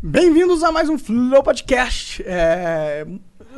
Bem-vindos 0.00 0.62
a 0.62 0.70
mais 0.70 0.88
um 0.88 0.96
Flow 0.96 1.42
Podcast. 1.42 2.22
É, 2.24 3.04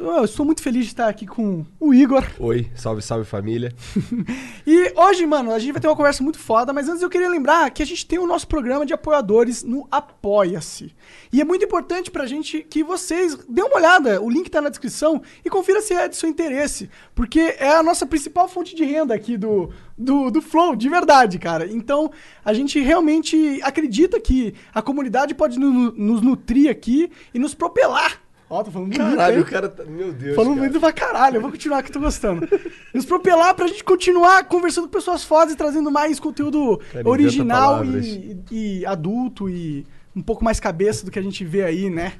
Eu 0.02 0.24
estou 0.24 0.46
muito 0.46 0.62
feliz 0.62 0.84
de 0.84 0.92
estar 0.92 1.08
aqui 1.08 1.26
com 1.26 1.62
o 1.78 1.92
Igor. 1.92 2.24
Oi, 2.38 2.70
salve, 2.74 3.02
salve 3.02 3.24
família. 3.26 3.72
E 4.66 4.92
hoje, 4.96 5.26
mano, 5.26 5.50
a 5.52 5.58
gente 5.58 5.72
vai 5.72 5.80
ter 5.80 5.88
uma 5.88 5.96
conversa 5.96 6.22
muito 6.22 6.38
foda, 6.38 6.72
mas 6.72 6.88
antes 6.88 7.02
eu 7.02 7.10
queria 7.10 7.28
lembrar 7.28 7.70
que 7.70 7.82
a 7.82 7.86
gente 7.86 8.06
tem 8.06 8.18
o 8.18 8.26
nosso 8.26 8.46
programa 8.46 8.86
de 8.86 8.92
apoiadores 8.94 9.64
no 9.64 9.86
Apoia-se. 9.90 10.94
E 11.32 11.40
é 11.40 11.44
muito 11.44 11.64
importante 11.64 12.10
pra 12.10 12.24
gente 12.26 12.60
que 12.62 12.84
vocês 12.84 13.36
dêem 13.48 13.66
uma 13.66 13.76
olhada, 13.76 14.22
o 14.22 14.30
link 14.30 14.48
tá 14.48 14.60
na 14.60 14.68
descrição, 14.68 15.20
e 15.44 15.50
confira 15.50 15.80
se 15.82 15.92
é 15.92 16.06
de 16.08 16.14
seu 16.16 16.28
interesse. 16.28 16.88
Porque 17.14 17.56
é 17.58 17.70
a 17.74 17.82
nossa 17.82 18.06
principal 18.06 18.48
fonte 18.48 18.76
de 18.76 18.84
renda 18.84 19.12
aqui 19.14 19.36
do, 19.36 19.70
do, 19.98 20.30
do 20.30 20.40
Flow, 20.40 20.76
de 20.76 20.88
verdade, 20.88 21.38
cara. 21.38 21.66
Então, 21.70 22.10
a 22.44 22.52
gente 22.54 22.78
realmente 22.80 23.60
acredita 23.62 24.20
que 24.20 24.54
a 24.72 24.80
comunidade 24.80 25.34
pode 25.34 25.58
nu- 25.58 25.92
nos 25.92 26.22
nutrir 26.22 26.70
aqui 26.70 27.10
e 27.34 27.38
nos 27.40 27.54
propelar. 27.54 28.20
Ó, 28.50 28.64
tô 28.64 28.70
falando 28.72 28.88
bonito, 28.88 28.98
Caralho, 29.16 29.42
o 29.42 29.44
cara 29.46 29.68
tá. 29.68 29.84
Meu 29.84 30.12
Deus. 30.12 30.34
Falando 30.34 30.54
cara. 30.56 30.60
muito 30.60 30.80
pra 30.80 30.92
caralho, 30.92 31.36
eu 31.36 31.40
vou 31.40 31.52
continuar 31.52 31.84
que 31.84 31.92
tô 31.92 32.00
gostando. 32.00 32.48
Nos 32.92 33.04
propelar 33.04 33.54
pra 33.54 33.68
gente 33.68 33.84
continuar 33.84 34.42
conversando 34.44 34.88
com 34.88 34.90
pessoas 34.92 35.22
fodas 35.22 35.54
e 35.54 35.56
trazendo 35.56 35.88
mais 35.88 36.18
conteúdo 36.18 36.80
Cara, 36.92 37.08
original 37.08 37.84
e, 37.84 38.36
e 38.50 38.84
adulto 38.86 39.48
e 39.48 39.86
um 40.16 40.20
pouco 40.20 40.42
mais 40.42 40.58
cabeça 40.58 41.04
do 41.04 41.12
que 41.12 41.18
a 41.18 41.22
gente 41.22 41.44
vê 41.44 41.62
aí, 41.62 41.88
né? 41.88 42.14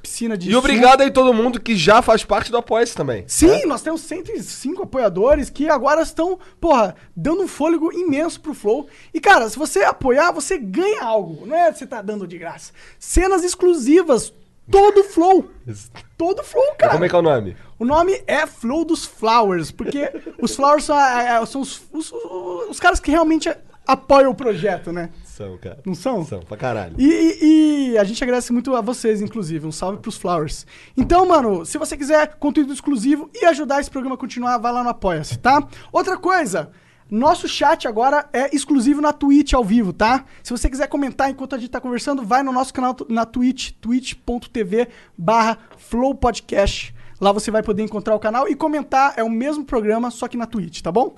Piscina 0.00 0.38
de 0.38 0.48
E 0.48 0.52
som. 0.52 0.58
obrigado 0.60 1.02
aí 1.02 1.10
todo 1.10 1.34
mundo 1.34 1.60
que 1.60 1.76
já 1.76 2.00
faz 2.00 2.24
parte 2.24 2.50
do 2.50 2.56
Apoia-se 2.56 2.94
também. 2.94 3.24
Sim, 3.26 3.66
nós 3.66 3.82
temos 3.82 4.00
105 4.02 4.84
apoiadores 4.84 5.50
que 5.50 5.68
agora 5.68 6.00
estão, 6.00 6.38
porra, 6.58 6.94
dando 7.14 7.42
um 7.42 7.48
fôlego 7.48 7.92
imenso 7.92 8.40
pro 8.40 8.54
Flow. 8.54 8.86
E, 9.12 9.20
cara, 9.20 9.46
se 9.50 9.58
você 9.58 9.80
apoiar, 9.82 10.30
você 10.30 10.56
ganha 10.56 11.02
algo. 11.02 11.44
Não 11.44 11.54
é 11.54 11.70
você 11.70 11.84
tá 11.86 12.00
dando 12.00 12.26
de 12.26 12.38
graça. 12.38 12.72
Cenas 12.98 13.44
exclusivas. 13.44 14.32
Todo 14.70 15.04
Flow. 15.04 15.50
Todo 16.16 16.42
Flow, 16.42 16.74
cara. 16.78 16.92
Como 16.92 17.04
é 17.04 17.08
que 17.08 17.14
é 17.14 17.18
o 17.18 17.22
nome? 17.22 17.56
O 17.78 17.84
nome 17.84 18.22
é 18.26 18.46
Flow 18.46 18.84
dos 18.84 19.04
Flowers, 19.04 19.70
porque 19.70 20.10
os 20.40 20.54
Flowers 20.56 20.84
são, 20.84 20.98
é, 20.98 21.36
é, 21.42 21.46
são 21.46 21.60
os, 21.60 21.82
os, 21.92 22.12
os- 22.12 22.70
os 22.70 22.80
caras 22.80 22.98
que 23.00 23.10
realmente 23.10 23.54
apoiam 23.86 24.30
o 24.30 24.34
projeto, 24.34 24.90
né? 24.92 25.10
São, 25.24 25.58
cara. 25.58 25.78
Não 25.84 25.94
são? 25.94 26.24
São, 26.24 26.40
pra 26.40 26.56
caralho. 26.56 26.94
E, 26.98 27.04
e- 27.04 27.90
e 27.92 27.98
a 27.98 28.04
gente 28.04 28.22
agradece 28.24 28.52
muito 28.52 28.74
a 28.74 28.80
vocês, 28.80 29.20
inclusive. 29.20 29.66
Um 29.66 29.72
salve 29.72 29.98
pros 29.98 30.16
Flowers. 30.16 30.66
Então, 30.96 31.26
mano, 31.26 31.66
se 31.66 31.76
você 31.76 31.96
quiser 31.96 32.36
conteúdo 32.36 32.72
exclusivo 32.72 33.28
e 33.34 33.44
ajudar 33.44 33.80
esse 33.80 33.90
programa 33.90 34.14
a 34.14 34.18
continuar, 34.18 34.56
vai 34.58 34.72
lá 34.72 34.82
no 34.82 34.88
Apoia-se, 34.88 35.38
tá? 35.38 35.62
Outra 35.92 36.16
coisa. 36.16 36.70
Nosso 37.10 37.46
chat 37.46 37.86
agora 37.86 38.28
é 38.32 38.54
exclusivo 38.54 39.00
na 39.00 39.12
Twitch 39.12 39.52
ao 39.52 39.62
vivo, 39.62 39.92
tá? 39.92 40.24
Se 40.42 40.50
você 40.50 40.70
quiser 40.70 40.88
comentar 40.88 41.30
enquanto 41.30 41.54
a 41.54 41.58
gente 41.58 41.70
tá 41.70 41.80
conversando, 41.80 42.24
vai 42.24 42.42
no 42.42 42.52
nosso 42.52 42.72
canal 42.72 42.96
na 43.08 43.26
Twitch, 43.26 43.72
twitch.tv 43.80 44.88
barra 45.16 45.58
flowpodcast. 45.76 46.94
Lá 47.20 47.30
você 47.30 47.50
vai 47.50 47.62
poder 47.62 47.82
encontrar 47.82 48.14
o 48.14 48.18
canal 48.18 48.48
e 48.48 48.54
comentar. 48.54 49.14
É 49.16 49.22
o 49.22 49.30
mesmo 49.30 49.64
programa, 49.64 50.10
só 50.10 50.26
que 50.26 50.36
na 50.36 50.46
Twitch, 50.46 50.80
tá 50.80 50.90
bom? 50.90 51.14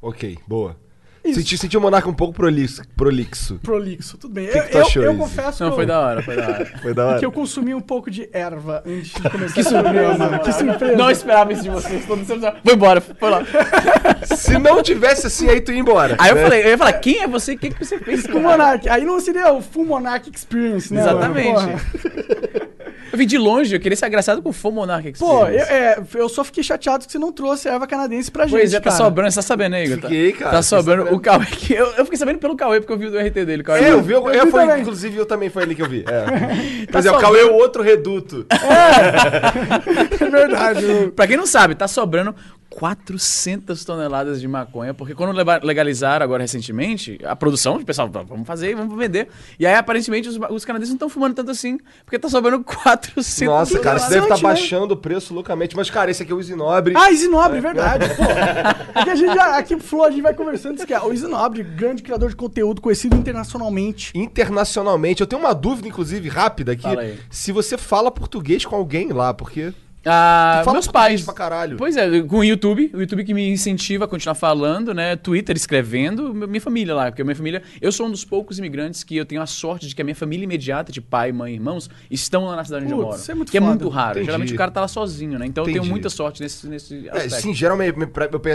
Ok, 0.00 0.38
boa. 0.46 0.76
Senti, 1.24 1.56
senti 1.56 1.76
o 1.76 1.80
Monarca 1.80 2.08
um 2.08 2.12
pouco 2.12 2.34
prolixo. 2.34 2.82
prolixo. 2.96 3.58
Prolixo, 3.62 4.18
tudo 4.18 4.34
bem. 4.34 4.48
que 4.48 4.58
eu 4.58 4.70
tu 4.70 4.78
achou, 4.78 5.02
eu 5.04 5.10
Izzy? 5.12 5.20
confesso 5.20 5.62
Não, 5.62 5.70
que 5.70 5.76
foi 5.76 5.84
eu- 5.84 5.88
da 5.88 6.00
hora, 6.00 6.22
foi 6.22 6.36
da 6.36 6.42
hora. 6.48 6.72
Foi 6.82 6.94
da 6.94 7.06
hora. 7.06 7.18
que 7.20 7.24
eu 7.24 7.32
consumi 7.32 7.74
um 7.74 7.80
pouco 7.80 8.10
de 8.10 8.28
erva 8.32 8.82
antes 8.84 9.12
de 9.14 9.30
começar 9.30 9.54
que 9.54 9.62
surpresa, 9.62 10.38
Que 10.40 10.52
surpresa. 10.52 10.96
Não 10.96 11.10
esperava 11.10 11.52
isso 11.52 11.62
de 11.62 11.70
vocês. 11.70 12.04
Todo 12.06 12.18
mundo 12.18 12.52
Vou 12.64 12.74
embora, 12.74 13.00
foi 13.00 13.30
lá. 13.30 13.42
Se 14.36 14.58
não 14.58 14.82
tivesse 14.82 15.26
assim, 15.28 15.48
aí 15.48 15.60
tu 15.60 15.70
ia 15.72 15.78
embora. 15.78 16.16
Aí 16.18 16.30
eu 16.30 16.34
né? 16.34 16.42
falei, 16.42 16.64
eu 16.64 16.68
ia 16.70 16.78
falar, 16.78 16.92
quem 16.94 17.20
é 17.22 17.28
você? 17.28 17.52
O 17.52 17.58
que, 17.58 17.70
que 17.70 17.84
você 17.84 17.98
fez? 17.98 18.26
Com 18.26 18.38
o 18.38 18.42
Monark. 18.42 18.88
Aí 18.88 19.04
não 19.04 19.20
seria 19.20 19.52
o 19.52 19.62
Full 19.62 19.86
Monarch 19.86 20.28
Experience, 20.34 20.92
né? 20.92 21.04
mano? 21.04 21.18
Exatamente. 21.18 22.71
Eu 23.12 23.18
vim 23.18 23.26
de 23.26 23.36
longe, 23.36 23.76
eu 23.76 23.80
queria 23.80 23.94
ser 23.96 24.06
agraciado 24.06 24.40
com 24.40 24.48
o 24.48 24.52
Full 24.52 24.72
Monarch 24.72 25.12
Pô, 25.18 25.46
eu, 25.46 25.60
é, 25.60 26.02
eu 26.14 26.28
só 26.28 26.42
fiquei 26.42 26.62
chateado 26.64 27.04
que 27.04 27.12
você 27.12 27.18
não 27.18 27.30
trouxe 27.30 27.68
erva 27.68 27.86
canadense 27.86 28.30
pra 28.30 28.44
gente, 28.46 28.58
Pois 28.58 28.72
é, 28.72 28.78
tá 28.80 28.84
cara. 28.90 28.96
sobrando, 28.96 29.30
você 29.30 29.36
tá 29.36 29.42
sabendo 29.42 29.74
aí, 29.76 29.84
Igor? 29.84 29.98
Tá- 29.98 30.08
Fiquei, 30.08 30.32
cara, 30.32 30.50
Tá 30.52 30.62
sobrando. 30.62 31.02
sabendo. 31.04 31.16
O 31.16 31.20
Cauê, 31.20 31.44
que 31.46 31.74
eu, 31.74 31.86
eu 31.98 32.04
fiquei 32.04 32.18
sabendo 32.18 32.38
pelo 32.38 32.56
Cauê, 32.56 32.80
porque 32.80 32.92
eu 32.92 32.98
vi 32.98 33.06
o 33.06 33.10
do 33.10 33.18
RT 33.18 33.44
dele. 33.44 33.62
Cauê. 33.62 33.80
É, 33.84 33.90
eu 33.92 34.02
vi, 34.02 34.12
eu, 34.14 34.26
Eu 34.30 34.46
vi 34.46 34.50
foi, 34.50 34.60
também. 34.66 34.80
inclusive 34.80 35.16
eu 35.18 35.26
também 35.26 35.50
foi 35.50 35.62
ali 35.64 35.74
que 35.74 35.82
eu 35.82 35.88
vi. 35.88 36.04
É. 36.08 36.86
Tá 36.86 36.98
Mas 36.98 37.06
é, 37.06 37.12
o. 37.12 37.18
Cauê 37.18 37.40
é 37.40 37.44
o 37.44 37.52
outro 37.54 37.82
reduto. 37.82 38.46
É 38.50 40.24
verdade. 40.30 40.84
eu- 40.84 41.12
Pra 41.12 41.26
quem 41.26 41.36
não 41.36 41.46
sabe, 41.46 41.74
tá 41.74 41.86
sobrando 41.88 42.34
400 42.74 43.84
toneladas 43.84 44.40
de 44.40 44.48
maconha, 44.48 44.92
porque 44.92 45.14
quando 45.14 45.32
legalizaram 45.62 46.24
agora 46.24 46.42
recentemente, 46.42 47.18
a 47.24 47.36
produção, 47.36 47.76
o 47.76 47.84
pessoal, 47.84 48.08
vamos 48.08 48.46
fazer, 48.46 48.74
vamos 48.74 48.96
vender. 48.96 49.28
E 49.58 49.66
aí, 49.66 49.74
aparentemente, 49.74 50.28
os, 50.28 50.38
os 50.50 50.64
canadenses 50.64 50.90
não 50.90 50.96
estão 50.96 51.08
fumando 51.08 51.34
tanto 51.34 51.50
assim, 51.50 51.78
porque 52.04 52.18
tá 52.18 52.28
sobrando 52.28 52.64
400 52.64 53.42
Nossa, 53.42 53.78
cara, 53.78 53.96
isso 53.98 54.10
deve 54.10 54.22
estar 54.22 54.32
Interessante, 54.36 54.42
né? 54.42 54.48
baixando 54.48 54.94
o 54.94 54.96
preço 54.96 55.34
loucamente. 55.34 55.76
Mas, 55.76 55.90
cara, 55.90 56.10
esse 56.10 56.22
aqui 56.22 56.32
é 56.32 56.34
o 56.34 56.40
Isinobre. 56.40 56.94
Ah, 56.96 57.10
Isinobre, 57.10 57.60
verdade. 57.60 58.06
Pô, 58.14 58.22
é 58.24 59.04
que 59.04 59.10
a 59.10 59.14
gente 59.14 59.34
já, 59.34 59.56
aqui 59.56 59.74
no 59.74 59.82
Flow, 59.82 60.04
a 60.04 60.10
gente 60.10 60.22
vai 60.22 60.34
conversando, 60.34 60.76
diz 60.76 60.84
que 60.84 60.94
é 60.94 61.00
o 61.00 61.12
Isinobre, 61.12 61.62
grande 61.62 62.02
criador 62.02 62.28
de 62.28 62.36
conteúdo, 62.36 62.80
conhecido 62.80 63.16
internacionalmente. 63.16 64.12
Internacionalmente. 64.14 65.20
Eu 65.20 65.26
tenho 65.26 65.40
uma 65.40 65.54
dúvida, 65.54 65.88
inclusive, 65.88 66.28
rápida 66.28 66.72
aqui. 66.72 66.88
Se 67.30 67.52
você 67.52 67.76
fala 67.76 68.10
português 68.10 68.64
com 68.64 68.76
alguém 68.76 69.12
lá, 69.12 69.32
porque. 69.34 69.72
Ah, 70.04 70.62
meus 70.72 70.86
pais. 70.88 71.22
pra 71.22 71.32
caralho. 71.34 71.76
Pois 71.76 71.96
é, 71.96 72.20
com 72.22 72.38
o 72.38 72.44
YouTube, 72.44 72.90
o 72.94 73.00
YouTube 73.00 73.24
que 73.24 73.32
me 73.34 73.48
incentiva 73.50 74.04
a 74.04 74.08
continuar 74.08 74.34
falando, 74.34 74.92
né? 74.92 75.14
Twitter 75.16 75.56
escrevendo, 75.56 76.34
minha 76.34 76.60
família 76.60 76.94
lá, 76.94 77.10
porque 77.10 77.22
minha 77.22 77.36
família, 77.36 77.62
eu 77.80 77.92
sou 77.92 78.06
um 78.06 78.10
dos 78.10 78.24
poucos 78.24 78.58
imigrantes 78.58 79.04
que 79.04 79.16
eu 79.16 79.24
tenho 79.24 79.40
a 79.40 79.46
sorte 79.46 79.86
de 79.86 79.94
que 79.94 80.02
a 80.02 80.04
minha 80.04 80.14
família 80.14 80.44
imediata, 80.44 80.90
de 80.90 81.00
pai, 81.00 81.30
mãe, 81.32 81.54
irmãos, 81.54 81.88
estão 82.10 82.46
lá 82.46 82.56
na 82.56 82.64
cidade 82.64 82.84
onde 82.84 82.92
eu 82.92 82.98
Putz, 82.98 83.08
moro. 83.10 83.20
isso 83.20 83.30
é 83.30 83.34
muito 83.34 83.50
que 83.52 83.58
é 83.58 83.60
foda. 83.60 83.70
muito 83.72 83.88
raro. 83.88 84.10
Entendi. 84.12 84.26
Geralmente 84.26 84.52
o 84.54 84.56
cara 84.56 84.70
tá 84.70 84.80
lá 84.80 84.88
sozinho, 84.88 85.38
né? 85.38 85.46
Então 85.46 85.62
eu 85.62 85.66
tenho 85.66 85.76
Entendi. 85.78 85.90
muita 85.90 86.10
sorte 86.10 86.42
nesse, 86.42 86.66
nesse 86.66 87.06
É, 87.08 87.10
aspecto. 87.18 87.42
sim, 87.42 87.54
geralmente 87.54 87.96
eu 87.98 88.10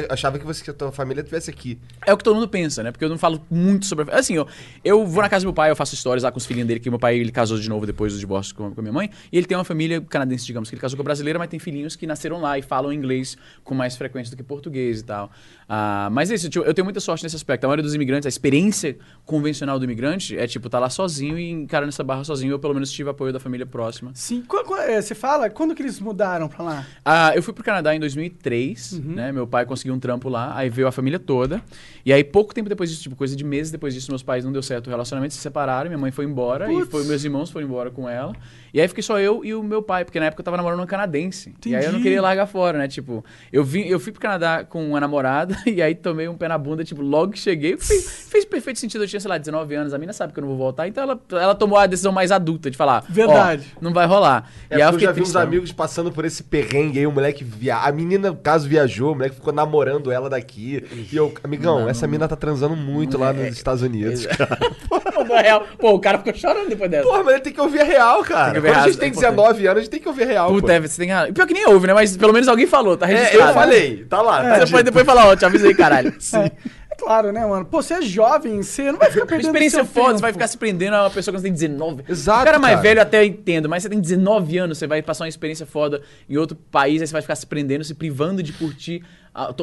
achava 0.09 0.37
que, 0.37 0.45
você, 0.45 0.63
que 0.63 0.69
a 0.69 0.73
tua 0.73 0.91
família 0.91 1.21
estivesse 1.21 1.49
aqui. 1.49 1.77
É 2.05 2.13
o 2.13 2.17
que 2.17 2.23
todo 2.23 2.35
mundo 2.35 2.47
pensa, 2.47 2.83
né? 2.83 2.91
Porque 2.91 3.05
eu 3.05 3.09
não 3.09 3.17
falo 3.17 3.41
muito 3.49 3.85
sobre. 3.85 4.05
Assim, 4.13 4.35
eu, 4.35 4.47
eu 4.83 5.05
vou 5.05 5.21
na 5.23 5.29
casa 5.29 5.43
do 5.43 5.47
meu 5.47 5.53
pai, 5.53 5.69
eu 5.71 5.75
faço 5.75 5.93
histórias 5.95 6.23
lá 6.23 6.31
com 6.31 6.37
os 6.37 6.45
filhinhos 6.45 6.67
dele, 6.67 6.79
que 6.79 6.89
meu 6.89 6.99
pai 6.99 7.17
ele 7.17 7.31
casou 7.31 7.57
de 7.57 7.69
novo 7.69 7.85
depois 7.85 8.13
do 8.13 8.19
divórcio 8.19 8.53
com, 8.55 8.71
com 8.71 8.79
a 8.81 8.83
minha 8.83 8.93
mãe. 8.93 9.09
E 9.31 9.37
ele 9.37 9.45
tem 9.47 9.57
uma 9.57 9.63
família 9.63 10.01
canadense, 10.01 10.45
digamos, 10.45 10.69
que 10.69 10.75
ele 10.75 10.81
casou 10.81 10.97
com 10.97 11.03
a 11.03 11.05
brasileira, 11.05 11.36
mas 11.37 11.47
tem 11.49 11.59
filhinhos 11.59 11.95
que 11.95 12.05
nasceram 12.07 12.39
lá 12.41 12.57
e 12.57 12.61
falam 12.61 12.91
inglês 12.93 13.37
com 13.63 13.73
mais 13.75 13.95
frequência 13.95 14.31
do 14.31 14.37
que 14.37 14.43
português 14.43 14.99
e 15.01 15.03
tal. 15.03 15.31
Ah, 15.69 16.09
mas 16.11 16.31
é 16.31 16.35
isso, 16.35 16.49
tipo, 16.49 16.63
eu 16.65 16.73
tenho 16.73 16.85
muita 16.85 16.99
sorte 16.99 17.23
nesse 17.23 17.35
aspecto. 17.35 17.63
A 17.65 17.67
maioria 17.67 17.83
dos 17.83 17.93
imigrantes, 17.93 18.25
a 18.25 18.29
experiência 18.29 18.97
convencional 19.25 19.77
do 19.77 19.85
imigrante 19.85 20.37
é 20.37 20.47
tipo, 20.47 20.69
tá 20.69 20.79
lá 20.79 20.89
sozinho 20.89 21.37
e 21.37 21.49
encarando 21.49 21.89
essa 21.89 22.03
barra 22.03 22.23
sozinho. 22.23 22.51
Eu 22.51 22.59
pelo 22.59 22.73
menos 22.73 22.91
tive 22.91 23.09
apoio 23.09 23.33
da 23.33 23.39
família 23.39 23.65
próxima. 23.65 24.11
Sim. 24.13 24.41
Qu- 24.47 24.75
é, 24.77 25.01
você 25.01 25.13
fala, 25.15 25.49
quando 25.49 25.75
que 25.75 25.81
eles 25.81 25.99
mudaram 25.99 26.47
pra 26.47 26.63
lá? 26.63 26.85
Ah, 27.03 27.31
eu 27.35 27.43
fui 27.43 27.53
pro 27.53 27.63
Canadá 27.63 27.93
em 27.95 27.99
2003, 27.99 28.93
Uhum. 28.93 29.13
né? 29.15 29.31
Meu 29.31 29.45
pai 29.47 29.65
conseguiu 29.65 29.93
um 29.93 29.99
trampo 29.99 30.29
lá, 30.29 30.55
aí 30.55 30.69
veio 30.69 30.87
a 30.87 30.91
família 30.91 31.19
toda. 31.19 31.61
E 32.05 32.13
aí, 32.13 32.23
pouco 32.23 32.53
tempo 32.53 32.69
depois 32.69 32.89
disso, 32.89 33.03
tipo, 33.03 33.15
coisa 33.15 33.35
de 33.35 33.43
meses 33.43 33.71
depois 33.71 33.93
disso, 33.93 34.09
meus 34.11 34.23
pais 34.23 34.45
não 34.45 34.51
deu 34.51 34.63
certo 34.63 34.87
o 34.87 34.89
relacionamento, 34.89 35.33
se 35.33 35.39
separaram, 35.39 35.89
minha 35.89 35.97
mãe 35.97 36.11
foi 36.11 36.25
embora 36.25 36.67
Putz. 36.67 36.87
e 36.87 36.91
foi, 36.91 37.03
meus 37.05 37.23
irmãos 37.23 37.49
foram 37.51 37.65
embora 37.67 37.91
com 37.91 38.07
ela. 38.07 38.33
E 38.77 38.79
aí 38.81 38.87
fiquei 38.87 39.01
só 39.01 39.19
eu 39.19 39.43
e 39.43 39.55
o 39.55 39.63
meu 39.63 39.81
pai, 39.81 40.05
porque 40.05 40.19
na 40.19 40.27
época 40.27 40.41
eu 40.41 40.45
tava 40.45 40.55
namorando 40.55 40.77
uma 40.81 40.85
canadense. 40.85 41.51
E 41.65 41.75
aí 41.75 41.81
eu 41.81 41.85
não 41.85 41.89
Entendi. 41.93 42.03
queria 42.03 42.21
largar 42.21 42.45
fora, 42.45 42.77
né? 42.77 42.87
Tipo, 42.87 43.25
eu, 43.51 43.63
vim, 43.63 43.81
eu 43.87 43.99
fui 43.99 44.11
pro 44.11 44.21
Canadá 44.21 44.63
com 44.63 44.87
uma 44.89 44.99
namorada 44.99 45.57
e 45.65 45.81
aí 45.81 45.95
tomei 45.95 46.27
um 46.27 46.35
pé 46.37 46.47
na 46.47 46.59
bunda, 46.59 46.83
tipo, 46.83 47.01
logo 47.01 47.31
que 47.31 47.39
cheguei. 47.39 47.75
Fez, 47.75 48.27
fez 48.29 48.45
perfeito 48.45 48.77
sentido, 48.77 49.03
eu 49.03 49.07
tinha, 49.07 49.19
sei 49.19 49.29
lá, 49.29 49.39
19 49.39 49.73
anos, 49.73 49.95
a 49.95 49.97
mina 49.97 50.13
sabe 50.13 50.31
que 50.31 50.37
eu 50.37 50.41
não 50.41 50.49
vou 50.49 50.57
voltar, 50.59 50.87
então 50.87 51.01
ela, 51.03 51.19
ela 51.31 51.55
tomou 51.55 51.79
a 51.79 51.87
decisão 51.87 52.11
mais 52.11 52.31
adulta 52.31 52.69
de 52.69 52.77
falar: 52.77 53.03
ó, 53.03 53.11
Verdade. 53.11 53.65
não 53.81 53.91
vai 53.91 54.05
rolar. 54.05 54.47
É, 54.69 54.77
e 54.77 54.81
aí 54.83 54.87
eu 54.87 54.91
fiquei 54.93 55.07
já 55.07 55.11
vi 55.11 55.21
uns 55.21 55.23
tristão. 55.23 55.41
amigos 55.41 55.71
passando 55.71 56.11
por 56.11 56.23
esse 56.23 56.43
perrengue 56.43 56.99
aí, 56.99 57.07
o 57.07 57.11
moleque 57.11 57.43
via... 57.43 57.77
A 57.77 57.91
menina, 57.91 58.29
no 58.29 58.35
caso, 58.37 58.69
viajou, 58.69 59.13
o 59.13 59.15
moleque 59.15 59.33
ficou 59.37 59.51
namorando 59.51 60.11
ela 60.11 60.29
daqui. 60.29 60.83
E 61.11 61.15
eu, 61.17 61.33
amigão, 61.43 61.79
Não, 61.79 61.89
essa 61.89 62.05
não. 62.05 62.11
mina 62.11 62.27
tá 62.27 62.35
transando 62.35 62.75
muito 62.75 63.17
lá 63.17 63.31
É, 63.31 63.33
nos 63.33 63.55
Estados 63.57 63.81
Unidos, 63.81 64.23
é. 64.27 64.35
cara. 64.35 64.59
Pô, 65.27 65.35
na 65.35 65.41
real, 65.41 65.65
pô, 65.79 65.91
o 65.93 65.99
cara 65.99 66.17
ficou 66.17 66.33
chorando 66.33 66.69
depois 66.69 66.89
dessa. 66.89 67.03
Porra, 67.07 67.23
mas 67.23 67.33
ele 67.35 67.43
tem 67.43 67.53
que 67.53 67.61
ouvir 67.61 67.81
a 67.81 67.83
real, 67.83 68.23
cara. 68.23 68.59
Quando 68.61 68.73
a 68.75 68.79
a 68.81 68.87
gente 68.87 68.97
tem 68.97 69.07
é 69.07 69.11
importante. 69.11 69.35
19 69.35 69.67
anos, 69.67 69.77
a 69.77 69.81
gente 69.81 69.89
tem 69.91 69.99
que 69.99 70.07
ouvir 70.07 70.23
a 70.23 70.27
real, 70.27 70.47
Puta, 70.49 70.67
pô. 70.67 70.71
é, 70.73 70.79
você 70.79 70.97
tem 71.01 71.11
razão. 71.11 71.33
Pior 71.33 71.45
que 71.47 71.53
nem 71.53 71.67
ouve, 71.67 71.87
né? 71.87 71.93
Mas 71.93 72.15
pelo 72.17 72.33
menos 72.33 72.47
alguém 72.47 72.65
falou, 72.67 72.95
tá 72.97 73.05
É, 73.09 73.13
registrado. 73.15 73.49
eu 73.49 73.53
falei, 73.53 74.05
tá 74.09 74.21
lá. 74.21 74.41
tá 74.43 74.65
Você 74.65 74.71
pode 74.71 74.83
depois 74.83 75.05
falar, 75.05 75.27
ó, 75.27 75.35
te 75.35 75.45
avisei, 75.45 75.73
caralho. 75.73 76.13
É, 76.33 76.95
é 76.99 77.05
claro, 77.05 77.31
né, 77.31 77.45
mano? 77.45 77.63
Pô, 77.63 77.79
você 77.81 77.93
é 77.93 78.01
jovem, 78.01 78.63
você 78.63 78.91
não 78.91 78.97
vai 78.97 79.11
ficar 79.11 79.25
perdendo 79.27 79.45
experiência 79.47 79.83
seu 79.83 79.85
foda, 79.85 80.07
tempo. 80.07 80.17
você 80.17 80.21
vai 80.23 80.33
ficar 80.33 80.47
se 80.47 80.57
prendendo 80.57 80.95
a 80.95 81.03
uma 81.03 81.09
pessoa 81.11 81.31
que 81.33 81.39
você 81.39 81.43
tem 81.43 81.53
19. 81.53 82.03
Exato, 82.09 82.41
O 82.41 82.45
cara 82.45 82.57
mais 82.57 82.73
cara. 82.75 82.81
velho 82.81 83.01
até 83.01 83.19
eu 83.21 83.25
entendo, 83.25 83.69
mas 83.69 83.83
você 83.83 83.89
tem 83.89 83.99
19 83.99 84.57
anos, 84.57 84.77
você 84.79 84.87
vai 84.87 85.01
passar 85.03 85.23
uma 85.25 85.29
experiência 85.29 85.65
foda 85.67 86.01
em 86.27 86.37
outro 86.37 86.57
país, 86.71 86.99
aí 87.01 87.07
você 87.07 87.13
vai 87.13 87.21
ficar 87.21 87.35
se 87.35 87.45
prendendo, 87.45 87.83
se 87.83 87.93
privando 87.93 88.41
de 88.41 88.51
curtir 88.51 89.03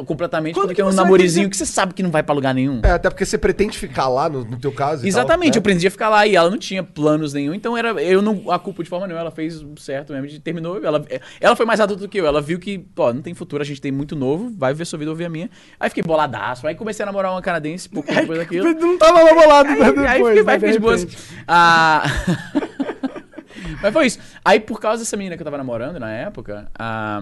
completamente 0.05 0.53
Quando 0.53 0.67
porque 0.67 0.75
que 0.75 0.81
tem 0.81 0.85
um 0.85 0.95
vai 0.95 1.03
namorizinho 1.03 1.45
ter- 1.47 1.51
que 1.51 1.57
você 1.57 1.65
sabe 1.65 1.93
que 1.93 2.01
não 2.01 2.09
vai 2.11 2.23
pra 2.23 2.33
lugar 2.33 2.53
nenhum. 2.53 2.79
É, 2.83 2.91
até 2.91 3.09
porque 3.09 3.25
você 3.25 3.37
pretende 3.37 3.77
ficar 3.77 4.07
lá, 4.07 4.29
no, 4.29 4.43
no 4.45 4.57
teu 4.57 4.71
caso 4.71 5.05
e 5.05 5.07
Exatamente, 5.07 5.51
tal, 5.53 5.59
eu 5.59 5.61
pretendia 5.63 5.91
ficar 5.91 6.09
lá 6.09 6.25
e 6.25 6.35
ela 6.35 6.49
não 6.49 6.57
tinha 6.57 6.81
planos 6.83 7.33
nenhum, 7.33 7.53
então 7.53 7.75
era 7.77 7.89
eu 8.01 8.21
não 8.21 8.49
a 8.51 8.57
culpa 8.57 8.83
de 8.83 8.89
forma 8.89 9.05
nenhuma, 9.07 9.21
ela 9.21 9.31
fez 9.31 9.63
certo 9.77 10.13
mesmo, 10.13 10.27
de- 10.27 10.39
terminou, 10.39 10.83
ela 10.83 11.03
ela 11.41 11.55
foi 11.55 11.65
mais 11.65 11.79
adulta 11.79 12.03
do 12.03 12.09
que 12.09 12.17
eu, 12.19 12.25
ela 12.25 12.41
viu 12.41 12.57
que, 12.59 12.79
pô, 12.79 13.11
não 13.13 13.21
tem 13.21 13.33
futuro, 13.33 13.61
a 13.61 13.65
gente 13.65 13.81
tem 13.81 13.91
muito 13.91 14.15
novo, 14.15 14.51
vai 14.57 14.73
viver 14.73 14.85
sua 14.85 14.97
vida, 14.99 15.11
ouvir 15.11 15.25
a 15.25 15.29
minha. 15.29 15.49
Aí 15.79 15.89
fiquei 15.89 16.03
boladaço, 16.03 16.65
aí 16.67 16.75
comecei 16.75 17.03
a 17.03 17.05
namorar 17.05 17.31
uma 17.31 17.41
canadense 17.41 17.89
pouco 17.89 18.13
depois 18.13 18.39
daquilo. 18.39 18.73
Não 18.85 18.97
tava 18.97 19.23
lá 19.23 19.33
bolado 19.33 19.69
Aí, 19.69 19.75
depois, 19.75 19.97
aí 20.07 20.23
fiquei, 20.23 20.43
né, 20.43 20.51
aí 20.53 20.59
fiquei 20.59 20.71
de 20.73 20.79
boas. 20.79 21.07
Ah, 21.47 22.03
Mas 23.81 23.93
foi 23.93 24.05
isso. 24.07 24.19
Aí, 24.43 24.59
por 24.59 24.79
causa 24.79 25.03
dessa 25.03 25.15
menina 25.17 25.35
que 25.35 25.41
eu 25.41 25.45
tava 25.45 25.57
namorando 25.57 25.99
na 25.99 26.11
época, 26.11 26.67
ah, 26.77 27.21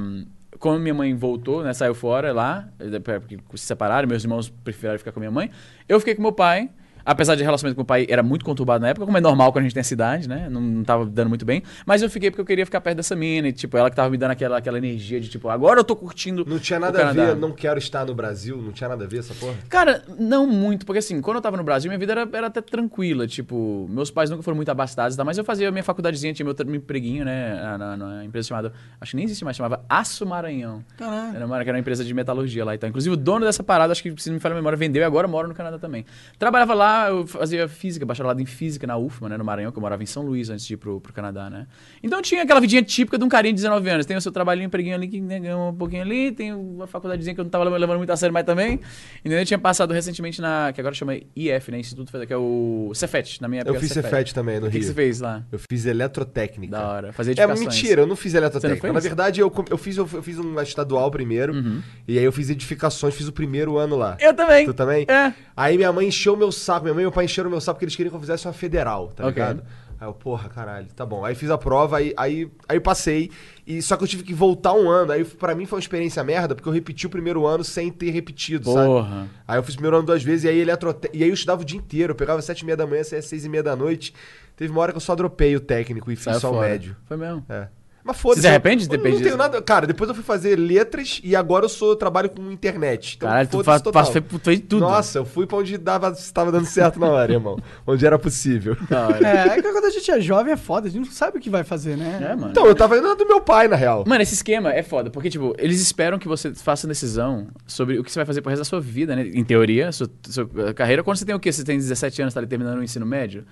quando 0.64 0.80
minha 0.80 0.94
mãe 0.94 1.14
voltou, 1.14 1.62
né, 1.62 1.74
saiu 1.74 1.94
fora 1.94 2.32
lá, 2.32 2.70
eh, 2.80 2.98
porque 3.20 3.38
se 3.58 3.66
separaram, 3.66 4.08
meus 4.08 4.24
irmãos 4.24 4.48
preferiram 4.48 4.98
ficar 4.98 5.12
com 5.12 5.20
minha 5.20 5.30
mãe, 5.30 5.52
eu 5.90 6.00
fiquei 6.00 6.16
com 6.16 6.22
meu 6.22 6.32
pai. 6.32 6.70
Apesar 7.06 7.36
de 7.36 7.44
relacionamento 7.44 7.76
com 7.76 7.82
o 7.82 7.86
pai 7.86 8.06
era 8.10 8.24
muito 8.24 8.46
conturbado 8.46 8.82
na 8.82 8.90
época, 8.90 9.06
como 9.06 9.18
é 9.18 9.22
normal 9.22 9.52
quando 9.52 9.64
a 9.64 9.68
gente 9.68 9.74
tem 9.74 9.82
essa 9.82 9.94
idade, 9.94 10.28
né? 10.30 10.48
Não, 10.50 10.62
não 10.62 10.84
tava 10.84 11.06
dando 11.06 11.30
muito 11.30 11.46
bem. 11.46 11.62
Mas 11.86 12.02
eu 12.02 12.10
fiquei 12.10 12.32
porque 12.32 12.42
eu 12.42 12.46
queria 12.46 12.66
ficar 12.66 12.80
perto 12.82 12.98
dessa 12.98 13.16
mina. 13.16 13.48
E, 13.50 13.52
tipo, 13.54 13.78
ela 13.78 13.90
que 13.90 13.96
tava 13.96 14.10
me 14.10 14.18
dando 14.18 14.32
aquela, 14.32 14.58
aquela 14.58 14.78
energia 14.78 15.20
de, 15.20 15.28
tipo, 15.30 15.50
agora 15.50 15.80
eu 15.80 15.84
tô 15.84 15.96
curtindo. 15.96 16.46
Não 16.48 16.60
tinha 16.60 16.78
o 16.78 16.82
nada 16.82 17.10
a 17.10 17.12
ver, 17.12 17.36
não 17.36 17.52
quero 17.52 17.78
estar 17.78 18.06
no 18.06 18.16
Brasil, 18.16 18.58
não 18.58 18.72
tinha 18.72 18.88
nada 18.90 19.04
a 19.04 19.08
ver 19.08 19.20
essa 19.20 19.34
porra. 19.34 19.56
Cara, 19.70 20.04
não 20.18 20.48
muito, 20.48 20.86
porque 20.86 21.00
assim, 21.00 21.20
quando 21.22 21.38
eu 21.38 21.42
tava 21.42 21.58
no 21.58 21.64
Brasil, 21.64 21.90
minha 21.90 22.00
vida 22.00 22.14
era, 22.14 22.30
era 22.32 22.48
até 22.48 22.62
tranquila. 22.62 23.28
Tipo, 23.28 23.86
meus 23.90 24.10
pais 24.10 24.30
nunca 24.30 24.44
foram 24.44 24.56
muito 24.56 24.70
abastados, 24.70 25.16
tá? 25.18 25.24
mas 25.24 25.38
eu 25.38 25.44
fazia 25.44 25.68
a 25.68 25.72
minha 25.72 25.84
facudadezinha, 25.84 26.34
tinha 26.34 26.46
meu, 26.46 26.56
meu 26.66 26.76
empreguinho, 26.76 27.26
né? 27.26 27.56
Na, 27.78 27.78
na- 27.78 27.98
na 27.98 28.26
empresa 28.26 28.48
chamada. 28.48 28.74
Acho 29.02 29.12
que 29.12 29.16
nem 29.18 29.26
existe 29.26 29.44
mais, 29.44 29.58
chamava 29.58 29.84
Aço 29.90 30.26
Maranhão. 30.26 30.84
Caralho. 30.98 31.36
Era 31.36 31.46
uma, 31.46 31.60
era 31.62 31.72
uma 31.74 31.80
empresa 31.80 32.04
de 32.06 32.14
metalurgia 32.14 32.64
lá 32.64 32.74
e 32.76 32.78
tal. 32.78 32.90
Inclusive, 32.90 33.14
o 33.14 33.18
dono 33.18 33.46
dessa 33.46 33.64
parada, 33.64 33.92
acho 33.92 34.02
que 34.04 34.14
se 34.22 34.30
não 34.30 34.36
me 34.36 34.40
falha 34.40 34.54
a 34.54 34.56
memória, 34.56 34.78
vendeu 34.78 35.02
e 35.02 35.06
agora 35.06 35.28
mora 35.28 35.48
no 35.48 35.54
Canadá 35.54 35.78
também. 35.78 36.06
Trabalhava 36.40 36.74
lá, 36.74 36.93
eu 37.10 37.28
fazia 37.28 37.68
física, 37.68 38.06
bacharelado 38.06 38.42
em 38.42 38.46
física 38.46 38.86
na 38.88 38.98
UFMA, 38.98 39.30
né? 39.30 39.38
No 39.38 39.44
Maranhão, 39.44 39.72
que 39.72 39.78
eu 39.78 39.82
morava 39.82 40.04
em 40.04 40.06
São 40.06 40.24
Luís 40.24 40.50
antes 40.50 40.66
de 40.66 40.74
ir 40.74 40.78
pro, 40.78 41.00
pro 41.02 41.14
Canadá, 41.14 41.50
né? 41.50 41.68
Então 42.02 42.22
tinha 42.22 42.44
aquela 42.44 42.60
vidinha 42.60 42.82
típica 42.82 43.18
de 43.18 43.24
um 43.24 43.30
carinha 43.30 43.54
de 43.54 43.62
19 43.62 43.90
anos. 43.90 44.06
Tem 44.06 44.16
o 44.16 44.22
seu 44.22 44.32
trabalhinho, 44.32 44.66
empreguinho 44.68 44.96
ali, 44.96 45.08
que 45.08 45.20
né, 45.22 45.40
ganhou 45.40 45.70
um 45.70 45.76
pouquinho 45.76 46.02
ali, 46.02 46.32
tem 46.32 46.54
uma 46.54 46.88
faculdadezinha 46.88 47.34
que 47.34 47.40
eu 47.40 47.44
não 47.44 47.52
tava 47.52 47.64
levando 47.66 47.98
muito 47.98 48.12
a 48.12 48.18
sério 48.18 48.34
mais 48.34 48.46
também. 48.46 48.80
Entendeu? 49.20 49.40
Eu 49.40 49.46
tinha 49.46 49.60
passado 49.60 49.94
recentemente 49.94 50.42
na. 50.42 50.72
que 50.74 50.80
agora 50.80 50.96
chama 50.96 51.16
IF, 51.36 51.72
né? 51.72 51.80
Instituto 51.80 52.12
Federal, 52.12 52.28
que 52.28 52.34
é 52.34 52.38
o 52.38 52.92
Cefet, 52.94 53.42
na 53.42 53.48
minha 53.48 53.62
época. 53.62 53.76
Eu 53.76 53.80
fiz 53.80 53.92
Cefet 53.92 54.34
também 54.34 54.60
no 54.60 54.68
O 54.68 54.70
que, 54.70 54.78
que 54.78 54.80
Rio. 54.80 54.88
você 54.88 54.94
fez 54.94 55.20
lá? 55.20 55.44
Eu 55.52 55.60
fiz 55.60 55.86
eletrotécnica. 55.86 56.72
Da 56.72 56.88
hora. 56.88 57.14
Fazia 57.14 57.34
É 57.38 57.48
mentira, 57.48 58.02
eu 58.02 58.08
não 58.08 58.16
fiz 58.16 58.34
eletrotécnica. 58.34 58.92
Na 58.92 59.00
verdade, 59.00 59.42
eu, 59.42 59.52
eu, 59.70 59.78
fiz, 59.78 59.98
eu, 59.98 60.08
eu 60.14 60.24
fiz 60.24 60.38
um 60.40 60.60
estadual 60.62 61.10
primeiro. 61.12 61.54
Uhum. 61.54 61.82
E 62.08 62.18
aí 62.18 62.24
eu 62.24 62.32
fiz 62.32 62.50
edificações, 62.50 63.14
fiz 63.16 63.28
o 63.28 63.32
primeiro 63.34 63.78
ano 63.78 63.96
lá. 63.96 64.18
Eu 64.20 64.34
também. 64.34 64.66
Tu 64.66 64.74
também? 64.74 65.06
É. 65.08 65.34
Aí 65.56 65.78
minha 65.78 65.92
mãe 65.92 66.08
encheu 66.08 66.36
meu 66.36 66.52
saco, 66.52 66.83
minha 66.84 66.94
mãe 66.94 67.02
e 67.02 67.06
meu 67.06 67.12
pai 67.12 67.26
encheram 67.26 67.50
meu 67.50 67.62
saco 67.62 67.76
porque 67.76 67.86
eles 67.86 67.96
queriam 67.96 68.12
que 68.12 68.16
eu 68.16 68.22
fizesse 68.22 68.46
uma 68.46 68.54
federal, 68.54 69.08
tá 69.08 69.28
Ok. 69.28 69.42
ligado? 69.42 69.64
Aí 70.00 70.08
eu, 70.08 70.14
porra, 70.14 70.50
caralho, 70.50 70.88
tá 70.94 71.06
bom. 71.06 71.24
Aí 71.24 71.34
fiz 71.34 71.50
a 71.50 71.58
prova, 71.58 71.98
aí, 71.98 72.14
aí, 72.18 72.52
aí 72.68 72.80
passei. 72.80 73.32
E 73.66 73.82
só 73.82 73.96
que 73.96 74.04
eu 74.04 74.08
tive 74.08 74.24
que 74.24 74.34
voltar 74.34 74.74
um 74.74 74.90
ano. 74.90 75.14
Aí 75.14 75.24
pra 75.24 75.56
mim 75.56 75.66
foi 75.66 75.78
uma 75.78 75.82
experiência 75.82 76.22
merda, 76.24 76.54
porque 76.54 76.68
eu 76.68 76.74
repeti 76.74 77.08
o 77.08 77.10
primeiro 77.10 77.46
ano 77.46 77.64
sem 77.64 77.90
ter 77.90 78.10
repetido, 78.10 78.72
sabe? 78.74 78.86
Porra. 78.86 79.28
Aí 79.48 79.58
eu 79.58 79.64
fiz 79.64 79.76
o 79.76 79.78
primeiro 79.78 79.98
ano 79.98 80.06
duas 80.06 80.22
vezes, 80.22 80.44
e 80.44 80.50
aí 80.50 80.60
eletrote... 80.60 81.10
E 81.14 81.24
aí 81.24 81.30
eu 81.30 81.34
estudava 81.34 81.62
o 81.62 81.66
dia 81.66 81.78
inteiro. 81.78 82.12
Eu 82.12 82.16
pegava 82.16 82.42
sete 82.42 82.62
e 82.62 82.66
meia 82.66 82.76
da 82.76 82.86
manhã, 82.86 83.04
saía 83.04 83.22
seis 83.22 83.46
e 83.46 83.50
meia 83.50 83.64
da 83.64 83.76
noite. 83.76 84.14
Teve 84.58 84.72
uma 84.72 84.82
hora 84.82 84.92
que 84.92 84.98
eu 84.98 85.02
só 85.02 85.16
dropei 85.16 85.56
o 85.56 85.60
técnico 85.62 86.12
e 86.12 86.16
fiz 86.16 86.26
Saiu 86.26 86.40
só 86.40 86.52
o 86.52 86.60
médio. 86.60 86.98
Foi 87.06 87.16
mesmo. 87.16 87.46
É. 87.48 87.68
Mas 88.04 88.18
foda-se. 88.18 88.42
Você 88.42 88.48
se 88.48 88.50
arrepende 88.50 88.84
de 88.84 88.90
ter 88.90 88.98
eu 88.98 89.12
Não 89.12 89.22
tenho 89.22 89.38
nada. 89.38 89.62
Cara, 89.62 89.88
depois 89.88 90.10
eu 90.10 90.16
fui 90.16 90.24
fazer 90.24 90.58
letras 90.58 91.22
e 91.24 91.36
agora 91.36 91.66
eu 91.66 91.70
sou 91.70 91.92
eu 91.92 91.96
trabalho 91.96 92.30
com 92.30 92.52
internet. 92.52 93.16
Então, 93.16 93.30
Caralho, 93.30 93.48
tu 93.48 93.64
faz, 93.64 93.82
total. 93.82 94.06
faz, 94.06 94.14
fez, 94.44 94.60
tudo. 94.60 94.82
Nossa, 94.82 95.20
eu 95.20 95.26
fui 95.26 95.48
pra 95.48 95.58
onde 95.58 95.78
dava, 95.78 96.10
estava 96.10 96.52
dando 96.52 96.66
certo 96.66 97.00
na 97.00 97.08
hora, 97.08 97.32
irmão. 97.32 97.58
Onde 97.88 98.06
era 98.06 98.20
possível. 98.20 98.76
É, 99.24 99.48
é 99.48 99.62
que 99.62 99.72
quando 99.72 99.86
a 99.86 99.90
gente 99.90 100.12
é 100.12 100.20
jovem 100.20 100.54
é 100.54 100.58
foda, 100.58 100.88
a 100.88 100.92
gente 100.92 101.06
não 101.06 101.12
sabe 101.12 101.38
o 101.38 101.42
que 101.42 101.50
vai 101.50 101.64
fazer, 101.64 101.96
né? 101.96 102.20
É, 102.32 102.36
mano. 102.36 102.52
Então, 102.52 102.66
eu 102.66 102.76
tava 102.76 102.98
indo 102.98 103.08
na 103.08 103.16
do 103.16 103.26
meu 103.26 103.40
pai, 103.40 103.68
na 103.68 103.76
real. 103.76 104.04
Mano, 104.06 104.22
esse 104.22 104.34
esquema 104.34 104.74
é 104.74 104.84
foda, 104.84 105.10
porque, 105.10 105.30
tipo, 105.30 105.54
eles 105.58 105.80
esperam 105.82 106.20
que 106.20 106.28
você 106.28 106.54
faça 106.54 106.88
decisão 106.88 107.48
sobre 107.66 108.00
o 108.00 108.04
que 108.04 108.12
você 108.12 108.20
vai 108.20 108.26
fazer 108.26 108.42
pro 108.42 108.50
resto 108.50 108.62
da 108.62 108.66
sua 108.66 108.82
vida, 108.82 109.16
né? 109.16 109.30
Em 109.34 109.44
teoria, 109.44 109.92
sua, 109.92 110.10
sua 110.24 110.74
carreira. 110.74 111.04
Quando 111.04 111.18
você 111.18 111.26
tem 111.26 111.36
o 111.36 111.40
quê? 111.40 111.52
Você 111.52 111.64
tem 111.64 111.78
17 111.78 112.22
anos, 112.22 112.34
tá 112.34 112.40
ali 112.40 112.48
terminando 112.48 112.80
o 112.80 112.84
ensino 112.84 113.06
médio? 113.06 113.46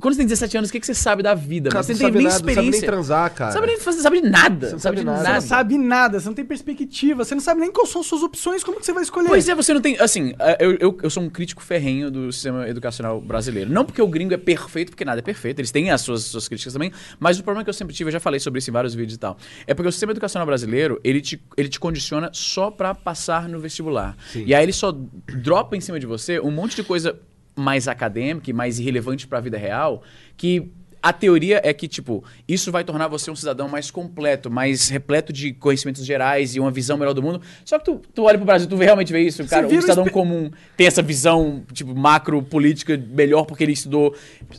Quando 0.00 0.14
você 0.14 0.18
tem 0.18 0.26
17 0.26 0.56
anos, 0.58 0.70
o 0.70 0.72
que, 0.72 0.80
que 0.80 0.86
você 0.86 0.94
sabe 0.94 1.22
da 1.22 1.34
vida? 1.34 1.70
Cara? 1.70 1.82
Você 1.82 1.92
não 1.92 1.98
tem 1.98 2.10
nem 2.10 2.22
nada, 2.22 2.28
não 2.28 2.38
sabe 2.38 2.46
nem 2.46 2.56
experiência. 2.68 2.86
transar, 2.88 3.34
cara. 3.34 3.52
sabe 3.52 3.66
nem 3.66 3.78
fazer, 3.78 4.00
sabe 4.02 4.20
de 4.20 4.28
nada. 4.28 4.66
Você 4.66 4.72
não 4.72 4.78
sabe 4.78 4.80
sabe 4.80 4.96
de 4.96 5.04
nada. 5.04 5.22
nada. 5.22 5.28
Você 5.28 5.40
não 5.40 5.48
sabe 5.48 5.78
nada, 5.78 6.20
você 6.20 6.26
não 6.26 6.34
tem 6.34 6.44
perspectiva, 6.44 7.24
você 7.24 7.34
não 7.34 7.42
sabe 7.42 7.60
nem 7.60 7.72
quais 7.72 7.88
são 7.90 8.02
suas 8.02 8.22
opções, 8.22 8.62
como 8.62 8.78
que 8.78 8.86
você 8.86 8.92
vai 8.92 9.02
escolher? 9.02 9.28
Pois 9.28 9.48
é, 9.48 9.54
você 9.54 9.74
não 9.74 9.80
tem. 9.80 9.98
Assim, 9.98 10.34
eh, 10.38 10.56
eu, 10.60 10.76
eu, 10.80 10.98
eu 11.02 11.10
sou 11.10 11.22
um 11.22 11.28
crítico 11.30 11.62
ferrenho 11.62 12.10
do 12.10 12.32
sistema 12.32 12.68
educacional 12.68 13.20
brasileiro. 13.20 13.70
Não 13.70 13.84
porque 13.84 14.00
o 14.00 14.06
gringo 14.06 14.34
é 14.34 14.36
perfeito, 14.36 14.90
porque 14.90 15.04
nada 15.04 15.20
é 15.20 15.22
perfeito. 15.22 15.58
Eles 15.60 15.70
têm 15.70 15.90
as 15.90 16.00
suas, 16.00 16.24
suas 16.24 16.48
críticas 16.48 16.72
também. 16.72 16.92
Mas 17.18 17.38
o 17.38 17.42
problema 17.42 17.64
que 17.64 17.70
eu 17.70 17.74
sempre 17.74 17.94
tive, 17.94 18.08
eu 18.08 18.12
já 18.12 18.20
falei 18.20 18.40
sobre 18.40 18.58
isso 18.58 18.70
em 18.70 18.72
vários 18.72 18.94
vídeos 18.94 19.16
e 19.16 19.18
tal, 19.18 19.36
é 19.66 19.74
porque 19.74 19.88
o 19.88 19.92
sistema 19.92 20.12
educacional 20.12 20.46
brasileiro, 20.46 21.00
ele 21.02 21.20
te, 21.20 21.42
ele 21.56 21.68
te 21.68 21.80
condiciona 21.80 22.30
só 22.32 22.70
pra 22.70 22.94
passar 22.94 23.48
no 23.48 23.58
vestibular. 23.58 24.16
Sim. 24.32 24.44
E 24.46 24.54
aí 24.54 24.64
ele 24.64 24.72
só 24.72 24.92
dropa 24.92 25.76
em 25.76 25.80
cima 25.80 25.98
de 25.98 26.06
você 26.06 26.38
um 26.40 26.50
monte 26.50 26.76
de 26.76 26.84
coisa 26.84 27.18
mais 27.58 27.88
acadêmica 27.88 28.48
e 28.50 28.52
mais 28.52 28.78
irrelevante 28.78 29.26
pra 29.26 29.40
vida 29.40 29.58
real, 29.58 30.02
que. 30.36 30.70
A 31.00 31.12
teoria 31.12 31.60
é 31.62 31.72
que, 31.72 31.86
tipo, 31.86 32.24
isso 32.48 32.72
vai 32.72 32.82
tornar 32.82 33.06
você 33.06 33.30
um 33.30 33.36
cidadão 33.36 33.68
mais 33.68 33.88
completo, 33.88 34.50
mais 34.50 34.88
repleto 34.88 35.32
de 35.32 35.52
conhecimentos 35.52 36.04
gerais 36.04 36.56
e 36.56 36.60
uma 36.60 36.72
visão 36.72 36.98
melhor 36.98 37.14
do 37.14 37.22
mundo. 37.22 37.40
Só 37.64 37.78
que 37.78 37.84
tu, 37.84 38.02
tu 38.12 38.24
olha 38.24 38.36
pro 38.36 38.44
Brasil, 38.44 38.68
tu 38.68 38.76
vê- 38.76 38.86
realmente 38.86 39.12
vê 39.12 39.20
isso. 39.20 39.46
Cara, 39.46 39.68
um 39.68 39.80
cidadão 39.80 40.06
comum 40.08 40.50
tem 40.76 40.88
essa 40.88 41.00
visão, 41.00 41.62
tipo, 41.72 41.94
macro 41.94 42.42
política 42.42 43.00
melhor 43.12 43.44
porque 43.44 43.62
ele 43.62 43.74
estudou 43.74 44.12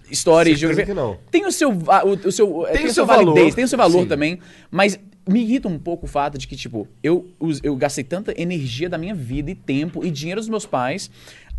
história 0.10 0.50
e 0.50 0.54
Certeza 0.57 0.75
geografia. 0.81 0.86
que 0.86 0.94
não. 0.94 1.18
Tem 1.30 1.46
o 1.46 1.51
seu, 1.51 1.72
o, 1.72 2.28
o 2.28 2.31
seu, 2.31 2.66
Tem 2.72 2.84
a 2.84 2.86
o 2.86 2.86
sua 2.86 2.94
seu 2.94 3.06
valor, 3.06 3.25
validez, 3.25 3.54
tem 3.56 3.66
o 3.66 3.68
seu 3.68 3.78
valor 3.78 4.01
sim. 4.04 4.07
também, 4.07 4.40
mas 4.72 4.98
me 5.28 5.42
irrita 5.42 5.68
um 5.68 5.78
pouco 5.78 6.06
o 6.06 6.10
fato 6.10 6.38
de 6.40 6.48
que, 6.48 6.56
tipo, 6.56 6.88
eu, 7.04 7.30
eu 7.62 7.75
gastei 7.75 8.04
tanta 8.04 8.34
energia 8.42 8.90
da 8.90 8.98
minha 8.98 9.13
vida 9.13 9.51
e 9.51 9.56
tempo 9.56 10.04
e 10.06 10.10
dinheiro 10.10 10.40
dos 10.40 10.50
meus 10.50 10.66
pais 10.66 11.12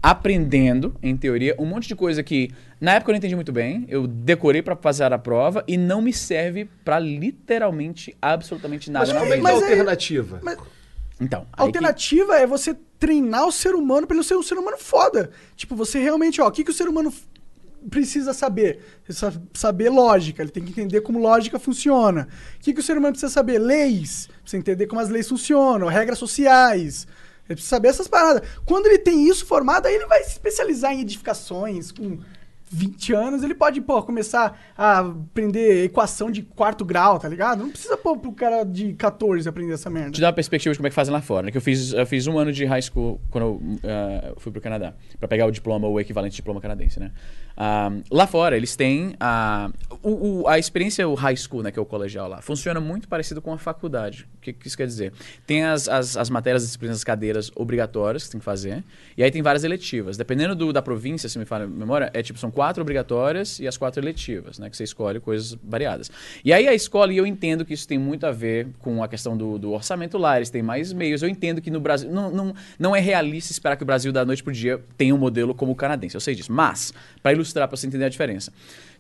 aprendendo, 0.03 0.95
em 1.03 1.17
teoria, 1.17 1.55
um 1.59 1.67
monte 1.67 1.87
de 1.87 1.95
coisa 1.95 2.23
que 2.23 2.51
na 2.81 2.95
época 2.95 3.11
eu 3.11 3.13
não 3.13 3.19
entendi 3.19 3.35
muito 3.35 3.53
bem, 3.53 3.85
eu 3.89 4.07
decorei 4.07 4.63
pra 4.63 4.75
fazer 4.75 5.13
a 5.13 5.19
prova 5.19 5.63
e 5.69 5.77
não 5.77 6.01
me 6.01 6.13
serve 6.13 6.69
pra 6.85 6.99
literalmente 6.99 8.17
absolutamente 8.21 8.91
nada 8.91 9.07
Mas 9.07 9.19
como 9.19 9.33
é 9.33 9.39
que 9.39 9.47
é 9.47 9.51
a 9.51 9.55
alternativa? 9.55 10.41
Mas 10.43 10.59
Então, 11.21 11.47
a 11.53 11.63
alternativa 11.63 12.37
é 12.37 12.47
você 12.47 12.75
treinar 12.99 13.47
o 13.47 13.53
ser 13.53 13.75
humano 13.75 14.07
pra 14.07 14.17
ele 14.17 14.25
ser 14.25 14.37
um 14.37 14.43
ser 14.43 14.57
humano 14.57 14.79
foda. 14.79 15.31
Tipo, 15.55 15.77
você 15.77 15.99
realmente, 15.99 16.41
ó, 16.41 16.49
o 16.49 16.51
que, 16.51 16.65
que 16.65 16.71
o 16.71 16.75
ser 16.75 16.89
humano 16.89 17.13
precisa 17.89 18.33
saber? 18.33 18.81
Precisa 19.05 19.33
saber 19.55 19.91
lógica, 19.91 20.43
ele 20.43 20.51
tem 20.51 20.65
que 20.65 20.71
entender 20.71 21.03
como 21.03 21.19
lógica 21.19 21.59
funciona. 21.59 22.29
O 22.57 22.61
que, 22.61 22.73
que 22.73 22.81
o 22.81 22.83
ser 22.83 22.97
humano 22.97 23.13
precisa 23.13 23.33
saber? 23.33 23.59
Leis, 23.59 24.29
precisa 24.43 24.59
entender 24.59 24.87
como 24.87 25.01
as 25.01 25.11
leis 25.11 25.29
funcionam, 25.29 25.89
regras 25.89 26.19
sociais. 26.19 27.07
Ele 27.51 27.57
precisa 27.57 27.77
saber 27.77 27.89
essas 27.89 28.07
paradas. 28.07 28.49
Quando 28.65 28.87
ele 28.87 28.99
tem 28.99 29.29
isso 29.29 29.45
formado, 29.45 29.87
aí 29.87 29.95
ele 29.97 30.07
vai 30.07 30.23
se 30.23 30.31
especializar 30.31 30.93
em 30.93 31.01
edificações 31.01 31.91
com 31.91 32.21
20 32.73 33.13
anos, 33.13 33.43
ele 33.43 33.55
pode, 33.55 33.81
pô, 33.81 34.01
começar 34.03 34.59
a 34.79 35.01
aprender 35.01 35.85
equação 35.85 36.31
de 36.31 36.43
quarto 36.43 36.85
grau, 36.85 37.19
tá 37.19 37.29
ligado? 37.29 37.63
Não 37.65 37.71
precisa, 37.71 37.97
pô, 37.97 38.17
pro 38.17 38.33
cara 38.33 38.63
de 38.65 38.93
14 38.95 39.49
aprender 39.49 39.73
essa 39.75 39.91
merda. 39.91 40.13
te 40.13 40.21
dar 40.21 40.29
uma 40.29 40.33
perspectiva 40.33 40.73
de 40.73 40.79
como 40.79 40.87
é 40.87 40.91
que 40.91 40.95
fazem 40.95 41.13
lá 41.13 41.21
fora. 41.21 41.47
né? 41.47 41.51
Que 41.53 41.57
eu 41.59 41.63
fiz, 41.63 41.93
eu 41.93 42.07
fiz 42.07 42.27
um 42.29 42.39
ano 42.39 42.53
de 42.53 42.65
high 42.65 42.81
school 42.83 43.21
quando 43.29 43.45
eu 43.45 43.63
eh, 43.83 44.35
fui 44.39 44.53
pro 44.53 44.61
Canadá, 44.61 44.95
Pra 45.19 45.27
pegar 45.29 45.47
o 45.47 45.51
diploma, 45.51 45.89
o 45.89 45.99
equivalente 46.01 46.37
diploma 46.37 46.61
canadense, 46.61 47.01
né? 47.01 47.11
Lá 48.11 48.27
fora, 48.27 48.57
eles 48.57 48.75
têm 48.75 49.15
a, 49.21 49.71
o, 50.03 50.43
o- 50.43 50.49
a 50.49 50.59
experiência, 50.59 51.07
o 51.07 51.15
high 51.15 51.37
school, 51.37 51.63
né, 51.63 51.71
que 51.71 51.79
é 51.79 51.83
o 51.83 51.85
colegial 51.85 52.27
lá, 52.29 52.41
funciona 52.41 52.81
muito 52.81 53.07
parecido 53.07 53.43
com 53.43 53.53
a 53.53 53.59
faculdade. 53.59 54.27
O 54.39 54.41
que, 54.41 54.53
que 54.55 54.67
isso 54.67 54.77
quer 54.77 54.87
dizer? 54.87 55.13
Tem 55.47 55.65
as, 55.65 55.87
as, 55.89 56.17
as 56.17 56.31
matérias, 56.31 56.63
as 56.63 56.69
disciplinas, 56.69 56.97
as 56.99 57.05
cadeiras 57.05 57.51
obrigatórias 57.55 58.25
que 58.25 58.31
tem 58.31 58.39
que 58.39 58.45
fazer, 58.45 58.83
e 59.17 59.23
aí 59.23 59.31
tem 59.31 59.43
várias 59.43 59.63
eletivas. 59.65 60.17
Dependendo 60.17 60.55
do- 60.55 60.73
da 60.73 60.81
província, 60.81 61.29
se 61.29 61.39
me 61.39 61.45
fala 61.45 61.65
a 61.65 61.67
memória, 61.67 62.11
é 62.15 62.23
tipo, 62.23 62.39
são 62.39 62.51
quatro 62.61 62.83
obrigatórias 62.83 63.59
e 63.59 63.67
as 63.67 63.79
quatro 63.79 64.03
eletivas, 64.03 64.59
né? 64.59 64.69
Que 64.69 64.77
você 64.77 64.85
escolhe 64.85 65.19
coisas 65.19 65.57
variadas. 65.65 66.11
E 66.45 66.53
aí 66.53 66.69
a 66.69 66.75
escola, 66.75 67.11
e 67.11 67.17
eu 67.17 67.25
entendo 67.25 67.65
que 67.65 67.73
isso 67.73 67.89
tem 67.89 67.97
muito 67.97 68.27
a 68.27 68.31
ver 68.31 68.69
com 68.81 69.03
a 69.03 69.09
questão 69.09 69.35
do, 69.35 69.59
do 69.59 69.73
orçamento 69.73 70.19
lá, 70.19 70.37
eles 70.37 70.51
têm 70.51 70.61
mais 70.61 70.93
meios. 70.93 71.23
Eu 71.23 71.31
entendo 71.31 71.63
que 71.63 71.71
no 71.71 71.81
Brasil, 71.81 72.11
não, 72.13 72.31
não, 72.31 72.55
não 72.79 72.95
é 72.95 73.01
realista 73.01 73.51
esperar 73.51 73.77
que 73.77 73.83
o 73.83 73.87
Brasil 73.87 74.13
da 74.13 74.27
noite 74.27 74.43
pro 74.43 74.53
dia 74.53 74.79
tenha 74.99 75.15
um 75.15 75.17
modelo 75.17 75.55
como 75.55 75.73
o 75.73 75.75
canadense, 75.75 76.15
eu 76.15 76.21
sei 76.21 76.35
disso. 76.35 76.53
Mas, 76.53 76.93
para 77.23 77.33
ilustrar, 77.33 77.67
para 77.67 77.79
você 77.79 77.87
entender 77.87 78.05
a 78.05 78.11
diferença. 78.11 78.53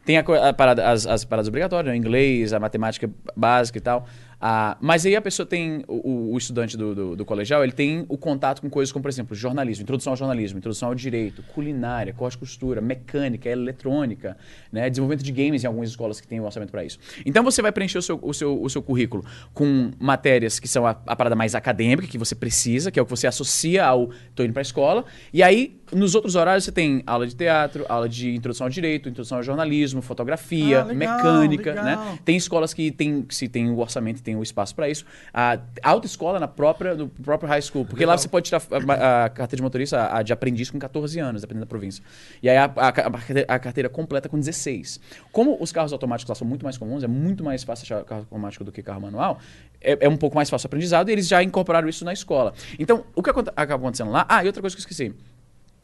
Tem 0.07 0.17
a, 0.17 0.21
a 0.21 0.53
parada- 0.55 0.91
as, 0.91 1.07
as 1.07 1.23
paradas 1.27 1.49
obrigatórias, 1.49 1.93
né? 1.93 1.93
o 1.93 1.97
inglês, 2.01 2.55
a 2.55 2.59
matemática 2.59 3.11
básica 3.37 3.77
e 3.77 3.83
tal. 3.83 4.09
Ah, 4.41 4.77
mas 4.81 5.05
aí 5.05 5.15
a 5.15 5.21
pessoa 5.21 5.45
tem, 5.45 5.85
o, 5.87 6.33
o 6.33 6.39
estudante 6.39 6.77
do, 6.77 6.95
do, 6.95 7.17
do 7.17 7.25
colegial, 7.27 7.63
ele 7.63 7.73
tem 7.73 8.07
o 8.09 8.17
contato 8.17 8.63
com 8.63 8.71
coisas 8.71 8.91
como, 8.91 9.03
por 9.03 9.09
exemplo, 9.11 9.37
jornalismo, 9.37 9.83
introdução 9.83 10.13
ao 10.13 10.17
jornalismo, 10.17 10.59
introdução 10.59 10.89
ao 10.89 10.95
direito, 10.95 11.43
culinária, 11.55 12.13
corte 12.15 12.39
costura, 12.39 12.81
mecânica, 12.81 13.49
eletrônica, 13.49 14.37
né, 14.73 14.89
desenvolvimento 14.89 15.23
de 15.23 15.31
games 15.33 15.63
em 15.63 15.67
algumas 15.67 15.91
escolas 15.91 16.21
que 16.21 16.27
têm 16.27 16.41
o 16.41 16.45
orçamento 16.45 16.71
para 16.71 16.83
isso. 16.85 16.99
Então 17.27 17.45
você 17.45 17.61
vai 17.61 17.71
preencher 17.71 17.99
o 17.99 18.03
seu, 18.03 18.19
o, 18.23 18.33
seu, 18.33 18.63
o 18.63 18.71
seu 18.71 18.83
currículo 18.83 19.25
com 19.53 19.91
matérias 19.99 20.59
que 20.59 20.67
são 20.69 20.87
a, 20.87 20.91
a 21.07 21.15
parada 21.15 21.37
mais 21.37 21.55
acadêmica, 21.55 22.09
que 22.09 22.17
você 22.17 22.35
precisa, 22.35 22.91
que 22.91 22.99
é 22.99 23.03
o 23.03 23.05
que 23.05 23.11
você 23.11 23.27
associa 23.27 23.85
ao 23.85 24.11
tô 24.35 24.43
indo 24.43 24.53
para 24.55 24.61
a 24.61 24.63
escola, 24.63 25.05
e 25.35 25.43
aí 25.43 25.79
nos 25.93 26.15
outros 26.15 26.37
horários 26.37 26.65
você 26.65 26.73
tem 26.73 27.03
aula 27.05 27.27
de 27.27 27.35
teatro, 27.35 27.85
aula 27.89 28.09
de 28.09 28.33
introdução 28.35 28.67
ao 28.67 28.71
direito, 28.71 29.09
introdução 29.09 29.39
ao 29.39 29.43
jornalismo, 29.43 30.01
fotografia, 30.01 30.83
Ah, 30.83 30.85
legal, 30.85 31.17
mecânica, 31.17 31.71
legal. 31.71 31.85
né? 31.85 32.19
Tem 32.25 32.37
escolas 32.37 32.73
que 32.73 32.93
tem, 32.93 33.27
se 33.29 33.49
tem 33.49 33.69
o 33.69 33.79
orçamento 33.79 34.21
e 34.21 34.23
tem 34.31 34.37
o 34.37 34.43
espaço 34.43 34.75
para 34.75 34.89
isso. 34.89 35.05
A 35.35 35.59
autoescola 35.83 36.39
na 36.39 36.47
própria, 36.49 36.95
no 36.95 37.09
próprio 37.09 37.49
high 37.49 37.61
school. 37.63 37.85
Porque 37.85 38.07
lá 38.07 38.17
você 38.17 38.29
pode 38.29 38.47
tirar 38.47 38.63
a, 38.71 39.25
a 39.25 39.29
carteira 39.29 39.57
de 39.57 39.63
motorista, 39.63 40.15
a 40.15 40.23
de 40.23 40.33
aprendiz, 40.33 40.71
com 40.71 40.79
14 40.79 41.19
anos, 41.19 41.41
dependendo 41.43 41.67
da 41.67 41.69
província. 41.69 42.03
E 42.43 42.49
aí 42.49 42.57
a, 42.57 42.65
a, 42.65 42.89
a 42.89 43.59
carteira- 43.59 43.89
a 43.89 43.91
completa 43.91 44.29
com 44.29 44.39
16. 44.39 45.01
Como 45.33 45.57
os 45.61 45.73
carros 45.73 45.93
automáticos 45.93 46.29
lá 46.29 46.35
são 46.35 46.47
muito 46.47 46.63
mais 46.63 46.79
comuns, 46.79 47.03
é 47.03 47.09
muito 47.09 47.43
mais 47.43 47.65
fácil 47.65 47.85
achar 47.85 48.05
carro 48.05 48.21
automático 48.21 48.65
do 48.65 48.71
que 48.71 48.83
carro 48.83 49.01
manual, 49.01 49.39
é, 49.81 49.99
é 50.07 50.09
um 50.09 50.17
pouco 50.17 50.37
mais 50.37 50.49
fácil 50.49 50.67
o 50.67 50.69
aprendizado 50.69 51.09
e 51.09 51.13
eles 51.13 51.27
já 51.27 51.43
incorporaram 51.43 51.89
isso 51.89 52.05
na 52.05 52.13
escola. 52.13 52.53
Então, 52.79 53.05
o 53.15 53.23
que 53.23 53.31
acaba 53.31 53.75
acontecendo 53.75 54.11
lá? 54.11 54.27
Ah, 54.29 54.45
e 54.45 54.47
outra 54.47 54.61
coisa 54.61 54.77
que 54.77 54.81
eu 54.81 54.85
esqueci. 54.85 55.15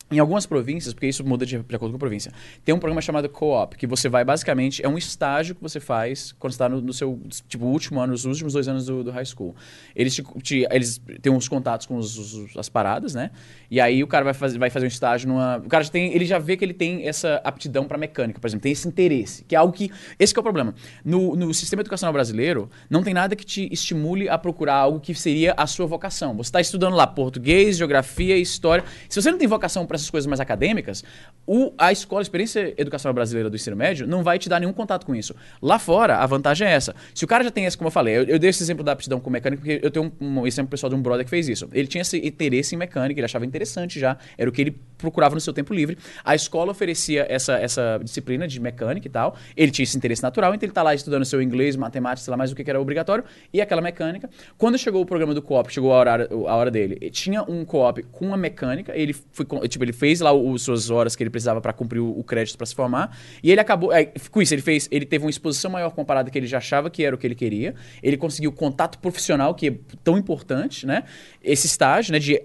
Em 0.09 0.21
algumas 0.21 0.47
províncias, 0.47 0.95
porque 0.95 1.09
isso 1.09 1.25
muda 1.25 1.45
de, 1.45 1.59
de 1.59 1.75
acordo 1.75 1.91
com 1.91 1.97
a 1.97 1.99
província, 1.99 2.31
tem 2.65 2.73
um 2.73 2.79
programa 2.79 3.01
chamado 3.01 3.29
Co-op, 3.29 3.77
que 3.77 3.89
você 3.89 4.09
vai 4.09 4.25
basicamente, 4.25 4.81
é 4.85 4.89
um 4.89 4.97
estágio 4.97 5.53
que 5.57 5.61
você 5.61 5.81
faz 5.81 6.31
quando 6.39 6.53
está 6.53 6.69
no, 6.69 6.81
no 6.81 6.93
seu 6.93 7.21
tipo, 7.49 7.65
último 7.67 7.99
ano, 8.01 8.13
os 8.15 8.25
últimos 8.25 8.53
dois 8.53 8.69
anos 8.69 8.87
do, 8.87 9.03
do 9.03 9.11
high 9.11 9.25
school. 9.25 9.57
Eles, 9.97 10.15
te, 10.15 10.23
te- 10.45 10.67
eles 10.71 11.01
têm 11.21 11.33
uns 11.33 11.49
contatos 11.49 11.87
com 11.89 11.97
os- 11.97 12.17
os- 12.17 12.57
as 12.57 12.69
paradas, 12.69 13.15
né? 13.17 13.33
E 13.69 13.81
aí 13.81 14.01
o 14.05 14.07
cara 14.07 14.25
vai 14.25 14.33
fazer, 14.33 14.59
vai 14.59 14.71
fazer 14.71 14.87
um 14.87 14.89
estágio 14.89 15.29
numa. 15.29 15.57
O 15.59 15.69
cara 15.69 15.83
já 15.83 15.91
tem, 15.91 16.15
ele 16.15 16.25
já 16.25 16.39
vê 16.39 16.57
que 16.57 16.65
ele 16.65 16.73
tem 16.75 17.09
essa 17.09 17.41
aptidão 17.43 17.85
para 17.89 17.99
mecânica, 17.99 18.39
por 18.39 18.47
exemplo, 18.47 18.63
tem 18.63 18.71
esse 18.71 18.87
interesse, 18.87 19.43
que 19.45 19.57
é 19.57 19.59
algo 19.59 19.73
que. 19.73 19.91
Esse 20.21 20.33
que 20.33 20.39
é 20.39 20.41
o 20.41 20.45
problema. 20.45 20.73
No, 21.05 21.35
no 21.35 21.53
sistema 21.53 21.83
educacional 21.83 22.13
brasileiro, 22.13 22.71
não 22.89 23.03
tem 23.03 23.13
nada 23.13 23.35
que 23.35 23.45
te 23.45 23.69
estimule 23.73 24.29
a 24.29 24.39
procurar 24.39 24.75
algo 24.77 25.01
que 25.01 25.13
seria 25.17 25.53
a 25.57 25.67
sua 25.67 25.87
vocação. 25.87 26.37
Você 26.37 26.47
está 26.49 26.61
estudando 26.61 26.95
lá 26.95 27.09
português, 27.09 27.77
geografia, 27.77 28.39
história. 28.39 28.85
Se 29.09 29.21
você 29.21 29.33
não 29.33 29.39
tem 29.39 29.49
vocação 29.49 29.85
para 29.85 29.96
essas 29.97 30.11
coisas 30.11 30.27
mais 30.27 30.41
acadêmicas, 30.41 31.03
o, 31.47 31.73
a 31.77 31.93
escola, 31.93 32.21
a 32.21 32.23
experiência 32.23 32.75
educacional 32.77 33.15
brasileira 33.15 33.51
do 33.51 33.57
ensino 33.57 33.77
médio, 33.77 34.07
não 34.07 34.23
vai 34.23 34.39
te 34.39 34.49
dar 34.49 34.61
nenhum 34.61 34.73
contato 34.73 35.05
com 35.05 35.15
isso. 35.15 35.35
Lá 35.61 35.79
fora, 35.79 36.19
a 36.19 36.27
vantagem 36.27 36.67
é 36.67 36.73
essa. 36.73 36.95
Se 37.15 37.25
o 37.25 37.29
cara 37.29 37.45
já 37.45 37.51
tem 37.51 37.65
esse, 37.65 37.77
como 37.77 37.89
eu 37.89 37.93
falei, 37.93 38.19
eu, 38.19 38.25
eu 38.25 38.39
dei 38.39 38.51
esse 38.51 38.63
exemplo 38.63 38.85
da 38.85 38.93
aptidão 38.93 39.21
com 39.21 39.31
mecânica, 39.31 39.61
porque 39.61 39.81
eu 39.83 39.91
tenho 39.91 40.13
um, 40.21 40.41
um 40.41 40.47
exemplo 40.47 40.71
pessoal 40.71 40.91
de 40.91 40.97
um 40.97 41.03
brother 41.03 41.25
que 41.25 41.31
fez 41.31 41.49
isso. 41.49 41.69
Ele 41.73 41.87
tinha 41.87 42.03
esse 42.03 42.19
interesse 42.19 42.75
em 42.75 42.79
mecânica, 42.79 43.19
ele 43.21 43.25
achava 43.25 43.45
interessante 43.45 43.99
já, 43.99 44.17
era 44.37 44.49
o 44.49 44.53
que 44.53 44.61
ele 44.61 44.77
procurava 44.99 45.35
no 45.35 45.41
seu 45.41 45.53
tempo 45.53 45.75
livre. 45.75 45.99
A 46.25 46.35
escola 46.35 46.71
oferecia 46.71 47.27
essa, 47.29 47.55
essa 47.59 48.01
disciplina 48.03 48.47
de 48.47 48.61
mecânica 48.61 49.07
e 49.07 49.11
tal. 49.11 49.37
Ele 49.57 49.71
tinha 49.71 49.85
esse 49.85 49.97
interesse 49.97 50.23
natural, 50.23 50.55
então 50.55 50.67
ele 50.67 50.73
tá 50.73 50.83
lá 50.83 50.95
estudando 50.95 51.25
seu 51.25 51.41
inglês, 51.43 51.77
matemática, 51.77 52.25
sei 52.25 52.31
lá 52.31 52.37
mais 52.37 52.53
o 52.53 52.55
que 52.55 52.65
que 52.65 52.71
era 52.71 52.81
obrigatório, 52.81 53.25
e 53.53 53.61
aquela 53.61 53.81
mecânica. 53.81 54.29
Quando 54.59 54.79
chegou 54.79 55.03
o 55.03 55.07
programa 55.07 55.35
do 55.35 55.43
co-op, 55.43 55.73
chegou 55.73 55.93
a 55.93 55.97
hora, 55.97 56.29
a 56.31 56.57
hora 56.57 56.71
dele, 56.71 57.11
tinha 57.11 57.43
um 57.43 57.65
co-op 57.65 58.03
com 58.05 58.33
a 58.33 58.37
mecânica, 58.37 58.93
ele 58.95 59.13
foi, 59.13 59.47
tipo, 59.69 59.85
ele 59.87 59.93
fez 59.93 60.21
lá 60.21 60.31
as 60.31 60.63
suas 60.63 60.91
horas 60.91 61.17
que 61.17 61.23
ele 61.23 61.31
precisava 61.31 61.61
para 61.61 61.73
cumprir 61.73 62.01
o, 62.01 62.19
o 62.19 62.23
crédito 62.23 62.57
para 62.59 62.67
se 62.67 62.75
formar, 62.75 63.17
e 63.43 63.51
ele 63.51 63.61
acabou, 63.61 63.93
é, 63.93 64.05
com 64.31 64.43
isso, 64.43 64.53
ele 64.53 64.63
fez, 64.63 64.89
ele 64.91 65.07
teve 65.07 65.25
uma 65.25 65.31
exposição 65.31 65.71
maior 65.71 65.91
comparada 65.91 66.31
que 66.31 66.39
ele 66.39 66.47
já 66.47 66.59
achava 66.59 66.91
que 66.91 67.03
era 67.03 67.15
o 67.15 67.19
que 67.19 67.27
ele 67.27 67.35
queria, 67.35 67.75
ele 68.03 68.17
conseguiu 68.17 68.53
contato 68.53 68.99
profissional, 68.99 69.55
que 69.55 69.69
é 69.69 69.75
tão 70.05 70.19
importante, 70.19 70.87
né? 70.87 71.05
Esse 71.43 71.67
estágio, 71.67 72.13
né, 72.13 72.19
de 72.19 72.43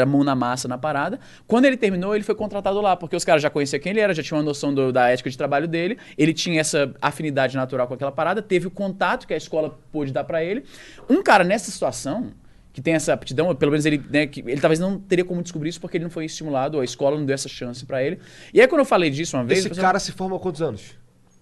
a 0.00 0.04
mão 0.04 0.24
na 0.24 0.34
massa 0.34 0.66
na 0.66 0.76
parada. 0.76 1.20
Quando 1.46 1.66
ele 1.66 1.76
terminou, 1.76 2.16
ele 2.16 2.24
foi 2.24 2.34
contratado 2.34 2.80
lá, 2.80 2.96
porque 2.96 3.14
os 3.14 3.24
caras 3.24 3.40
já 3.40 3.48
conheciam 3.48 3.80
quem 3.80 3.90
ele 3.90 4.00
era, 4.00 4.12
já 4.12 4.20
tinham 4.20 4.38
uma 4.38 4.44
noção 4.44 4.74
do- 4.74 4.92
da 4.92 5.08
ética 5.08 5.30
de 5.30 5.38
trabalho 5.38 5.68
dele, 5.68 5.98
ele 6.18 6.34
tinha 6.34 6.60
essa 6.60 6.92
afinidade 7.00 7.54
natural 7.56 7.86
com 7.86 7.94
aquela 7.94 8.10
parada, 8.10 8.42
teve 8.42 8.66
o 8.66 8.70
contato 8.72 9.24
que 9.24 9.32
a 9.32 9.36
escola 9.36 9.78
pôde 9.92 10.12
dar 10.12 10.24
pra 10.24 10.42
ele. 10.42 10.64
Um 11.08 11.22
cara 11.22 11.44
nessa 11.44 11.70
situação, 11.70 12.32
que 12.72 12.80
tem 12.80 12.94
essa 12.94 13.12
aptidão, 13.12 13.54
pelo 13.54 13.70
menos 13.72 13.84
ele, 13.84 14.02
né, 14.10 14.26
que 14.26 14.40
ele 14.40 14.60
talvez 14.60 14.78
não 14.80 14.98
teria 14.98 15.24
como 15.24 15.42
descobrir 15.42 15.68
isso 15.68 15.80
porque 15.80 15.96
ele 15.98 16.04
não 16.04 16.10
foi 16.10 16.24
estimulado, 16.24 16.80
a 16.80 16.84
escola 16.84 17.16
não 17.18 17.26
deu 17.26 17.34
essa 17.34 17.48
chance 17.48 17.84
pra 17.84 18.02
ele. 18.02 18.18
E 18.52 18.60
aí 18.60 18.66
quando 18.68 18.80
eu 18.80 18.84
falei 18.84 19.10
disso 19.10 19.36
uma 19.36 19.44
vez, 19.44 19.64
Esse 19.66 19.78
cara 19.80 19.98
se 19.98 20.12
forma 20.12 20.36
há 20.36 20.38
quantos 20.38 20.62
anos? 20.62 20.82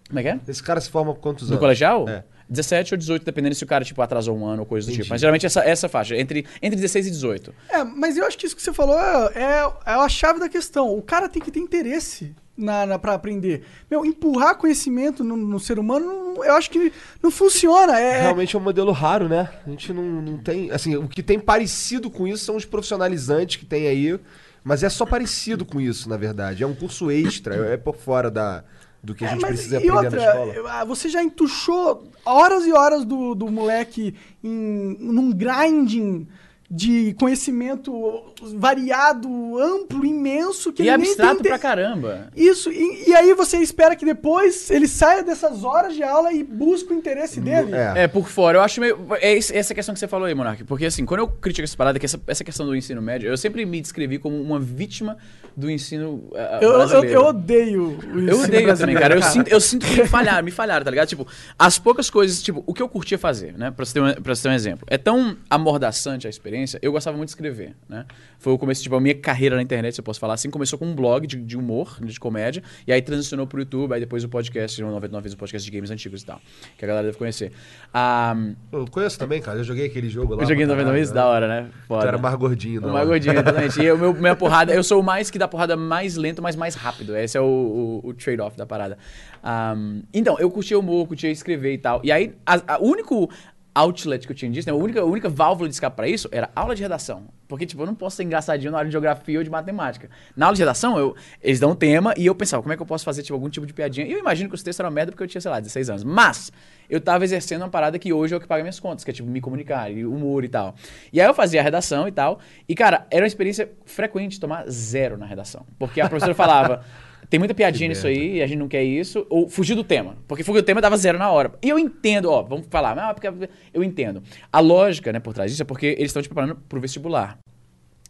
como 0.09 0.19
é 0.19 0.23
que 0.23 0.29
é? 0.29 0.41
Esse 0.49 0.63
cara 0.63 0.81
se 0.81 0.91
forma 0.91 1.13
há 1.13 1.15
quantos 1.15 1.49
No 1.49 1.55
anos? 1.55 1.61
colegial? 1.61 2.09
É. 2.09 2.25
17 2.49 2.95
ou 2.95 2.99
18, 2.99 3.25
dependendo 3.25 3.55
se 3.55 3.63
o 3.63 3.67
cara 3.67 3.85
tipo 3.85 4.03
atrasou 4.03 4.37
um 4.37 4.45
ano 4.45 4.63
ou 4.63 4.67
coisa 4.67 4.85
do 4.85 4.91
Entendi. 4.91 5.03
tipo. 5.05 5.13
Mas 5.15 5.21
geralmente 5.21 5.47
essa 5.47 5.61
essa 5.63 5.89
faixa, 5.89 6.17
entre 6.17 6.45
entre 6.61 6.75
16 6.75 7.07
e 7.07 7.11
18. 7.13 7.55
É, 7.69 7.85
mas 7.85 8.17
eu 8.17 8.27
acho 8.27 8.37
que 8.37 8.45
isso 8.45 8.57
que 8.57 8.63
você 8.63 8.73
falou 8.73 8.99
é, 8.99 9.31
é, 9.37 9.73
é 9.87 9.93
a 9.95 10.09
chave 10.09 10.41
da 10.41 10.49
questão. 10.49 10.93
O 10.93 11.01
cara 11.01 11.29
tem 11.29 11.41
que 11.41 11.49
ter 11.53 11.61
interesse 11.61 12.35
na, 12.61 12.87
na, 12.87 12.99
pra 12.99 13.15
aprender. 13.15 13.63
Meu, 13.91 14.05
empurrar 14.05 14.57
conhecimento 14.57 15.25
no, 15.25 15.37
no 15.37 15.59
ser 15.59 15.79
humano, 15.79 16.07
não- 16.35 16.45
eu 16.45 16.55
acho 16.55 16.71
que 16.71 16.93
não 17.23 17.31
funciona. 17.31 17.99
É, 17.99 18.23
Realmente 18.23 18.55
é 18.55 18.59
um 18.59 18.63
modelo 18.63 18.93
raro, 18.93 19.29
né? 19.29 19.49
A 19.67 19.71
gente 19.71 19.93
não, 19.93 20.05
não 20.05 20.39
tem. 20.39 20.71
Assim, 20.71 20.95
o 20.97 21.09
que 21.09 21.23
tem 21.23 21.39
parecido 21.41 22.11
com 22.11 22.27
isso 22.29 22.45
são 22.45 22.57
os 22.57 22.65
profissionalizantes 22.65 23.57
que 23.57 23.65
tem 23.67 23.87
aí. 23.89 24.19
Mas 24.63 24.83
é 24.83 24.91
só 24.91 25.07
parecido 25.07 25.65
com 25.65 25.81
isso, 25.81 26.07
na 26.09 26.19
verdade. 26.19 26.63
É 26.63 26.67
um 26.67 26.75
curso 26.75 27.11
extra, 27.11 27.55
é 27.73 27.79
por 27.79 27.97
fora 27.97 28.31
da, 28.31 28.63
do 29.03 29.15
que 29.15 29.25
a 29.25 29.29
É, 29.29 29.31
gente 29.31 29.41
mas 29.41 29.53
precisa 29.53 29.79
aprender 29.79 29.97
outra, 29.97 30.11
na 30.11 30.47
escola. 30.53 30.71
ah, 30.71 30.85
você 30.85 31.09
já 31.09 31.23
entuchou 31.23 32.05
horas 32.27 32.67
e 32.67 32.73
horas 32.73 33.07
do, 33.07 33.35
do 33.35 33.51
moleque 33.51 34.15
em, 34.45 34.99
num 35.01 35.33
grinding 35.33 36.29
de 36.71 37.15
conhecimento 37.15 38.23
variado, 38.55 39.29
amplo, 39.59 40.07
imenso, 40.07 40.73
que 40.73 40.85
E 40.85 40.89
ele 40.89 40.99
nem 40.99 41.09
abstrato 41.09 41.43
pra 41.43 41.59
caramba. 41.59 42.29
Isso, 42.37 42.71
e, 42.71 43.09
e 43.09 43.15
aí 43.15 43.35
você 43.35 43.59
espera 43.59 43.97
que 43.97 44.05
depois 44.05 44.71
ele 44.71 44.87
saia 44.87 45.25
dessas 45.25 45.65
horas 45.65 45.97
de 45.97 46.05
aula 46.05 46.33
e 46.33 46.45
busque 46.45 46.93
o 46.93 46.97
interesse 46.97 47.41
dele. 47.41 47.75
É. 47.75 48.05
É, 48.05 48.09
por 48.09 48.29
fora. 48.29 48.59
Eu 48.59 48.63
acho 48.63 48.81
meio. 48.81 48.99
É 49.21 49.37
essa 49.37 49.75
questão 49.75 49.93
que 49.93 49.99
você 49.99 50.07
falou 50.07 50.27
aí, 50.27 50.35
Monark. 50.35 50.63
Porque, 50.63 50.87
assim, 50.87 51.05
quando 51.05 51.21
eu 51.21 51.29
critico 51.29 51.65
essa 51.65 51.77
parada, 51.77 51.99
que 51.99 52.07
essa, 52.07 52.21
essa 52.29 52.45
questão 52.45 52.65
do 52.65 52.77
ensino 52.77 53.03
médio, 53.03 53.29
eu 53.29 53.37
sempre 53.37 53.67
me 53.67 53.81
descrevi 53.81 54.19
como 54.19 54.41
uma 54.41 54.61
vítima 54.61 55.17
do 55.57 55.69
ensino 55.69 56.31
ah, 56.35 56.59
Eu, 56.63 56.71
eu, 56.71 56.79
brasileiro. 56.79 57.15
eu 57.15 57.25
odeio 57.27 57.83
o 57.83 57.89
Eu 57.91 57.97
ensino 57.97 58.21
odeio 58.21 58.47
também, 58.47 58.65
brasileiro, 58.65 59.01
cara. 59.01 59.15
Eu 59.15 59.23
sinto, 59.23 59.49
eu 59.49 59.61
sinto 59.61 59.87
que 59.87 60.03
me 60.03 60.07
falharam, 60.09 60.45
me 60.45 60.51
falharam, 60.51 60.85
tá 60.85 60.91
ligado? 60.91 61.09
Tipo, 61.09 61.27
as 61.59 61.79
poucas 61.79 62.09
coisas, 62.09 62.41
tipo, 62.41 62.63
o 62.65 62.73
que 62.73 62.81
eu 62.81 62.89
curtia 62.89 63.19
fazer, 63.19 63.59
né? 63.59 63.71
Pra 63.71 63.85
você 63.85 63.95
ter 63.95 64.01
um, 64.01 64.15
pra 64.15 64.35
você 64.35 64.43
ter 64.43 64.49
um 64.49 64.53
exemplo. 64.53 64.87
É 64.89 64.97
tão 64.97 65.37
amordaçante 65.49 66.27
a 66.27 66.31
experiência, 66.31 66.60
eu 66.83 66.93
gostava 66.93 67.17
muito 67.17 67.29
de 67.29 67.33
escrever, 67.33 67.75
né? 67.89 68.05
Foi 68.39 68.53
o 68.53 68.59
começo, 68.59 68.83
tipo, 68.83 68.95
a 68.97 69.01
minha 69.01 69.15
carreira 69.15 69.57
na 69.57 69.63
internet, 69.63 69.95
se 69.95 70.01
eu 70.01 70.05
posso 70.05 70.19
falar 70.21 70.35
assim, 70.35 70.49
começou 70.51 70.79
com 70.79 70.87
um 70.87 70.95
blog 70.95 71.27
de, 71.27 71.37
de 71.37 71.57
humor, 71.57 71.99
de 72.01 72.19
comédia, 72.19 72.63
e 72.87 72.93
aí 72.93 73.03
transicionou 73.03 73.47
pro 73.47 73.61
YouTube, 73.61 73.93
aí 73.93 74.01
depois 74.01 74.25
o 74.25 74.29
podcast, 74.29 74.81
99 74.81 75.23
vezes 75.23 75.35
o 75.35 75.39
podcast 75.39 75.71
de 75.71 75.77
games 75.77 75.91
antigos 75.91 76.23
e 76.23 76.27
tal, 76.27 76.41
que 76.79 76.85
a 76.85 76.89
galera 76.89 77.07
deve 77.07 77.19
conhecer. 77.19 77.53
Ah, 77.93 78.35
Eu 78.73 78.87
conheço 78.91 79.19
também, 79.19 79.41
cara. 79.43 79.59
Eu 79.59 79.65
joguei 79.65 79.87
aquele 79.87 80.09
jogo 80.09 80.35
lá. 80.35 80.43
eu 80.43 80.47
joguei 80.49 80.65
pra 80.67 80.75
99 80.75 80.99
vezes, 80.99 81.13
da 81.13 81.27
hora, 81.27 81.47
né? 81.49 81.69
Tu 81.83 81.87
Foda. 81.89 82.07
era 82.09 82.19
mais 82.19 82.35
gordinho, 82.37 82.81
O 82.81 82.87
não. 82.87 82.93
mais 82.93 83.07
gordinho, 83.07 83.33
exatamente. 83.35 83.81
E 83.81 83.85
eu, 83.87 83.99
meu, 83.99 84.15
minha 84.15 84.35
porrada, 84.37 84.73
eu 84.75 84.83
sou 84.83 85.01
o 85.01 85.03
mais 85.03 85.31
que 85.31 85.39
dá 85.39 85.47
porrada 85.49 85.77
mais 85.77 86.17
lento, 86.17 86.41
mas 86.43 86.57
mais 86.57 86.75
rápido. 86.75 87.17
Esse 87.17 87.37
é 87.37 87.41
o, 87.41 88.01
o- 88.05 88.09
o 88.09 88.15
trade-off 88.15 88.57
da 88.57 88.65
parada. 88.67 88.97
Ahm, 89.43 90.03
então, 90.13 90.39
eu 90.39 90.51
curtia 90.51 90.79
humor, 90.79 91.07
curtia 91.07 91.31
escrever 91.31 91.73
e 91.75 91.79
tal. 91.79 92.01
E 92.05 92.13
aí, 92.13 92.35
a- 92.47 92.75
a- 92.75 92.79
o 92.79 92.87
único 92.87 93.31
outlet 93.75 94.27
que 94.27 94.33
eu 94.33 94.37
tinha 94.37 94.51
disso, 94.51 94.69
né, 94.69 94.73
a, 94.73 94.77
única, 94.77 95.01
a 95.01 95.05
única 95.05 95.29
válvula 95.29 95.69
de 95.69 95.75
escape 95.75 95.97
pra 95.97 96.09
isso 96.09 96.29
era 96.33 96.51
aula 96.55 96.75
de 96.75 96.83
redação. 96.83 97.29
Porque, 97.49 97.67
tipo, 97.67 97.83
eu 97.83 97.87
não 97.87 97.95
posso 97.95 98.17
ser 98.17 98.23
engraçadinho 98.23 98.71
na 98.71 98.79
aula 98.79 98.87
de 98.87 98.93
geografia 98.93 99.39
ou 99.39 99.45
de 99.45 99.51
matemática. 99.51 100.09
Na 100.37 100.47
aula 100.47 100.55
de 100.55 100.63
redação, 100.63 100.99
eu, 100.99 101.17
eles 101.43 101.59
dão 101.59 101.73
um 101.73 101.75
tema 101.75 102.15
e 102.17 102.27
eu 102.27 102.35
pensava, 102.35 102.63
como 102.63 102.73
é 102.73 102.77
que 102.77 102.83
eu 102.83 102.87
posso 102.87 103.05
fazer, 103.05 103.23
tipo, 103.23 103.35
algum 103.35 103.49
tipo 103.49 103.67
de 103.67 103.73
piadinha? 103.73 104.07
E 104.07 104.13
eu 104.13 104.19
imagino 104.19 104.49
que 104.49 104.55
os 104.55 104.63
textos 104.63 104.81
eram 104.81 104.91
merda 104.91 105.11
porque 105.11 105.25
eu 105.25 105.29
tinha, 105.29 105.41
sei 105.41 105.51
lá, 105.51 105.59
16 105.59 105.91
anos. 105.91 106.05
Mas, 106.05 106.53
eu 106.89 107.01
tava 107.01 107.25
exercendo 107.25 107.63
uma 107.63 107.69
parada 107.69 107.99
que 107.99 108.13
hoje 108.13 108.35
é 108.35 108.37
o 108.37 108.41
que 108.41 108.47
paga 108.47 108.63
minhas 108.63 108.79
contas, 108.79 109.05
que 109.05 109.11
é, 109.11 109.15
tipo, 109.15 109.29
me 109.29 109.41
comunicar, 109.41 109.91
e 109.91 110.05
humor 110.07 110.45
e 110.45 110.49
tal. 110.49 110.75
E 111.13 111.21
aí 111.21 111.27
eu 111.27 111.35
fazia 111.35 111.61
a 111.61 111.65
redação 111.65 112.07
e 112.07 112.13
tal. 112.13 112.39
E, 112.69 112.75
cara, 112.75 113.07
era 113.11 113.23
uma 113.23 113.29
experiência 113.29 113.71
frequente 113.85 114.39
tomar 114.39 114.69
zero 114.69 115.17
na 115.17 115.27
redação. 115.27 115.67
Porque 115.79 116.01
a 116.01 116.09
professora 116.09 116.35
falava... 116.35 116.85
Tem 117.31 117.39
muita 117.39 117.55
piadinha 117.55 117.89
nisso 117.89 118.09
aí, 118.09 118.43
a 118.43 118.47
gente 118.47 118.59
não 118.59 118.67
quer 118.67 118.83
isso. 118.83 119.25
Ou 119.31 119.49
fugir 119.49 119.77
do 119.77 119.85
tema. 119.85 120.17
Porque 120.27 120.43
fugir 120.43 120.63
do 120.63 120.65
tema 120.65 120.81
dava 120.81 120.97
zero 120.97 121.17
na 121.17 121.31
hora. 121.31 121.53
E 121.63 121.69
eu 121.69 121.79
entendo, 121.79 122.29
ó, 122.29 122.43
vamos 122.43 122.67
falar, 122.69 122.99
ah, 122.99 123.15
porque 123.15 123.49
eu 123.73 123.85
entendo. 123.85 124.21
A 124.53 124.59
lógica, 124.59 125.13
né, 125.13 125.21
por 125.21 125.33
trás 125.33 125.53
disso 125.53 125.63
é 125.63 125.65
porque 125.65 125.87
eles 125.87 126.07
estão 126.07 126.21
te 126.21 126.29
preparando 126.29 126.57
pro 126.69 126.81
vestibular. 126.81 127.39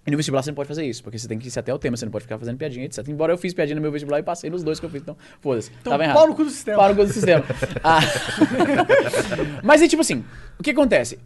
E 0.06 0.10
no 0.10 0.16
vestibular 0.16 0.42
você 0.42 0.50
não 0.50 0.54
pode 0.54 0.68
fazer 0.68 0.86
isso, 0.86 1.02
porque 1.02 1.18
você 1.18 1.28
tem 1.28 1.38
que 1.38 1.46
ir 1.46 1.58
até 1.58 1.72
o 1.74 1.78
tema, 1.78 1.94
você 1.98 2.06
não 2.06 2.10
pode 2.10 2.24
ficar 2.24 2.38
fazendo 2.38 2.56
piadinha, 2.56 2.86
etc. 2.86 3.06
Embora 3.08 3.34
eu 3.34 3.36
fiz 3.36 3.52
piadinha 3.52 3.76
no 3.76 3.82
meu 3.82 3.92
vestibular 3.92 4.18
e 4.18 4.22
passei 4.22 4.48
nos 4.48 4.64
dois 4.64 4.80
que 4.80 4.86
eu 4.86 4.90
fiz, 4.90 5.02
então 5.02 5.14
foda-se. 5.42 5.70
Então, 5.78 5.90
tava 5.90 6.02
errado. 6.02 6.16
pau 6.16 6.26
no 6.26 6.34
cu 6.34 6.44
do 6.44 6.50
sistema. 6.50 6.78
Pau 6.78 6.88
no 6.88 6.96
cu 6.96 7.04
do 7.04 7.12
sistema. 7.12 7.44
Ah. 7.84 8.00
Mas 9.62 9.82
aí, 9.82 9.88
tipo 9.88 10.00
assim, 10.00 10.24
o 10.58 10.62
que 10.62 10.70
acontece? 10.70 11.18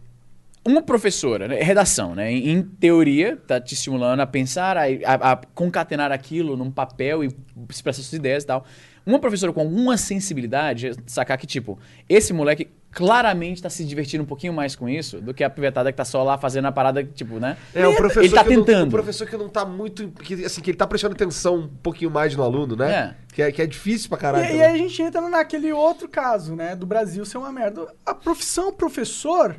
Uma 0.67 0.81
professora, 0.81 1.47
né, 1.47 1.61
redação, 1.61 2.15
né, 2.15 2.31
em, 2.31 2.49
em 2.49 2.63
teoria, 2.63 3.37
tá 3.37 3.61
te 3.61 3.75
estimulando 3.75 4.19
a 4.21 4.25
pensar, 4.25 4.75
a, 4.77 4.81
a- 5.05 5.31
a 5.33 5.35
concatenar 5.53 6.11
aquilo 6.11 6.57
num 6.57 6.71
papel 6.71 7.23
e 7.23 7.29
expressar 7.69 8.01
suas 8.01 8.13
ideias 8.13 8.43
e 8.43 8.47
tal. 8.47 8.65
Uma 9.05 9.19
professora 9.19 9.53
com 9.53 9.61
alguma 9.61 9.95
sensibilidade, 9.95 10.91
sacar 11.05 11.37
que, 11.37 11.45
tipo, 11.45 11.77
esse 12.09 12.33
moleque 12.33 12.67
claramente 12.89 13.61
tá 13.61 13.69
se 13.69 13.85
divertindo 13.85 14.23
um 14.23 14.25
pouquinho 14.25 14.53
mais 14.53 14.75
com 14.75 14.89
isso 14.89 15.21
do 15.21 15.33
que 15.35 15.43
a 15.43 15.49
pivetada 15.49 15.91
que 15.91 15.97
tá 15.97 16.05
só 16.05 16.23
lá 16.23 16.35
fazendo 16.37 16.65
a 16.65 16.71
parada, 16.71 17.03
tipo, 17.03 17.39
né? 17.39 17.57
É, 17.75 17.85
o 17.87 17.95
professor 17.95 18.23
ele 18.23 18.33
tá 18.33 18.43
que 18.43 18.55
não- 18.55 18.63
tentando. 18.65 18.87
o 18.87 18.91
professor 18.91 19.27
que 19.27 19.37
não 19.37 19.49
tá 19.49 19.63
muito. 19.65 20.07
Que, 20.23 20.45
assim, 20.45 20.61
que 20.61 20.71
ele 20.71 20.77
tá 20.77 20.87
prestando 20.87 21.13
atenção 21.13 21.57
um 21.57 21.67
pouquinho 21.67 22.09
mais 22.09 22.35
no 22.35 22.41
aluno, 22.41 22.75
né? 22.75 22.91
É. 22.91 23.15
Que, 23.35 23.41
é, 23.43 23.51
que 23.51 23.61
é 23.61 23.67
difícil 23.67 24.09
pra 24.09 24.17
E, 24.17 24.21
caralho. 24.21 24.45
e 24.45 24.47
também. 24.47 24.63
aí 24.63 24.73
a 24.73 24.77
gente 24.77 24.99
entra 25.01 25.21
naquele 25.29 25.71
outro 25.71 26.07
caso, 26.09 26.55
né? 26.55 26.75
Do 26.75 26.87
Brasil 26.87 27.23
ser 27.25 27.37
uma 27.37 27.51
merda. 27.51 27.85
A 28.03 28.15
profissão 28.15 28.73
professor 28.73 29.55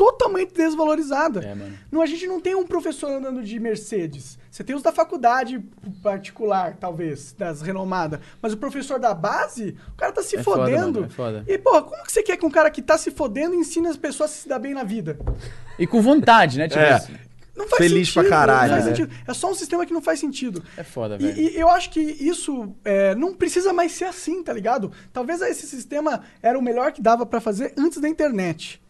totalmente 0.00 0.54
desvalorizada. 0.54 1.40
É, 1.44 1.54
mano. 1.54 1.76
Não, 1.92 2.00
a 2.00 2.06
gente 2.06 2.26
não 2.26 2.40
tem 2.40 2.54
um 2.54 2.66
professor 2.66 3.10
andando 3.10 3.42
de 3.42 3.60
Mercedes. 3.60 4.38
Você 4.50 4.64
tem 4.64 4.74
os 4.74 4.82
da 4.82 4.90
faculdade 4.90 5.62
particular, 6.02 6.74
talvez, 6.80 7.34
das 7.36 7.60
renomadas. 7.60 8.18
Mas 8.40 8.54
o 8.54 8.56
professor 8.56 8.98
da 8.98 9.12
base, 9.12 9.76
o 9.92 9.96
cara 9.96 10.10
tá 10.10 10.22
se 10.22 10.36
É 10.36 10.42
foda, 10.42 10.62
fodendo. 10.62 11.00
mano, 11.02 11.06
é 11.06 11.08
foda. 11.14 11.44
E, 11.46 11.58
porra, 11.58 11.82
como 11.82 12.02
que 12.02 12.10
você 12.12 12.22
quer 12.22 12.38
que 12.38 12.46
um 12.46 12.50
cara 12.50 12.70
que 12.70 12.80
tá 12.80 12.96
se 12.96 13.10
fodendo 13.10 13.54
ensine 13.54 13.88
as 13.88 13.96
pessoas 13.98 14.30
a 14.30 14.34
se 14.34 14.48
dar 14.48 14.58
bem 14.58 14.72
na 14.72 14.84
vida? 14.84 15.18
E 15.78 15.86
com 15.86 16.00
vontade, 16.00 16.56
né? 16.56 16.66
Tipo, 16.66 16.80
É. 16.80 16.92
assim, 16.92 17.14
Não 17.54 17.68
faz 17.68 17.82
Feliz 17.82 18.08
sentido. 18.08 18.22
pra 18.22 18.30
caralho, 18.30 18.74
Não 18.76 18.82
faz 18.82 18.98
né? 19.00 19.08
É 19.28 19.34
só 19.34 19.50
um 19.50 19.54
sistema 19.54 19.84
que 19.84 19.92
não 19.92 20.00
faz 20.00 20.18
sentido. 20.18 20.64
é 20.78 20.82
foda, 20.82 21.16
E, 21.16 21.26
velho. 21.26 21.38
e 21.40 21.60
eu 21.60 21.68
acho 21.68 21.90
que 21.90 22.00
isso 22.00 22.74
é, 22.82 23.14
não 23.14 23.34
precisa 23.34 23.70
mais 23.70 23.92
ser 23.92 24.06
assim, 24.06 24.42
tá 24.42 24.50
ligado? 24.50 24.90
Talvez 25.12 25.42
esse 25.42 25.66
sistema 25.66 26.22
era 26.42 26.58
o 26.58 26.62
melhor 26.62 26.90
que 26.90 27.02
dava 27.02 27.26
pra 27.26 27.38
fazer 27.38 27.74
antes 27.76 28.00
da 28.00 28.08
internet. 28.08 28.80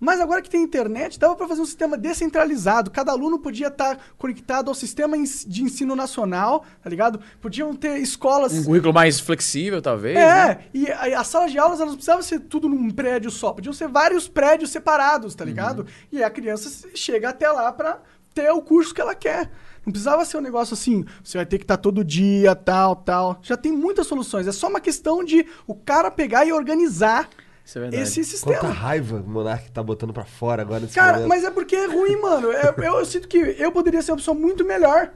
Mas 0.00 0.18
agora 0.18 0.40
que 0.40 0.48
tem 0.48 0.62
internet, 0.62 1.18
dava 1.18 1.36
pra 1.36 1.46
fazer 1.46 1.60
um 1.60 1.66
sistema 1.66 1.96
descentralizado. 1.98 2.90
Cada 2.90 3.12
aluno 3.12 3.38
podia 3.38 3.68
estar 3.68 3.98
conectado 4.16 4.68
ao 4.68 4.74
sistema 4.74 5.14
de 5.46 5.62
ensino 5.62 5.94
nacional, 5.94 6.64
tá 6.82 6.88
ligado? 6.88 7.20
Podiam 7.40 7.74
ter 7.76 7.98
escolas. 7.98 8.52
Um 8.52 8.64
currículo 8.64 8.94
mais 8.94 9.20
flexível, 9.20 9.82
talvez, 9.82 10.16
É, 10.16 10.46
né? 10.48 10.58
e 10.72 10.90
as 10.90 11.26
salas 11.26 11.52
de 11.52 11.58
aulas 11.58 11.80
elas 11.80 11.90
não 11.90 11.96
precisavam 11.96 12.22
ser 12.22 12.40
tudo 12.40 12.66
num 12.66 12.90
prédio 12.90 13.30
só, 13.30 13.52
podiam 13.52 13.72
ser 13.74 13.88
vários 13.88 14.26
prédios 14.26 14.70
separados, 14.70 15.34
tá 15.34 15.44
ligado? 15.44 15.86
E 16.10 16.16
aí 16.16 16.24
a 16.24 16.30
criança 16.30 16.88
chega 16.94 17.28
até 17.28 17.50
lá 17.50 17.70
pra 17.70 18.00
ter 18.32 18.50
o 18.50 18.62
curso 18.62 18.94
que 18.94 19.00
ela 19.02 19.14
quer. 19.14 19.50
Não 19.84 19.92
precisava 19.92 20.24
ser 20.24 20.36
um 20.38 20.42
negócio 20.42 20.74
assim, 20.74 21.04
você 21.22 21.36
vai 21.38 21.44
ter 21.46 21.58
que 21.58 21.64
estar 21.64 21.76
todo 21.76 22.04
dia, 22.04 22.54
tal, 22.54 22.96
tal. 22.96 23.38
Já 23.42 23.56
tem 23.56 23.72
muitas 23.72 24.06
soluções. 24.06 24.46
É 24.46 24.52
só 24.52 24.68
uma 24.68 24.80
questão 24.80 25.22
de 25.24 25.46
o 25.66 25.74
cara 25.74 26.10
pegar 26.10 26.44
e 26.46 26.52
organizar 26.52 27.28
Isso 27.70 27.78
é 27.78 27.82
verdade. 27.82 28.02
esse 28.02 28.20
Quanta 28.20 28.30
sistema. 28.56 28.72
raiva 28.72 29.16
o 29.16 29.28
Monark 29.30 29.70
tá 29.70 29.80
botando 29.80 30.12
pra 30.12 30.24
fora 30.24 30.60
agora 30.60 30.80
nesse 30.80 30.94
Cara, 30.94 31.12
momento. 31.18 31.28
mas 31.28 31.44
é 31.44 31.50
porque 31.52 31.76
é 31.76 31.86
ruim, 31.86 32.16
mano. 32.20 32.50
É- 32.50 32.74
eu, 32.78 32.94
eu 32.98 33.04
sinto 33.04 33.28
que 33.28 33.38
eu 33.38 33.70
poderia 33.70 34.02
ser 34.02 34.10
uma 34.10 34.16
pessoa 34.18 34.36
muito 34.36 34.64
melhor, 34.64 35.10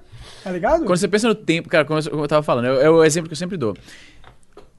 tá 0.45 0.53
ligado? 0.53 0.85
Quando 0.85 0.97
você 0.97 1.09
pensa 1.09 1.27
no 1.27 1.35
tempo, 1.35 1.69
cara, 1.69 1.85
como 1.85 1.99
eu, 1.99 2.21
eu 2.21 2.29
tava 2.29 2.45
falando, 2.45 2.67
é, 2.79 2.85
é 2.85 2.91
o 2.91 3.03
exemplo 3.03 3.29
que 3.29 3.33
eu 3.33 3.37
sempre 3.39 3.57
dou. 3.57 3.77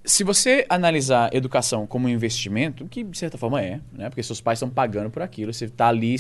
Se 0.06 0.24
você 0.24 0.66
analisar 0.70 1.34
educação 1.36 1.86
como 1.88 2.06
um 2.06 2.10
investimento, 2.10 2.88
que 2.88 3.04
de 3.04 3.18
certa 3.18 3.38
forma 3.40 3.60
é, 3.62 3.82
né? 3.92 4.08
Porque 4.08 4.22
seus 4.24 4.40
pais 4.40 4.58
estão 4.58 4.70
pagando 4.70 5.10
por 5.10 5.22
aquilo, 5.22 5.52
você 5.52 5.68
tá 5.68 5.88
ali 5.88 6.16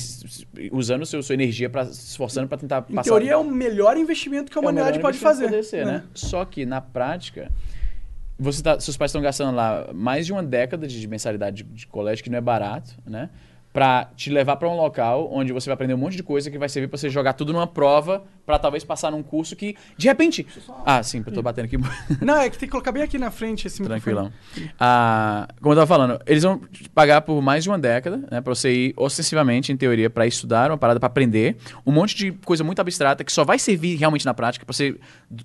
usando 0.71 1.05
seu, 1.05 1.21
sua 1.23 1.35
energia 1.35 1.69
para 1.69 1.85
se 1.85 2.07
esforçando 2.09 2.47
para 2.49 2.57
tentar 2.57 2.83
Em 2.89 2.95
passar 2.95 3.11
teoria 3.11 3.33
é 3.33 3.37
o 3.37 3.43
melhor 3.45 3.95
investimento 3.95 4.51
que 4.51 4.57
a 4.57 4.59
É 4.59 4.61
o 4.61 4.63
humanidade 4.65 4.97
melhor 4.97 5.01
pode 5.03 5.17
investimento 5.17 5.35
fazer. 5.35 5.45
que 5.45 5.51
poder 5.51 5.63
ser, 5.63 5.85
né? 5.85 6.03
Só 6.15 6.43
que 6.45 6.65
na 6.65 6.81
prática, 6.81 7.51
você 8.37 8.61
tá, 8.61 8.79
seus 8.79 8.97
pais 8.97 9.09
estão 9.09 9.21
gastando 9.21 9.55
lá 9.55 9.89
mais 9.93 10.25
de 10.25 10.33
uma 10.33 10.43
década 10.43 10.87
de 10.87 11.07
mensalidade 11.07 11.63
de, 11.63 11.63
de 11.63 11.87
colégio, 11.87 12.23
que 12.23 12.29
não 12.29 12.37
é 12.37 12.41
barato, 12.41 12.91
né? 13.05 13.29
Pra 13.75 14.09
te 14.15 14.29
levar 14.29 14.55
pra 14.55 14.69
um 14.69 14.77
local 14.77 15.29
onde 15.33 15.51
você 15.51 15.65
vai 15.67 15.73
aprender 15.73 15.93
um 15.93 15.97
monte 15.97 16.15
de 16.15 16.23
coisa 16.23 16.49
que 16.49 16.57
vai 16.57 16.69
servir 16.69 16.87
pra 16.87 16.97
você 16.97 17.09
jogar 17.09 17.33
tudo 17.33 17.51
numa 17.51 17.67
prova, 17.67 18.23
pra 18.45 18.57
talvez 18.57 18.85
passar 18.85 19.11
num 19.11 19.21
curso 19.21 19.53
que, 19.53 19.75
de 19.97 20.07
repente. 20.07 20.47
Ah, 20.85 21.03
sim, 21.03 21.21
eu 21.27 21.33
tô 21.33 21.41
batendo 21.41 21.65
aqui. 21.65 21.77
Não, 22.23 22.37
é 22.37 22.49
que 22.49 22.57
tem 22.57 22.69
que 22.69 22.71
colocar 22.71 22.93
bem 22.93 23.03
aqui 23.03 23.17
na 23.17 23.29
frente 23.29 23.67
esse 23.67 23.83
Tranquilão. 23.83 24.31
Ah, 24.79 25.49
como 25.61 25.73
eu 25.73 25.75
tava 25.75 25.87
falando, 25.87 26.21
eles 26.25 26.43
vão 26.43 26.61
pagar 26.93 27.19
por 27.19 27.41
mais 27.41 27.65
de 27.65 27.69
uma 27.69 27.77
década, 27.77 28.25
né? 28.31 28.39
Pra 28.39 28.55
você 28.55 28.71
ir 28.71 28.93
ostensivamente, 28.95 29.73
em 29.73 29.75
teoria, 29.75 30.09
pra 30.09 30.25
estudar, 30.25 30.71
uma 30.71 30.77
parada 30.77 30.97
pra 30.97 31.07
aprender. 31.07 31.57
Um 31.85 31.91
monte 31.91 32.15
de 32.15 32.31
coisa 32.31 32.63
muito 32.63 32.79
abstrata 32.79 33.25
que 33.25 33.31
só 33.31 33.43
vai 33.43 33.59
servir 33.59 33.97
realmente 33.97 34.25
na 34.25 34.33
prática 34.33 34.65
pra 34.65 34.73
você 34.73 34.97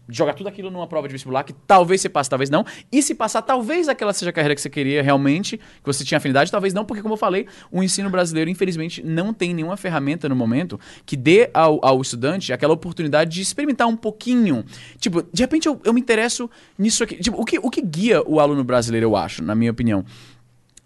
jogar 0.09 0.35
tudo 0.35 0.49
aquilo 0.49 0.71
numa 0.71 0.87
prova 0.87 1.09
de 1.09 1.13
vestibular 1.13 1.43
que 1.43 1.53
talvez 1.53 2.01
você 2.01 2.09
passe, 2.09 2.31
talvez 2.31 2.49
não. 2.49 2.65
E 2.93 3.03
se 3.03 3.13
passar, 3.13 3.43
talvez 3.43 3.89
aquela 3.89 4.13
seja 4.13 4.31
a 4.31 4.33
carreira 4.33 4.55
que 4.55 4.61
você 4.61 4.71
queria 4.71 5.03
realmente, 5.03 5.57
que 5.57 5.85
você 5.85 6.05
tinha 6.05 6.19
afinidade, 6.19 6.49
talvez 6.49 6.73
não, 6.73 6.85
porque 6.85 7.03
como 7.03 7.15
eu 7.15 7.19
falei, 7.19 7.49
o 7.73 7.83
ensino 7.83 8.09
brasileiro, 8.09 8.20
infelizmente, 8.49 9.03
não 9.03 9.33
tem 9.33 9.55
nenhuma 9.55 9.77
ferramenta 9.77 10.29
no 10.29 10.37
momento 10.37 10.79
que 11.05 11.17
dê 11.17 11.51
ao, 11.53 11.85
ao 11.85 12.01
estudante 12.01 12.53
aquela 12.53 12.75
oportunidade 12.75 13.31
de 13.31 13.41
experimentar 13.41 13.89
um 13.89 13.97
pouquinho. 13.97 14.65
Tipo, 14.99 15.23
de 15.23 15.43
repente 15.43 15.67
eu, 15.67 15.81
eu 15.85 15.93
me 15.93 16.01
interesso 16.01 16.51
nisso 16.79 17.03
aqui. 17.05 17.17
Tipo, 17.17 17.41
o 17.41 17.45
que, 17.45 17.59
o 17.59 17.71
que 17.71 17.83
guia 17.83 18.23
o 18.27 18.41
aluno 18.41 18.65
brasileiro, 18.65 19.07
eu 19.07 19.17
acho, 19.17 19.43
na 19.43 19.55
minha 19.55 19.71
opinião, 19.71 20.05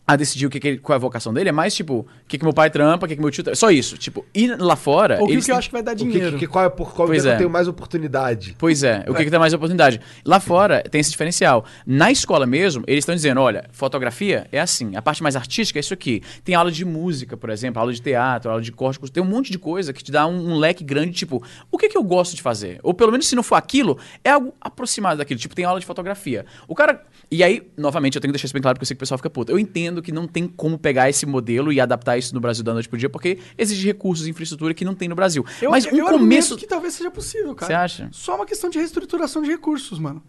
a 0.07 0.17
decidir 0.17 0.47
o 0.47 0.51
que, 0.51 0.61
que 0.61 0.69
ele- 0.69 0.79
qual 0.79 0.95
é 0.95 0.97
a 0.97 1.01
vocação 1.01 1.33
dele 1.33 1.49
é 1.49 1.53
mais 1.53 1.75
tipo, 1.75 2.01
o 2.01 2.07
que, 2.29 2.37
que 2.37 2.45
meu 2.45 2.53
pai 2.53 2.69
trampa, 2.69 3.07
o 3.07 3.09
que, 3.09 3.17
que 3.17 3.21
meu 3.23 3.31
tio 3.31 3.43
trampa. 3.43 3.57
Só 3.57 3.71
isso. 3.71 3.97
Tipo, 3.97 4.25
e 4.35 4.49
lá 4.49 4.77
fora. 4.77 5.19
Ou 5.21 5.27
que, 5.27 5.41
que 5.41 5.51
eu 5.51 5.57
acho 5.57 5.69
que 5.69 5.73
vai 5.73 5.83
dar 5.83 5.93
O 5.93 5.97
que, 5.97 6.05
dinheiro. 6.05 6.39
que, 6.39 6.47
qual 6.47 6.65
é, 6.67 6.69
por 6.69 6.93
qual 6.93 7.09
Pois 7.09 7.23
que 7.23 7.29
é. 7.29 7.33
eu 7.33 7.39
tenho 7.39 7.49
mais 7.51 7.67
oportunidade? 7.69 8.55
Pois 8.59 8.83
é, 8.83 9.05
o 9.09 9.15
que, 9.15 9.25
que 9.25 9.31
dá 9.31 9.39
mais 9.39 9.53
oportunidade? 9.55 10.01
Lá 10.25 10.41
fora 10.41 10.83
tem 10.83 11.01
esse 11.01 11.11
diferencial. 11.11 11.65
Na 11.87 12.11
escola 12.11 12.47
mesmo, 12.47 12.85
eles 12.87 13.03
estão 13.03 13.15
dizendo: 13.15 13.41
olha, 13.41 13.65
fotografia 13.73 14.47
é 14.53 14.61
assim, 14.61 14.95
a 14.97 15.01
parte 15.03 15.23
mais 15.23 15.37
artística 15.37 15.79
é 15.79 15.81
isso 15.81 15.95
aqui. 15.95 16.23
Tem 16.45 16.55
aula 16.55 16.71
de 16.71 16.85
música, 16.85 17.37
por 17.37 17.49
exemplo, 17.51 17.81
aula 17.81 17.93
de 17.93 18.03
teatro, 18.03 18.51
aula 18.51 18.63
de 18.63 18.73
corte, 18.73 19.01
tem 19.11 19.23
um 19.23 19.27
monte 19.27 19.51
de 19.51 19.59
coisa 19.59 19.93
que 19.93 20.03
te 20.05 20.13
dá 20.13 20.27
um, 20.27 20.53
um 20.53 20.59
leque 20.59 20.85
grande, 20.85 21.13
tipo, 21.13 21.43
o 21.71 21.79
que, 21.79 21.89
que 21.89 21.97
eu 21.97 22.03
gosto 22.03 22.37
de 22.37 22.43
fazer? 22.43 22.79
Ou 22.83 22.93
pelo 22.93 23.11
menos 23.11 23.27
se 23.27 23.35
não 23.35 23.43
for 23.43 23.55
aquilo, 23.55 23.99
é 24.23 24.31
algo 24.31 24.55
aproximado 24.61 25.19
daquilo. 25.19 25.41
Tipo, 25.41 25.55
tem 25.55 25.65
aula 25.65 25.81
de 25.81 25.87
fotografia. 25.87 26.45
O 26.69 26.75
cara. 26.75 27.03
E 27.31 27.43
aí, 27.43 27.63
novamente, 27.77 28.17
eu 28.17 28.21
tenho 28.21 28.31
que 28.31 28.35
deixar 28.37 28.45
isso 28.47 28.53
bem 28.55 28.61
claro 28.63 28.77
porque 28.77 28.85
eu 28.85 28.87
sei 28.87 28.95
que 28.95 28.99
o 28.99 29.01
pessoal 29.01 29.19
fica 29.19 29.31
puto. 29.31 29.51
Eu 29.51 29.59
entendo 29.59 29.94
que 30.03 30.13
não 30.13 30.27
tem 30.27 30.47
como 30.47 30.79
pegar 30.79 31.09
esse 31.09 31.27
modelo 31.27 31.73
e 31.73 31.81
adaptar 31.81 32.17
isso 32.17 32.35
no 32.35 32.41
Brasil 32.41 32.65
da 32.65 32.73
noite 32.73 32.89
pro 32.89 32.99
dia, 32.99 33.09
porque 33.09 33.39
exige 33.57 33.87
recursos 33.87 34.27
e 34.27 34.31
infraestrutura 34.31 34.75
que 34.75 34.85
não 34.85 34.95
tem 34.95 35.09
no 35.09 35.15
Brasil. 35.15 35.45
Eu, 35.61 35.71
Mas 35.71 35.85
eu 35.87 35.93
um 35.93 36.07
argumento 36.07 36.19
começo. 36.19 36.57
que 36.57 36.67
talvez 36.67 36.95
seja 36.95 37.11
possível, 37.11 37.55
cara. 37.55 37.67
Você 37.67 37.75
acha? 37.75 38.09
Só 38.13 38.37
uma 38.37 38.47
questão 38.47 38.71
de 38.71 38.79
reestruturação 38.79 39.43
de 39.43 39.51
recursos, 39.51 39.99
mano. 39.99 40.23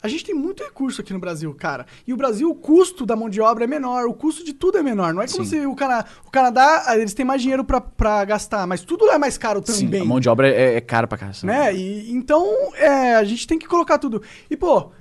A 0.00 0.06
gente 0.06 0.24
tem 0.24 0.34
muito 0.34 0.62
recurso 0.62 1.00
aqui 1.00 1.12
no 1.12 1.18
Brasil, 1.18 1.52
cara. 1.54 1.84
E 2.06 2.12
o 2.12 2.16
Brasil, 2.16 2.48
o 2.48 2.54
custo 2.54 3.04
da 3.04 3.16
mão 3.16 3.28
de 3.28 3.40
obra 3.40 3.64
é 3.64 3.66
menor, 3.66 4.06
o 4.06 4.14
custo 4.14 4.44
de 4.44 4.52
tudo 4.52 4.78
é 4.78 4.82
menor. 4.82 5.12
Não 5.12 5.20
é 5.20 5.26
como 5.26 5.44
Sim. 5.44 5.60
se 5.60 5.66
o, 5.66 5.74
Cana 5.74 6.04
o 6.24 6.30
Canadá, 6.30 6.84
ah, 6.86 6.96
eles 6.96 7.14
têm 7.14 7.26
mais 7.26 7.42
dinheiro 7.42 7.64
pra 7.64 8.24
gastar, 8.24 8.64
mas 8.64 8.82
tudo 8.82 9.10
é 9.10 9.18
mais 9.18 9.36
caro 9.36 9.60
também. 9.60 9.88
Sim, 9.90 10.00
a 10.00 10.04
mão 10.04 10.20
de 10.20 10.28
obra 10.28 10.48
é, 10.48 10.76
é 10.76 10.80
cara 10.80 11.08
pra 11.08 11.18
caramba. 11.18 11.38
né? 11.42 11.74
E, 11.74 12.12
então, 12.12 12.46
é, 12.76 13.16
a 13.16 13.24
gente 13.24 13.44
tem 13.44 13.58
que 13.58 13.66
colocar 13.66 13.98
tudo. 13.98 14.22
E, 14.48 14.56
pô, 14.56 14.92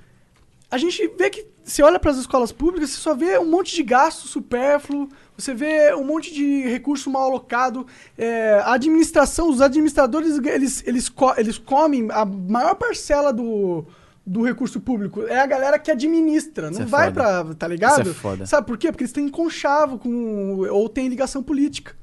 a 0.70 0.78
gente 0.80 1.08
vê 1.16 1.30
que 1.30 1.46
você 1.70 1.84
olha 1.84 2.00
para 2.00 2.12
as 2.12 2.18
escolas 2.18 2.52
públicas, 2.52 2.90
você 2.92 2.98
só 2.98 3.14
vê 3.14 3.38
um 3.38 3.46
monte 3.50 3.76
de 3.76 3.84
gasto 3.84 4.28
supérfluo, 4.28 5.10
você 5.38 5.54
vê 5.54 5.94
um 5.94 6.04
monte 6.04 6.34
de 6.34 6.62
recurso 6.62 7.10
mal 7.10 7.24
alocado. 7.24 7.86
É, 8.18 8.60
a 8.64 8.74
administração, 8.74 9.50
os 9.50 9.60
administradores, 9.62 10.38
eles, 10.44 10.84
eles, 10.88 11.10
co- 11.10 11.34
eles 11.38 11.58
comem 11.58 12.08
a 12.12 12.24
maior 12.26 12.76
parcela 12.76 13.34
do, 13.34 13.86
do 14.26 14.42
recurso 14.44 14.80
público. 14.80 15.24
É 15.24 15.40
a 15.40 15.46
galera 15.46 15.78
que 15.78 15.92
administra, 15.92 16.70
Isso 16.70 16.80
não 16.80 16.88
é 16.88 16.90
vai 16.90 17.12
pra. 17.12 17.44
Tá 17.54 17.68
ligado? 17.68 18.02
Isso 18.02 18.12
é 18.12 18.14
foda. 18.14 18.46
Sabe 18.46 18.66
por 18.66 18.78
quê? 18.78 18.92
Porque 18.92 19.04
eles 19.04 19.12
têm 19.14 19.28
conchavo 19.28 20.00
com, 20.00 20.60
ou 20.72 20.88
têm 20.88 21.08
ligação 21.10 21.44
política. 21.44 21.96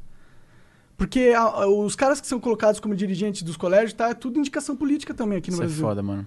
Porque 0.96 1.32
a- 1.36 1.40
a- 1.42 1.66
os 1.66 1.96
caras 1.96 2.20
que 2.20 2.26
são 2.26 2.38
colocados 2.38 2.78
como 2.78 2.94
dirigentes 2.94 3.42
dos 3.42 3.56
colégios, 3.56 3.94
tá? 3.94 4.10
É 4.10 4.14
tudo 4.14 4.38
indicação 4.38 4.76
política 4.76 5.12
também 5.12 5.38
aqui 5.38 5.50
no 5.50 5.54
Isso 5.54 5.62
é 5.62 5.66
Brasil. 5.66 5.84
foda, 5.86 6.02
mano. 6.02 6.26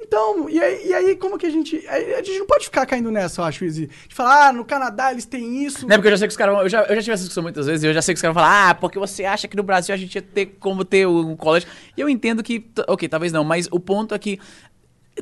Então, 0.00 0.48
e 0.48 0.60
aí, 0.60 0.88
e 0.88 0.94
aí, 0.94 1.16
como 1.16 1.38
que 1.38 1.46
a 1.46 1.50
gente. 1.50 1.86
A 1.88 2.22
gente 2.22 2.38
não 2.38 2.46
pode 2.46 2.66
ficar 2.66 2.84
caindo 2.84 3.10
nessa, 3.10 3.40
eu 3.40 3.44
acho, 3.46 3.64
Izzy. 3.64 3.88
De 4.06 4.14
falar, 4.14 4.48
ah, 4.48 4.52
no 4.52 4.64
Canadá 4.64 5.10
eles 5.10 5.24
têm 5.24 5.64
isso. 5.64 5.86
Não 5.86 5.94
é 5.94 5.98
porque 5.98 6.08
eu 6.08 6.12
já 6.12 6.18
sei 6.18 6.28
que 6.28 6.32
os 6.32 6.36
caras. 6.36 6.58
Eu 6.58 6.68
já, 6.68 6.82
eu 6.82 6.94
já 6.94 7.02
tive 7.02 7.12
essa 7.12 7.22
discussão 7.22 7.42
muitas 7.42 7.66
vezes 7.66 7.82
e 7.82 7.86
eu 7.86 7.94
já 7.94 8.02
sei 8.02 8.14
que 8.14 8.18
os 8.18 8.22
caras 8.22 8.34
vão 8.34 8.42
falar, 8.42 8.70
ah, 8.70 8.74
porque 8.74 8.98
você 8.98 9.24
acha 9.24 9.48
que 9.48 9.56
no 9.56 9.62
Brasil 9.62 9.94
a 9.94 9.98
gente 9.98 10.14
ia 10.14 10.22
ter 10.22 10.46
como 10.60 10.84
ter 10.84 11.06
um 11.06 11.34
colégio. 11.34 11.68
E 11.96 12.00
eu 12.00 12.08
entendo 12.08 12.42
que. 12.42 12.66
Ok, 12.86 13.08
talvez 13.08 13.32
não, 13.32 13.42
mas 13.42 13.68
o 13.70 13.80
ponto 13.80 14.14
é 14.14 14.18
que. 14.18 14.38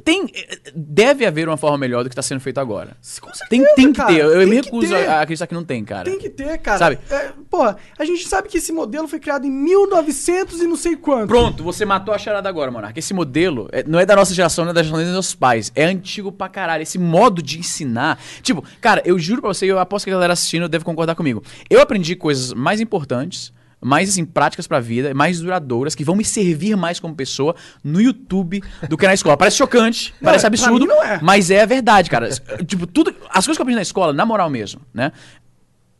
Tem, 0.02 0.26
deve 0.74 1.24
haver 1.24 1.46
uma 1.48 1.56
forma 1.56 1.78
melhor 1.78 2.02
do 2.02 2.08
que 2.08 2.14
está 2.14 2.22
sendo 2.22 2.40
feito 2.40 2.58
agora. 2.58 2.96
Com 3.20 3.32
certeza, 3.32 3.46
Tem, 3.48 3.64
tem 3.76 3.92
que 3.92 3.98
cara, 3.98 4.12
ter. 4.12 4.20
Eu, 4.20 4.40
eu 4.40 4.48
me 4.48 4.56
recuso 4.56 4.88
ter. 4.88 5.08
a, 5.08 5.20
acreditar 5.20 5.46
que 5.46 5.54
não 5.54 5.64
tem, 5.64 5.84
cara. 5.84 6.04
Tem 6.04 6.18
que 6.18 6.28
ter, 6.28 6.58
cara. 6.58 6.78
Sabe? 6.78 6.98
É, 7.10 7.32
porra, 7.48 7.76
a 7.96 8.04
gente 8.04 8.26
sabe 8.26 8.48
que 8.48 8.58
esse 8.58 8.72
modelo 8.72 9.06
foi 9.06 9.20
criado 9.20 9.46
em 9.46 9.50
1900 9.50 10.60
e 10.60 10.66
não 10.66 10.76
sei 10.76 10.96
quanto. 10.96 11.28
Pronto, 11.28 11.62
você 11.62 11.84
matou 11.84 12.12
a 12.12 12.18
charada 12.18 12.48
agora, 12.48 12.70
Monarca. 12.70 12.98
Esse 12.98 13.14
modelo 13.14 13.68
é- 13.70 13.84
não 13.84 14.00
é 14.00 14.04
da 14.06 14.16
nossa 14.16 14.34
geração, 14.34 14.64
não 14.64 14.72
é 14.72 14.74
da 14.74 14.82
geração 14.82 15.04
dos 15.04 15.14
nossos 15.14 15.34
pais. 15.34 15.70
É 15.76 15.84
antigo 15.84 16.32
pra 16.32 16.48
caralho. 16.48 16.82
Esse 16.82 16.98
modo 16.98 17.40
de 17.40 17.58
ensinar. 17.58 18.18
Tipo, 18.42 18.64
cara, 18.80 19.00
eu 19.04 19.18
juro 19.18 19.40
pra 19.42 19.48
você, 19.54 19.66
eu 19.66 19.78
aposto 19.78 20.04
que 20.06 20.10
a 20.10 20.14
galera 20.14 20.32
assistindo 20.32 20.68
deve 20.68 20.84
concordar 20.84 21.14
comigo. 21.14 21.42
Eu 21.70 21.80
aprendi 21.80 22.16
coisas 22.16 22.52
mais 22.52 22.80
importantes, 22.80 23.52
mais 23.84 24.08
assim, 24.08 24.24
práticas 24.24 24.66
pra 24.66 24.80
vida, 24.80 25.12
mais 25.14 25.38
duradouras, 25.40 25.94
que 25.94 26.02
vão 26.02 26.16
me 26.16 26.24
servir 26.24 26.74
mais 26.76 26.98
como 26.98 27.14
pessoa 27.14 27.54
no 27.84 28.00
YouTube 28.00 28.62
do 28.88 28.96
que 28.96 29.06
na 29.06 29.12
escola. 29.14 29.36
Parece 29.36 29.58
chocante, 29.58 30.12
Não, 30.20 30.24
parece 30.26 30.42
pra 30.42 30.48
absurdo, 30.48 30.90
é. 31.02 31.20
mas 31.22 31.50
é 31.50 31.62
a 31.62 31.66
verdade, 31.66 32.08
cara. 32.08 32.28
tipo, 32.66 32.86
tudo. 32.86 33.14
As 33.28 33.44
coisas 33.44 33.56
que 33.56 33.60
eu 33.60 33.64
aprendi 33.64 33.76
na 33.76 33.82
escola, 33.82 34.12
na 34.12 34.24
moral 34.24 34.48
mesmo, 34.48 34.80
né? 34.92 35.12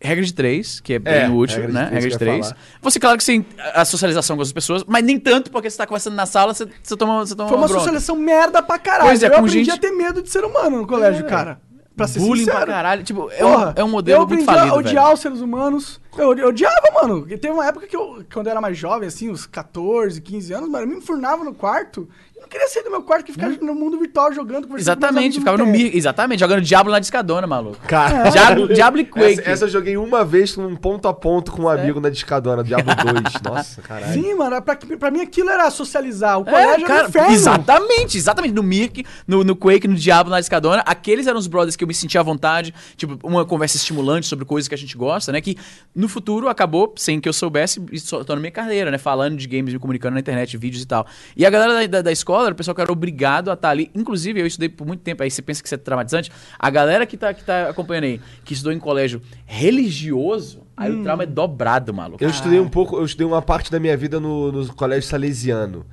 Regra 0.00 0.22
de 0.24 0.34
três, 0.34 0.80
que 0.80 0.94
é 0.94 0.98
bem 0.98 1.14
É, 1.14 1.28
útil, 1.30 1.56
regra 1.62 1.68
de 1.68 1.74
né? 1.74 1.86
três 1.86 2.04
Regra 2.04 2.10
de 2.10 2.18
três. 2.18 2.52
Você, 2.82 3.00
claro 3.00 3.16
que 3.16 3.24
você 3.24 3.42
a 3.74 3.84
socialização 3.86 4.36
com 4.36 4.42
as 4.42 4.52
pessoas, 4.52 4.84
mas 4.86 5.02
nem 5.02 5.18
tanto 5.18 5.50
porque 5.50 5.70
você 5.70 5.78
tá 5.78 5.86
conversando 5.86 6.14
na 6.14 6.26
sala, 6.26 6.52
você, 6.52 6.66
você 6.82 6.96
toma, 6.96 7.24
você 7.24 7.34
toma 7.34 7.48
Foi 7.48 7.56
uma 7.56 7.66
bronca. 7.66 7.80
socialização 7.80 8.16
merda 8.16 8.62
pra 8.62 8.78
caralho. 8.78 9.08
Pois 9.08 9.22
é, 9.22 9.28
eu 9.28 9.32
aprendi 9.32 9.58
gente- 9.64 9.70
a 9.70 9.78
ter 9.78 9.92
medo 9.92 10.22
de 10.22 10.28
ser 10.28 10.44
humano 10.44 10.78
no 10.78 10.86
colégio, 10.86 11.24
É, 11.24 11.28
cara. 11.28 11.58
Pra 11.96 12.08
ser 12.08 12.18
bullying 12.18 12.44
sincero. 12.44 12.58
pra 12.64 12.74
caralho. 12.74 13.04
Tipo, 13.04 13.30
é, 13.30 13.36
Porra, 13.38 13.68
um, 13.68 13.80
é 13.80 13.84
um 13.84 13.88
modelo 13.88 14.22
eu 14.24 14.26
muito 14.28 14.44
falido, 14.44 14.74
a 14.74 14.76
odiar 14.76 15.12
os 15.12 15.20
seres 15.20 15.40
humanos. 15.40 16.00
Eu, 16.16 16.36
eu 16.36 16.48
odiava, 16.48 16.90
mano. 17.02 17.26
Teve 17.26 17.50
uma 17.50 17.66
época 17.66 17.86
que 17.86 17.96
eu, 17.96 18.24
quando 18.32 18.46
eu 18.46 18.50
era 18.50 18.60
mais 18.60 18.76
jovem, 18.76 19.06
assim, 19.06 19.30
uns 19.30 19.46
14, 19.46 20.20
15 20.20 20.52
anos, 20.52 20.68
mano, 20.68 20.84
eu 20.84 20.88
me 20.88 20.96
enfurnava 20.96 21.44
no 21.44 21.54
quarto. 21.54 22.08
Eu 22.44 22.46
não 22.46 22.48
queria 22.50 22.68
sair 22.68 22.82
do 22.82 22.90
meu 22.90 23.02
quarto, 23.02 23.24
que 23.24 23.32
ficar 23.32 23.48
no 23.48 23.74
mundo 23.74 23.98
virtual 23.98 24.30
jogando, 24.32 24.66
conversando 24.68 24.78
Exatamente, 24.98 25.38
ficava 25.38 25.56
no. 25.56 25.64
Mir. 25.66 25.96
Exatamente, 25.96 26.40
jogando 26.40 26.60
Diablo 26.60 26.92
na 26.92 26.98
discadona, 26.98 27.46
maluco. 27.46 27.78
Cara, 27.88 28.28
Diablo, 28.30 28.68
Diablo 28.68 29.00
e 29.00 29.04
Quake. 29.06 29.40
essa, 29.40 29.50
essa 29.50 29.64
eu 29.64 29.68
joguei 29.70 29.96
uma 29.96 30.24
vez 30.24 30.54
com 30.54 30.66
um 30.66 30.76
ponto 30.76 31.08
a 31.08 31.14
ponto 31.14 31.50
com 31.50 31.62
um 31.62 31.68
amigo 31.70 32.00
na 32.00 32.10
discadona, 32.10 32.62
Diablo 32.62 32.92
2. 33.02 33.42
Nossa, 33.42 33.80
caralho. 33.80 34.12
Sim, 34.12 34.34
mano, 34.34 34.60
pra, 34.60 34.76
pra 34.76 35.10
mim 35.10 35.22
aquilo 35.22 35.48
era 35.48 35.70
socializar. 35.70 36.38
O 36.38 36.42
É, 36.42 36.50
colégio 36.50 36.72
era 36.72 36.86
cara, 36.86 37.06
um 37.06 37.08
inferno. 37.08 37.32
exatamente, 37.32 38.18
exatamente. 38.18 38.52
No 38.54 38.62
Mirk, 38.62 39.06
no, 39.26 39.42
no 39.42 39.56
Quake, 39.56 39.88
no 39.88 39.94
Diablo, 39.94 40.30
na 40.30 40.38
Discadona, 40.38 40.82
aqueles 40.86 41.26
eram 41.26 41.38
os 41.38 41.46
brothers 41.46 41.76
que 41.76 41.84
eu 41.84 41.88
me 41.88 41.94
sentia 41.94 42.20
à 42.20 42.22
vontade, 42.22 42.74
tipo, 42.94 43.18
uma 43.26 43.46
conversa 43.46 43.76
estimulante 43.78 44.26
sobre 44.26 44.44
coisas 44.44 44.68
que 44.68 44.74
a 44.74 44.78
gente 44.78 44.96
gosta, 44.98 45.32
né? 45.32 45.40
Que 45.40 45.56
no 45.94 46.08
futuro 46.08 46.48
acabou, 46.48 46.92
sem 46.98 47.18
que 47.20 47.28
eu 47.28 47.32
soubesse, 47.32 47.82
isso 47.90 48.22
tô 48.22 48.34
na 48.34 48.40
minha 48.40 48.50
carreira, 48.52 48.90
né? 48.90 48.98
Falando 48.98 49.36
de 49.38 49.46
games, 49.48 49.72
me 49.72 49.78
comunicando 49.78 50.12
na 50.14 50.20
internet, 50.20 50.56
vídeos 50.58 50.82
e 50.82 50.86
tal. 50.86 51.06
E 51.34 51.46
a 51.46 51.50
galera 51.50 51.72
da, 51.74 51.86
da, 51.86 52.02
da 52.02 52.12
escola, 52.12 52.33
era 52.42 52.52
o 52.52 52.56
pessoal 52.56 52.74
que 52.74 52.80
era 52.80 52.90
obrigado 52.90 53.50
a 53.50 53.54
estar 53.54 53.70
ali. 53.70 53.90
Inclusive, 53.94 54.40
eu 54.40 54.46
estudei 54.46 54.68
por 54.68 54.86
muito 54.86 55.00
tempo, 55.00 55.22
aí 55.22 55.30
você 55.30 55.42
pensa 55.42 55.62
que 55.62 55.68
isso 55.68 55.74
é 55.74 55.78
traumatizante. 55.78 56.30
A 56.58 56.70
galera 56.70 57.06
que 57.06 57.16
tá, 57.16 57.32
que 57.32 57.44
tá 57.44 57.68
acompanhando 57.68 58.04
aí, 58.04 58.20
que 58.44 58.52
estudou 58.52 58.72
em 58.72 58.78
colégio 58.78 59.22
religioso, 59.46 60.63
aí 60.76 60.92
o 60.92 61.02
trauma 61.02 61.22
é 61.22 61.26
dobrado, 61.26 61.92
maluco. 61.94 62.22
Eu 62.22 62.28
estudei 62.30 62.58
um 62.60 62.68
pouco, 62.68 62.96
eu 62.96 63.04
estudei 63.04 63.26
uma 63.26 63.42
parte 63.42 63.70
da 63.70 63.78
minha 63.80 63.96
vida 63.96 64.18
no, 64.20 64.50
no 64.52 64.74
colégio 64.74 65.08
salesiano. 65.08 65.84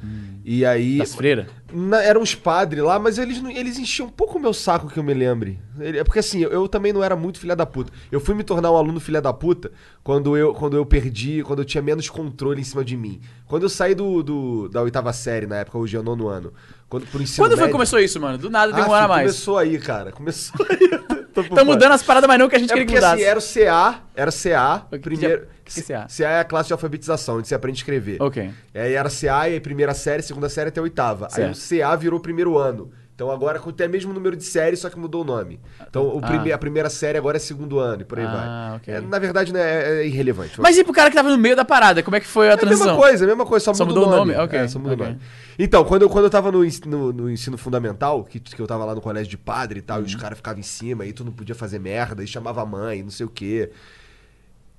E 0.43 0.65
aí. 0.65 0.97
Das 0.97 1.13
freiras. 1.13 1.45
Na- 1.71 2.01
eram 2.03 2.21
uns 2.21 2.33
padres 2.33 2.83
lá, 2.83 2.97
mas 2.97 3.17
eles, 3.19 3.41
eles 3.55 3.77
enchiam 3.77 4.07
um 4.07 4.11
pouco 4.11 4.37
o 4.37 4.41
meu 4.41 4.53
saco 4.53 4.87
que 4.87 4.97
eu 4.97 5.03
me 5.03 5.13
lembre. 5.13 5.59
É 5.79 6.03
porque 6.03 6.17
assim, 6.19 6.39
eu, 6.39 6.49
eu 6.49 6.67
também 6.67 6.91
não 6.91 7.03
era 7.03 7.15
muito 7.15 7.39
filha 7.39 7.55
da 7.55 7.65
puta. 7.65 7.93
Eu 8.11 8.19
fui 8.19 8.33
me 8.33 8.43
tornar 8.43 8.71
um 8.71 8.75
aluno 8.75 8.99
filha 8.99 9.21
da 9.21 9.31
puta 9.31 9.71
quando 10.03 10.35
eu, 10.35 10.53
quando 10.53 10.75
eu 10.75 10.85
perdi, 10.85 11.43
quando 11.43 11.59
eu 11.59 11.65
tinha 11.65 11.81
menos 11.81 12.09
controle 12.09 12.59
em 12.59 12.63
cima 12.63 12.83
de 12.83 12.97
mim. 12.97 13.21
Quando 13.45 13.63
eu 13.63 13.69
saí 13.69 13.93
do, 13.93 14.23
do- 14.23 14.67
da 14.69 14.81
oitava 14.81 15.13
série, 15.13 15.45
na 15.45 15.57
época, 15.57 15.77
hoje 15.77 15.95
é 15.95 15.99
o 15.99 16.03
nono 16.03 16.27
ano. 16.27 16.51
Quando, 16.91 17.07
por 17.07 17.21
ensino 17.21 17.37
Quando 17.45 17.51
foi 17.51 17.57
que 17.57 17.61
médio- 17.61 17.71
começou 17.71 17.99
isso, 17.99 18.19
mano? 18.19 18.37
Do 18.37 18.49
nada 18.49 18.73
Ah, 18.73 18.75
ano 18.83 18.93
a 18.93 18.97
filho, 18.97 19.07
mais. 19.07 19.31
Começou 19.31 19.57
aí, 19.57 19.79
cara. 19.79 20.11
Começou 20.11 20.67
aí. 20.69 20.89
Tô 21.33 21.41
por 21.43 21.49
fora. 21.51 21.63
mudando 21.63 21.91
as 21.93 22.03
paradas, 22.03 22.27
mas 22.27 22.37
não 22.37 22.49
que 22.49 22.55
a 22.57 22.59
gente 22.59 22.69
É 22.71 22.73
queria 22.73 22.85
que 22.85 22.91
porque 22.93 23.05
assim, 23.05 23.23
era 23.23 23.39
o 23.39 23.41
CA, 23.41 24.01
era 24.13 24.31
CA, 24.31 24.85
O 24.87 24.95
que 24.95 24.99
primeiro... 24.99 25.47
que 25.63 25.79
é 25.79 25.83
CA? 25.83 26.05
CA 26.09 26.29
é 26.29 26.39
a 26.41 26.43
classe 26.43 26.67
de 26.67 26.73
alfabetização, 26.73 27.37
onde 27.37 27.47
você 27.47 27.55
aprende 27.55 27.77
a 27.77 27.79
escrever. 27.79 28.17
Ok. 28.21 28.51
E 28.75 28.77
aí 28.77 28.93
era 28.93 29.09
CA, 29.09 29.47
e 29.47 29.53
aí 29.53 29.59
primeira 29.61 29.93
série, 29.93 30.21
segunda 30.21 30.49
série 30.49 30.67
até 30.67 30.81
oitava. 30.81 31.29
Aí 31.31 31.49
o 31.49 31.53
CA 31.55 31.95
virou 31.95 32.19
primeiro 32.19 32.57
ano. 32.57 32.91
Então 33.13 33.29
agora 33.29 33.59
tem 33.59 33.87
o 33.87 33.89
mesmo 33.89 34.13
número 34.13 34.35
de 34.35 34.43
séries, 34.43 34.79
só 34.79 34.89
que 34.89 34.97
mudou 34.97 35.21
o 35.21 35.23
nome. 35.23 35.59
Então 35.87 36.07
o 36.07 36.19
Ah. 36.23 36.27
prime- 36.27 36.51
a 36.51 36.57
primeira 36.57 36.89
série 36.89 37.17
agora 37.17 37.37
é 37.37 37.39
segundo 37.39 37.77
ano 37.77 38.01
e 38.01 38.05
por 38.05 38.17
aí 38.17 38.25
Ah, 38.25 38.67
vai. 38.69 38.77
ok. 38.77 38.93
É, 38.95 39.01
na 39.01 39.19
verdade, 39.19 39.53
né, 39.53 39.59
é, 39.61 40.01
é 40.01 40.07
irrelevante. 40.07 40.59
Mas 40.59 40.75
e 40.77 40.83
pro 40.83 40.91
cara 40.91 41.09
que 41.09 41.15
tava 41.15 41.29
no 41.29 41.37
meio 41.37 41.55
da 41.55 41.63
parada, 41.63 42.01
como 42.01 42.15
é 42.15 42.19
que 42.19 42.25
foi 42.25 42.47
a 42.47 42.51
É 42.51 42.53
a 42.53 42.57
transição? 42.57 42.87
mesma 42.87 42.99
coisa, 43.01 43.23
é 43.23 43.25
a 43.25 43.27
mesma 43.27 43.45
coisa, 43.45 43.63
só, 43.65 43.73
Só 43.75 43.85
mudou 43.85 44.07
o 44.07 44.09
nome. 44.09 44.33
nome? 44.33 44.43
Ok, 44.43 44.57
É, 44.57 44.67
só 44.67 44.79
muda 44.79 44.93
ok. 44.95 45.05
o 45.05 45.09
nome. 45.09 45.21
Então, 45.59 45.83
quando 45.85 46.01
eu, 46.01 46.09
quando 46.09 46.25
eu 46.25 46.29
tava 46.31 46.51
no, 46.51 46.63
no- 46.87 47.13
no 47.13 47.29
ensino 47.29 47.57
fundamental, 47.57 48.23
que, 48.23 48.39
que 48.39 48.59
eu 48.59 48.65
tava 48.65 48.85
lá 48.85 48.95
no 48.95 49.01
colégio 49.01 49.29
de 49.29 49.37
padre 49.37 49.79
e 49.79 49.81
tal, 49.83 49.97
e 49.97 49.99
Uhum. 50.01 50.05
os 50.07 50.15
caras 50.15 50.37
ficavam 50.37 50.59
em 50.59 50.63
cima, 50.63 51.05
e 51.05 51.13
tu 51.13 51.23
não 51.23 51.31
podia 51.31 51.53
fazer 51.53 51.77
merda, 51.79 52.23
e 52.23 52.27
chamava 52.27 52.61
a 52.61 52.65
mãe, 52.65 53.03
não 53.03 53.11
sei 53.11 53.25
o 53.25 53.29
quê. 53.29 53.69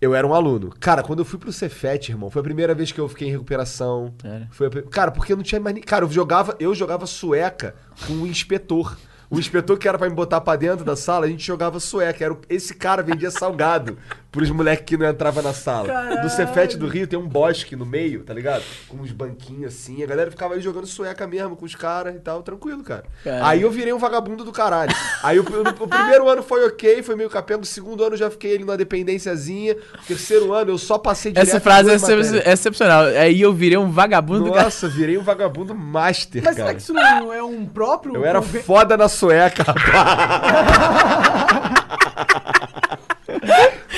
Eu 0.03 0.17
era 0.17 0.27
um 0.27 0.35
aluno. 0.35 0.75
Cara, 0.81 1.01
quando 1.01 1.21
eu 1.21 1.25
fui 1.25 1.39
pro 1.39 1.53
Cefet, 1.53 2.11
irmão, 2.11 2.29
foi 2.29 2.41
a 2.41 2.43
primeira 2.43 2.75
vez 2.75 2.91
que 2.91 2.99
eu 2.99 3.09
fiquei 3.09 3.29
em 3.29 3.31
recuperação. 3.31 4.13
Sério? 4.21 4.49
Foi 4.51 4.67
a 4.67 4.83
Cara, 4.91 5.13
porque 5.13 5.33
eu 5.33 5.37
não 5.37 5.45
tinha 5.45 5.61
mais. 5.61 5.79
Cara, 5.87 6.05
eu 6.05 6.11
jogava, 6.11 6.57
eu 6.59 6.75
jogava 6.75 7.07
sueca 7.07 7.77
com 8.05 8.15
o 8.15 8.27
inspetor. 8.27 8.99
O 9.33 9.39
inspetor 9.39 9.79
que 9.79 9.89
era 9.89 9.97
pra 9.99 10.09
me 10.09 10.15
botar 10.15 10.41
pra 10.43 10.57
dentro 10.57 10.85
da 10.85 10.95
sala, 10.95 11.25
a 11.27 11.29
gente 11.29 11.45
jogava 11.47 11.81
sueca. 11.81 12.23
Era 12.25 12.35
o- 12.35 12.39
Esse 12.51 12.75
cara 12.75 13.03
vendia 13.03 13.31
salgado 13.31 13.97
pros 14.31 14.51
moleques 14.51 14.85
que 14.87 14.97
não 14.97 15.09
entravam 15.09 15.43
na 15.43 15.53
sala. 15.53 16.23
No 16.23 16.29
Cefet 16.31 16.77
do 16.77 16.87
Rio 16.87 17.07
tem 17.07 17.19
um 17.19 17.27
bosque 17.27 17.75
no 17.77 17.85
meio, 17.85 18.23
tá 18.25 18.33
ligado? 18.33 18.63
Com 18.89 18.99
uns 18.99 19.11
banquinhos 19.13 19.75
assim. 19.75 20.03
A 20.03 20.07
galera 20.07 20.31
ficava 20.31 20.55
aí 20.55 20.61
jogando 20.61 20.87
sueca 20.87 21.27
mesmo 21.27 21.57
com 21.57 21.65
os 21.67 21.75
caras 21.75 22.15
e 22.15 22.19
tal, 22.19 22.43
tranquilo, 22.43 22.83
cara. 22.83 23.05
Caralho. 23.25 23.45
Aí 23.47 23.63
eu 23.63 23.71
virei 23.71 23.93
um 23.93 23.99
vagabundo 23.99 24.45
do 24.45 24.53
caralho. 24.53 24.95
Aí 25.23 25.39
o, 25.39 25.43
o- 25.43 25.85
o 25.85 25.89
primeiro 25.89 26.29
ano 26.29 26.43
foi 26.43 26.65
ok, 26.67 27.03
foi 27.03 27.15
meio 27.17 27.29
capenga. 27.31 27.61
O 27.63 27.67
segundo 27.67 28.03
ano 28.05 28.15
eu 28.15 28.19
já 28.19 28.31
fiquei 28.31 28.55
ali 28.55 28.65
numa 28.65 28.77
dependênciazinha. 28.77 29.77
O 30.03 30.07
terceiro 30.07 30.53
ano 30.53 30.71
eu 30.73 30.79
só 30.79 30.99
passei 30.99 31.33
direto 31.33 31.49
Essa 31.49 31.61
frase 31.61 31.91
é 31.91 31.99
matérias. 31.99 32.33
é 32.35 32.53
excepcional. 32.53 33.05
Aí 33.05 33.41
eu 33.41 33.53
virei 33.53 33.79
um 33.79 33.91
vagabundo 33.91 34.45
do 34.45 34.51
cara. 34.53 34.65
Nossa, 34.65 34.89
virei 34.89 35.17
um 35.19 35.23
vagabundo 35.23 35.75
master, 35.75 36.43
Mas 36.43 36.55
cara. 36.57 36.69
será 36.69 36.75
que 36.75 36.83
isso 36.83 36.93
não 36.93 37.33
é 37.33 37.43
um 37.43 37.65
próprio... 37.67 38.15
Eu 38.17 38.25
era 38.25 38.41
foda 38.43 38.97
na 38.97 39.09
sueca, 39.23 39.63
rapaz. 39.63 39.93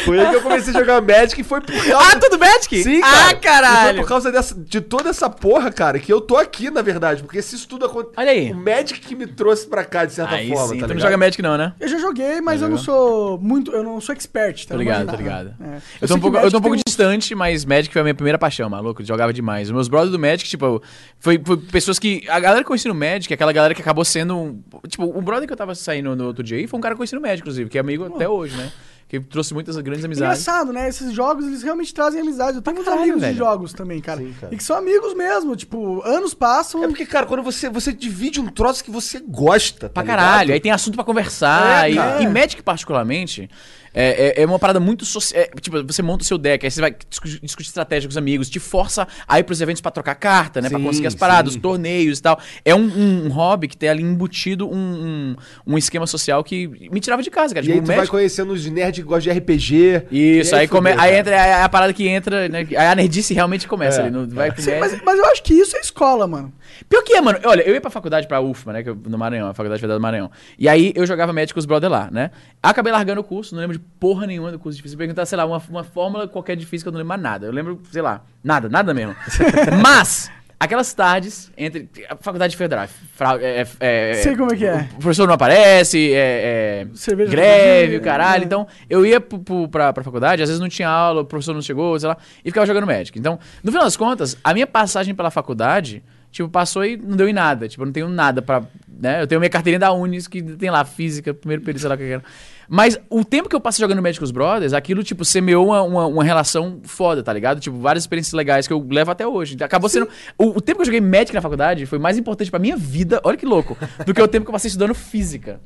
Foi 0.05 0.19
aí 0.21 0.29
que 0.31 0.37
eu 0.37 0.43
comecei 0.43 0.75
a 0.75 0.79
jogar 0.79 1.01
Magic 1.01 1.41
e 1.41 1.45
foi 1.45 1.61
por 1.61 1.73
causa... 1.73 1.99
Ah, 1.99 2.19
tudo 2.19 2.39
Magic? 2.39 2.83
Sim, 2.83 3.01
cara. 3.01 3.27
Ah, 3.27 3.31
E 3.31 3.37
caralho. 3.37 3.85
foi 3.95 4.01
por 4.03 4.09
causa 4.09 4.33
dessa, 4.33 4.55
de 4.55 4.81
toda 4.81 5.11
essa 5.11 5.29
porra, 5.31 5.71
cara, 5.73 5.99
que 5.99 6.13
eu 6.13 6.21
tô 6.21 6.37
aqui, 6.37 6.71
na 6.71 6.83
verdade. 6.83 7.23
Porque 7.23 7.41
se 7.43 7.57
isso 7.57 7.69
tudo 7.69 7.87
aconteceu... 7.87 8.15
Olha 8.17 8.31
aí. 8.31 8.53
O 8.53 8.57
Magic 8.57 9.01
que 9.01 9.15
me 9.15 9.27
trouxe 9.27 9.67
pra 9.67 9.85
cá, 9.85 10.05
de 10.05 10.13
certa 10.13 10.35
Aí 10.35 10.49
forma, 10.49 10.75
sim, 10.75 10.81
tá 10.81 10.87
tu 10.87 10.95
não 10.95 11.01
joga 11.01 11.17
Magic 11.17 11.41
não, 11.43 11.57
né? 11.57 11.73
Eu 11.81 11.89
já 11.89 11.99
joguei, 11.99 12.41
mas 12.41 12.61
Já 12.61 12.67
eu 12.67 12.71
não 12.71 12.79
sou 12.79 13.39
muito... 13.39 13.73
Eu 13.73 13.83
não 13.83 14.01
sou 14.01 14.13
expert, 14.15 14.67
tá? 14.67 14.77
Ligado, 14.77 15.07
nada. 15.07 15.17
ligado. 15.19 15.55
É. 15.61 15.77
Eu, 15.77 15.81
sei 15.81 16.09
tô 16.09 16.15
um 16.15 16.21
pouco, 16.21 16.37
eu 16.37 16.51
tô 16.51 16.59
um 16.59 16.61
pouco 16.61 16.77
distante, 16.87 17.35
mas 17.35 17.65
Magic 17.65 17.93
foi 17.93 18.01
a 18.01 18.05
minha 18.05 18.15
primeira 18.15 18.39
paixão, 18.39 18.69
maluco. 18.69 19.03
Eu 19.03 19.07
jogava 19.07 19.33
demais. 19.33 19.69
Os 19.69 19.73
meus 19.73 19.89
brothers 19.89 20.13
do 20.13 20.19
Magic, 20.19 20.49
tipo, 20.49 20.83
foi, 21.19 21.41
foi 21.45 21.57
pessoas 21.57 21.99
que. 21.99 22.25
A 22.29 22.39
galera 22.39 22.63
que 22.63 22.67
conhecia 22.67 22.93
no 22.93 22.99
Magic, 22.99 23.33
aquela 23.33 23.53
galera 23.53 23.75
que 23.75 23.81
acabou 23.83 24.05
sendo. 24.05 24.59
Tipo, 24.89 25.05
o 25.05 25.23
brother 25.23 25.47
que 25.47 25.53
eu 25.53 25.57
tava 25.57 25.75
saindo 25.75 26.15
no 26.15 26.27
outro 26.27 26.43
dia 26.43 26.59
aí 26.59 26.67
foi 26.67 26.79
um 26.79 26.81
cara 26.81 26.95
que 26.95 26.99
conheci 26.99 27.15
no 27.15 27.21
Magic, 27.21 27.41
inclusive, 27.41 27.71
que 27.71 27.79
é 27.79 27.81
amigo 27.81 28.05
até 28.05 28.29
hoje, 28.29 28.57
né? 28.57 28.71
Que 29.21 29.29
trouxe 29.29 29.55
muitas 29.55 29.77
grandes 29.77 30.05
amizades. 30.05 30.41
Engraçado, 30.41 30.73
né? 30.73 30.89
Esses 30.89 31.13
jogos, 31.13 31.47
eles 31.47 31.63
realmente 31.63 31.93
trazem 31.95 32.21
amizade. 32.21 32.57
Eu 32.57 32.63
tenho 32.63 32.77
muitos 32.77 32.93
amigos 32.93 33.21
velho. 33.21 33.33
de 33.33 33.39
jogos 33.39 33.73
também, 33.73 34.01
cara. 34.01 34.21
Sim, 34.21 34.35
cara. 34.41 34.55
E 34.55 34.57
que 34.57 34.65
são 34.65 34.77
amigos 34.77 35.15
mesmo. 35.15 35.55
Tipo, 35.55 36.03
anos 36.05 36.35
passam... 36.35 36.83
É 36.83 36.89
porque, 36.89 37.07
cara, 37.07 37.27
quando 37.27 37.43
você, 37.43 37.69
você 37.69 37.93
divide 37.93 38.41
um 38.41 38.47
troço 38.49 38.83
que 38.83 38.91
você 38.91 39.21
gosta, 39.21 39.89
tá 39.89 39.95
Pra 39.95 40.03
ligado? 40.03 40.19
caralho, 40.19 40.53
aí 40.55 40.61
tem 40.61 40.73
assunto 40.73 40.95
pra 40.95 41.05
conversar. 41.05 41.87
É, 41.89 41.93
e, 41.93 41.95
cara. 41.95 42.23
e 42.23 42.27
Magic, 42.27 42.63
particularmente, 42.63 43.49
é, 43.95 44.41
é, 44.41 44.43
é 44.43 44.47
uma 44.47 44.59
parada 44.59 44.81
muito 44.81 45.05
social. 45.05 45.45
tipo, 45.61 45.83
você 45.85 46.03
monta 46.03 46.23
o 46.23 46.27
seu 46.27 46.37
deck, 46.37 46.65
aí 46.67 46.71
você 46.71 46.81
vai 46.81 46.95
discutir, 47.09 47.41
discutir 47.41 47.69
estratégia 47.69 48.09
com 48.09 48.11
os 48.11 48.17
amigos, 48.17 48.51
te 48.51 48.59
força 48.59 49.07
a 49.27 49.39
ir 49.39 49.45
pros 49.45 49.61
eventos 49.61 49.81
pra 49.81 49.91
trocar 49.91 50.15
carta, 50.17 50.61
né? 50.61 50.69
pra 50.69 50.79
Sim, 50.79 50.85
conseguir 50.85 51.07
as 51.07 51.15
paradas, 51.15 51.53
sim. 51.53 51.59
os 51.59 51.63
torneios 51.63 52.19
e 52.19 52.23
tal. 52.23 52.39
É 52.65 52.75
um, 52.75 52.81
um 53.27 53.29
hobby 53.29 53.69
que 53.69 53.77
tem 53.77 53.89
ali 53.89 54.03
embutido 54.03 54.69
um, 54.69 54.75
um, 54.77 55.37
um 55.75 55.79
esquema 55.79 56.07
social 56.07 56.43
que 56.43 56.67
me 56.91 56.99
tirava 57.01 57.23
de 57.23 57.31
casa, 57.31 57.55
cara. 57.55 57.65
E 57.65 57.69
Tipo, 57.69 57.79
aí 57.79 57.83
tu 57.85 57.87
vai 57.87 57.97
Magic. 57.97 58.11
conhecendo 58.11 58.53
os 58.53 58.67
nerds 58.67 59.03
que 59.03 59.09
gostam 59.09 59.33
de 59.33 59.39
RPG. 59.39 60.07
Isso, 60.11 60.55
E 60.55 60.59
aí, 60.59 60.69
come, 60.69 60.91
aí 60.93 61.17
entra 61.17 61.35
é 61.37 61.63
a 61.63 61.69
parada 61.69 61.93
que 61.93 62.07
entra, 62.09 62.49
né? 62.49 62.67
Aí 62.71 62.87
a 62.87 62.95
nerdice 62.95 63.33
realmente 63.33 63.69
começa 63.69 64.01
É, 64.01 64.07
ali. 64.07 64.11
No, 64.11 64.27
vai 64.29 64.51
Sim, 64.57 64.79
mas, 64.81 65.01
mas 65.03 65.19
eu 65.19 65.25
acho 65.27 65.43
que 65.43 65.55
isso 65.55 65.77
é 65.77 65.81
escola, 65.81 66.27
mano. 66.27 66.53
Pior 66.89 67.03
que 67.03 67.13
é, 67.15 67.21
mano. 67.21 67.39
Olha, 67.45 67.63
eu 67.63 67.75
ia 67.75 67.81
pra 67.81 67.91
faculdade 67.91 68.27
pra 68.27 68.41
UFMA, 68.41 68.73
né? 68.73 68.83
que 68.83 68.91
eu- 68.91 68.99
no 69.07 69.17
Maranhão, 69.19 69.49
a 69.49 69.55
Faculdade 69.55 69.81
Federal 69.81 69.99
do 69.99 70.03
Maranhão. 70.03 70.31
E 70.59 70.69
aí 70.69 70.93
eu 70.97 71.07
jogava 71.07 71.33
médico 71.33 71.55
com 71.55 71.61
os 71.61 71.67
brother 71.67 71.91
lá, 71.91 72.09
né? 72.11 72.31
Acabei 72.63 72.93
largando 72.93 73.21
o 73.21 73.25
curso, 73.25 73.55
não 73.55 73.61
lembro 73.63 73.79
de 73.79 73.84
porra 74.01 74.27
nenhuma 74.27 74.51
do 74.53 74.59
curso 74.59 74.77
difícil. 74.77 74.99
Perguntar, 74.99 75.27
sei 75.27 75.37
lá, 75.39 75.45
uma, 75.45 75.63
uma 75.71 75.85
fórmula 75.85 76.27
qualquer 76.29 76.57
difícil 76.57 76.85
que 76.85 76.89
eu 76.89 76.93
não 76.93 76.99
lembro 76.99 77.09
mais 77.09 77.21
nada. 77.21 77.47
Eu 77.47 77.53
lembro, 77.53 77.81
sei 77.91 78.03
lá, 78.03 78.23
nada, 78.43 78.69
nada 78.69 78.93
mesmo. 78.95 79.15
Mas, 79.83 80.31
aquelas 80.59 80.93
tardes 80.95 81.51
entre. 81.57 81.89
A 82.09 82.17
Faculdade 82.17 82.57
Federal. 82.57 82.87
fra- 83.15 83.39
é, 83.41 83.67
é, 83.81 84.11
é- 84.11 84.15
Sei 84.15 84.37
como 84.37 84.53
é 84.53 84.57
que 84.57 84.67
é. 84.67 84.89
O 84.95 84.99
professor 85.01 85.27
não 85.27 85.35
aparece, 85.35 86.13
é, 86.13 86.87
é 86.87 86.87
Cerveja 86.95 87.31
greve, 87.31 87.97
o 87.97 88.01
caralho. 88.01 88.43
é. 88.43 88.47
Então, 88.47 88.67
eu 88.89 89.05
ia 89.07 89.21
pro, 89.21 89.39
pro, 89.39 89.69
pra, 89.69 89.93
pra 89.93 90.03
faculdade, 90.05 90.43
às 90.43 90.49
vezes 90.49 90.61
não 90.61 90.69
tinha 90.69 90.89
aula, 90.89 91.23
o 91.23 91.25
professor 91.25 91.55
não 91.55 91.63
chegou, 91.63 91.99
sei 91.99 92.09
lá, 92.09 92.17
e 92.45 92.51
ficava 92.51 92.67
jogando 92.67 92.87
Magic. 92.87 93.19
Então, 93.19 93.39
no 93.63 93.71
final 93.71 93.85
das 93.85 93.97
contas, 93.97 94.37
a 94.43 94.53
minha 94.53 94.67
passagem 94.67 95.15
pela 95.15 95.31
faculdade, 95.31 96.03
tipo, 96.31 96.49
passou 96.49 96.85
e 96.85 96.97
não 96.97 97.17
deu 97.17 97.29
em 97.29 97.33
nada. 97.33 97.69
Tipo, 97.69 97.83
eu 97.83 97.87
não 97.87 97.93
tenho 97.93 98.09
nada 98.09 98.41
pra. 98.43 98.63
Né? 98.97 99.23
Eu 99.23 99.27
tenho 99.27 99.41
minha 99.41 99.51
carteirinha 99.51 99.79
da 99.81 99.93
Unis, 99.93 100.29
que 100.29 100.41
tem 100.41 100.71
lá, 100.71 100.85
física, 100.85 101.35
primeiro 101.35 101.63
período, 101.63 101.81
sei 101.81 101.89
lá 101.89 101.95
o 101.95 101.99
que 101.99 102.05
era. 102.05 102.23
Mas 102.69 102.99
o 103.11 103.25
tempo 103.25 103.49
que 103.49 103.57
eu 103.57 103.61
passei 103.61 103.83
jogando 103.83 104.03
Magic 104.03 104.19
com 104.19 104.25
os 104.25 104.31
Brothers, 104.31 104.73
aquilo, 104.73 105.03
tipo, 105.03 105.25
semeou 105.25 105.67
uma, 105.67 105.83
uma, 105.83 106.07
uma 106.07 106.25
relação 106.25 106.81
foda, 106.85 107.23
tá 107.23 107.33
ligado? 107.33 107.61
Tipo, 107.61 107.79
várias 107.79 108.05
experiências 108.05 108.33
legais 108.33 108.67
que 108.67 108.73
eu 108.73 108.87
levo 108.91 109.11
até 109.11 109.27
hoje. 109.27 109.57
Acabou 109.63 109.89
sendo. 109.89 110.09
O, 110.39 110.57
o 110.57 110.61
tempo 110.61 110.79
que 110.79 110.83
eu 110.83 110.87
joguei 110.87 111.01
Magic 111.01 111.35
na 111.35 111.41
faculdade 111.41 111.87
foi 111.87 111.99
mais 111.99 112.19
importante 112.19 112.51
pra 112.51 112.59
minha 112.59 112.77
vida, 112.77 113.21
olha 113.25 113.37
que 113.37 113.47
louco, 113.47 113.77
do 114.05 114.15
que 114.15 114.23
o 114.23 114.29
tempo 114.29 114.45
que 114.45 114.51
eu 114.51 114.53
passei 114.53 114.69
estudando 114.69 114.95
física. 114.95 115.61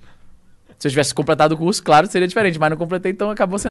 Se 0.78 0.86
eu 0.86 0.90
tivesse 0.90 1.14
completado 1.14 1.54
o 1.54 1.58
curso, 1.58 1.82
claro, 1.82 2.06
seria 2.06 2.28
diferente, 2.28 2.58
mas 2.58 2.70
não 2.70 2.76
completei, 2.76 3.12
então 3.12 3.30
acabou 3.30 3.58
sendo. 3.58 3.68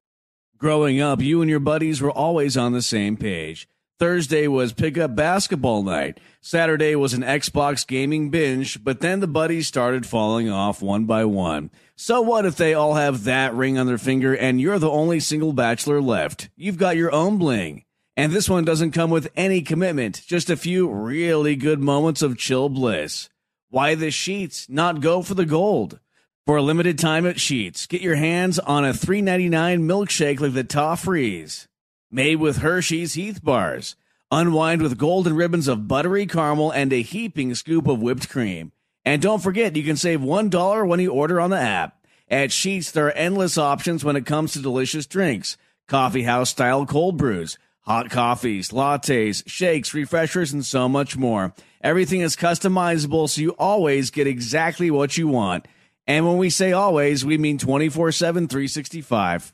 Growing 0.60 1.02
up, 1.02 1.24
you 1.24 1.42
and 1.42 1.50
your 1.50 1.60
buddies 1.60 2.02
were 2.02 2.12
always 2.14 2.58
on 2.58 2.74
the 2.74 2.82
same 2.82 3.16
page. 3.16 3.68
Thursday 4.00 4.48
was 4.48 4.74
pickup 4.74 5.16
basketball 5.16 5.82
night. 5.82 6.20
Saturday 6.40 6.96
was 6.96 7.14
an 7.14 7.22
Xbox 7.22 7.86
gaming 7.86 8.30
binge, 8.30 8.84
but 8.84 9.00
then 9.00 9.22
the 9.22 9.28
buddies 9.28 9.68
started 9.68 10.06
falling 10.06 10.50
off 10.50 10.84
one 10.84 11.06
by 11.06 11.26
one. 11.26 11.72
So 12.00 12.22
what 12.22 12.46
if 12.46 12.56
they 12.56 12.76
all 12.76 12.94
have 12.94 13.24
that 13.24 13.56
ring 13.56 13.80
on 13.80 13.88
their 13.88 13.98
finger 13.98 14.38
and 14.38 14.62
you're 14.62 14.78
the 14.78 14.88
only 14.88 15.20
single 15.20 15.52
bachelor 15.52 16.00
left? 16.00 16.48
You've 16.56 16.78
got 16.78 16.96
your 16.96 17.12
own 17.12 17.40
bling. 17.40 17.86
And 18.16 18.32
this 18.32 18.48
one 18.48 18.64
doesn't 18.64 18.92
come 18.92 19.10
with 19.10 19.32
any 19.36 19.62
commitment, 19.64 20.22
just 20.28 20.52
a 20.52 20.56
few 20.58 20.88
really 20.88 21.56
good 21.56 21.80
moments 21.80 22.22
of 22.22 22.38
chill 22.38 22.70
bliss. 22.70 23.30
Why 23.72 23.96
the 23.96 24.12
sheets 24.12 24.70
not 24.70 25.02
go 25.02 25.24
for 25.24 25.34
the 25.34 25.46
gold? 25.46 26.00
For 26.46 26.58
a 26.58 26.62
limited 26.62 27.00
time 27.00 27.26
at 27.26 27.42
Sheets, 27.42 27.88
get 27.88 28.02
your 28.02 28.16
hands 28.16 28.60
on 28.60 28.86
a 28.86 28.94
$3.99 28.94 29.50
milkshake 29.82 30.40
like 30.40 30.54
the 30.54 30.64
Toffrees, 30.64 31.68
made 32.12 32.36
with 32.36 32.60
Hershey's 32.60 33.16
Heath 33.16 33.44
bars. 33.44 33.96
Unwind 34.32 34.84
with 34.84 35.00
golden 35.00 35.36
ribbons 35.36 35.68
of 35.68 35.88
buttery 35.88 36.28
caramel 36.28 36.72
and 36.72 36.94
a 36.94 37.02
heaping 37.02 37.56
scoop 37.56 37.88
of 37.88 38.00
whipped 38.00 38.30
cream. 38.30 38.72
And 39.08 39.22
don't 39.22 39.42
forget, 39.42 39.78
you 39.78 39.86
can 39.86 39.96
save 39.96 40.20
$1 40.20 40.86
when 40.86 41.00
you 41.00 41.14
order 41.14 41.40
on 41.40 41.50
the 41.50 41.58
app. 41.58 41.98
At 42.28 42.52
Sheets, 42.52 42.92
there 42.92 43.08
are 43.08 43.12
endless 43.12 43.58
options 43.58 44.04
when 44.04 44.18
it 44.18 44.26
comes 44.26 44.52
to 44.52 44.62
delicious 44.62 45.06
drinks. 45.06 45.56
Coffee 45.88 46.24
house 46.24 46.50
style 46.50 46.86
cold 46.86 47.16
brews, 47.16 47.58
hot 47.84 48.10
coffees, 48.10 48.72
lattes, 48.72 49.44
shakes, 49.48 49.94
refreshers, 49.94 50.52
and 50.52 50.66
so 50.66 50.90
much 50.90 51.16
more. 51.16 51.54
Everything 51.82 52.20
is 52.20 52.36
customizable 52.36 53.30
so 53.30 53.40
you 53.40 53.52
always 53.52 54.12
get 54.12 54.28
exactly 54.28 54.92
what 54.92 55.18
you 55.18 55.30
want. 55.30 55.70
And 56.06 56.28
when 56.28 56.36
we 56.36 56.50
say 56.50 56.74
always, 56.74 57.24
we 57.24 57.38
mean 57.38 57.58
24 57.58 58.12
7, 58.12 58.50
365. 58.50 59.54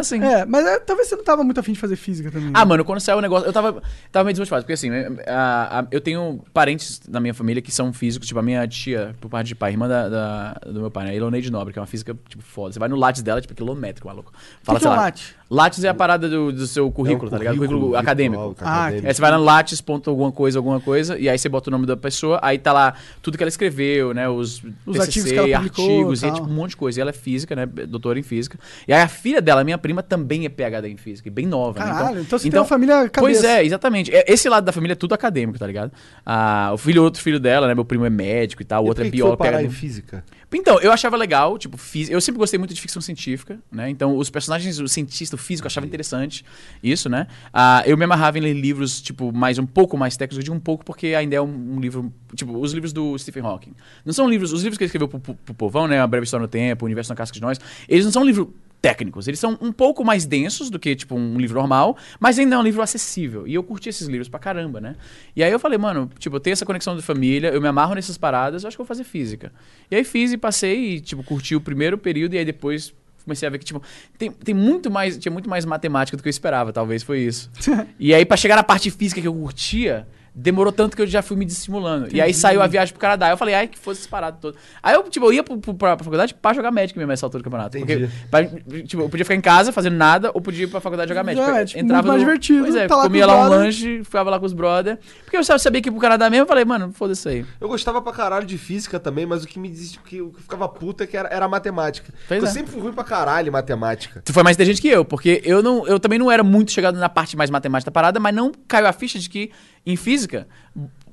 Assim. 0.00 0.22
É, 0.22 0.44
mas 0.44 0.66
é, 0.66 0.78
talvez 0.80 1.08
você 1.08 1.16
não 1.16 1.24
tava 1.24 1.42
muito 1.44 1.58
afim 1.60 1.72
de 1.72 1.78
fazer 1.78 1.96
física 1.96 2.30
também. 2.30 2.50
Ah, 2.54 2.60
né? 2.60 2.64
mano, 2.64 2.84
quando 2.84 3.00
saiu 3.00 3.18
o 3.18 3.20
negócio, 3.20 3.46
eu 3.48 3.52
tava, 3.52 3.82
tava 4.12 4.24
meio 4.24 4.32
desmotivado, 4.34 4.62
porque 4.62 4.72
assim, 4.74 4.90
a- 5.26 5.80
a- 5.80 5.86
eu 5.90 6.00
tenho 6.00 6.44
parentes 6.52 7.00
na 7.08 7.20
minha 7.20 7.34
família 7.34 7.62
que 7.62 7.70
são 7.72 7.92
físicos, 7.92 8.26
tipo, 8.28 8.38
a 8.40 8.42
minha 8.42 8.66
tia, 8.66 9.14
por 9.20 9.28
parte 9.28 9.48
de 9.48 9.54
pai, 9.54 9.72
irmã 9.72 9.88
da, 9.88 10.08
da- 10.08 10.52
do 10.66 10.80
meu 10.80 10.90
pai, 10.90 11.06
né? 11.06 11.16
Iloneide 11.16 11.50
Nobre, 11.50 11.72
que 11.72 11.78
é 11.78 11.82
uma 11.82 11.86
física, 11.86 12.16
tipo, 12.28 12.42
foda. 12.42 12.72
Você 12.72 12.78
vai 12.78 12.88
no 12.88 12.96
Lattes 12.96 13.22
dela, 13.22 13.40
tipo, 13.40 13.54
quilométrico, 13.54 14.06
maluco. 14.08 14.32
Fala, 14.62 14.78
que 14.78 14.84
é 14.84 14.88
sei 14.88 14.96
um 14.96 15.00
lá. 15.00 15.12
Lattes 15.48 15.84
é 15.84 15.88
a 15.88 15.94
parada 15.94 16.28
do, 16.28 16.50
do 16.52 16.66
seu 16.66 16.90
currículo, 16.90 17.30
tá 17.30 17.38
ligado? 17.38 17.56
Currículo, 17.56 17.96
acadêmico. 17.96 18.56
Ah, 18.60 18.86
acadêmico. 18.86 19.06
Aí 19.06 19.14
você 19.14 19.20
vai 19.20 19.30
lá 19.30 19.38
no 19.38 19.44
lattes, 19.44 19.80
ponto 19.80 20.10
alguma 20.10 20.32
coisa, 20.32 20.58
alguma 20.58 20.80
coisa, 20.80 21.16
e 21.18 21.28
aí 21.28 21.38
você 21.38 21.48
bota 21.48 21.70
o 21.70 21.72
nome 21.72 21.86
da 21.86 21.96
pessoa, 21.96 22.40
aí 22.42 22.58
tá 22.58 22.72
lá 22.72 22.94
tudo 23.22 23.36
que 23.36 23.44
ela 23.44 23.48
escreveu, 23.48 24.12
né? 24.12 24.28
Os, 24.28 24.62
Os 24.84 24.96
TCC, 24.98 25.00
artigos 25.00 25.30
que 25.32 25.38
ela 25.38 25.58
publicou, 25.58 25.84
artigos, 25.84 26.22
e 26.22 26.26
é 26.26 26.30
tipo 26.32 26.46
um 26.48 26.52
monte 26.52 26.70
de 26.70 26.76
coisa. 26.76 26.98
E 26.98 27.00
ela 27.00 27.10
é 27.10 27.12
física, 27.12 27.54
né? 27.54 27.64
Doutora 27.64 28.18
em 28.18 28.22
física. 28.24 28.58
E 28.88 28.92
aí 28.92 29.00
a 29.00 29.08
filha 29.08 29.40
dela, 29.40 29.62
minha 29.62 29.78
prima, 29.78 30.02
também 30.02 30.44
é 30.46 30.48
PhD 30.48 30.88
em 30.88 30.96
física, 30.96 31.30
bem 31.30 31.46
nova, 31.46 31.78
né? 31.78 31.86
Caralho, 31.86 32.20
então 32.22 32.38
você 32.38 32.50
tem 32.50 32.58
uma 32.58 32.66
família 32.66 33.10
Pois 33.14 33.38
cabeça. 33.38 33.60
é, 33.60 33.64
exatamente. 33.64 34.14
É, 34.14 34.24
Esse 34.26 34.48
lado 34.48 34.64
da 34.64 34.72
família 34.72 34.94
é 34.94 34.96
tudo 34.96 35.14
acadêmico, 35.14 35.58
tá 35.58 35.66
ligado? 35.66 35.92
Ah, 36.24 36.70
o 36.74 36.76
filho, 36.78 37.04
outro 37.04 37.22
filho 37.22 37.38
dela, 37.38 37.68
né? 37.68 37.74
Meu 37.74 37.84
primo 37.84 38.04
é 38.04 38.10
médico 38.10 38.62
e 38.62 38.64
tal, 38.64 38.82
o 38.84 38.88
outro 38.88 39.04
é 39.04 39.10
biólogo. 39.10 39.44
em 39.44 39.70
física? 39.70 40.24
Então, 40.58 40.80
eu 40.80 40.90
achava 40.90 41.16
legal, 41.18 41.58
tipo, 41.58 41.76
fis- 41.76 42.08
eu 42.08 42.18
sempre 42.20 42.38
gostei 42.38 42.58
muito 42.58 42.72
de 42.72 42.80
ficção 42.80 43.02
científica, 43.02 43.58
né? 43.70 43.90
Então, 43.90 44.16
os 44.16 44.30
personagens, 44.30 44.78
o 44.80 44.88
cientista, 44.88 45.36
o 45.36 45.38
físico, 45.38 45.66
eu 45.66 45.68
achava 45.68 45.84
interessante 45.86 46.44
isso, 46.82 47.10
né? 47.10 47.26
Ah, 47.52 47.82
eu 47.84 47.94
me 47.96 48.04
amarrava 48.04 48.38
em 48.38 48.40
ler 48.40 48.54
livros, 48.54 49.02
tipo, 49.02 49.30
mais 49.32 49.58
um 49.58 49.66
pouco 49.66 49.98
mais 49.98 50.16
técnicos, 50.16 50.38
eu 50.38 50.44
digo 50.44 50.56
um 50.56 50.60
pouco 50.60 50.82
porque 50.84 51.08
ainda 51.08 51.36
é 51.36 51.40
um, 51.42 51.74
um 51.76 51.78
livro, 51.78 52.10
tipo, 52.34 52.56
os 52.58 52.72
livros 52.72 52.92
do 52.92 53.18
Stephen 53.18 53.42
Hawking. 53.42 53.74
Não 54.04 54.14
são 54.14 54.28
livros, 54.28 54.50
os 54.52 54.62
livros 54.62 54.78
que 54.78 54.84
ele 54.84 54.88
escreveu 54.88 55.08
pro, 55.08 55.20
pro, 55.20 55.34
pro 55.34 55.54
povão, 55.54 55.86
né? 55.86 56.00
A 56.00 56.06
Breve 56.06 56.24
História 56.24 56.42
no 56.42 56.48
Tempo, 56.48 56.84
O 56.84 56.86
Universo 56.86 57.10
na 57.12 57.16
Casca 57.16 57.34
de 57.34 57.42
Nós, 57.42 57.60
eles 57.86 58.04
não 58.06 58.12
são 58.12 58.24
livros 58.24 58.48
técnicos, 58.86 59.26
eles 59.26 59.40
são 59.40 59.58
um 59.60 59.72
pouco 59.72 60.04
mais 60.04 60.24
densos 60.24 60.70
do 60.70 60.78
que, 60.78 60.94
tipo, 60.94 61.16
um 61.16 61.38
livro 61.38 61.58
normal, 61.58 61.96
mas 62.20 62.38
ainda 62.38 62.54
é 62.54 62.58
um 62.58 62.62
livro 62.62 62.80
acessível. 62.80 63.46
E 63.46 63.54
eu 63.54 63.62
curti 63.62 63.88
esses 63.88 64.06
livros 64.06 64.28
pra 64.28 64.38
caramba, 64.38 64.80
né? 64.80 64.94
E 65.34 65.42
aí 65.42 65.50
eu 65.50 65.58
falei, 65.58 65.76
mano, 65.76 66.08
tipo, 66.18 66.36
eu 66.36 66.40
tenho 66.40 66.52
essa 66.52 66.64
conexão 66.64 66.94
de 66.94 67.02
família, 67.02 67.48
eu 67.48 67.60
me 67.60 67.66
amarro 67.66 67.94
nessas 67.94 68.16
paradas, 68.16 68.62
eu 68.62 68.68
acho 68.68 68.76
que 68.76 68.80
eu 68.80 68.84
vou 68.84 68.88
fazer 68.88 69.02
física. 69.02 69.52
E 69.90 69.96
aí 69.96 70.04
fiz 70.04 70.32
e 70.32 70.36
passei 70.36 70.94
e, 70.94 71.00
tipo, 71.00 71.24
curti 71.24 71.56
o 71.56 71.60
primeiro 71.60 71.98
período 71.98 72.34
e 72.34 72.38
aí 72.38 72.44
depois 72.44 72.94
comecei 73.24 73.48
a 73.48 73.50
ver 73.50 73.58
que, 73.58 73.64
tipo, 73.64 73.82
tem, 74.16 74.30
tem 74.30 74.54
muito 74.54 74.88
mais, 74.88 75.18
tinha 75.18 75.32
muito 75.32 75.50
mais 75.50 75.64
matemática 75.64 76.16
do 76.16 76.22
que 76.22 76.28
eu 76.28 76.30
esperava, 76.30 76.72
talvez 76.72 77.02
foi 77.02 77.20
isso. 77.20 77.50
e 77.98 78.14
aí, 78.14 78.24
pra 78.24 78.36
chegar 78.36 78.54
na 78.54 78.62
parte 78.62 78.88
física 78.88 79.20
que 79.20 79.26
eu 79.26 79.34
curtia, 79.34 80.06
demorou 80.38 80.70
tanto 80.70 80.94
que 80.94 81.00
eu 81.00 81.06
já 81.06 81.22
fui 81.22 81.34
me 81.34 81.46
desestimulando. 81.46 82.14
E 82.14 82.20
aí 82.20 82.34
saiu 82.34 82.60
a 82.60 82.66
viagem 82.66 82.92
pro 82.92 83.00
Canadá. 83.00 83.30
Eu 83.30 83.38
falei, 83.38 83.54
ai, 83.54 83.66
que 83.66 83.78
fosse 83.78 84.00
esse 84.00 84.08
parado 84.08 84.36
todo. 84.38 84.56
Aí 84.82 84.94
eu, 84.94 85.02
tipo, 85.04 85.24
eu 85.24 85.32
ia 85.32 85.42
pro, 85.42 85.56
pro, 85.56 85.72
pra, 85.72 85.96
pra 85.96 86.04
faculdade 86.04 86.34
pra 86.34 86.52
jogar 86.52 86.70
Magic 86.70 86.96
mesmo 86.98 87.08
nessa 87.08 87.24
altura 87.24 87.42
do 87.42 87.44
campeonato. 87.44 87.78
Entendi. 87.78 88.06
Porque, 88.06 88.28
pra- 88.30 88.82
tipo, 88.82 89.02
eu 89.02 89.08
podia 89.08 89.24
ficar 89.24 89.34
em 89.34 89.40
casa 89.40 89.72
fazendo 89.72 89.96
nada, 89.96 90.30
ou 90.34 90.42
podia 90.42 90.64
ir 90.64 90.66
pra 90.66 90.78
faculdade 90.78 91.08
jogar 91.08 91.24
Magic. 91.24 91.40
É, 91.40 91.64
tipo, 91.64 91.84
muito 91.84 92.06
mais 92.06 92.20
divertido, 92.20 92.64
Pois 92.64 92.76
é, 92.76 92.86
tá 92.86 92.96
lá 92.96 93.02
com 93.02 93.08
comia 93.08 93.26
os 93.26 93.32
lá 93.32 93.46
um 93.46 93.48
lanche, 93.48 94.04
ficava 94.04 94.28
lá 94.28 94.38
com 94.38 94.44
os 94.44 94.52
brother. 94.52 94.98
Porque 95.24 95.38
eu 95.38 95.44
sabia 95.44 95.80
que 95.80 95.88
ia 95.88 95.92
pro 95.92 96.00
Canadá 96.00 96.28
mesmo, 96.28 96.42
eu 96.42 96.46
falei, 96.46 96.66
mano, 96.66 96.92
foda-se 96.92 97.26
aí. 97.28 97.46
Eu 97.58 97.68
gostava 97.68 98.02
pra 98.02 98.12
caralho 98.12 98.44
de 98.44 98.58
física 98.58 99.00
também, 99.00 99.24
mas 99.24 99.42
o 99.42 99.46
que 99.46 99.58
me 99.58 99.70
dizia 99.70 99.98
que 100.04 100.18
eu 100.18 100.34
ficava 100.38 100.68
puta 100.68 101.04
é 101.04 101.06
que 101.06 101.16
era, 101.16 101.30
era 101.30 101.48
matemática. 101.48 102.12
Pois 102.28 102.42
eu 102.42 102.48
é. 102.48 102.52
sempre 102.52 102.72
fui 102.72 102.82
ruim 102.82 102.92
pra 102.92 103.04
caralho 103.04 103.48
em 103.48 103.50
matemática. 103.50 104.20
Tu 104.22 104.34
foi 104.34 104.42
mais 104.42 104.54
inteligente 104.54 104.82
que 104.82 104.88
eu, 104.88 105.02
porque 105.02 105.40
eu, 105.44 105.62
não, 105.62 105.86
eu 105.86 105.98
também 105.98 106.18
não 106.18 106.30
era 106.30 106.44
muito 106.44 106.72
chegado 106.72 106.98
na 106.98 107.08
parte 107.08 107.36
mais 107.36 107.48
matemática 107.48 107.90
da 107.90 107.94
parada, 107.94 108.20
mas 108.20 108.34
não 108.34 108.52
caiu 108.68 108.86
a 108.86 108.92
ficha 108.92 109.18
de 109.18 109.30
que 109.30 109.50
em 109.86 109.96
física 109.96 110.46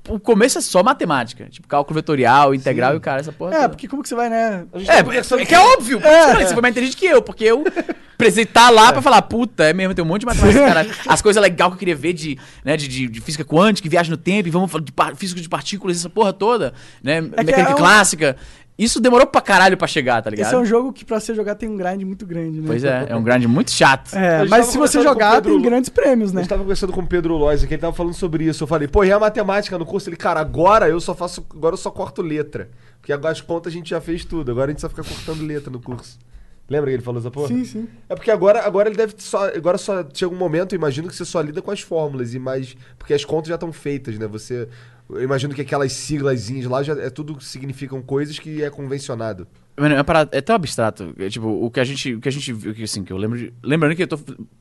o 0.09 0.19
começo 0.19 0.57
é 0.57 0.62
só 0.62 0.83
matemática. 0.83 1.47
Tipo, 1.49 1.65
cálculo 1.65 1.95
vetorial, 1.95 2.53
integral 2.53 2.93
e 2.93 2.97
o 2.97 2.99
cara, 2.99 3.21
essa 3.21 3.31
porra. 3.31 3.51
É, 3.53 3.55
toda. 3.55 3.69
porque 3.69 3.88
como 3.88 4.03
que 4.03 4.09
você 4.09 4.15
vai, 4.15 4.29
né? 4.29 4.65
É, 4.73 4.86
tava 4.86 5.03
conversando 5.05 5.41
é 5.41 5.45
que 5.45 5.55
é 5.55 5.59
óbvio. 5.59 5.97
que 6.01 6.03
falei, 6.03 6.45
Você 6.45 6.51
foi 6.53 6.62
mais 6.62 6.73
inteligente 6.73 6.97
que 6.97 7.05
eu, 7.05 7.21
porque 7.21 7.45
eu 7.45 7.63
precisei 8.17 8.43
estar 8.43 8.69
lá 8.69 8.91
pra 8.91 9.01
falar, 9.01 9.21
puta, 9.21 9.63
é 9.63 9.71
mesmo, 9.71 9.93
tem 9.95 10.03
um 10.03 10.07
monte 10.09 10.19
de 10.19 10.25
matemática, 10.25 10.59
cara. 10.67 10.88
As 11.07 11.21
coisas 11.21 11.41
legais 11.41 11.69
que 11.69 11.75
eu 11.75 11.79
queria 11.79 11.95
ver 11.95 12.12
de, 12.12 12.38
né, 12.65 12.75
de, 12.75 12.89
de, 12.89 13.07
de 13.07 13.21
física 13.21 13.45
quântica, 13.45 13.88
viagem 13.88 14.12
no 14.12 14.17
tempo, 14.17 14.45
e 14.45 14.51
vamos 14.51 14.69
falar 14.69 14.83
de 14.83 14.91
par- 14.91 15.15
física 15.15 15.39
de 15.39 15.47
partículas, 15.47 15.95
essa 15.95 16.09
porra 16.09 16.33
toda, 16.33 16.73
né? 17.01 17.21
Mecânica 17.21 17.62
é 17.62 17.69
um- 17.69 17.77
clássica. 17.77 18.36
Isso 18.77 18.99
demorou 18.99 19.27
pra 19.27 19.39
caralho 19.39 19.77
pra 19.77 19.88
chegar, 19.88 20.21
tá 20.21 20.31
ligado? 20.31 20.47
Esse 20.47 20.55
é 20.55 20.57
um 20.57 20.65
jogo 20.65 20.91
que 20.91 21.05
pra 21.05 21.19
você 21.19 21.36
jogar 21.36 21.53
tem 21.55 21.69
um 21.69 21.77
grind 21.77 22.01
muito 22.03 22.25
grande, 22.25 22.59
né? 22.59 22.65
Pois 22.65 22.83
é, 22.83 23.05
é 23.09 23.15
um 23.15 23.21
grind 23.21 23.45
muito 23.45 23.69
chato. 23.69 24.15
É, 24.15 24.41
A 24.41 24.45
mas 24.45 24.65
se 24.67 24.77
você 24.77 25.01
jogar, 25.01 25.36
Pedro 25.36 25.53
tem 25.53 25.62
grandes 25.62 25.89
prêmios, 25.89 26.31
A 26.31 26.33
né? 26.33 26.41
gente 26.41 26.49
tava 26.49 26.63
conversando 26.63 26.91
com 26.91 27.01
o 27.01 27.07
Pedro 27.07 27.38
Lois 27.38 27.63
aqui, 27.63 27.75
ele 27.75 27.81
tava 27.81 27.93
falando 27.93 28.15
sobre 28.15 28.45
isso. 28.45 28.63
Eu 28.63 28.67
falei, 28.67 28.88
pô, 28.88 29.03
e 29.03 29.12
a 29.12 29.19
matemática 29.19 29.77
no 29.77 29.86
curso? 29.86 30.09
Ele, 30.09 30.15
cara, 30.15 30.39
agora 30.39 30.89
eu 30.89 30.99
só 30.99 31.13
faço. 31.13 31.45
Agora 31.51 31.73
eu 31.73 31.77
só 31.77 31.91
corto 31.91 32.21
letra. 32.23 32.69
Porque 32.99 33.13
agora 33.13 33.31
as 33.31 33.41
contas 33.41 33.71
a 33.71 33.75
gente 33.75 33.91
já 33.91 34.01
fez 34.01 34.25
tudo. 34.25 34.49
Agora 34.51 34.71
a 34.71 34.73
gente 34.73 34.81
só 34.81 34.89
fica 34.89 35.03
cortando 35.03 35.45
letra 35.45 35.69
no 35.69 35.79
curso. 35.79 36.17
Lembra 36.69 36.89
que 36.89 36.95
ele 36.95 37.03
falou 37.03 37.19
essa 37.19 37.29
porra? 37.29 37.49
Sim, 37.49 37.65
sim. 37.65 37.88
É 38.07 38.15
porque 38.15 38.31
agora, 38.31 38.65
agora 38.65 38.89
ele 38.89 38.95
deve 38.95 39.13
só. 39.17 39.49
Agora 39.49 39.77
só 39.77 40.03
chega 40.13 40.33
um 40.33 40.38
momento, 40.38 40.73
eu 40.73 40.77
imagino 40.77 41.09
que 41.09 41.15
você 41.15 41.25
só 41.25 41.41
lida 41.41 41.62
com 41.62 41.69
as 41.69 41.81
fórmulas 41.81 42.33
e 42.33 42.39
mais. 42.39 42.75
Porque 42.97 43.13
as 43.13 43.23
contas 43.25 43.49
já 43.49 43.55
estão 43.55 43.71
feitas, 43.71 44.17
né? 44.17 44.25
Você. 44.27 44.67
Eu 45.09 45.21
imagino 45.21 45.53
que 45.53 45.61
aquelas 45.61 45.91
siglazinhas 45.93 46.65
lá 46.65 46.81
já 46.81 46.93
é 46.93 47.09
tudo 47.09 47.39
significam 47.41 48.01
coisas 48.01 48.39
que 48.39 48.63
é 48.63 48.69
convencionado. 48.69 49.47
Mano, 49.75 49.95
é, 49.95 49.97
uma 49.97 50.03
parada- 50.03 50.29
é 50.37 50.39
tão 50.39 50.55
abstrato. 50.55 51.13
é, 51.17 51.29
tipo, 51.29 51.47
o 51.47 51.69
que 51.71 51.79
a 51.79 51.83
gente, 51.83 52.13
o 52.13 52.21
que 52.21 52.29
a 52.29 52.31
gente 52.31 52.53
viu, 52.53 52.75
que, 52.75 52.83
assim, 52.83 53.03
que 53.03 53.11
eu 53.11 53.17
lembro 53.17 53.37
de, 53.39 53.51
Lembrando 53.63 53.95
que 53.95 54.03
eu 54.03 54.07
tô 54.07 54.19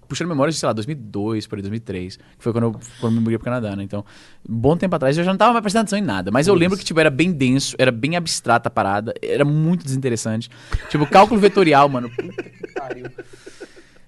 puxando 0.09 0.29
memórias 0.29 0.55
de, 0.55 0.61
sei 0.61 0.67
lá, 0.67 0.73
2002, 0.73 1.47
por 1.47 1.57
aí, 1.57 1.63
2003. 1.63 2.17
Que 2.17 2.23
foi 2.39 2.51
quando 2.53 2.65
eu, 2.65 2.73
quando 2.73 3.05
eu 3.05 3.11
me 3.13 3.21
mudei 3.21 3.37
pro 3.37 3.45
Canadá, 3.45 3.77
né? 3.77 3.83
Então, 3.83 4.05
um 4.49 4.55
bom 4.57 4.75
tempo 4.75 4.97
atrás 4.97 5.17
eu 5.19 5.23
já 5.25 5.31
não 5.31 5.37
tava 5.39 5.53
mais 5.53 5.63
prestando 5.63 5.83
atenção 5.83 5.99
em 5.99 6.03
nada. 6.03 6.31
Mas 6.31 6.47
eu 6.49 6.55
lembro 6.55 6.79
que, 6.79 6.85
tipo, 6.85 6.99
era 6.99 7.11
bem 7.11 7.31
denso, 7.31 7.77
era 7.79 7.93
bem 7.93 8.17
abstrata 8.17 8.69
a 8.69 8.71
parada, 8.71 9.13
era 9.21 9.45
muito 9.45 9.85
desinteressante. 9.85 10.49
Tipo, 10.89 11.07
cálculo 11.07 11.39
vetorial, 11.39 11.89
mano. 11.91 12.09
Puta 12.11 12.43
que 12.43 12.73
pariu. 12.73 13.05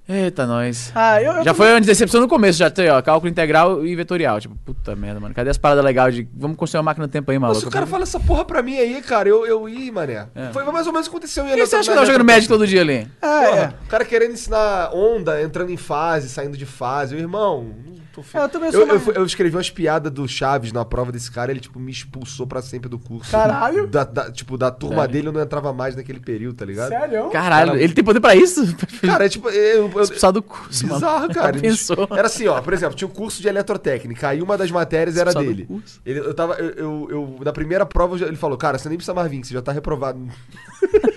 Eita, 0.07 0.47
nós. 0.47 0.93
Ah, 0.95 1.21
eu, 1.23 1.33
eu 1.33 1.45
Já 1.45 1.55
foi 1.55 1.71
uma 1.71 1.81
decepção 1.81 2.21
no 2.21 2.29
começo, 2.29 2.59
já 2.59 2.71
tem, 2.71 2.91
ó, 2.91 3.01
cálculo 3.01 3.31
integral 3.31 3.87
e 3.87 3.97
vetorial. 3.97 4.39
Tipo, 4.39 4.55
puta 4.57 4.95
merda, 4.95 5.19
mano. 5.19 5.35
Cadê 5.35 5.49
as 5.49 5.57
paradas 5.57 5.83
legais 5.83 6.15
de. 6.15 6.29
Vamos 6.37 6.59
construir 6.59 6.81
uma 6.81 6.85
máquina 6.85 7.07
do 7.07 7.11
tempo 7.11 7.31
aí, 7.31 7.39
maluco? 7.39 7.61
se 7.61 7.67
o 7.67 7.71
cara 7.71 7.87
fala 7.87 8.03
essa 8.03 8.21
porra 8.21 8.45
pra 8.45 8.63
mim 8.63 8.77
aí, 8.77 9.01
cara, 9.01 9.31
eu, 9.31 9.47
eu 9.47 9.67
ia, 9.67 9.91
mané. 9.91 10.27
É. 10.35 10.53
Foi 10.53 10.63
mais 10.65 10.87
ou 10.87 10.93
menos 10.93 11.07
o 11.07 11.11
que 11.11 11.17
aconteceu 11.17 11.45
que 11.45 11.57
você 11.67 11.77
acha 11.77 11.85
que 11.85 11.91
eu 11.91 11.95
tava 11.95 12.07
jogando 12.07 12.25
Magic 12.25 12.49
todo 12.49 12.67
dia 12.67 12.83
ali? 12.83 13.09
É, 13.23 13.45
Porra, 13.47 13.61
é. 13.61 13.85
O 13.85 13.89
cara 13.89 14.05
querendo 14.05 14.33
ensinar 14.33 14.91
onda, 14.93 15.41
entrando 15.41 15.71
em 15.71 15.77
fase, 15.77 16.29
saindo 16.29 16.57
de 16.57 16.67
fase. 16.67 17.15
Eu, 17.15 17.21
irmão, 17.21 17.75
não 17.87 18.04
tô 18.15 18.23
É, 18.39 18.45
eu 18.45 18.49
também 18.49 18.69
eu, 18.69 18.73
sou 18.73 18.81
eu, 18.83 18.87
mais- 18.87 19.03
fui- 19.03 19.17
eu 19.17 19.25
escrevi 19.25 19.57
umas 19.57 19.71
piadas 19.71 20.13
do 20.13 20.27
Chaves 20.29 20.73
na 20.73 20.85
prova 20.85 21.11
desse 21.11 21.31
cara, 21.31 21.51
ele, 21.51 21.61
tipo, 21.61 21.79
me 21.81 21.91
expulsou 21.91 22.47
pra 22.47 22.63
sempre 22.63 22.89
do 22.89 22.99
curso. 22.99 23.31
Caralho. 23.31 23.87
Da, 23.87 24.05
da- 24.05 24.31
tipo, 24.31 24.57
da 24.57 24.71
turma 24.71 24.97
Sério? 25.03 25.13
dele 25.13 25.29
eu 25.29 25.33
não 25.33 25.41
entrava 25.41 25.73
mais 25.73 25.97
naquele 25.97 26.21
período, 26.21 26.57
tá 26.57 26.65
ligado? 26.65 26.89
Sério? 26.91 27.29
Caralho, 27.31 27.73
Cara, 27.73 27.83
ele 27.83 27.93
tem 27.93 28.05
poder 28.05 28.21
pra 28.21 28.35
isso? 28.35 28.63
Cara, 29.03 29.27
é 29.27 29.29
tipo. 29.29 29.49
Eu, 29.51 29.91
eu, 29.95 30.01
Expulsar 30.03 30.33
do 30.33 30.43
curso, 30.43 30.87
Bizarro, 30.87 31.21
mano. 31.23 31.35
cara. 31.35 31.59
Pensou? 31.59 32.09
Era 32.11 32.27
assim, 32.27 32.47
ó, 32.47 32.61
por 32.61 32.73
exemplo, 32.73 32.95
tinha 32.95 33.09
um 33.09 33.11
curso 33.11 33.41
de 33.43 33.49
eletrotécnica, 33.49 34.29
aí 34.29 34.41
uma 34.43 34.57
das 34.57 34.71
matérias 34.71 35.17
era 35.17 35.31
Expulsar 35.31 35.51
do 35.53 35.57
dele. 35.57 35.67
curso. 35.67 36.01
Ele, 36.05 36.19
eu 36.21 36.35
tava. 36.35 36.55
Eu, 36.55 36.71
eu, 36.77 37.07
eu- 37.11 37.37
na 37.45 37.53
primeira 37.53 37.85
prova, 37.87 38.17
eu 38.17 38.27
ele 38.29 38.37
falou, 38.37 38.57
cara, 38.57 38.79
você 38.79 38.89
nem 38.89 38.97
precisa 38.99 39.15
mais 39.15 39.31
vir, 39.31 39.45
você 39.45 39.55
já 39.55 39.63
tá 39.63 39.73
reprovado. 39.73 40.19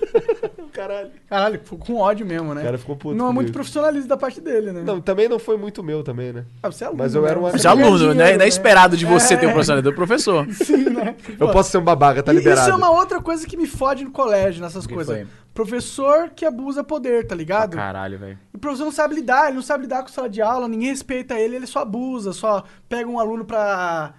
caralho. 0.77 1.09
Caralho, 1.27 1.59
ficou 1.63 1.77
com 1.79 1.95
ódio 1.95 2.25
mesmo, 2.25 2.53
né? 2.53 2.61
O 2.61 2.63
cara 2.65 2.77
ficou 2.77 2.95
puto 2.95 3.15
Não 3.15 3.29
é 3.29 3.33
muito 3.33 3.51
profissionalismo 3.51 4.07
da 4.07 4.15
parte 4.17 4.39
dele, 4.39 4.71
né? 4.71 4.83
Não, 4.85 5.01
também 5.01 5.27
não 5.27 5.39
foi 5.39 5.57
muito 5.57 5.83
meu 5.83 6.03
também, 6.03 6.31
né? 6.31 6.45
Ah, 6.63 6.71
você 6.71 6.83
é 6.83 6.87
aluno, 6.87 7.03
Mas 7.03 7.15
eu 7.15 7.25
era 7.27 7.39
um 7.39 7.43
né? 7.43 7.51
Você 7.51 7.67
é 7.67 7.75
ganha 7.75 7.85
aluno, 7.87 8.13
né? 8.13 8.37
Não 8.37 8.45
é 8.45 8.47
esperado 8.47 8.95
de 8.95 9.05
você 9.05 9.35
ter 9.35 9.45
um 9.45 9.49
É. 9.49 9.53
profissional, 9.53 9.79
é 9.79 9.81
do 9.81 9.93
professor. 9.93 10.47
Sim, 10.53 10.85
né? 10.89 11.15
Eu 11.39 11.51
posso 11.51 11.71
ser 11.71 11.77
um 11.79 11.83
babaca, 11.83 12.21
tá 12.23 12.31
E 12.33 12.37
liberado. 12.37 12.61
Isso 12.61 12.71
é 12.71 12.75
uma 12.75 12.91
outra 12.91 13.21
coisa 13.21 13.45
que 13.47 13.57
me 13.57 13.65
fode 13.67 14.03
no 14.03 14.11
colégio, 14.11 14.61
nessas 14.61 14.85
que 14.87 14.93
coisas. 14.93 15.15
foi? 15.15 15.27
Professor 15.53 16.29
que 16.35 16.45
abusa 16.45 16.83
poder, 16.83 17.25
tá 17.25 17.33
ligado? 17.33 17.75
Caralho, 17.75 18.19
velho. 18.19 18.37
E 18.53 18.57
o 18.57 18.59
professor 18.59 18.85
não 18.85 18.91
sabe 18.91 19.15
lidar, 19.15 19.47
ele 19.47 19.55
não 19.55 19.63
sabe 19.63 19.83
lidar 19.83 20.03
com 20.03 20.09
sala 20.09 20.29
de 20.29 20.41
aula, 20.41 20.67
ninguém 20.67 20.89
respeita 20.89 21.33
ele, 21.39 21.55
ele 21.55 21.65
só 21.67 21.79
abusa, 21.79 22.31
só 22.31 22.63
pega 22.87 23.09
um 23.09 23.19
aluno 23.19 23.43
pra 23.43 24.13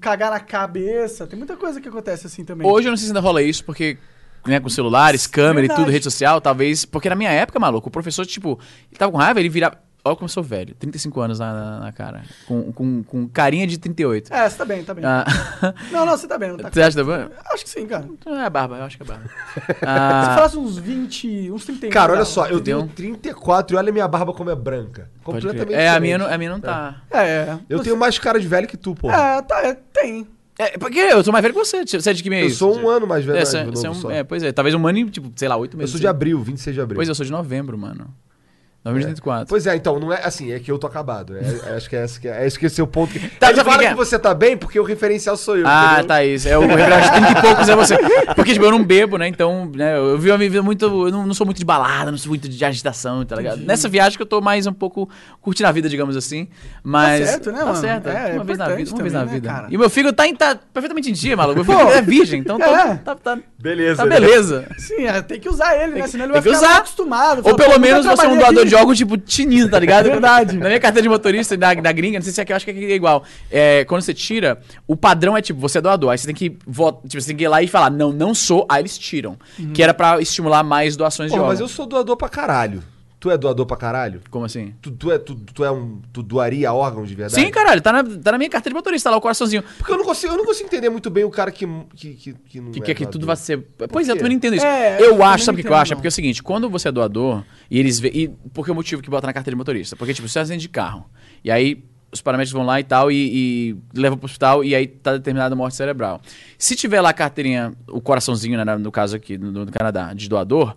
cagar 0.00 0.30
na 0.30 0.38
cabeça. 0.40 1.26
Tem 1.26 1.38
muita 1.38 1.56
coisa 1.56 1.80
que 1.80 1.88
acontece 1.88 2.26
assim 2.26 2.44
também. 2.44 2.66
Hoje 2.68 2.86
eu 2.88 2.90
não 2.90 2.96
sei 2.96 3.06
se 3.06 3.10
ainda 3.10 3.20
rola 3.20 3.42
isso, 3.42 3.64
porque, 3.64 3.96
né, 4.46 4.60
com 4.60 4.68
celulares, 4.68 5.26
câmera 5.26 5.60
e 5.66 5.68
Verdade. 5.68 5.80
tudo, 5.80 5.92
rede 5.92 6.04
social, 6.04 6.40
talvez. 6.40 6.84
Porque 6.84 7.08
na 7.08 7.14
minha 7.16 7.30
época, 7.30 7.58
maluco, 7.58 7.88
o 7.88 7.92
professor, 7.92 8.24
tipo, 8.26 8.58
ele 8.90 8.98
tava 8.98 9.10
com 9.12 9.18
raiva, 9.18 9.40
ele 9.40 9.48
virava. 9.48 9.78
Olha 10.04 10.14
como 10.14 10.26
eu 10.26 10.28
sou 10.28 10.40
velho, 10.40 10.72
35 10.76 11.20
anos 11.20 11.40
na, 11.40 11.52
na, 11.52 11.80
na 11.80 11.92
cara. 11.92 12.22
Com, 12.46 12.70
com, 12.72 13.02
com 13.02 13.26
carinha 13.28 13.66
de 13.66 13.76
38. 13.76 14.32
É, 14.32 14.48
você 14.48 14.56
tá 14.56 14.64
bem, 14.64 14.84
tá 14.84 14.94
bem. 14.94 15.04
Ah, 15.04 15.24
Não, 15.90 16.06
não, 16.06 16.16
você 16.16 16.28
tá 16.28 16.38
bem, 16.38 16.50
não 16.50 16.58
tá 16.58 16.70
você 16.72 16.80
acha 16.80 16.96
que 16.96 17.04
tá 17.04 17.26
bom? 17.26 17.34
Acho 17.52 17.64
que 17.64 17.70
sim, 17.70 17.86
cara. 17.88 18.04
Se 18.22 18.28
É 18.28 18.48
barba, 18.48 18.76
eu 18.76 18.84
acho 18.84 18.96
que 18.96 19.02
é 19.02 19.06
barba. 19.06 19.24
você 19.66 19.74
Ah, 19.84 20.32
falasse 20.36 20.56
uns 20.56 20.78
20, 20.78 21.50
uns 21.50 21.64
31. 21.64 21.90
Cara, 21.90 22.12
olha 22.12 22.24
só, 22.24 22.46
eu 22.46 22.60
tenho 22.60 22.86
34 22.86 23.74
e 23.74 23.78
olha 23.78 23.90
minha 23.90 24.06
barba 24.06 24.32
como 24.32 24.48
é 24.48 24.54
branca. 24.54 25.10
pode. 25.24 25.44
Completamente 25.44 25.74
é, 25.76 25.88
a 25.88 25.98
minha, 25.98 26.18
não, 26.18 26.32
a 26.32 26.38
minha 26.38 26.50
não 26.50 26.60
tá. 26.60 27.02
É, 27.10 27.18
é. 27.18 27.58
Eu 27.68 27.80
tenho 27.82 27.96
mais 27.96 28.16
cara 28.16 28.38
de 28.38 28.46
velho 28.46 28.68
que 28.68 28.76
tu, 28.76 28.94
pô. 28.94 29.10
É, 29.10 29.42
tá, 29.42 29.60
é, 29.66 29.74
tem. 29.92 30.24
É, 30.58 30.78
porque 30.78 30.98
eu 30.98 31.22
sou 31.22 31.32
mais 31.32 31.42
velho 31.42 31.54
que 31.54 31.60
você. 31.64 31.84
Você 31.84 32.10
é 32.10 32.12
de 32.12 32.22
que 32.22 32.30
mês? 32.30 32.52
eu 32.52 32.56
sou 32.58 32.78
um 32.78 32.88
ano 32.88 33.06
mais 33.06 33.24
velho 33.24 33.36
É, 33.38 33.40
mais 33.42 33.52
novo 33.52 33.76
você 33.76 33.86
é 33.86 33.90
um- 33.90 34.10
é, 34.10 34.24
pois 34.24 34.42
é, 34.42 34.52
talvez 34.52 34.74
um 34.74 34.86
ano 34.86 34.98
e, 34.98 35.10
tipo, 35.10 35.30
sei 35.36 35.48
lá, 35.48 35.56
oito 35.56 35.74
Eu 35.74 35.78
meses. 35.78 35.90
sou 35.92 36.00
de 36.00 36.06
abril, 36.06 36.42
26 36.42 36.74
de 36.74 36.80
abril. 36.80 36.96
Pois 36.96 37.08
é, 37.08 37.10
eu 37.10 37.14
sou 37.14 37.26
de 37.26 37.32
novembro, 37.32 37.76
mano. 37.76 38.06
2034. 38.92 39.46
Pois 39.48 39.66
é, 39.66 39.76
então, 39.76 39.98
não 39.98 40.12
é 40.12 40.20
assim, 40.24 40.52
é 40.52 40.58
que 40.58 40.70
eu 40.70 40.78
tô 40.78 40.86
acabado. 40.86 41.36
É, 41.36 41.70
é- 41.72 41.76
acho 41.76 41.88
que 41.88 41.96
é 41.96 42.04
esse 42.04 42.20
que 42.20 42.28
é, 42.28 42.42
é 42.42 42.46
esse 42.46 42.58
que 42.58 42.66
é 42.66 42.68
o 42.68 42.70
seu 42.70 42.86
ponto. 42.86 43.12
Que... 43.12 43.18
Tá, 43.18 43.48
Ele 43.48 43.56
sabe 43.56 43.60
o 43.68 43.72
fala 43.72 43.82
que 43.82 43.88
que, 43.88 43.92
é? 43.92 43.96
você 43.96 44.18
tá 44.18 44.34
bem 44.34 44.56
porque 44.56 44.78
o 44.80 44.84
referencial 44.84 45.36
sou 45.36 45.56
eu. 45.56 45.66
Ah, 45.66 45.86
entendeu? 45.94 46.06
tá 46.08 46.24
isso. 46.24 46.48
É 46.48 46.56
o 46.58 46.60
revelado 46.66 47.02
de 47.02 47.10
30 47.12 47.30
e 47.30 47.42
poucos 47.42 47.68
é 47.68 47.76
você. 47.76 47.96
Porque, 48.34 48.52
tipo, 48.52 48.64
eu 48.64 48.70
não 48.70 48.84
bebo, 48.84 49.16
né? 49.18 49.28
Então, 49.28 49.70
né, 49.74 49.96
eu 49.96 50.18
vi 50.18 50.30
uma 50.30 50.38
vida 50.38 50.62
muito. 50.62 50.84
Eu 50.84 51.10
não, 51.10 51.26
não 51.26 51.34
sou 51.34 51.44
muito 51.46 51.58
de 51.58 51.64
balada, 51.64 52.10
não 52.10 52.18
sou 52.18 52.28
muito 52.30 52.48
de 52.48 52.64
agitação, 52.64 53.24
tá 53.24 53.36
ligado? 53.36 53.58
Nessa 53.62 53.88
viagem 53.88 54.16
que 54.16 54.22
eu 54.22 54.26
tô 54.26 54.40
mais 54.40 54.66
um 54.66 54.72
pouco 54.72 55.08
curtindo 55.40 55.68
a 55.68 55.72
vida, 55.72 55.88
digamos 55.88 56.16
assim. 56.16 56.48
Mas. 56.82 57.20
Tá 57.20 57.26
certo, 57.26 57.52
né, 57.52 57.58
Tá 57.58 57.64
mano? 57.66 57.76
certo. 57.76 58.08
É, 58.08 58.30
é 58.30 58.34
uma 58.34 58.44
vez 58.44 58.58
na 58.58 58.68
vida, 58.68 58.90
uma 58.90 59.02
vez 59.02 59.12
na 59.12 59.18
também, 59.20 59.34
né, 59.34 59.40
vida. 59.40 59.48
cara? 59.52 59.66
E 59.70 59.76
o 59.76 59.80
meu 59.80 59.90
fígado 59.90 60.14
tá, 60.16 60.24
tá 60.36 60.58
perfeitamente 60.72 61.10
em 61.10 61.12
dia, 61.12 61.36
maluco. 61.36 61.56
Meu 61.56 61.64
fígado 61.64 61.90
é 61.92 62.02
virgem, 62.02 62.40
então 62.40 62.58
tô- 62.58 62.64
É. 62.76 62.94
tá, 62.96 63.14
tá, 63.14 63.38
Beleza. 63.58 63.96
tá 63.96 64.04
né? 64.08 64.20
beleza. 64.20 64.66
Sim, 64.78 65.06
é, 65.06 65.22
tem 65.22 65.40
que 65.40 65.48
usar 65.48 65.74
ele, 65.82 66.00
né? 66.00 66.06
Senão 66.06 66.26
ele 66.26 66.32
vai 66.34 66.42
ficar 66.42 66.76
acostumado. 66.78 67.42
Ou 67.44 67.56
pelo 67.56 67.78
menos 67.80 68.04
você 68.06 68.26
é 68.26 68.28
um 68.28 68.36
doador 68.38 68.64
de 68.66 68.75
órgãos, 68.76 68.98
tipo, 68.98 69.16
tinindo, 69.16 69.70
tá 69.70 69.78
ligado? 69.78 70.04
Verdade. 70.04 70.56
Na 70.56 70.66
minha 70.66 70.80
carteira 70.80 71.02
de 71.02 71.08
motorista 71.08 71.56
da, 71.56 71.74
da 71.74 71.92
gringa, 71.92 72.18
não 72.18 72.24
sei 72.24 72.32
se 72.32 72.40
aqui, 72.40 72.52
eu 72.52 72.56
acho 72.56 72.64
que 72.64 72.70
aqui 72.70 72.84
é 72.84 72.94
igual. 72.94 73.24
É, 73.50 73.84
quando 73.84 74.02
você 74.02 74.14
tira, 74.14 74.60
o 74.86 74.96
padrão 74.96 75.36
é 75.36 75.42
tipo, 75.42 75.58
você 75.58 75.78
é 75.78 75.80
doador. 75.80 76.10
Aí 76.10 76.18
você 76.18 76.26
tem 76.26 76.34
que 76.34 76.56
votar, 76.66 77.02
tipo, 77.08 77.20
você 77.20 77.28
tem 77.28 77.36
que 77.36 77.44
ir 77.44 77.48
lá 77.48 77.62
e 77.62 77.66
falar, 77.66 77.90
não, 77.90 78.12
não 78.12 78.34
sou, 78.34 78.66
aí 78.68 78.82
eles 78.82 78.96
tiram. 78.96 79.36
Uhum. 79.58 79.72
Que 79.72 79.82
era 79.82 79.92
pra 79.92 80.20
estimular 80.20 80.62
mais 80.62 80.96
doações 80.96 81.30
de 81.30 81.36
Pô, 81.36 81.42
órgãos. 81.42 81.60
mas 81.60 81.60
eu 81.60 81.68
sou 81.68 81.86
doador 81.86 82.16
pra 82.16 82.28
caralho. 82.28 82.82
Tu 83.18 83.30
é 83.30 83.38
doador 83.38 83.64
pra 83.64 83.76
caralho? 83.76 84.20
Como 84.30 84.44
assim? 84.44 84.74
Tu, 84.80 84.90
tu 84.90 85.10
é, 85.10 85.18
tu, 85.18 85.34
tu 85.34 85.64
é 85.64 85.70
um. 85.70 86.00
Tu 86.12 86.22
doaria 86.22 86.72
órgãos 86.72 87.08
de 87.08 87.14
verdade? 87.14 87.42
Sim, 87.42 87.50
caralho, 87.50 87.80
tá 87.80 87.92
na, 87.92 88.04
tá 88.04 88.32
na 88.32 88.38
minha 88.38 88.50
carteira 88.50 88.74
de 88.74 88.76
motorista, 88.76 89.08
tá 89.08 89.12
lá 89.12 89.16
o 89.16 89.20
coraçãozinho. 89.20 89.64
Porque 89.78 89.90
eu 89.90 89.96
não 89.96 90.04
consigo, 90.04 90.34
eu 90.34 90.36
não 90.36 90.44
consigo 90.44 90.66
entender 90.66 90.90
muito 90.90 91.08
bem 91.08 91.24
o 91.24 91.30
cara 91.30 91.50
que, 91.50 91.66
que, 91.94 92.14
que, 92.14 92.32
que 92.34 92.60
não 92.60 92.72
Que 92.72 92.80
é 92.80 92.84
quer 92.84 92.94
que 92.94 93.06
tudo 93.06 93.26
vai 93.26 93.36
ser. 93.36 93.66
Pois 93.90 94.08
é, 94.08 94.12
eu 94.12 94.16
também 94.16 94.30
não 94.30 94.36
entendo 94.36 94.56
isso. 94.56 94.66
É, 94.66 95.00
eu 95.00 95.16
eu 95.16 95.24
acho, 95.24 95.44
sabe 95.44 95.60
o 95.60 95.64
que, 95.64 95.68
eu 95.68 95.74
acho? 95.74 95.92
É 95.92 95.96
porque 95.96 96.06
é 96.06 96.10
o 96.10 96.12
seguinte, 96.12 96.42
quando 96.42 96.68
você 96.68 96.88
é 96.88 96.92
doador, 96.92 97.42
e 97.70 97.78
eles 97.78 97.98
vê. 97.98 98.10
E 98.12 98.28
por 98.28 98.64
que 98.64 98.70
o 98.70 98.74
motivo 98.74 99.02
que 99.02 99.10
bota 99.10 99.26
na 99.26 99.32
carteira 99.32 99.54
de 99.54 99.58
motorista? 99.58 99.96
Porque, 99.96 100.12
tipo, 100.14 100.28
você 100.28 100.38
é 100.38 100.42
acidente 100.42 100.62
de 100.62 100.68
carro. 100.68 101.08
E 101.42 101.50
aí 101.50 101.82
os 102.12 102.20
paramédicos 102.20 102.56
vão 102.56 102.64
lá 102.64 102.78
e 102.78 102.84
tal, 102.84 103.10
e, 103.10 103.74
e 103.74 103.76
levam 103.98 104.16
pro 104.16 104.26
hospital, 104.26 104.64
e 104.64 104.74
aí 104.74 104.86
tá 104.86 105.12
determinada 105.14 105.54
a 105.54 105.56
morte 105.56 105.76
cerebral. 105.76 106.20
Se 106.56 106.76
tiver 106.76 107.00
lá 107.00 107.10
a 107.10 107.12
carteirinha, 107.12 107.72
o 107.88 108.00
coraçãozinho, 108.00 108.62
né, 108.62 108.76
no 108.76 108.92
caso 108.92 109.16
aqui 109.16 109.36
no, 109.36 109.50
no 109.52 109.72
Canadá, 109.72 110.14
de 110.14 110.28
doador, 110.28 110.76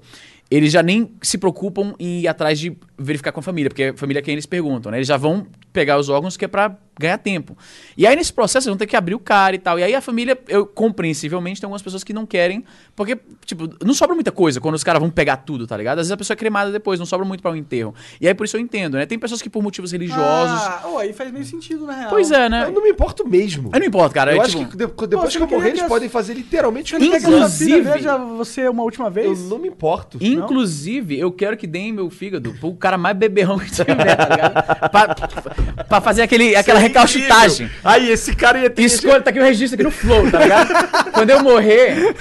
eles 0.49 0.71
já 0.71 0.81
nem 0.81 1.11
se 1.21 1.37
preocupam 1.37 1.93
em 1.99 2.21
ir 2.21 2.27
atrás 2.27 2.59
de 2.59 2.75
verificar 2.97 3.31
com 3.31 3.39
a 3.39 3.43
família, 3.43 3.69
porque 3.69 3.83
a 3.83 3.93
família 3.97 4.19
é 4.19 4.23
quem 4.23 4.33
eles 4.33 4.45
perguntam, 4.45 4.91
né? 4.91 4.97
Eles 4.97 5.07
já 5.07 5.17
vão 5.17 5.45
pegar 5.71 5.97
os 5.97 6.09
órgãos 6.09 6.35
que 6.37 6.45
é 6.45 6.47
pra 6.47 6.75
ganhar 6.99 7.17
tempo. 7.17 7.57
E 7.97 8.05
aí 8.05 8.13
nesse 8.13 8.33
processo 8.33 8.67
eles 8.67 8.73
vão 8.73 8.77
ter 8.77 8.85
que 8.85 8.95
abrir 8.95 9.15
o 9.15 9.19
cara 9.19 9.55
e 9.55 9.59
tal. 9.59 9.79
E 9.79 9.83
aí 9.83 9.95
a 9.95 10.01
família, 10.01 10.37
eu 10.49 10.65
compreensivelmente, 10.65 11.61
tem 11.61 11.65
algumas 11.65 11.81
pessoas 11.81 12.03
que 12.03 12.11
não 12.11 12.25
querem, 12.25 12.65
porque, 12.93 13.17
tipo, 13.45 13.69
não 13.85 13.93
sobra 13.93 14.13
muita 14.13 14.33
coisa 14.33 14.59
quando 14.59 14.75
os 14.75 14.83
caras 14.83 14.99
vão 15.01 15.09
pegar 15.09 15.37
tudo, 15.37 15.65
tá 15.65 15.77
ligado? 15.77 15.99
Às 15.99 16.07
vezes 16.07 16.11
a 16.11 16.17
pessoa 16.17 16.35
é 16.35 16.37
cremada 16.37 16.71
depois, 16.71 16.99
não 16.99 17.05
sobra 17.05 17.25
muito 17.25 17.41
pra 17.41 17.51
um 17.51 17.55
enterro. 17.55 17.95
E 18.19 18.27
aí 18.27 18.33
por 18.33 18.43
isso 18.45 18.57
eu 18.57 18.61
entendo, 18.61 18.97
né? 18.97 19.05
Tem 19.05 19.17
pessoas 19.17 19.41
que 19.41 19.49
por 19.49 19.63
motivos 19.63 19.93
religiosos. 19.93 20.19
Ah, 20.61 20.83
oh, 20.91 20.97
aí 20.97 21.13
faz 21.13 21.31
meio 21.31 21.45
sentido, 21.45 21.85
na 21.85 21.93
real. 21.93 22.09
Pois 22.09 22.31
é, 22.31 22.49
né? 22.49 22.65
Eu 22.65 22.71
não 22.73 22.83
me 22.83 22.89
importo 22.89 23.25
mesmo. 23.25 23.69
Eu 23.73 23.79
não 23.79 23.87
importa, 23.87 24.15
cara. 24.15 24.33
Eu 24.33 24.41
é, 24.41 24.45
acho 24.45 24.57
tipo, 24.57 24.71
que 24.71 24.77
de- 24.77 24.85
depois 25.07 25.07
Pô, 25.07 25.27
que 25.29 25.37
eu 25.37 25.41
não 25.41 25.47
morrer, 25.57 25.69
eles 25.69 25.83
podem 25.83 26.09
fazer 26.09 26.33
literalmente 26.33 26.95
o 26.95 26.99
que 26.99 27.05
Inclusive- 27.05 27.81
veja 27.81 28.17
você 28.17 28.67
uma 28.67 28.83
última 28.83 29.07
Eu 29.07 29.11
vez? 29.11 29.49
não 29.49 29.57
me 29.57 29.69
importo. 29.69 30.17
Inclusive, 30.19 31.17
eu 31.17 31.31
quero 31.31 31.55
que 31.55 31.65
deem 31.65 31.93
meu 31.93 32.09
fígado 32.09 32.53
pro 32.59 32.73
cara 32.75 32.97
mais 32.97 33.15
beberrão 33.15 33.57
que 33.57 33.71
tiver, 33.71 33.95
tá 34.17 34.27
ligado? 34.29 34.53
pra, 34.91 35.15
pra 35.87 36.01
fazer 36.01 36.21
aquele, 36.21 36.55
aquela 36.55 36.79
recalchutagem. 36.79 37.69
Aí, 37.83 38.09
esse 38.11 38.35
cara 38.35 38.59
ia 38.59 38.69
ter. 38.69 38.83
Escolha, 38.83 39.21
tá 39.21 39.29
aqui 39.29 39.39
o 39.39 39.43
registro 39.43 39.75
aqui 39.75 39.83
no 39.83 39.91
Flow, 39.91 40.29
tá 40.29 40.39
ligado? 40.39 40.69
Quando 41.13 41.29
eu 41.29 41.43
morrer, 41.43 42.15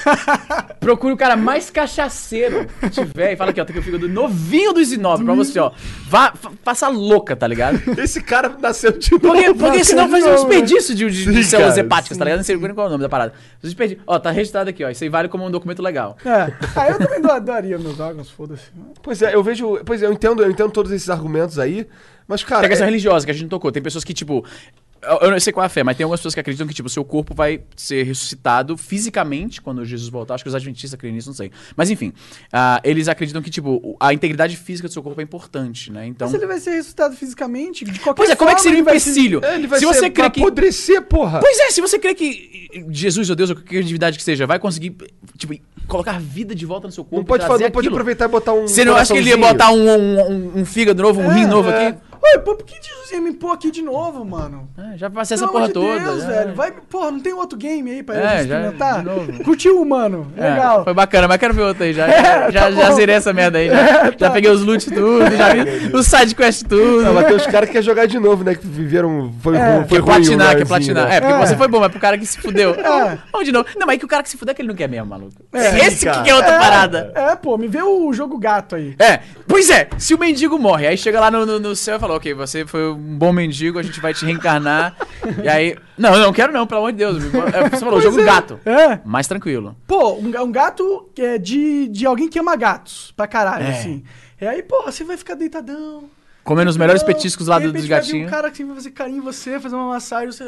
procure 0.81 1.13
o 1.13 1.17
cara 1.17 1.37
mais 1.37 1.71
cachaceiro 1.71 2.67
que 2.81 2.91
tiver 2.91 3.33
e 3.33 3.37
fala 3.37 3.51
aqui, 3.51 3.61
ó, 3.61 3.65
tá 3.65 3.71
aqui 3.71 3.79
o 3.79 3.83
fígado 3.83 4.09
novinho 4.09 4.73
do 4.73 4.81
Isinove 4.81 5.25
pra 5.25 5.35
você, 5.35 5.59
ó. 5.59 5.71
Vá, 6.09 6.33
fa- 6.35 6.51
faça 6.65 6.89
louca, 6.89 7.37
tá 7.37 7.47
ligado? 7.47 7.81
Esse 7.99 8.21
cara 8.23 8.51
nasceu 8.61 8.93
de 8.93 9.11
novo. 9.13 9.21
Porque, 9.29 9.55
porque 9.55 9.85
senão 9.85 10.09
faz 10.09 10.25
um 10.25 10.35
desperdício 10.35 10.95
de, 10.95 11.09
de, 11.11 11.25
de 11.33 11.45
células 11.45 11.75
cara, 11.75 11.87
hepáticas, 11.87 12.19
tá 12.19 12.25
ligado? 12.25 12.39
Não 12.39 12.45
sei 12.45 12.57
qual 12.59 12.87
é 12.87 12.89
o 12.89 12.93
nome 12.93 13.03
da 13.03 13.09
parada. 13.09 13.33
Desperdício. 13.63 14.03
Ó, 14.07 14.19
tá 14.19 14.31
registrado 14.31 14.71
aqui, 14.71 14.85
ó. 14.85 14.89
Isso 14.91 15.05
aí 15.05 15.11
vale 15.11 15.29
como 15.29 15.45
um 15.47 15.51
documento 15.51 15.83
legal. 15.83 16.17
É. 16.25 16.53
Ah, 16.77 16.89
eu 16.89 16.99
também 16.99 17.21
doa- 17.21 17.39
doaria 17.41 17.79
meus 17.79 18.01
órgãos, 18.01 18.31
foda-se. 18.31 18.63
Pois 19.03 19.21
é, 19.23 19.35
eu 19.35 19.43
vejo. 19.43 19.79
Pois 19.85 20.03
é, 20.03 20.07
eu 20.07 20.13
entendo, 20.13 20.43
eu 20.43 20.51
entendo 20.51 20.71
todos 20.71 20.91
esses 20.93 21.09
argumentos 21.11 21.59
aí. 21.59 21.87
Mas, 22.29 22.45
cara. 22.45 22.61
Tem 22.61 22.67
a 22.67 22.69
questão 22.69 22.87
é- 22.87 22.91
religiosa 22.91 23.25
que 23.25 23.31
a 23.31 23.35
gente 23.35 23.43
não 23.45 23.49
tocou. 23.49 23.73
Tem 23.73 23.83
pessoas 23.83 24.05
que, 24.05 24.12
tipo. 24.14 24.45
Eu 25.23 25.31
não 25.31 25.38
sei 25.38 25.53
qual 25.53 25.62
é 25.62 25.67
a 25.69 25.71
fé, 25.71 25.85
mas 25.85 25.97
tem 25.97 26.03
algumas 26.03 26.19
pessoas 26.19 26.35
que 26.35 26.41
acreditam 26.41 26.67
que, 26.67 26.75
tipo, 26.75 26.88
seu 26.88 27.05
corpo 27.05 27.33
vai 27.33 27.61
ser 27.77 28.03
ressuscitado 28.03 28.77
fisicamente 28.77 29.62
quando 29.62 29.85
Jesus 29.85 30.09
voltar. 30.11 30.35
Acho 30.35 30.43
que 30.43 30.49
os 30.49 30.57
adventistas 30.57 30.99
creem 30.99 31.14
nisso, 31.14 31.29
não 31.29 31.37
sei. 31.37 31.53
Mas 31.77 31.88
enfim, 31.88 32.12
ah, 32.53 32.81
eles 32.83 33.07
acreditam 33.07 33.41
que, 33.41 33.49
tipo, 33.49 33.97
a 34.01 34.12
integridade 34.12 34.57
física 34.57 34.88
do 34.88 34.93
seu 34.93 35.01
corpo 35.01 35.21
é 35.21 35.23
importante, 35.25 35.93
né? 35.93 36.05
Então. 36.05 36.27
Mas 36.27 36.35
ele 36.35 36.49
vai 36.49 36.59
ser 36.59 36.71
ressuscitado 36.73 37.14
fisicamente? 37.14 37.85
De 37.85 37.93
qualquer 38.01 38.17
Pois 38.23 38.31
é, 38.31 38.35
como 38.35 38.51
é 38.51 38.55
que 38.57 38.61
forma, 38.61 38.71
seria 38.71 38.83
um 38.83 38.85
vai 38.85 38.95
empecilho? 38.97 39.41
É, 39.45 39.55
ele 39.55 39.69
vai 39.69 39.79
Se 39.79 39.87
ser, 39.87 39.95
você 39.95 40.11
crê 40.11 40.31
que. 40.31 40.41
apodrecer, 40.41 41.03
porra. 41.03 41.38
Pois 41.38 41.59
é, 41.61 41.71
se 41.71 41.81
você 41.81 41.97
crê 41.97 42.12
que 42.17 42.69
Jesus, 42.91 43.31
ou 43.31 43.37
Deus, 43.37 43.51
ou 43.51 43.57
qualquer 43.57 43.85
divindade 43.85 44.19
que 44.19 44.25
seja, 44.25 44.49
vai 44.49 44.59
conseguir, 44.59 44.97
tipo, 45.37 45.55
colocar 45.87 46.19
vida 46.21 46.57
de 46.57 46.67
volta 46.67 46.88
no 46.88 46.93
seu 46.93 47.05
corpo. 47.05 47.19
não 47.19 47.25
pode, 47.25 47.47
fazer, 47.47 47.64
não 47.64 47.71
pode 47.71 47.87
aproveitar 47.87 48.25
e 48.25 48.29
botar 48.29 48.53
um. 48.53 48.67
Você 48.67 48.85
não 48.85 48.97
acha 48.97 49.12
que 49.14 49.21
ele 49.21 49.31
ia 49.31 49.37
botar 49.37 49.71
um, 49.71 49.88
um, 49.88 50.21
um- 50.33 50.59
um 50.61 50.64
fígado 50.64 51.01
novo, 51.05 51.21
um 51.21 51.29
rim 51.29 51.47
novo 51.47 51.71
É. 51.71 51.87
aqui? 51.88 51.99
Oi, 52.35 52.38
pô, 52.41 52.55
por 52.55 52.64
que 52.67 52.75
Jesus 52.75 53.11
ia 53.12 53.21
me 53.21 53.31
impor 53.31 53.53
aqui 53.55 53.71
de 53.71 53.81
novo, 53.81 54.25
mano? 54.25 54.69
É, 54.77 54.99
já 54.99 55.09
passei 55.09 55.35
essa 55.37 55.49
porra 55.49 55.69
de 55.69 55.73
toda. 55.73 55.99
Deus, 55.99 56.23
já. 56.23 56.29
velho. 56.29 56.55
Vai, 56.55 56.73
porra, 56.73 57.11
não 57.11 57.21
tem 57.21 57.33
outro 57.33 57.57
game 57.59 57.91
aí 57.91 58.03
pra 58.03 58.17
É, 58.17 58.21
já- 58.23 58.43
experimentar? 58.43 58.99
de 58.99 59.05
novo. 59.07 59.45
Curtiu 59.45 59.85
mano? 59.85 60.31
É, 60.37 60.51
Legal. 60.51 60.85
Foi 60.85 60.93
bacana, 60.95 61.27
mas 61.29 61.38
quero 61.38 61.55
ver 61.55 61.62
outro 61.62 61.85
aí. 61.85 61.93
Já, 61.95 62.07
É, 62.09 62.51
já, 62.53 62.61
tá 62.64 62.71
já 62.73 62.91
zerei 62.93 63.14
essa 63.14 63.33
merda 63.33 63.59
aí. 63.59 63.69
Já, 63.71 64.12
já 64.17 64.31
peguei 64.31 64.51
os 64.51 64.62
loot 64.62 64.91
tudo, 64.91 65.21
já 65.37 65.55
vi 65.55 65.97
os 65.97 66.07
sidequest 66.07 66.64
tudo. 66.69 67.03
Não, 67.03 67.14
mas 67.14 67.27
tem 67.27 67.37
os 67.37 67.47
caras 67.47 67.69
que 67.69 67.73
querem 67.73 67.87
jogar 67.87 68.07
de 68.07 68.19
novo, 68.19 68.45
né? 68.45 68.55
Que 68.55 68.67
viveram. 68.67 69.33
Foi, 69.41 69.57
É, 69.57 69.77
ruim, 69.77 69.88
foi 69.88 69.99
Quer 69.99 70.05
ruim 70.05 70.05
platinar, 70.05 70.47
o 70.47 70.51
quer 70.59 70.64
lugarzinho, 70.64 70.67
platinar. 70.95 71.09
né? 71.09 71.17
É, 71.17 71.21
porque 71.21 71.35
É. 71.43 71.47
você 71.47 71.57
foi 71.57 71.69
bom, 71.69 71.81
mas 71.81 71.91
pro 71.91 72.01
cara 72.01 72.19
que 72.19 72.27
se 72.27 72.38
fudeu. 72.38 72.75
É. 72.75 73.19
Vamos 73.33 73.47
de 73.47 73.53
novo. 73.53 73.67
Não, 73.77 73.87
mas 73.87 73.97
é 73.97 73.99
que 73.99 74.05
o 74.05 74.09
cara 74.09 74.23
que 74.23 74.29
se 74.29 74.37
fudeu 74.37 74.53
é 74.53 74.55
que 74.55 74.61
ele 74.62 74.69
não 74.69 74.75
quer 74.77 74.88
mesmo, 74.88 75.07
maluco. 75.07 75.33
É. 75.53 75.79
Esse 75.87 75.99
Sim, 76.01 76.23
que 76.25 76.31
é 76.31 76.35
outra 76.35 76.59
parada. 76.59 77.12
É, 77.14 77.37
pô, 77.37 77.57
me 77.57 77.69
vê 77.69 77.83
o 77.83 78.12
jogo 78.12 78.37
gato 78.38 78.75
aí. 78.77 78.95
É, 78.99 79.21
pois 79.47 79.71
é, 79.71 79.88
se 79.97 80.12
o 80.14 80.19
mendigo 80.19 80.59
morre, 80.59 80.87
aí 80.87 80.97
chega 80.99 81.19
lá 81.21 81.31
no, 81.31 81.47
no, 81.47 81.59
no 81.59 81.75
céu 81.77 81.97
e 81.97 81.99
fala, 81.99 82.18
ok, 82.19 82.35
você 82.35 82.67
foi 82.67 82.91
um 82.91 83.17
bom 83.19 83.33
mendigo, 83.33 83.79
a 83.79 83.83
gente 83.83 83.99
vai 84.01 84.13
te 84.13 84.25
reencarnar. 84.27 84.95
e 85.43 85.49
aí. 85.49 85.77
Não, 85.97 86.15
eu 86.15 86.21
não 86.21 86.33
quero 86.33 86.53
não, 86.53 86.67
pelo 86.67 86.81
amor 86.81 86.93
de 86.93 86.99
Deus. 86.99 87.17
É, 87.25 87.69
Você 87.71 87.79
falou, 87.85 88.01
jogo 88.01 88.23
gato. 88.23 88.61
É. 88.65 89.01
Mais 89.05 89.27
tranquilo. 89.27 89.75
Pô, 89.87 90.15
um, 90.15 90.29
um 90.43 90.53
gato 90.53 91.09
é 91.19 91.39
de, 91.39 91.89
de 91.89 92.07
alguém 92.07 92.29
que 92.29 92.39
ama 92.39 92.55
gatos, 92.55 93.13
pra 93.17 93.27
caralho, 93.27 93.65
É. 93.65 93.71
assim. 93.71 94.05
E 94.41 94.47
aí, 94.47 94.63
porra, 94.63 94.93
você 94.93 95.03
vai 95.03 95.17
ficar 95.17 95.35
deitadão. 95.35 96.05
Comendo 96.49 96.71
os 96.71 96.79
melhores 96.79 97.03
petiscos 97.03 97.47
lá 97.47 97.59
do- 97.59 97.71
dos 97.71 97.85
gatinhos. 97.85 98.27
um 98.27 98.31
cara 98.31 98.51
que 98.51 98.65
vai 98.65 98.75
fazer 98.75 98.91
carinho 98.93 99.19
em 99.19 99.21
você, 99.21 99.61
fazer 99.61 99.75
uma 99.75 99.89
massagem, 99.89 100.33
você... 100.33 100.45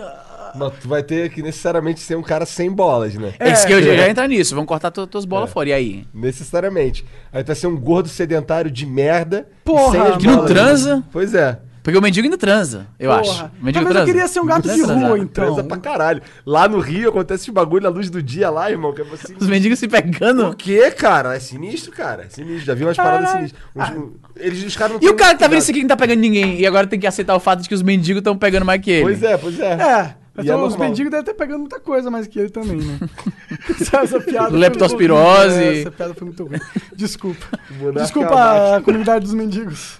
Mas 0.54 0.72
tu 0.80 0.88
vai 0.88 1.02
ter 1.02 1.28
que 1.28 1.42
necessariamente 1.42 2.00
ser 2.00 2.16
um 2.16 2.22
cara 2.22 2.46
sem 2.46 2.70
bolas, 2.70 3.14
né? 3.16 3.34
É, 3.38 3.52
isso 3.52 3.66
que 3.66 3.72
eu 3.74 3.82
já, 3.82 3.94
já 3.94 4.08
entra 4.08 4.26
nisso. 4.26 4.54
Vamos 4.54 4.66
cortar 4.66 4.90
tu, 4.90 5.06
tuas 5.06 5.26
bolas 5.26 5.50
fora. 5.52 5.68
E 5.68 5.72
aí? 5.74 6.06
Necessariamente. 6.14 7.04
Aí 7.30 7.44
tu 7.44 7.48
vai 7.48 7.56
ser 7.56 7.66
um 7.66 7.76
gordo 7.78 8.08
sedentário 8.08 8.70
de 8.70 8.86
merda. 8.86 9.46
Porra, 9.62 9.90
sem 9.92 10.00
as 10.00 10.16
Que 10.16 10.26
não 10.26 10.46
transa. 10.46 10.96
né? 10.96 11.04
Pois 11.12 11.34
é. 11.34 11.58
Porque 11.90 11.98
o 11.98 12.02
mendigo 12.02 12.24
ainda 12.26 12.38
transa, 12.38 12.86
eu 12.98 13.10
Porra. 13.10 13.20
acho. 13.20 13.44
O 13.60 13.64
mendigo 13.64 13.84
eu 13.84 13.90
transa. 13.90 14.06
queria 14.06 14.28
ser 14.28 14.40
um 14.40 14.46
gato 14.46 14.68
de 14.68 14.80
rua, 14.82 15.18
então. 15.18 15.44
Transa 15.46 15.64
pra 15.64 15.76
caralho. 15.78 16.22
Lá 16.46 16.68
no 16.68 16.78
Rio 16.78 17.08
acontece 17.10 17.42
esse 17.44 17.50
bagulho 17.50 17.82
na 17.82 17.88
luz 17.88 18.08
do 18.08 18.22
dia 18.22 18.48
lá, 18.48 18.70
irmão. 18.70 18.92
Que 18.92 19.02
é 19.02 19.04
assim. 19.12 19.34
Os 19.40 19.48
mendigos 19.48 19.78
se 19.78 19.88
pegando. 19.88 20.44
Por 20.46 20.54
quê, 20.54 20.90
cara? 20.92 21.34
É 21.34 21.40
sinistro, 21.40 21.90
cara. 21.92 22.24
É 22.24 22.28
sinistro. 22.28 22.66
Já 22.66 22.74
vi 22.74 22.84
umas 22.84 22.96
paradas 22.96 23.26
Caralho. 23.26 23.48
sinistras. 23.48 23.90
Uns- 23.90 23.96
um- 24.04 24.12
eles, 24.36 24.64
os 24.64 24.76
caras 24.76 24.94
não 24.94 25.02
E 25.02 25.08
o 25.10 25.14
cara 25.16 25.34
que 25.34 25.40
tá 25.40 25.48
vendo 25.48 25.58
isso 25.60 25.70
aqui 25.70 25.80
que 25.80 25.84
não 25.84 25.88
tá 25.88 25.96
pegando 25.96 26.20
ninguém 26.20 26.60
e 26.60 26.66
agora 26.66 26.86
tem 26.86 26.98
que 27.00 27.06
aceitar 27.06 27.34
o 27.34 27.40
fato 27.40 27.60
de 27.62 27.68
que 27.68 27.74
os 27.74 27.82
mendigos 27.82 28.20
estão 28.20 28.36
pegando 28.38 28.64
mais 28.64 28.80
que 28.80 28.90
ele. 28.90 29.02
Pois 29.02 29.22
é, 29.22 29.36
pois 29.36 29.58
é. 29.58 29.72
É. 29.72 30.14
Então, 30.38 30.60
é 30.60 30.66
os 30.66 30.76
mendigos 30.76 31.10
devem 31.10 31.20
estar 31.22 31.34
pegando 31.34 31.58
muita 31.60 31.78
coisa 31.80 32.08
mais 32.10 32.26
que 32.26 32.38
ele 32.38 32.48
também, 32.48 32.76
né? 32.78 32.98
Essa 34.02 34.20
piada. 34.20 34.48
foi 34.50 34.58
Leptospirose. 34.58 35.48
muito 35.48 35.58
ruim. 35.58 35.74
É, 35.76 35.80
Essa 35.80 35.90
piada 35.90 36.14
foi 36.14 36.24
muito 36.26 36.44
ruim. 36.44 36.58
Desculpa. 36.96 37.46
Monarca 37.78 38.00
Desculpa 38.00 38.76
a 38.76 38.80
comunidade 38.80 39.24
dos 39.24 39.34
mendigos. 39.34 39.99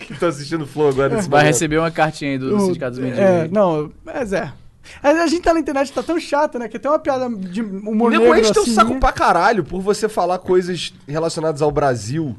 que 0.06 0.18
tá 0.18 0.28
assistindo 0.28 0.62
o 0.62 0.66
Flow 0.66 0.88
agora 0.88 1.08
Vai 1.10 1.22
momento. 1.22 1.42
receber 1.44 1.78
uma 1.78 1.90
cartinha 1.90 2.32
aí 2.32 2.38
do, 2.38 2.50
do 2.50 2.60
Sindicato 2.60 2.92
dos 2.92 3.00
Mendigos. 3.00 3.24
É, 3.24 3.48
não, 3.48 3.90
mas 4.04 4.32
é. 4.32 4.52
A 5.02 5.26
gente 5.26 5.42
tá 5.42 5.54
na 5.54 5.60
internet, 5.60 5.92
tá 5.92 6.02
tão 6.02 6.18
chata, 6.18 6.58
né? 6.58 6.68
Que 6.68 6.78
tem 6.78 6.90
uma 6.90 6.98
piada 6.98 7.28
de 7.28 7.62
humor 7.62 8.08
O 8.08 8.10
nego 8.10 8.24
negro 8.24 8.40
enche 8.40 8.52
teu 8.52 8.62
assim. 8.62 8.74
saco 8.74 8.98
pra 8.98 9.12
caralho 9.12 9.62
por 9.62 9.80
você 9.80 10.08
falar 10.08 10.38
coisas 10.38 10.92
relacionadas 11.06 11.62
ao 11.62 11.70
Brasil 11.70 12.36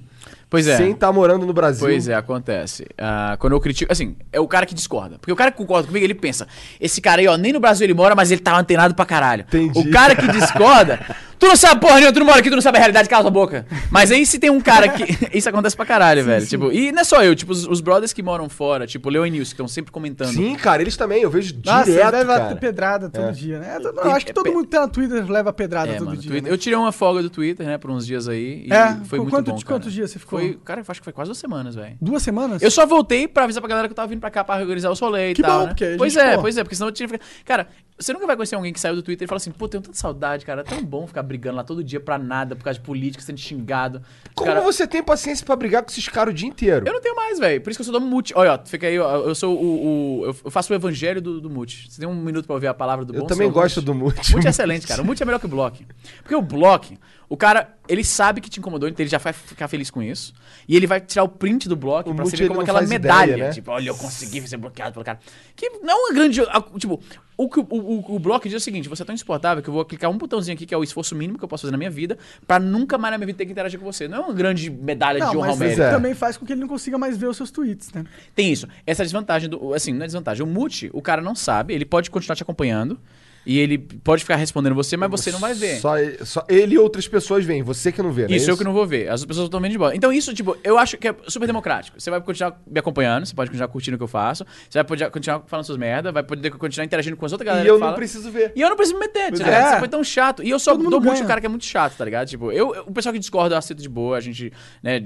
Pois 0.52 0.68
é. 0.68 0.76
sem 0.76 0.92
estar 0.92 1.14
morando 1.14 1.46
no 1.46 1.54
Brasil. 1.54 1.88
Pois 1.88 2.10
é, 2.10 2.14
acontece. 2.14 2.86
Ah, 2.98 3.38
quando 3.40 3.54
eu 3.54 3.60
critico. 3.62 3.90
Assim, 3.90 4.18
é 4.34 4.40
o 4.40 4.48
cara 4.50 4.66
que 4.66 4.76
discorda. 4.76 5.18
Porque 5.18 5.32
o 5.32 5.36
cara 5.36 5.50
que 5.50 5.58
concorda 5.58 5.88
comigo, 5.88 6.06
ele 6.06 6.14
pensa: 6.14 6.46
esse 6.78 7.00
cara 7.00 7.22
aí, 7.22 7.28
ó, 7.28 7.38
nem 7.38 7.54
no 7.54 7.60
Brasil 7.62 7.86
ele 7.86 7.94
mora, 7.94 8.14
mas 8.16 8.32
ele 8.32 8.42
tá 8.42 8.58
antenado 8.60 8.94
pra 8.94 9.06
caralho. 9.06 9.46
Entendi. 9.48 9.80
O 9.80 9.90
cara 9.90 10.14
que 10.14 10.28
discorda, 10.28 11.00
tu 11.42 11.48
não 11.48 11.56
sabe 11.58 11.82
porra 11.82 11.96
nenhuma, 11.96 12.14
tu 12.14 12.20
não 12.20 12.26
mora 12.28 12.40
aqui, 12.40 12.50
tu 12.50 12.56
não 12.56 12.62
sabe 12.62 12.78
a 12.78 12.80
realidade, 12.80 13.10
cala 13.10 13.28
a 13.28 13.32
boca. 13.32 13.66
Mas 13.90 14.12
aí 14.12 14.26
se 14.26 14.38
tem 14.40 14.50
um 14.50 14.62
cara 14.62 14.88
que. 14.88 15.04
Isso 15.38 15.50
acontece 15.50 15.76
pra 15.76 15.86
caralho, 15.86 16.24
velho. 16.24 16.46
Tipo, 16.46 16.72
e 16.72 16.92
não 16.92 17.02
é 17.02 17.04
só 17.04 17.24
eu, 17.24 17.36
tipo, 17.36 17.52
os, 17.52 17.66
os 17.68 17.82
brothers 17.82 18.14
que 18.14 18.22
moram 18.24 18.48
fora, 18.48 18.86
tipo, 18.88 19.10
o 19.10 19.12
Leo 19.12 19.26
e 19.26 19.30
Nilson, 19.32 19.50
que 19.50 19.54
estão 19.56 19.68
sempre 19.68 19.92
comentando. 19.92 20.32
Sim, 20.34 20.56
cara, 20.56 20.82
eles 20.82 20.96
também, 20.96 21.24
eu 21.24 21.30
vejo 21.30 21.56
Nossa, 21.66 21.86
direto, 21.92 22.12
deve 22.12 22.26
cara. 22.26 22.46
ter 22.50 22.56
pedrada 22.60 23.10
todo 23.10 23.30
É. 23.30 23.32
dia, 23.32 23.60
né? 23.60 23.78
Eu, 23.82 23.92
eu 23.94 24.12
acho 24.12 24.26
que 24.26 24.34
todo 24.34 24.48
é, 24.48 24.52
mundo 24.52 24.66
que 24.66 24.70
tá 24.70 24.82
no 24.82 24.88
Twitter 24.90 25.30
leva 25.30 25.52
pedrada 25.52 25.92
É, 25.92 25.96
todo 25.98 26.06
mano, 26.08 26.18
dia. 26.22 26.30
Twitter- 26.30 26.50
né? 26.50 26.54
eu 26.54 26.58
tirei 26.58 26.78
uma 26.78 26.92
folga 26.92 27.22
do 27.24 27.30
Twitter, 27.30 27.66
né, 27.66 27.78
por 27.78 27.90
uns 27.92 28.06
dias 28.06 28.28
aí. 28.30 28.66
E 28.68 28.72
É? 28.74 28.96
foi 29.06 29.18
muito 29.20 29.32
quanto- 29.32 29.52
bom. 29.52 29.58
de 29.58 29.66
cara. 29.66 29.76
quantos 29.80 29.92
dias 29.94 30.12
você 30.12 30.20
ficou? 30.20 30.40
Foi, 30.40 30.60
cara, 30.64 30.82
eu 30.82 30.86
acho 30.88 31.00
que 31.02 31.04
foi 31.06 31.14
quase 31.14 31.30
duas 31.30 31.38
semanas, 31.40 31.74
velho. 31.76 31.96
Duas 32.00 32.22
semanas? 32.22 32.62
Eu 32.62 32.70
só 32.70 32.86
voltei 32.86 33.28
pra 33.28 33.46
avisar 33.46 33.62
pra 33.62 33.70
galera 33.70 33.88
que 33.88 33.92
eu 33.94 33.96
tava 33.96 34.08
vindo 34.08 34.20
pra 34.20 34.30
cá 34.30 34.44
pra 34.44 34.58
organizar 34.60 34.90
o 34.92 34.96
solê 34.96 35.32
e 35.32 35.34
Que 35.34 35.42
tal, 35.42 35.62
bom, 35.62 35.68
né? 35.68 35.96
pois 35.98 36.16
é, 36.16 36.36
pô- 36.36 36.42
pois 36.42 36.58
é, 36.58 36.64
porque 36.64 36.76
senão 36.76 36.90
eu 36.90 36.92
tinha. 36.94 37.10
Cara, 37.46 37.68
você 37.98 38.14
nunca 38.14 38.26
vai 38.26 38.36
conhecer 38.36 38.56
alguém 38.56 38.74
que 38.74 38.80
saiu 38.80 38.96
do 38.96 39.04
Twitter 39.04 39.26
e 39.26 39.28
fala 39.28 39.38
assim, 39.38 39.52
pô, 39.52 39.68
tenho 39.68 39.82
tanta 39.84 39.98
saudade, 39.98 40.46
cara, 40.46 40.62
é 40.62 40.64
tão 40.64 40.84
bom 40.84 41.06
ficar 41.06 41.22
brigando 41.32 41.56
lá 41.58 41.64
todo 41.64 41.84
dia 41.84 42.00
pra 42.00 42.18
nada, 42.18 42.56
por 42.56 42.64
causa 42.64 42.78
de 42.80 42.86
política, 42.86 43.24
sendo 43.24 43.40
xingado. 43.40 44.02
Como 44.36 44.50
cara, 44.50 44.62
você 44.62 44.86
tem 44.86 45.02
paciência 45.04 45.46
pra 45.46 45.56
brigar 45.56 45.82
com 45.84 45.90
esses 45.90 46.08
caras 46.08 46.34
o 46.34 46.38
dia 46.38 46.48
inteiro? 46.48 46.86
eu 46.88 46.94
não 46.94 47.02
tenho 47.02 47.16
mais, 47.16 47.40
velho. 47.40 47.62
Por 47.62 47.70
isso 47.70 47.78
que 47.78 47.82
eu 47.82 47.92
sou 47.92 48.00
do 48.00 48.06
Mute. 48.06 48.34
Olha, 48.36 48.54
ó, 48.54 48.60
fica 48.66 48.88
aí, 48.88 49.00
ó, 49.00 49.18
eu 49.22 49.36
sou 49.36 49.56
o... 49.58 50.22
o- 50.30 50.36
eu 50.46 50.52
faço 50.52 50.72
o 50.72 50.76
evangelho 50.76 51.22
do, 51.22 51.40
do 51.42 51.50
Mute. 51.50 51.90
Você 51.90 52.00
tem 52.02 52.08
um 52.10 52.16
minuto 52.16 52.46
pra 52.46 52.54
ouvir 52.56 52.68
a 52.68 52.74
palavra 52.74 53.04
do 53.06 53.14
Eu 53.16 53.22
bom 53.22 53.28
também 53.28 53.48
senhor 53.48 53.54
gosto 53.54 53.78
Mute? 53.78 53.86
do 53.86 53.94
Mute. 53.96 54.36
Mute 54.36 54.48
é 54.48 54.50
excelente, 54.52 54.86
cara. 54.88 55.02
O 55.02 55.06
Mute 55.06 55.22
é 55.24 55.26
melhor 55.26 55.40
que 55.40 55.46
o 55.46 55.50
Block. 55.50 55.86
Porque 56.22 56.36
o 56.36 56.42
Block, 56.42 56.98
o 57.32 57.38
cara, 57.38 57.78
ele 57.88 58.04
sabe 58.04 58.42
que 58.42 58.50
te 58.50 58.60
incomodou, 58.60 58.90
então 58.90 59.02
ele 59.02 59.10
já 59.10 59.18
vai 59.18 59.32
ficar 59.32 59.70
feliz 59.70 59.90
com 59.90 60.04
isso. 60.04 60.34
E 60.68 60.76
ele 60.76 60.86
vai 60.86 61.00
tirar 61.00 61.24
o 61.24 61.30
print 61.30 61.70
do 61.70 61.78
Block 61.78 62.10
O 62.10 62.14
pra 62.14 62.26
você 62.26 62.36
ver 62.36 62.50
como 62.50 62.60
aquela 62.60 62.82
medalha. 62.82 63.32
ideia, 63.32 63.48
né? 63.48 63.54
Tipo, 63.54 63.72
olha, 63.72 63.88
eu 63.88 63.96
consegui 63.96 64.46
ser 64.46 64.58
bloqueado 64.58 64.92
pelo 64.92 65.06
cara. 65.06 65.18
Que 65.56 65.70
não 65.82 65.94
é 65.94 65.96
uma 65.96 66.14
grande. 66.14 66.42
Tipo, 66.78 67.00
o 67.38 67.46
o, 67.46 67.66
o, 67.70 68.16
o 68.16 68.20
Block 68.20 68.44
diz 68.44 68.56
é 68.56 68.58
o 68.58 68.60
seguinte: 68.60 68.90
você 68.90 69.04
é 69.04 69.06
tão 69.06 69.16
insuportável 69.16 69.64
que 69.64 69.70
eu 69.70 69.74
vou 69.74 69.86
clicar 69.86 70.12
um 70.12 70.18
botãozinho 70.18 70.56
aqui, 70.56 70.66
que 70.66 70.74
é 70.74 70.78
o 70.78 70.84
esforço 70.84 71.16
mínimo 71.16 71.38
que 71.38 71.46
eu 71.46 71.48
posso 71.48 71.62
fazer 71.62 71.72
na 71.72 71.78
minha 71.78 71.90
vida, 71.90 72.18
pra 72.46 72.60
nunca 72.60 72.98
mais 72.98 73.14
na 73.14 73.18
minha 73.18 73.28
vida 73.28 73.38
ter 73.38 73.46
que 73.46 73.54
interagir 73.54 73.80
com 73.80 73.86
você. 73.86 74.10
Não 74.10 74.18
é 74.18 74.20
uma 74.20 74.34
grande 74.34 74.70
medalha 74.70 75.20
Não, 75.20 75.32
de 75.32 75.38
honra 75.38 75.48
ao 75.48 75.54
mas 75.54 75.60
mérito. 75.60 75.80
isso 75.80 75.90
é. 75.90 75.92
também 75.92 76.14
faz 76.14 76.36
com 76.36 76.46
que 76.46 76.52
ele 76.52 76.60
não 76.60 76.68
consiga 76.68 76.98
mais 76.98 77.16
ver 77.16 77.28
os 77.28 77.38
seus 77.38 77.50
tweets, 77.50 77.94
né? 77.94 78.04
Tem 78.36 78.52
isso. 78.52 78.68
Essa 78.86 79.04
é 79.04 79.04
a 79.04 79.06
desvantagem 79.06 79.48
do. 79.50 79.74
Assim, 79.74 79.94
não 79.94 80.04
é 80.04 80.06
desvantagem. 80.06 80.44
O 80.44 80.48
mute, 80.48 80.90
o 80.92 81.02
cara 81.02 81.22
não 81.22 81.34
sabe, 81.34 81.74
ele 81.74 81.86
pode 81.86 82.12
continuar 82.12 82.36
te 82.36 82.44
acompanhando. 82.44 83.00
E 83.46 83.58
ele 83.58 83.78
pode 83.78 84.24
ficar 84.24 84.36
respondendo 84.36 84.76
você, 84.76 84.96
mas 84.96 85.10
você 85.10 85.32
não 85.32 85.40
vai 85.40 85.54
ver. 85.54 85.80
Só, 85.80 85.98
ele- 85.98 86.24
só 86.26 86.46
ele 86.48 86.76
e 86.76 86.78
outras 86.78 87.08
pessoas 87.08 87.44
veem, 87.44 87.64
você 87.64 87.92
que 87.92 88.02
não 88.02 88.12
vê, 88.12 88.28
né? 88.28 88.36
Isso, 88.36 88.50
eu 88.52 88.56
que 88.58 88.64
não 88.64 88.72
vou 88.74 88.86
ver. 88.86 89.10
As 89.10 89.26
pessoas 89.26 89.46
estão 89.46 89.60
vendo 89.60 89.72
de 89.72 89.78
bola. 89.80 89.96
Então, 89.96 90.14
isso, 90.14 90.32
tipo, 90.34 90.56
eu 90.64 90.78
acho 90.78 90.96
que 90.98 91.08
é 91.08 91.16
super 91.28 91.48
democrático. 91.48 92.00
Você 92.00 92.10
vai 92.12 92.22
continuar 92.22 92.62
me 92.68 92.80
acompanhando, 92.80 93.26
você 93.26 93.34
pode 93.34 93.50
continuar 93.50 93.68
curtindo 93.70 93.96
o 93.96 93.98
que 93.98 94.04
eu 94.04 94.08
faço, 94.08 94.46
você 94.70 94.78
vai 94.78 94.84
poder 94.84 95.10
continuar 95.10 95.42
falando 95.48 95.66
suas 95.66 95.78
merda, 95.78 96.12
vai 96.12 96.22
poder 96.22 96.52
continuar 96.52 96.86
interagindo 96.86 97.18
com 97.18 97.26
as 97.26 97.32
outras 97.32 97.46
galera 97.48 97.66
E 97.66 97.70
eu 97.70 97.76
que 97.76 97.80
não 97.80 97.88
fala. 97.88 97.98
preciso 97.98 98.30
ver. 98.30 98.52
E 98.56 98.62
eu 98.62 98.70
não 98.70 98.76
preciso 98.76 99.00
me 99.00 99.06
meter, 99.08 99.32
tá 99.34 99.48
é. 99.48 99.72
Você 99.74 99.80
foi 99.80 99.88
tão 99.88 100.04
chato. 100.04 100.44
E 100.44 100.50
eu 100.50 100.60
só 100.60 100.72
Todo 100.72 100.84
mundo 100.84 100.92
dou 100.92 101.02
muito 101.02 101.24
o 101.24 101.28
cara 101.28 101.40
que 101.40 101.46
é 101.48 101.50
muito 101.50 101.66
chato, 101.66 101.96
tá 101.98 102.06
ligado? 102.06 102.28
Tipo, 102.28 102.52
eu, 102.52 102.76
eu- 102.76 102.84
o 102.88 102.92
pessoal 102.92 103.12
que 103.12 103.20
discorda 103.20 103.56
eu 103.56 103.60
aceito 103.60 103.82
de 103.82 103.90
boa, 103.90 104.18
a 104.18 104.22
gente, 104.22 104.52
né, 104.84 105.00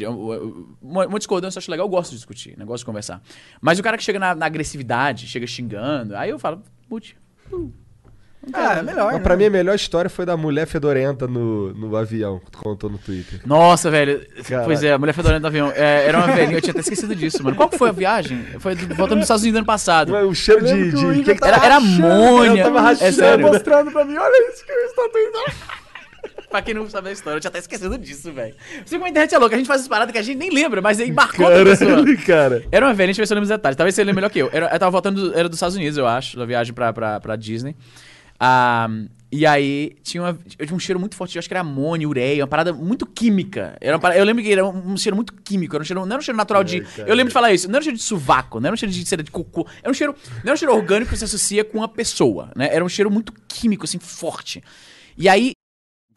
uma, 0.81 1.05
uma 1.07 1.17
discordância 1.19 1.57
eu 1.57 1.61
acho 1.61 1.71
legal, 1.71 1.85
eu 1.85 1.89
gosto 1.89 2.11
de 2.11 2.17
discutir, 2.17 2.57
né, 2.57 2.65
gosto 2.65 2.81
de 2.81 2.85
conversar. 2.85 3.21
Mas 3.61 3.79
o 3.79 3.83
cara 3.83 3.97
que 3.97 4.03
chega 4.03 4.19
na, 4.19 4.35
na 4.35 4.45
agressividade, 4.45 5.25
chega 5.27 5.47
xingando, 5.47 6.15
aí 6.17 6.29
eu 6.29 6.37
falo, 6.39 6.61
mute. 6.89 7.15
Ah, 8.53 8.75
é 8.79 8.81
melhor. 8.83 9.05
Mas 9.05 9.15
né? 9.15 9.19
pra 9.23 9.35
mim 9.35 9.45
a 9.45 9.49
melhor 9.49 9.75
história 9.75 10.09
foi 10.09 10.25
da 10.25 10.35
mulher 10.37 10.65
fedorenta 10.67 11.27
no, 11.27 11.73
no 11.73 11.95
avião, 11.95 12.39
que 12.39 12.51
tu 12.51 12.57
contou 12.59 12.89
no 12.89 12.97
Twitter. 12.97 13.39
Nossa, 13.45 13.89
velho. 13.91 14.25
Caralho. 14.47 14.65
Pois 14.65 14.83
é, 14.83 14.93
a 14.93 14.97
mulher 14.97 15.13
fedorenta 15.13 15.41
do 15.41 15.47
avião. 15.47 15.71
É, 15.75 16.05
era 16.07 16.17
uma 16.17 16.27
velhinha, 16.27 16.57
eu 16.57 16.61
tinha 16.61 16.71
até 16.71 16.79
esquecido 16.81 17.15
disso, 17.15 17.43
mano. 17.43 17.55
Qual 17.55 17.67
que 17.69 17.77
foi 17.77 17.89
a 17.89 17.91
viagem? 17.91 18.43
Foi 18.59 18.75
do- 18.75 18.95
voltando 18.95 19.17
dos 19.19 19.25
Estados 19.25 19.43
Unidos 19.43 19.57
ano 19.57 19.65
passado. 19.65 20.13
O 20.15 20.33
cheiro 20.35 20.63
de. 20.65 20.73
o 20.73 20.91
de 20.91 20.97
Igor 20.97 21.13
que 21.23 21.33
que 21.33 21.39
tava 21.39 21.55
Era, 21.55 21.65
era 21.65 21.75
rachando, 21.79 22.05
amônia. 22.07 22.61
eu 22.61 22.63
tava 22.65 22.79
É 22.79 22.81
rachando, 22.81 23.13
sério. 23.13 23.47
mostrando 23.47 23.91
pra 23.91 24.05
mim, 24.05 24.15
olha 24.17 24.51
isso 24.53 24.65
que 24.65 24.71
eu 24.71 24.85
estou 24.85 25.09
tentando. 25.09 25.55
Pra 26.49 26.61
quem 26.61 26.73
não 26.73 26.89
sabe 26.89 27.09
a 27.09 27.11
história, 27.11 27.35
eu 27.37 27.41
tinha 27.41 27.49
até 27.49 27.59
esquecido 27.59 27.97
disso, 27.97 28.31
velho. 28.31 28.55
Você 28.85 28.95
como 28.95 29.05
a 29.05 29.09
internet 29.09 29.33
é 29.35 29.37
louca, 29.37 29.55
a 29.55 29.57
gente 29.57 29.67
faz 29.67 29.81
essas 29.81 29.89
paradas 29.89 30.11
que 30.13 30.17
a 30.17 30.21
gente 30.21 30.37
nem 30.37 30.49
lembra, 30.49 30.81
mas 30.81 30.99
aí 31.01 31.11
marcou 31.11 31.45
a 31.47 31.49
pessoa. 31.51 31.89
Caralho, 31.89 32.17
cara. 32.25 32.63
Era 32.71 32.85
uma 32.85 32.93
velha, 32.93 33.07
deixa 33.07 33.19
eu 33.19 33.23
ver 33.23 33.27
se 33.27 33.33
eu 33.33 33.35
lembro 33.35 33.43
os 33.43 33.49
detalhes. 33.49 33.75
Talvez 33.75 33.93
você 33.93 34.03
lembre 34.03 34.15
melhor 34.15 34.29
que 34.29 34.39
eu. 34.39 34.49
Era, 34.53 34.67
eu 34.71 34.79
tava 34.79 34.91
voltando, 34.91 35.31
do- 35.31 35.37
era 35.37 35.49
dos 35.49 35.57
Estados 35.57 35.75
Unidos, 35.75 35.97
eu 35.97 36.07
acho, 36.07 36.37
da 36.37 36.45
viagem 36.45 36.73
pra, 36.73 36.93
pra, 36.93 37.19
pra 37.19 37.35
Disney. 37.35 37.75
Ah, 38.39 38.87
e 39.31 39.45
aí 39.45 39.95
tinha, 40.03 40.23
uma- 40.23 40.33
tinha 40.33 40.75
um 40.75 40.79
cheiro 40.79 40.99
muito 40.99 41.15
forte, 41.15 41.35
eu 41.35 41.39
acho 41.39 41.47
que 41.47 41.53
era 41.53 41.61
amônia, 41.61 42.07
ureia, 42.07 42.41
uma 42.43 42.47
parada 42.47 42.71
muito 42.71 43.05
química. 43.05 43.77
Era 43.81 43.95
uma 43.95 43.99
parada- 43.99 44.19
eu 44.19 44.25
lembro 44.25 44.43
que 44.43 44.51
era 44.51 44.65
um, 44.65 44.93
um 44.93 44.97
cheiro 44.97 45.15
muito 45.15 45.33
químico, 45.33 45.75
era 45.75 45.81
um 45.81 45.85
cheiro, 45.85 46.01
não 46.05 46.07
era 46.13 46.19
um 46.19 46.21
cheiro 46.21 46.37
natural 46.37 46.63
de. 46.63 46.81
cara. 46.81 47.09
Eu 47.09 47.15
lembro 47.15 47.29
de 47.29 47.33
falar 47.33 47.53
isso, 47.53 47.67
não 47.67 47.75
era 47.75 47.81
um 47.81 47.83
cheiro 47.83 47.97
de 47.97 48.03
sovaco, 48.03 48.59
não 48.59 48.67
era 48.67 48.73
um 48.73 48.77
cheiro 48.77 48.93
de 48.93 49.05
cera 49.05 49.23
de 49.23 49.31
cocô. 49.31 49.67
Era 49.81 49.89
um 49.91 49.93
cheiro. 49.93 50.15
Não 50.35 50.41
era 50.43 50.53
um 50.53 50.57
cheiro 50.57 50.73
orgânico 50.75 51.11
que 51.11 51.17
você 51.17 51.25
associa 51.25 51.63
com 51.65 51.79
uma 51.79 51.87
pessoa, 51.87 52.51
né? 52.55 52.69
Era 52.73 52.83
um 52.85 52.89
cheiro 52.89 53.11
muito 53.11 53.33
químico, 53.47 53.83
assim, 53.85 53.99
forte. 53.99 54.63
E 55.17 55.27
aí, 55.27 55.51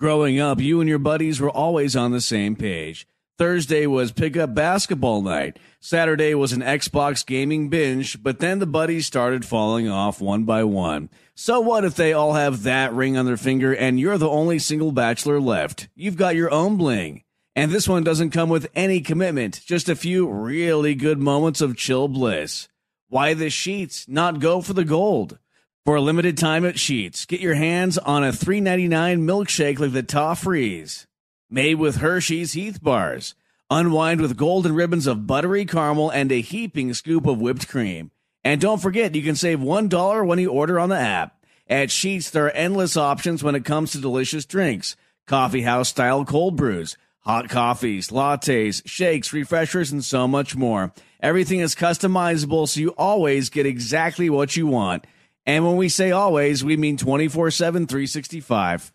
Growing 0.00 0.40
up, 0.40 0.62
you 0.62 0.80
and 0.80 0.86
your 0.88 1.00
buddies 1.00 1.40
were 1.40 1.50
always 1.52 1.96
on 1.96 2.12
the 2.12 2.20
same 2.20 2.54
page. 2.54 3.04
Thursday 3.36 3.86
was 3.86 4.12
pickup 4.12 4.52
basketball 4.54 5.22
night. 5.22 5.58
Saturday 5.80 6.34
was 6.36 6.52
an 6.52 6.60
Xbox 6.60 7.24
gaming 7.26 7.68
binge, 7.68 8.16
but 8.22 8.38
then 8.38 8.58
the 8.60 8.66
buddies 8.66 9.06
started 9.06 9.44
falling 9.44 9.88
off 9.88 10.20
one 10.20 10.44
by 10.44 10.62
one. 10.62 11.08
So 11.40 11.60
what 11.60 11.84
if 11.84 11.94
they 11.94 12.14
all 12.14 12.32
have 12.32 12.64
that 12.64 12.92
ring 12.92 13.16
on 13.16 13.24
their 13.24 13.36
finger 13.36 13.72
and 13.72 14.00
you're 14.00 14.18
the 14.18 14.28
only 14.28 14.58
single 14.58 14.90
bachelor 14.90 15.40
left? 15.40 15.88
You've 15.94 16.16
got 16.16 16.34
your 16.34 16.50
own 16.50 16.76
bling. 16.76 17.22
And 17.54 17.70
this 17.70 17.86
one 17.86 18.02
doesn't 18.02 18.32
come 18.32 18.48
with 18.48 18.66
any 18.74 19.00
commitment, 19.00 19.60
just 19.64 19.88
a 19.88 19.94
few 19.94 20.28
really 20.28 20.96
good 20.96 21.20
moments 21.20 21.60
of 21.60 21.76
chill 21.76 22.08
bliss. 22.08 22.66
Why 23.08 23.34
the 23.34 23.50
sheets 23.50 24.08
not 24.08 24.40
go 24.40 24.60
for 24.60 24.72
the 24.72 24.84
gold? 24.84 25.38
For 25.86 25.94
a 25.94 26.00
limited 26.00 26.36
time 26.36 26.66
at 26.66 26.76
Sheets, 26.76 27.24
get 27.24 27.38
your 27.38 27.54
hands 27.54 27.98
on 27.98 28.24
a 28.24 28.32
$3.99 28.32 28.88
milkshake 29.20 29.78
like 29.78 29.92
the 29.92 30.02
Toffrees. 30.02 31.06
Made 31.48 31.76
with 31.76 31.98
Hershey's 31.98 32.54
Heath 32.54 32.82
bars. 32.82 33.36
Unwind 33.70 34.20
with 34.20 34.36
golden 34.36 34.74
ribbons 34.74 35.06
of 35.06 35.28
buttery 35.28 35.64
caramel 35.66 36.10
and 36.10 36.32
a 36.32 36.40
heaping 36.40 36.94
scoop 36.94 37.26
of 37.26 37.40
whipped 37.40 37.68
cream. 37.68 38.10
And 38.48 38.62
don't 38.62 38.80
forget, 38.80 39.14
you 39.14 39.22
can 39.22 39.36
save 39.36 39.58
$1 39.58 40.26
when 40.26 40.38
you 40.38 40.50
order 40.50 40.80
on 40.80 40.88
the 40.88 40.98
app. 40.98 41.36
At 41.68 41.90
Sheets, 41.90 42.30
there 42.30 42.46
are 42.46 42.50
endless 42.52 42.96
options 42.96 43.44
when 43.44 43.54
it 43.54 43.62
comes 43.62 43.92
to 43.92 44.00
delicious 44.00 44.46
drinks. 44.46 44.96
Coffee 45.26 45.60
house 45.60 45.90
style 45.90 46.24
cold 46.24 46.56
brews, 46.56 46.96
hot 47.26 47.50
coffees, 47.50 48.08
lattes, 48.08 48.80
shakes, 48.86 49.34
refreshers, 49.34 49.92
and 49.92 50.02
so 50.02 50.26
much 50.26 50.56
more. 50.56 50.94
Everything 51.20 51.60
is 51.60 51.74
customizable 51.74 52.66
so 52.66 52.80
you 52.80 52.94
always 52.96 53.50
get 53.50 53.66
exactly 53.66 54.30
what 54.30 54.56
you 54.56 54.66
want. 54.66 55.06
And 55.44 55.66
when 55.66 55.76
we 55.76 55.90
say 55.90 56.10
always, 56.10 56.64
we 56.64 56.78
mean 56.78 56.96
24 56.96 57.50
7, 57.50 57.86
365. 57.86 58.92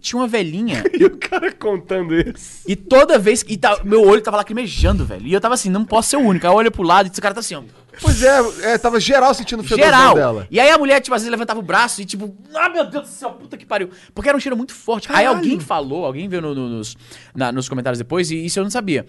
tinha 0.00 0.20
uma 0.20 0.28
velhinha 0.28 0.84
E 0.92 1.04
o 1.04 1.16
cara 1.16 1.52
contando 1.52 2.14
isso. 2.14 2.62
E 2.66 2.76
toda 2.76 3.18
vez 3.18 3.42
que. 3.42 3.54
E 3.54 3.56
tá- 3.56 3.82
meu 3.84 4.04
olho 4.04 4.22
tava 4.22 4.38
lacrimejando, 4.38 5.04
velho. 5.04 5.26
E 5.26 5.32
eu 5.32 5.40
tava 5.40 5.54
assim, 5.54 5.70
não 5.70 5.84
posso 5.84 6.10
ser 6.10 6.16
o 6.16 6.20
único. 6.20 6.46
Aí 6.46 6.52
eu 6.52 6.56
olho 6.56 6.70
pro 6.70 6.82
lado 6.82 7.06
e 7.06 7.10
esse 7.10 7.20
cara 7.20 7.34
tá 7.34 7.40
assim, 7.40 7.54
ó. 7.54 7.62
Pois 8.00 8.22
é, 8.22 8.72
é, 8.72 8.78
tava 8.78 9.00
geral 9.00 9.32
sentindo 9.34 9.60
o 9.60 9.62
fedorzão 9.64 9.84
Geral. 9.90 10.14
dela. 10.14 10.46
E 10.50 10.60
aí 10.60 10.70
a 10.70 10.78
mulher, 10.78 11.00
tipo, 11.00 11.14
às 11.14 11.22
vezes 11.22 11.30
levantava 11.30 11.58
o 11.60 11.62
braço 11.62 12.00
e, 12.00 12.04
tipo, 12.04 12.36
ah, 12.54 12.68
meu 12.68 12.84
Deus 12.88 13.04
do 13.04 13.08
céu, 13.10 13.30
puta 13.32 13.56
que 13.56 13.66
pariu. 13.66 13.90
Porque 14.14 14.28
era 14.28 14.36
um 14.36 14.40
cheiro 14.40 14.56
muito 14.56 14.72
forte. 14.74 15.08
Aí 15.10 15.24
Caralho. 15.24 15.36
alguém 15.38 15.58
falou, 15.60 16.04
alguém 16.04 16.28
veio 16.28 16.42
no- 16.42 16.54
no- 16.54 16.68
nos, 16.68 16.96
na- 17.34 17.50
nos 17.52 17.68
comentários 17.68 17.98
depois, 17.98 18.30
e 18.30 18.44
isso 18.44 18.58
eu 18.58 18.64
não 18.64 18.70
sabia. 18.70 19.04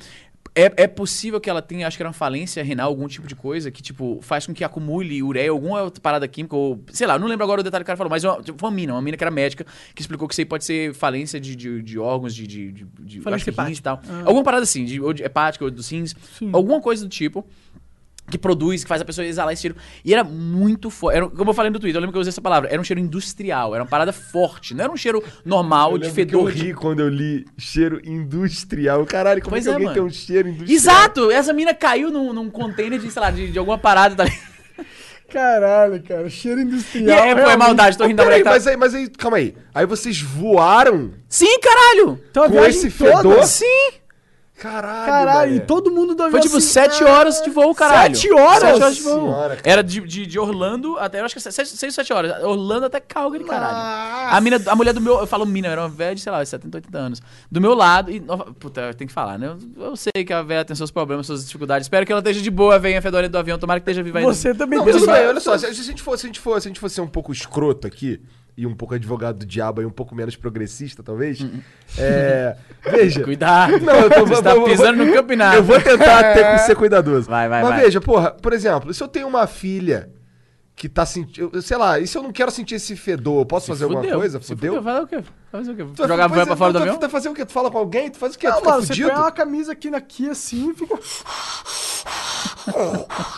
É, 0.53 0.83
é 0.83 0.87
possível 0.87 1.39
que 1.39 1.49
ela 1.49 1.61
tenha, 1.61 1.87
acho 1.87 1.95
que 1.95 2.03
era 2.03 2.09
uma 2.09 2.13
falência 2.13 2.61
renal, 2.61 2.89
algum 2.89 3.07
tipo 3.07 3.25
de 3.25 3.35
coisa 3.35 3.71
que, 3.71 3.81
tipo, 3.81 4.19
faz 4.21 4.45
com 4.45 4.53
que 4.53 4.65
acumule 4.65 5.23
ureia, 5.23 5.49
alguma 5.49 5.81
outra 5.81 6.01
parada 6.01 6.27
química, 6.27 6.53
ou 6.57 6.83
sei 6.91 7.07
lá, 7.07 7.13
eu 7.15 7.19
não 7.19 7.27
lembro 7.27 7.45
agora 7.45 7.61
o 7.61 7.63
detalhe 7.63 7.83
que 7.83 7.85
o 7.85 7.87
cara 7.87 7.95
falou, 7.95 8.09
mas 8.09 8.23
uma, 8.25 8.41
tipo, 8.41 8.59
foi 8.59 8.67
uma 8.69 8.75
mina, 8.75 8.91
uma 8.93 9.01
mina 9.01 9.15
que 9.15 9.23
era 9.23 9.31
médica, 9.31 9.65
que 9.95 10.01
explicou 10.01 10.27
que 10.27 10.33
isso 10.33 10.41
aí 10.41 10.45
pode 10.45 10.65
ser 10.65 10.93
falência 10.93 11.39
de, 11.39 11.55
de, 11.55 11.81
de 11.81 11.97
órgãos, 11.97 12.35
de. 12.35 12.45
de, 12.47 12.71
de, 12.71 12.85
de 12.99 13.21
Falência 13.21 13.49
acho 13.49 13.57
que 13.57 13.61
rins 13.65 13.77
e 13.77 13.81
tal. 13.81 14.01
Alguma 14.25 14.43
parada 14.43 14.63
assim, 14.63 14.83
de, 14.83 14.99
ou 14.99 15.13
de 15.13 15.23
hepática, 15.23 15.63
ou 15.63 15.71
dos 15.71 15.87
rins, 15.89 16.13
alguma 16.51 16.81
coisa 16.81 17.03
do 17.05 17.09
tipo. 17.09 17.47
Que 18.29 18.37
produz, 18.37 18.83
que 18.83 18.87
faz 18.87 19.01
a 19.01 19.05
pessoa 19.05 19.25
exalar 19.27 19.51
esse 19.51 19.61
cheiro. 19.63 19.75
E 20.05 20.13
era 20.13 20.23
muito 20.23 20.89
forte. 20.89 21.17
Era, 21.17 21.27
como 21.29 21.49
eu 21.49 21.53
falei 21.53 21.69
no 21.69 21.79
Twitter, 21.79 21.97
eu 21.97 22.01
lembro 22.01 22.13
que 22.13 22.17
eu 22.17 22.21
usei 22.21 22.29
essa 22.29 22.41
palavra. 22.41 22.69
Era 22.71 22.79
um 22.79 22.83
cheiro 22.83 22.99
industrial, 23.01 23.73
era 23.75 23.83
uma 23.83 23.89
parada 23.89 24.13
forte. 24.13 24.73
Não 24.73 24.83
era 24.85 24.93
um 24.93 24.95
cheiro 24.95 25.21
normal, 25.43 25.93
Eu 25.93 25.97
de 25.97 26.03
que 26.05 26.09
eu 26.11 26.13
fedor. 26.15 26.51
de- 26.51 26.63
ri 26.67 26.73
quando 26.73 27.01
eu 27.01 27.09
li 27.09 27.45
cheiro 27.57 27.99
industrial. 28.05 29.05
Caralho, 29.05 29.41
como 29.41 29.51
Pois 29.51 29.65
é 29.65 29.69
que 29.69 29.69
é, 29.69 29.73
alguém 29.73 29.87
mano. 29.87 29.95
tem 29.95 30.03
um 30.03 30.09
cheiro 30.09 30.47
industrial? 30.47 30.75
Exato! 30.77 31.29
Essa 31.31 31.51
mina 31.51 31.73
caiu 31.73 32.09
num, 32.09 32.31
num 32.31 32.49
container 32.49 32.99
de, 32.99 33.11
sei 33.11 33.21
lá, 33.21 33.31
de, 33.31 33.51
de 33.51 33.59
alguma 33.59 33.77
parada. 33.77 34.15
Tá... 34.15 34.23
ligado? 34.23 34.51
Caralho, 35.29 36.03
cara. 36.03 36.29
Cheiro 36.29 36.59
E 36.59 36.63
industrial. 36.63 37.19
é, 37.19 37.43
foi 37.45 37.55
maldade, 37.55 37.97
tô 37.97 38.03
rindo 38.05 38.17
da 38.17 38.23
mulher 38.25 38.39
que 38.39 38.43
mas 38.49 38.63
tá... 38.65 38.69
aí, 38.71 38.77
mas 38.77 38.93
aí, 38.93 39.09
calma 39.09 39.37
aí. 39.37 39.55
Aí 39.73 39.85
vocês 39.85 40.21
voaram 40.21 41.11
Sim, 41.29 41.57
caralho! 41.59 42.19
Então 42.29 42.49
com 42.49 42.65
esse 42.65 42.89
toda- 42.91 43.17
fedor? 43.17 43.43
Sim! 43.45 43.91
Caralho, 44.61 45.05
Caralho, 45.07 45.55
e 45.55 45.59
todo 45.59 45.89
mundo 45.89 46.13
do 46.13 46.21
avião 46.21 46.33
Foi 46.33 46.39
tipo 46.39 46.57
assim, 46.57 46.67
sete 46.67 47.03
horas 47.03 47.41
de 47.41 47.49
voo, 47.49 47.73
caralho. 47.73 48.15
Sete 48.15 48.31
horas? 48.31 48.59
Sete 48.59 48.75
horas 48.75 48.95
de 48.95 49.01
voo. 49.01 49.19
Senhora, 49.21 49.55
cara. 49.55 49.61
Era 49.71 49.83
de, 49.83 49.99
de, 50.01 50.27
de 50.27 50.37
Orlando 50.37 50.99
até, 50.99 51.19
eu 51.19 51.25
acho 51.25 51.33
que 51.33 51.41
sete, 51.41 51.65
seis, 51.69 51.95
sete 51.95 52.13
horas. 52.13 52.43
Orlando 52.43 52.85
até 52.85 52.99
Calgary, 52.99 53.43
caralho. 53.43 53.73
Nossa. 53.73 54.37
A, 54.37 54.39
mina, 54.39 54.61
a 54.67 54.75
mulher 54.75 54.93
do 54.93 55.01
meu, 55.01 55.19
eu 55.19 55.25
falo 55.25 55.47
mina, 55.47 55.67
era 55.67 55.81
uma 55.81 55.89
velha 55.89 56.13
de, 56.13 56.21
sei 56.21 56.31
lá, 56.31 56.45
70, 56.45 56.77
80 56.77 56.95
anos. 56.95 57.21
Do 57.51 57.59
meu 57.59 57.73
lado, 57.73 58.11
e, 58.11 58.21
puta, 58.59 58.81
eu 58.81 58.93
tenho 58.93 59.07
que 59.07 59.13
falar, 59.15 59.39
né? 59.39 59.47
Eu, 59.47 59.83
eu 59.83 59.95
sei 59.95 60.23
que 60.23 60.31
a 60.31 60.43
velha 60.43 60.63
tem 60.63 60.75
seus 60.75 60.91
problemas, 60.91 61.25
suas 61.25 61.43
dificuldades. 61.43 61.87
Espero 61.87 62.05
que 62.05 62.11
ela 62.11 62.21
esteja 62.21 62.39
de 62.39 62.51
boa, 62.51 62.77
venha 62.77 63.01
fedorenta 63.01 63.31
do 63.31 63.37
avião, 63.39 63.57
tomara 63.57 63.79
que 63.79 63.89
esteja 63.89 64.03
viva 64.03 64.19
ainda. 64.19 64.31
Você 64.31 64.53
também 64.53 64.77
Não, 64.77 64.85
tudo 64.85 65.07
bem, 65.07 65.25
olha 65.25 65.39
só, 65.39 65.57
se 65.57 65.65
a 65.65 65.73
gente 65.73 66.03
for, 66.03 66.19
se 66.19 66.27
a 66.27 66.29
gente 66.29 66.39
for, 66.39 66.61
se 66.61 66.67
a 66.67 66.69
gente 66.69 66.79
fosse 66.79 67.01
um 67.01 67.07
pouco 67.07 67.31
escroto 67.31 67.87
aqui, 67.87 68.21
e 68.61 68.67
um 68.67 68.75
pouco 68.75 68.93
advogado 68.93 69.39
do 69.39 69.45
diabo 69.45 69.81
e 69.81 69.85
um 69.85 69.89
pouco 69.89 70.13
menos 70.13 70.35
progressista, 70.35 71.01
talvez. 71.01 71.43
É, 71.97 72.55
veja. 72.91 73.23
Cuidado. 73.23 73.79
Não, 73.79 73.95
eu 73.95 74.09
tô, 74.09 74.25
Você 74.27 74.41
tá 74.43 74.53
vou- 74.53 74.65
pisando 74.65 75.03
no 75.03 75.11
campeonato. 75.13 75.57
Eu 75.57 75.63
vou 75.63 75.81
tentar 75.81 76.33
ter, 76.35 76.59
ser 76.59 76.75
cuidadoso. 76.77 77.27
Vai, 77.27 77.49
vai, 77.49 77.61
Mas 77.63 77.71
vai. 77.71 77.81
veja, 77.81 77.99
porra, 77.99 78.29
por 78.31 78.53
exemplo, 78.53 78.93
se 78.93 79.01
eu 79.03 79.07
tenho 79.07 79.27
uma 79.27 79.47
filha 79.47 80.09
que 80.75 80.89
tá 80.89 81.05
sentindo. 81.05 81.61
Sei 81.61 81.77
lá, 81.77 81.99
e 81.99 82.07
se 82.07 82.17
eu 82.17 82.23
não 82.23 82.31
quero 82.31 82.49
sentir 82.51 82.75
esse 82.75 82.95
fedor, 82.95 83.41
eu 83.41 83.45
posso 83.45 83.67
fazer 83.67 83.83
alguma 83.83 84.01
Fudeu. 84.01 84.17
coisa? 84.17 84.41
Se 84.41 84.47
Fudeu? 84.47 84.75
Fudeu, 84.75 84.83
vai 84.83 85.01
o 85.03 85.07
quê? 85.07 85.15
Vai 85.51 85.61
fazer 85.63 85.71
o 85.71 85.75
quê? 85.75 85.85
Tu- 85.95 86.07
Jogar 86.07 86.25
é, 86.25 86.29
pra 86.45 86.55
fora 86.55 86.73
do 86.73 86.79
tu- 86.79 86.81
avião? 86.81 86.95
Tu 86.97 87.01
vai 87.01 87.09
fazer 87.09 87.29
o 87.29 87.33
quê? 87.33 87.45
Tu 87.45 87.51
fala 87.51 87.69
com 87.69 87.77
alguém? 87.77 88.09
Tu 88.09 88.17
faz 88.17 88.35
o 88.35 88.39
quê? 88.39 88.47
Não, 88.47 88.53
tu 88.55 88.59
fica 88.59 88.69
mano, 88.71 88.85
você 88.85 89.03
põe 89.03 89.11
uma 89.15 89.31
camisa 89.31 89.71
aqui, 89.73 89.89
aqui 89.93 90.29
assim 90.29 90.71
e 90.71 90.73
fica. 90.73 90.97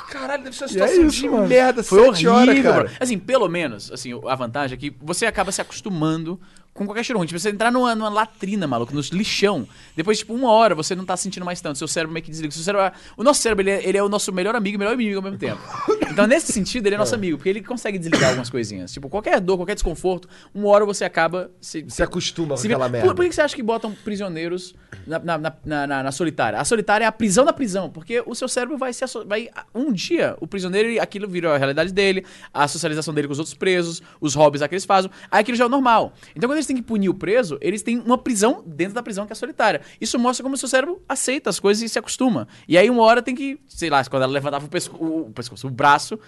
Caralho, 0.10 0.44
deve 0.44 0.56
ser 0.56 0.64
uma 0.64 0.68
é 0.68 0.72
situação 0.72 1.06
isso, 1.08 1.22
de 1.22 1.30
mano. 1.30 1.48
merda, 1.48 1.84
Foi 1.84 2.00
sete 2.06 2.28
horrível, 2.28 2.72
horas, 2.72 2.90
cara. 2.90 2.98
Assim, 3.00 3.18
pelo 3.18 3.48
menos, 3.50 3.92
assim, 3.92 4.12
a 4.28 4.36
vantagem 4.36 4.76
é 4.76 4.80
que 4.80 4.96
você 5.02 5.26
acaba 5.26 5.52
se 5.52 5.62
acostumando 5.62 6.40
com 6.74 6.86
qualquer 6.86 7.04
cheiro 7.04 7.20
ruim. 7.20 7.28
Tipo, 7.28 7.40
você 7.40 7.50
entrar 7.50 7.72
numa, 7.72 7.94
numa 7.96 8.10
latrina, 8.10 8.66
maluco, 8.66 8.94
nos 8.96 9.10
lixão, 9.10 9.68
depois, 9.96 10.20
tipo, 10.20 10.34
uma 10.34 10.52
hora 10.52 10.74
você 10.74 10.96
não 10.96 11.06
tá 11.06 11.16
sentindo 11.16 11.46
mais 11.46 11.62
tanto, 11.62 11.78
seu 11.78 11.88
cérebro 11.88 12.14
meio 12.14 12.24
que 12.24 12.32
desliga. 12.32 12.52
Seu 12.54 12.64
cérebro, 12.64 12.86
é- 12.88 12.92
o 13.16 13.24
nosso 13.24 13.42
cérebro, 13.42 13.62
ele 13.64 13.72
é, 13.72 13.88
ele 13.88 13.98
é 13.98 14.04
o 14.04 14.10
nosso 14.10 14.32
melhor 14.32 14.56
amigo 14.56 14.76
e 14.76 14.78
melhor 14.80 14.94
inimigo 14.96 15.18
ao 15.18 15.24
mesmo 15.24 15.38
tempo. 15.38 15.62
Então, 16.14 16.28
nesse 16.28 16.54
sentido, 16.54 16.86
ele 16.86 16.94
é 16.94 16.98
nosso 17.00 17.16
amigo, 17.16 17.38
porque 17.38 17.50
ele 17.50 17.64
consegue 17.64 17.98
desligar 17.98 18.26
algumas 18.30 18.48
coisinhas. 18.48 18.94
Tipo, 18.94 19.10
qualquer 19.10 19.40
dor, 19.40 19.58
qualquer 19.58 19.74
desconforto, 19.74 20.30
uma 20.54 20.68
hora 20.70 20.86
você 20.86 21.04
acaba 21.04 21.50
se, 21.60 21.84
Se 21.88 22.04
acostuma 22.04 22.50
com 22.50 22.58
se 22.58 22.68
aquela 22.68 22.86
vê- 22.86 22.92
merda. 23.00 23.08
Por, 23.08 23.16
por 23.16 23.26
que 23.26 23.34
você 23.34 23.42
acha 23.42 23.56
que 23.56 23.64
botam 23.64 23.92
prisioneiros 24.04 24.76
na, 25.08 25.18
na, 25.18 25.38
na, 25.40 25.54
na- 25.66 26.04
na- 26.04 26.12
solitária? 26.12 26.60
A 26.60 26.64
solitária 26.66 27.04
é 27.06 27.08
a 27.08 27.12
prisão 27.12 27.44
da 27.44 27.52
prisão, 27.52 27.90
porque 27.90 28.22
o 28.28 28.36
seu 28.36 28.48
cérebro 28.48 28.78
vai 28.78 28.94
se 28.94 29.04
vai 29.26 29.50
Um 29.74 29.92
dia, 29.92 30.38
o 30.40 30.46
prisioneiro, 30.46 31.02
aquilo 31.02 31.28
vira 31.28 31.56
a 31.56 31.58
realidade 31.58 31.92
dele, 31.92 32.24
a 32.54 32.68
socialização 32.68 33.12
dele 33.12 33.28
com 33.28 33.34
os 33.34 33.40
outros 33.40 33.56
presos, 33.56 34.04
os 34.22 34.36
hobbies 34.36 34.62
que 34.68 34.76
eles 34.76 34.86
fazem, 34.86 35.10
aí 35.32 35.42
aquilo 35.42 35.58
já 35.58 35.64
é 35.64 35.68
o 35.68 35.70
normal. 35.70 36.14
Então, 36.36 36.48
quando 36.48 36.60
eles 36.64 36.68
têm 36.68 36.76
que 36.76 36.82
punir 36.82 37.10
o 37.10 37.14
preso, 37.14 37.58
eles 37.62 37.82
têm 37.82 38.00
uma 38.00 38.18
prisão 38.18 38.64
dentro 38.66 38.94
da 38.94 39.04
prisão 39.04 39.26
que 39.26 39.34
é 39.34 39.36
solitária. 39.36 39.82
Isso 40.00 40.18
mostra 40.18 40.44
como 40.44 40.56
o 40.56 40.58
seu 40.58 40.70
cérebro 40.70 41.02
aceita 41.08 41.50
as 41.50 41.60
coisas 41.60 41.84
e 41.84 41.90
se 41.90 42.00
acostuma. 42.00 42.48
E 42.68 42.78
aí, 42.78 42.90
uma 42.90 43.04
hora 43.04 43.22
tem 43.22 43.36
que, 43.36 43.60
sei 43.68 43.90
lá, 43.90 44.04
quando 44.06 44.24
ela 44.24 44.32
levantava 44.32 44.66
o, 44.66 44.70
pesco, 44.70 44.96
o 44.96 45.32
pescoço, 45.32 45.68
o 45.68 45.72
braço, 45.72 46.20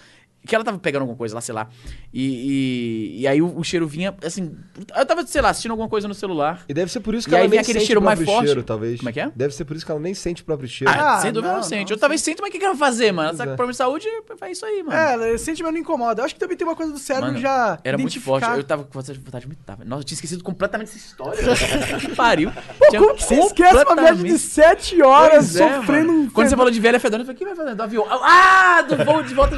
que 0.46 0.56
ela 0.56 0.64
tava 0.64 0.78
pegando 0.80 1.02
alguma 1.02 1.18
coisa 1.18 1.36
lá, 1.36 1.42
sei 1.42 1.54
lá. 1.56 1.68
E, 2.14 3.16
e, 3.18 3.22
e 3.22 3.28
aí 3.28 3.42
o, 3.42 3.58
o 3.58 3.64
cheiro 3.64 3.88
vinha, 3.88 4.14
assim. 4.24 4.56
Eu 4.96 5.06
tava, 5.06 5.26
sei 5.26 5.42
lá, 5.42 5.50
assistindo 5.50 5.72
alguma 5.72 5.90
coisa 5.90 6.08
no 6.08 6.14
celular. 6.14 6.64
E 6.70 6.74
deve 6.74 6.92
ser 6.92 7.00
por 7.00 7.14
isso 7.16 7.28
que 7.28 7.34
E 7.34 7.38
ela 7.38 7.48
nem 7.48 7.60
aquele 7.60 7.80
sente 7.80 7.88
cheiro 7.88 8.02
o 8.02 8.04
mais 8.04 8.18
próprio 8.20 8.36
forte. 8.36 8.46
cheiro, 8.48 8.64
talvez. 8.64 9.00
Como 9.00 9.10
é 9.10 9.14
que 9.14 9.20
é? 9.20 9.32
Deve 9.36 9.54
ser 9.54 9.66
por 9.66 9.76
isso 9.76 9.86
que 9.86 9.92
ela 9.92 10.00
nem 10.02 10.14
sente 10.14 10.42
o 10.42 10.46
próprio 10.46 10.68
cheiro. 10.70 10.94
Ah, 10.96 11.16
Ah, 11.16 11.20
sem 11.22 11.32
dúvida 11.32 11.50
não, 11.54 11.58
não, 11.58 11.64
sente. 11.64 11.90
não, 11.90 11.96
Eu 11.96 12.00
talvez 12.00 12.22
sente, 12.22 12.42
mas 12.42 12.50
o 12.50 12.52
que, 12.52 12.60
que 12.60 12.66
ela 12.66 12.74
vai 12.76 12.90
fazer, 12.90 13.12
mano? 13.12 13.30
Ela 13.30 13.38
tá 13.38 13.44
Pois 13.44 13.48
com 13.48 13.54
é. 13.54 13.56
problema 13.56 13.72
de 13.72 13.78
saúde, 13.78 14.08
faz 14.38 14.58
isso 14.58 14.66
aí, 14.66 14.84
mano. 14.84 15.24
É, 15.24 15.34
esse 15.34 15.46
sentimento 15.46 15.74
não 15.74 15.80
incomoda. 15.82 16.22
Eu 16.22 16.26
acho 16.26 16.34
que 16.34 16.40
também 16.40 16.56
tem 16.58 16.68
uma 16.68 16.76
coisa 16.76 16.92
do 16.92 17.00
cérebro 17.00 17.28
Mano, 17.30 17.40
já. 17.40 17.80
era 17.84 17.98
muito 17.98 18.20
forte. 18.22 18.48
Eu 18.50 18.64
tava 18.64 18.84
com 18.84 18.94
vontade 19.00 19.20
vontade 19.20 19.42
de 19.46 19.48
vomitar. 19.52 19.78
velho. 19.78 19.90
Nossa, 19.90 20.02
eu 20.02 20.06
tinha 20.06 20.16
esquecido 20.16 20.44
completamente 20.44 20.88
essa 20.90 20.98
história. 20.98 21.38
que 22.00 22.16
pariu. 22.16 22.52
Pô, 22.52 22.90
Tinha 22.90 23.02
como 23.02 23.16
que 23.16 23.24
você 23.24 23.36
esquece 23.36 23.74
uma 23.76 23.96
viagem 23.96 24.24
de 24.24 24.32
completamente- 24.32 24.40
7 24.40 25.02
horas 25.02 25.36
Pois 25.52 25.56
é, 25.58 25.76
sofrendo 25.78 26.12
mano. 26.14 26.24
um. 26.26 26.30
Quando 26.30 26.50
você 26.50 26.56
falou 26.56 26.72
de 26.72 26.80
velha 26.80 27.00
fedorenta, 27.00 27.32
eu 27.32 27.36
falei, 27.36 27.38
quem 27.38 27.48
vai 27.48 27.56
fazer? 27.56 27.76
Do 27.76 27.84
avião. 27.84 28.06
Ah, 28.10 28.82
do 28.82 29.04
voo 29.04 29.24
de 29.24 29.34
volta 29.34 29.58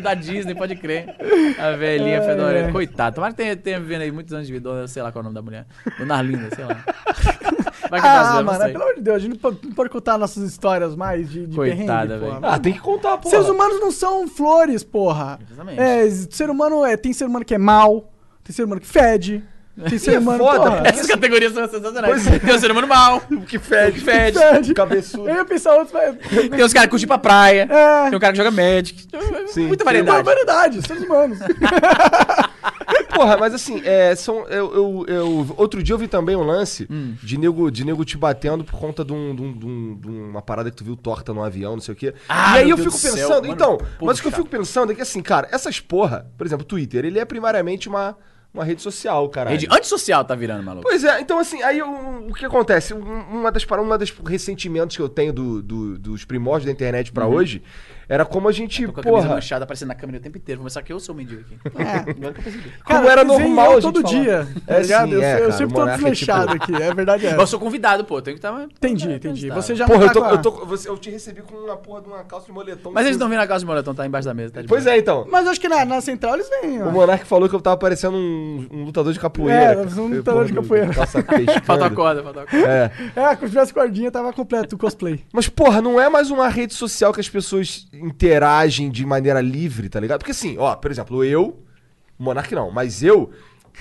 da 0.00 0.14
Disney, 0.26 0.54
pode 0.54 0.76
crer. 0.76 1.14
A 1.58 1.72
velhinha 1.76 2.20
fedorenta. 2.22 2.72
Coitado. 2.72 3.14
Tomara 3.16 3.32
que 3.32 3.36
tenha, 3.38 3.56
tenha 3.56 3.80
vivendo 3.80 4.02
aí 4.02 4.10
muitos 4.12 4.32
anos 4.32 4.46
de 4.46 4.52
vida. 4.52 4.68
dona- 4.68 4.88
Sei 4.88 5.02
lá 5.02 5.10
qual 5.12 5.20
é 5.20 5.22
o 5.22 5.24
nome 5.24 5.34
da 5.34 5.42
mulher. 5.42 5.66
Dona 5.98 6.16
Arlinda, 6.16 6.48
sei 6.54 6.64
lá. 6.64 6.76
Vai 7.90 8.00
que 8.00 8.06
Ah, 8.06 8.42
mano, 8.42 8.58
pelo 8.64 8.82
amor 8.82 8.94
de 8.96 9.00
Deus, 9.02 9.16
a 9.16 9.18
gente 9.20 9.30
não 9.32 9.38
pode, 9.38 9.58
não 9.64 9.72
pode 9.72 9.90
contar 9.90 10.18
nossas 10.18 10.42
histórias 10.42 10.96
mais 10.96 11.30
de, 11.30 11.46
de 11.46 11.54
Coitada, 11.54 12.08
perrengue, 12.08 12.08
velho. 12.26 12.40
porra. 12.40 12.54
Ah, 12.54 12.58
tem 12.58 12.72
que 12.72 12.80
contar, 12.80 13.16
pô. 13.18 13.28
Seres 13.30 13.48
humanos 13.48 13.80
não 13.80 13.92
são 13.92 14.26
flores, 14.26 14.82
porra. 14.82 15.38
Exatamente. 15.46 15.80
É, 15.80 16.10
ser 16.10 16.50
humano 16.50 16.84
é, 16.84 16.96
tem 16.96 17.12
ser 17.12 17.26
humano 17.26 17.44
que 17.44 17.54
é 17.54 17.58
mal, 17.58 18.12
tem 18.42 18.52
ser 18.54 18.64
humano 18.64 18.80
que 18.80 18.86
fede, 18.88 19.44
tem 19.88 19.98
ser 19.98 20.14
é 20.14 20.18
humano, 20.18 20.38
foda, 20.44 20.58
porra. 20.70 20.82
Essas 20.86 21.06
categorias 21.06 21.52
são 21.52 21.68
sensacionais. 21.68 22.26
É. 22.26 22.38
Tem 22.38 22.54
o 22.54 22.58
ser 22.58 22.70
humano 22.70 22.86
mal, 22.86 23.20
que 23.46 23.58
fede. 23.58 23.92
que 23.98 24.00
fede. 24.04 24.38
Fede. 24.38 24.74
Cabeçudo. 24.74 25.28
Eu 25.28 25.36
ia 25.36 25.44
pensar 25.44 25.74
outros, 25.74 25.92
mas... 25.92 26.16
Tem 26.50 26.64
os 26.64 26.72
caras 26.72 26.86
que 26.86 26.90
curtem 26.90 27.06
pra 27.08 27.18
praia. 27.18 27.68
É. 27.70 28.08
Tem 28.08 28.16
um 28.16 28.20
cara 28.20 28.32
que 28.32 28.38
joga 28.38 28.50
Magic. 28.50 29.06
Sim. 29.48 29.66
Muita 29.66 29.84
Tem 29.84 30.02
uma 30.02 30.12
variedade. 30.12 30.22
variedade, 30.24 30.86
seres 30.86 31.02
humanos. 31.02 31.38
Porra, 33.14 33.36
mas 33.38 33.54
assim, 33.54 33.80
é, 33.84 34.14
são, 34.14 34.46
eu, 34.48 34.74
eu- 34.74 35.04
eu- 35.08 35.54
outro 35.56 35.82
dia 35.82 35.94
eu 35.94 35.98
vi 35.98 36.06
também 36.06 36.36
um 36.36 36.42
lance 36.42 36.86
Hum. 36.90 37.14
de, 37.22 37.38
nego, 37.38 37.70
de 37.70 37.82
nego 37.84 38.04
te 38.04 38.16
batendo 38.16 38.62
por 38.62 38.78
conta 38.78 39.02
de, 39.04 39.12
um- 39.12 39.34
de 39.34 39.42
um- 39.42 39.52
de 39.58 39.66
um- 39.66 39.94
de 39.98 40.08
uma 40.08 40.42
parada 40.42 40.70
que 40.70 40.76
tu 40.76 40.84
viu 40.84 40.94
torta 40.96 41.32
no 41.32 41.42
avião, 41.42 41.72
não 41.72 41.80
sei 41.80 41.94
o 41.94 41.96
quê. 41.96 42.12
Ah, 42.28 42.56
e 42.56 42.64
aí 42.64 42.70
eu 42.70 42.76
Deus 42.76 42.94
fico 42.94 42.96
do 43.08 43.16
céu, 43.16 43.28
pensando, 43.28 43.42
mano, 43.42 43.54
então, 43.54 43.76
povo 43.78 43.88
mas 44.02 44.18
o 44.18 44.22
que 44.22 44.28
eu 44.28 44.32
fico 44.32 44.48
pensando 44.48 44.92
é 44.92 44.94
que 44.94 45.00
assim, 45.00 45.22
cara, 45.22 45.48
essas 45.50 45.80
porra, 45.80 46.26
por 46.36 46.46
exemplo, 46.46 46.64
o 46.64 46.68
Twitter, 46.68 47.04
ele 47.06 47.18
é 47.18 47.24
primariamente 47.24 47.88
uma, 47.88 48.16
uma 48.54 48.64
rede 48.64 48.80
social, 48.82 49.28
cara. 49.28 49.50
Rede 49.50 49.66
antissocial 49.70 50.24
tá 50.24 50.34
virando, 50.34 50.62
maluco. 50.62 50.82
Pois 50.88 51.04
é, 51.04 51.20
então 51.20 51.38
assim, 51.38 51.62
aí 51.62 51.78
eu- 51.78 52.26
o 52.28 52.32
que 52.32 52.44
acontece? 52.46 52.94
Um- 52.94 53.00
Uma 53.36 53.52
das, 53.52 53.64
para- 53.64 53.82
uma 53.82 53.98
das 53.98 54.10
ressentimentos 54.10 54.96
que 54.96 55.02
eu 55.02 55.08
tenho 55.08 55.32
do- 55.32 55.62
do- 55.62 55.98
dos 55.98 56.24
primórdios 56.24 56.66
da 56.66 56.72
internet 56.72 57.12
pra 57.12 57.26
hoje 57.26 57.62
era 58.08 58.24
como 58.24 58.48
a 58.48 58.52
gente, 58.52 58.86
Tô 58.86 58.92
com 58.92 59.00
a 59.00 59.02
camisa 59.02 59.22
porra, 59.22 59.34
manchada 59.34 59.64
aparecendo 59.64 59.88
na 59.88 59.94
câmera 59.94 60.18
o 60.18 60.20
tempo 60.20 60.38
inteiro. 60.38 60.60
Vou 60.60 60.64
mostrar 60.66 60.82
que 60.82 60.92
eu 60.92 61.00
sou 61.00 61.14
o 61.14 61.18
mendigo 61.18 61.40
aqui. 61.42 61.58
Agora 61.76 62.32
que 62.32 62.40
eu 62.40 62.42
percebi. 62.44 62.72
como 62.84 63.08
era 63.08 63.24
normal 63.24 63.72
eu 63.72 63.78
a 63.78 63.80
gente 63.80 63.92
todo 63.92 64.02
falar. 64.08 64.22
dia, 64.22 64.48
tá 64.66 64.74
É, 64.74 64.80
ligado? 64.82 65.08
sim, 65.08 65.14
eu, 65.14 65.22
é, 65.22 65.34
eu 65.34 65.38
cara, 65.40 65.52
sempre 65.52 65.74
tô 65.74 65.86
é 65.88 65.92
desleixado 65.94 66.52
tipo- 66.52 66.64
aqui, 66.64 66.82
é 66.82 66.94
verdade 66.94 67.26
é. 67.26 67.34
Eu 67.36 67.46
sou 67.46 67.58
convidado, 67.58 68.04
pô. 68.04 68.22
Tenho 68.22 68.36
que 68.38 68.46
estar. 68.46 68.62
Entendi, 68.62 69.12
entendi. 69.12 69.50
Você 69.50 69.74
já 69.74 69.86
Porra, 69.86 69.98
não 69.98 70.06
eu, 70.06 70.08
tá 70.08 70.14
tô, 70.14 70.20
com 70.22 70.26
a- 70.26 70.32
eu, 70.32 70.42
tô, 70.42 70.66
você- 70.66 70.88
eu 70.88 70.96
te 70.96 71.10
recebi 71.10 71.42
com 71.42 71.56
uma 71.56 71.76
porra 71.76 72.02
de 72.02 72.08
uma 72.08 72.22
calça 72.24 72.46
de 72.46 72.52
moletom. 72.52 72.90
Mas 72.92 73.04
eles 73.06 73.16
estão 73.16 73.28
vendo 73.28 73.40
a 73.40 73.46
casa 73.46 73.60
de 73.60 73.66
moletom, 73.66 73.94
tá 73.94 74.06
embaixo 74.06 74.26
da 74.28 74.34
mesa. 74.34 74.52
Tá 74.54 74.62
de 74.62 74.68
Pois 74.68 74.86
é, 74.86 74.96
então. 74.98 75.26
Mas 75.30 75.44
eu 75.44 75.50
acho 75.52 75.60
que 75.60 75.68
na, 75.68 75.84
na 75.84 76.00
central 76.00 76.34
eles 76.34 76.48
vêm, 76.48 76.82
ó. 76.82 76.86
O 76.88 76.92
Monark 76.92 77.24
falou 77.26 77.48
que 77.48 77.54
eu 77.54 77.60
tava 77.60 77.76
parecendo 77.76 78.16
um, 78.16 78.66
um 78.70 78.84
lutador 78.84 79.12
de 79.12 79.18
capoeira. 79.20 79.52
É, 79.60 79.74
cara. 79.74 80.00
um 80.00 80.06
lutador 80.08 80.44
de 80.46 80.52
capoeira. 80.52 80.94
Calça. 80.94 81.24
Falta 81.64 81.86
a 81.86 81.90
corda, 81.90 82.22
falta 82.22 82.42
a 82.42 82.46
corda. 82.46 82.66
É. 82.68 82.90
É, 83.16 83.36
quando 83.36 83.48
tivesse 83.50 83.72
cordinha 83.74 84.10
tava 84.10 84.32
completo 84.32 84.76
o 84.76 84.78
cosplay. 84.78 85.24
Mas, 85.32 85.48
porra, 85.48 85.80
não 85.82 86.00
é 86.00 86.08
mais 86.08 86.30
uma 86.30 86.48
rede 86.48 86.74
social 86.74 87.12
que 87.12 87.20
as 87.20 87.28
pessoas 87.28 87.86
interagem 88.00 88.90
de 88.90 89.04
maneira 89.04 89.40
livre, 89.40 89.88
tá 89.88 90.00
ligado? 90.00 90.18
Porque 90.20 90.32
assim, 90.32 90.56
ó, 90.58 90.74
por 90.74 90.90
exemplo, 90.90 91.24
eu. 91.24 91.62
Monark 92.18 92.54
não, 92.54 92.70
mas 92.70 93.02
eu. 93.02 93.30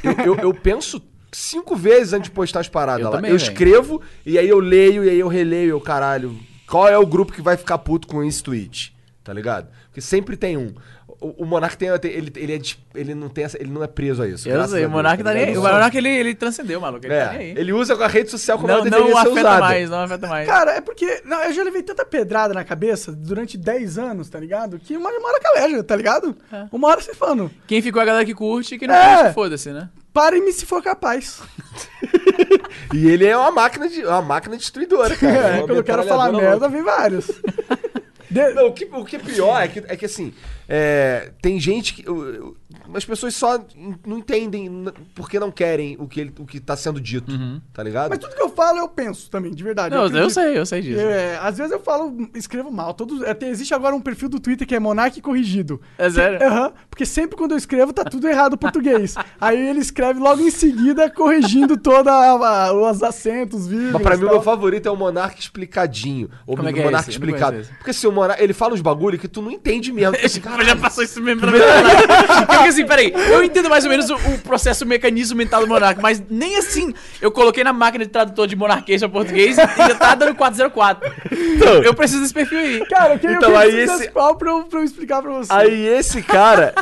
Eu, 0.03 0.11
eu, 0.25 0.35
eu 0.35 0.53
penso 0.53 1.01
cinco 1.31 1.75
vezes 1.75 2.13
antes 2.13 2.29
de 2.29 2.35
postar 2.35 2.61
as 2.61 2.69
paradas 2.69 3.01
Eu 3.01 3.09
lá. 3.09 3.15
também, 3.17 3.31
eu 3.31 3.37
escrevo 3.37 4.01
e 4.25 4.37
aí 4.37 4.47
eu 4.47 4.59
leio 4.59 5.03
e 5.03 5.09
aí 5.09 5.19
eu 5.19 5.27
releio, 5.27 5.69
eu, 5.71 5.81
caralho. 5.81 6.37
Qual 6.67 6.87
é 6.87 6.97
o 6.97 7.05
grupo 7.05 7.31
que 7.31 7.41
vai 7.41 7.55
ficar 7.57 7.77
puto 7.77 8.07
com 8.07 8.23
esse 8.23 8.41
tweet? 8.41 8.95
Tá 9.23 9.33
ligado? 9.33 9.69
Porque 9.87 10.01
sempre 10.01 10.35
tem 10.35 10.57
um. 10.57 10.73
O, 11.25 11.43
o 11.43 11.45
Monark 11.45 11.75
tem, 11.77 11.89
ele, 11.89 12.31
ele, 12.35 12.53
é 12.53 12.59
ele, 12.99 13.15
não 13.15 13.29
tem 13.29 13.45
essa- 13.45 13.57
ele 13.59 13.71
não 13.71 13.83
é 13.83 13.87
preso 13.87 14.21
a 14.21 14.27
isso. 14.27 14.47
Eu 14.47 14.67
sei, 14.67 14.85
o 14.85 14.89
Monark 14.89 15.23
tá 15.23 15.33
nem 15.33 15.45
ligado? 15.45 15.59
O 15.59 15.63
Monark 15.63 15.97
ele, 15.97 16.09
ele 16.09 16.35
transcendeu, 16.35 16.79
maluco. 16.79 17.05
Ele 17.05 17.13
É, 17.13 17.25
tá 17.25 17.31
nem 17.33 17.39
aí. 17.51 17.53
ele 17.57 17.73
usa 17.73 17.95
a 17.95 18.07
rede 18.07 18.29
social 18.29 18.57
como 18.57 18.67
Não, 18.67 18.75
ela 18.75 18.83
deveria 18.83 19.05
não 19.05 19.13
ser 19.13 19.27
afeta 19.29 19.39
usada. 19.39 19.59
mais, 19.59 19.89
não 19.89 19.99
afeta 20.01 20.27
mais. 20.27 20.47
Cara, 20.47 20.71
é 20.73 20.81
porque 20.81 21.21
não, 21.25 21.43
eu 21.43 21.53
já 21.53 21.63
levei 21.63 21.81
tanta 21.81 22.05
pedrada 22.05 22.53
na 22.53 22.63
cabeça 22.63 23.11
durante 23.11 23.57
10 23.57 23.97
anos, 23.97 24.29
tá 24.29 24.39
ligado? 24.39 24.77
Que 24.79 24.95
uma, 24.97 25.09
uma 25.09 25.29
hora 25.29 25.39
caleja, 25.39 25.83
tá 25.83 25.95
ligado? 25.95 26.35
É. 26.51 26.65
Uma 26.71 26.89
hora 26.89 27.01
você 27.01 27.13
falando, 27.15 27.49
Quem 27.65 27.81
ficou 27.81 27.99
é 27.99 28.03
a 28.03 28.05
galera 28.05 28.25
que 28.25 28.33
curte 28.35 28.75
e 28.75 28.77
quem 28.79 28.87
não 28.87 28.95
É. 28.95 29.17
curte, 29.17 29.33
foda-se, 29.33 29.71
né? 29.71 29.89
parem-me 30.13 30.53
se 30.53 30.65
for 30.65 30.81
capaz. 30.81 31.41
E 32.93 33.07
ele 33.09 33.25
é 33.25 33.35
uma 33.35 33.51
máquina, 33.51 33.89
de, 33.89 34.03
uma 34.05 34.21
máquina 34.21 34.55
destruidora, 34.55 35.15
cara. 35.15 35.33
É, 35.33 35.51
Uma 35.57 35.67
quando 35.67 35.77
eu 35.77 35.83
quero 35.83 36.03
falar 36.03 36.31
merda, 36.31 36.69
vem 36.69 36.83
vários. 36.83 37.27
De- 38.29 38.53
Não, 38.53 38.67
o 38.67 38.73
que, 38.73 38.85
o 38.85 39.05
que 39.05 39.15
é 39.15 39.19
pior 39.19 39.61
é 39.61 39.67
que, 39.67 39.79
é 39.87 39.95
que 39.95 40.05
assim, 40.05 40.33
é, 40.67 41.31
tem 41.41 41.59
gente 41.59 41.93
que. 41.93 42.07
eu- 42.07 42.33
eu- 42.33 42.57
as 42.93 43.03
pessoas 43.05 43.33
só 43.35 43.59
não 44.05 44.17
entendem 44.19 44.85
porque 45.15 45.39
não 45.39 45.49
querem 45.51 45.95
o 45.99 46.07
que, 46.07 46.19
ele, 46.21 46.33
o 46.39 46.45
que 46.45 46.59
tá 46.59 46.75
sendo 46.75 46.99
dito, 47.01 47.31
tá 47.73 47.81
ligado? 47.83 48.09
Mas 48.09 48.19
tudo 48.19 48.35
que 48.35 48.41
eu 48.41 48.49
falo, 48.49 48.79
eu 48.79 48.87
penso 48.87 49.29
também, 49.29 49.51
de 49.53 49.63
verdade. 49.63 49.93
Não, 49.95 50.01
eu, 50.03 50.07
acredito. 50.07 50.29
sei, 50.31 50.57
eu 50.57 50.65
sei 50.65 50.81
disso. 50.81 50.99
É, 50.99 51.37
às 51.41 51.57
vezes 51.57 51.71
eu 51.71 51.79
falo, 51.79 52.29
escrevo 52.35 52.71
mal. 52.71 52.93
Todos, 52.93 53.23
até 53.23 53.49
existe 53.49 53.73
agora 53.73 53.95
um 53.95 54.01
perfil 54.01 54.29
do 54.29 54.39
Twitter 54.39 54.67
que 54.67 54.75
é 54.75 54.79
Monark 54.79 55.19
Corrigido. 55.21 55.81
É 55.97 56.09
sério? 56.09 56.37
Que- 56.37 56.43
Aham, 56.43 56.73
porque 56.89 57.05
sempre 57.05 57.35
quando 57.37 57.51
eu 57.51 57.57
escrevo 57.57 57.91
tá 57.93 58.03
tudo 58.03 58.27
errado 58.27 58.53
o 58.53 58.57
português. 58.57 59.15
Aí 59.41 59.59
ele 59.69 59.79
escreve 59.79 60.19
logo 60.19 60.41
em 60.41 60.51
seguida, 60.51 61.09
corrigindo 61.09 61.77
toda 61.77 62.11
a- 62.11 62.67
a- 62.67 62.73
os 62.73 63.01
acentos, 63.03 63.67
vírgulas. 63.67 63.93
Mas 63.93 64.01
pra 64.03 64.17
mim, 64.17 64.25
o 64.25 64.29
meu 64.29 64.41
favorito 64.41 64.87
é 64.87 64.91
o 64.91 64.95
Monark 64.95 65.39
explicadinho. 65.39 66.29
Ou 66.45 66.55
Como 66.55 66.67
é 66.67 66.71
o 66.71 66.73
que 66.73 66.81
é? 66.81 66.85
Eu 66.85 66.91
não 66.91 66.99
explicado. 66.99 67.57
Porque 67.77 67.93
se 67.93 68.05
o 68.07 68.11
Monark, 68.11 68.41
ele 68.41 68.53
fala 68.53 68.73
uns 68.73 68.81
bagulho 68.81 69.17
que 69.17 69.27
tu 69.27 69.41
não 69.41 69.51
entende 69.51 69.91
mesmo. 69.91 70.15
Assim, 70.23 70.41
Mas 70.57 70.65
"Caralho, 70.65 70.67
já 70.67 70.75
passou 70.75 71.03
isso 71.03 71.21
mesmo 71.21 71.41
pra 71.41 71.51
mim. 71.51 71.57
Porque 72.47 72.67
assim, 72.69 72.85
peraí, 72.85 73.13
eu 73.31 73.43
entendo 73.43 73.69
mais 73.69 73.83
ou 73.83 73.89
menos 73.89 74.09
o, 74.09 74.15
o 74.15 74.37
processo, 74.39 74.85
o 74.85 74.87
mecanismo 74.87 75.37
mental 75.37 75.61
do 75.61 75.67
Monark, 75.67 76.01
mas 76.01 76.21
nem 76.29 76.57
assim. 76.57 76.93
Eu 77.21 77.31
coloquei 77.31 77.63
na 77.63 77.73
máquina 77.73 78.05
de 78.05 78.11
tradutor 78.11 78.47
de 78.47 78.55
monarquês 78.55 79.01
pra 79.01 79.09
português 79.09 79.57
e 79.57 79.61
já 79.61 79.95
tá 79.95 80.15
dando 80.15 80.35
404. 80.35 81.11
Então. 81.31 81.83
eu 81.83 81.93
preciso 81.93 82.21
desse 82.21 82.33
perfil 82.33 82.59
aí. 82.59 82.85
Cara, 82.87 83.13
eu 83.15 83.19
queria, 83.19 83.35
Então, 83.37 83.49
eu 83.51 83.57
aí 83.57 83.79
esse- 83.79 84.09
qual 84.09 84.35
pra 84.35 84.49
eu, 84.51 84.63
pra 84.63 84.79
eu 84.79 84.83
explicar 84.83 85.21
pra 85.21 85.31
você. 85.31 85.51
Aí 85.53 85.85
esse 85.87 86.21
cara, 86.21 86.73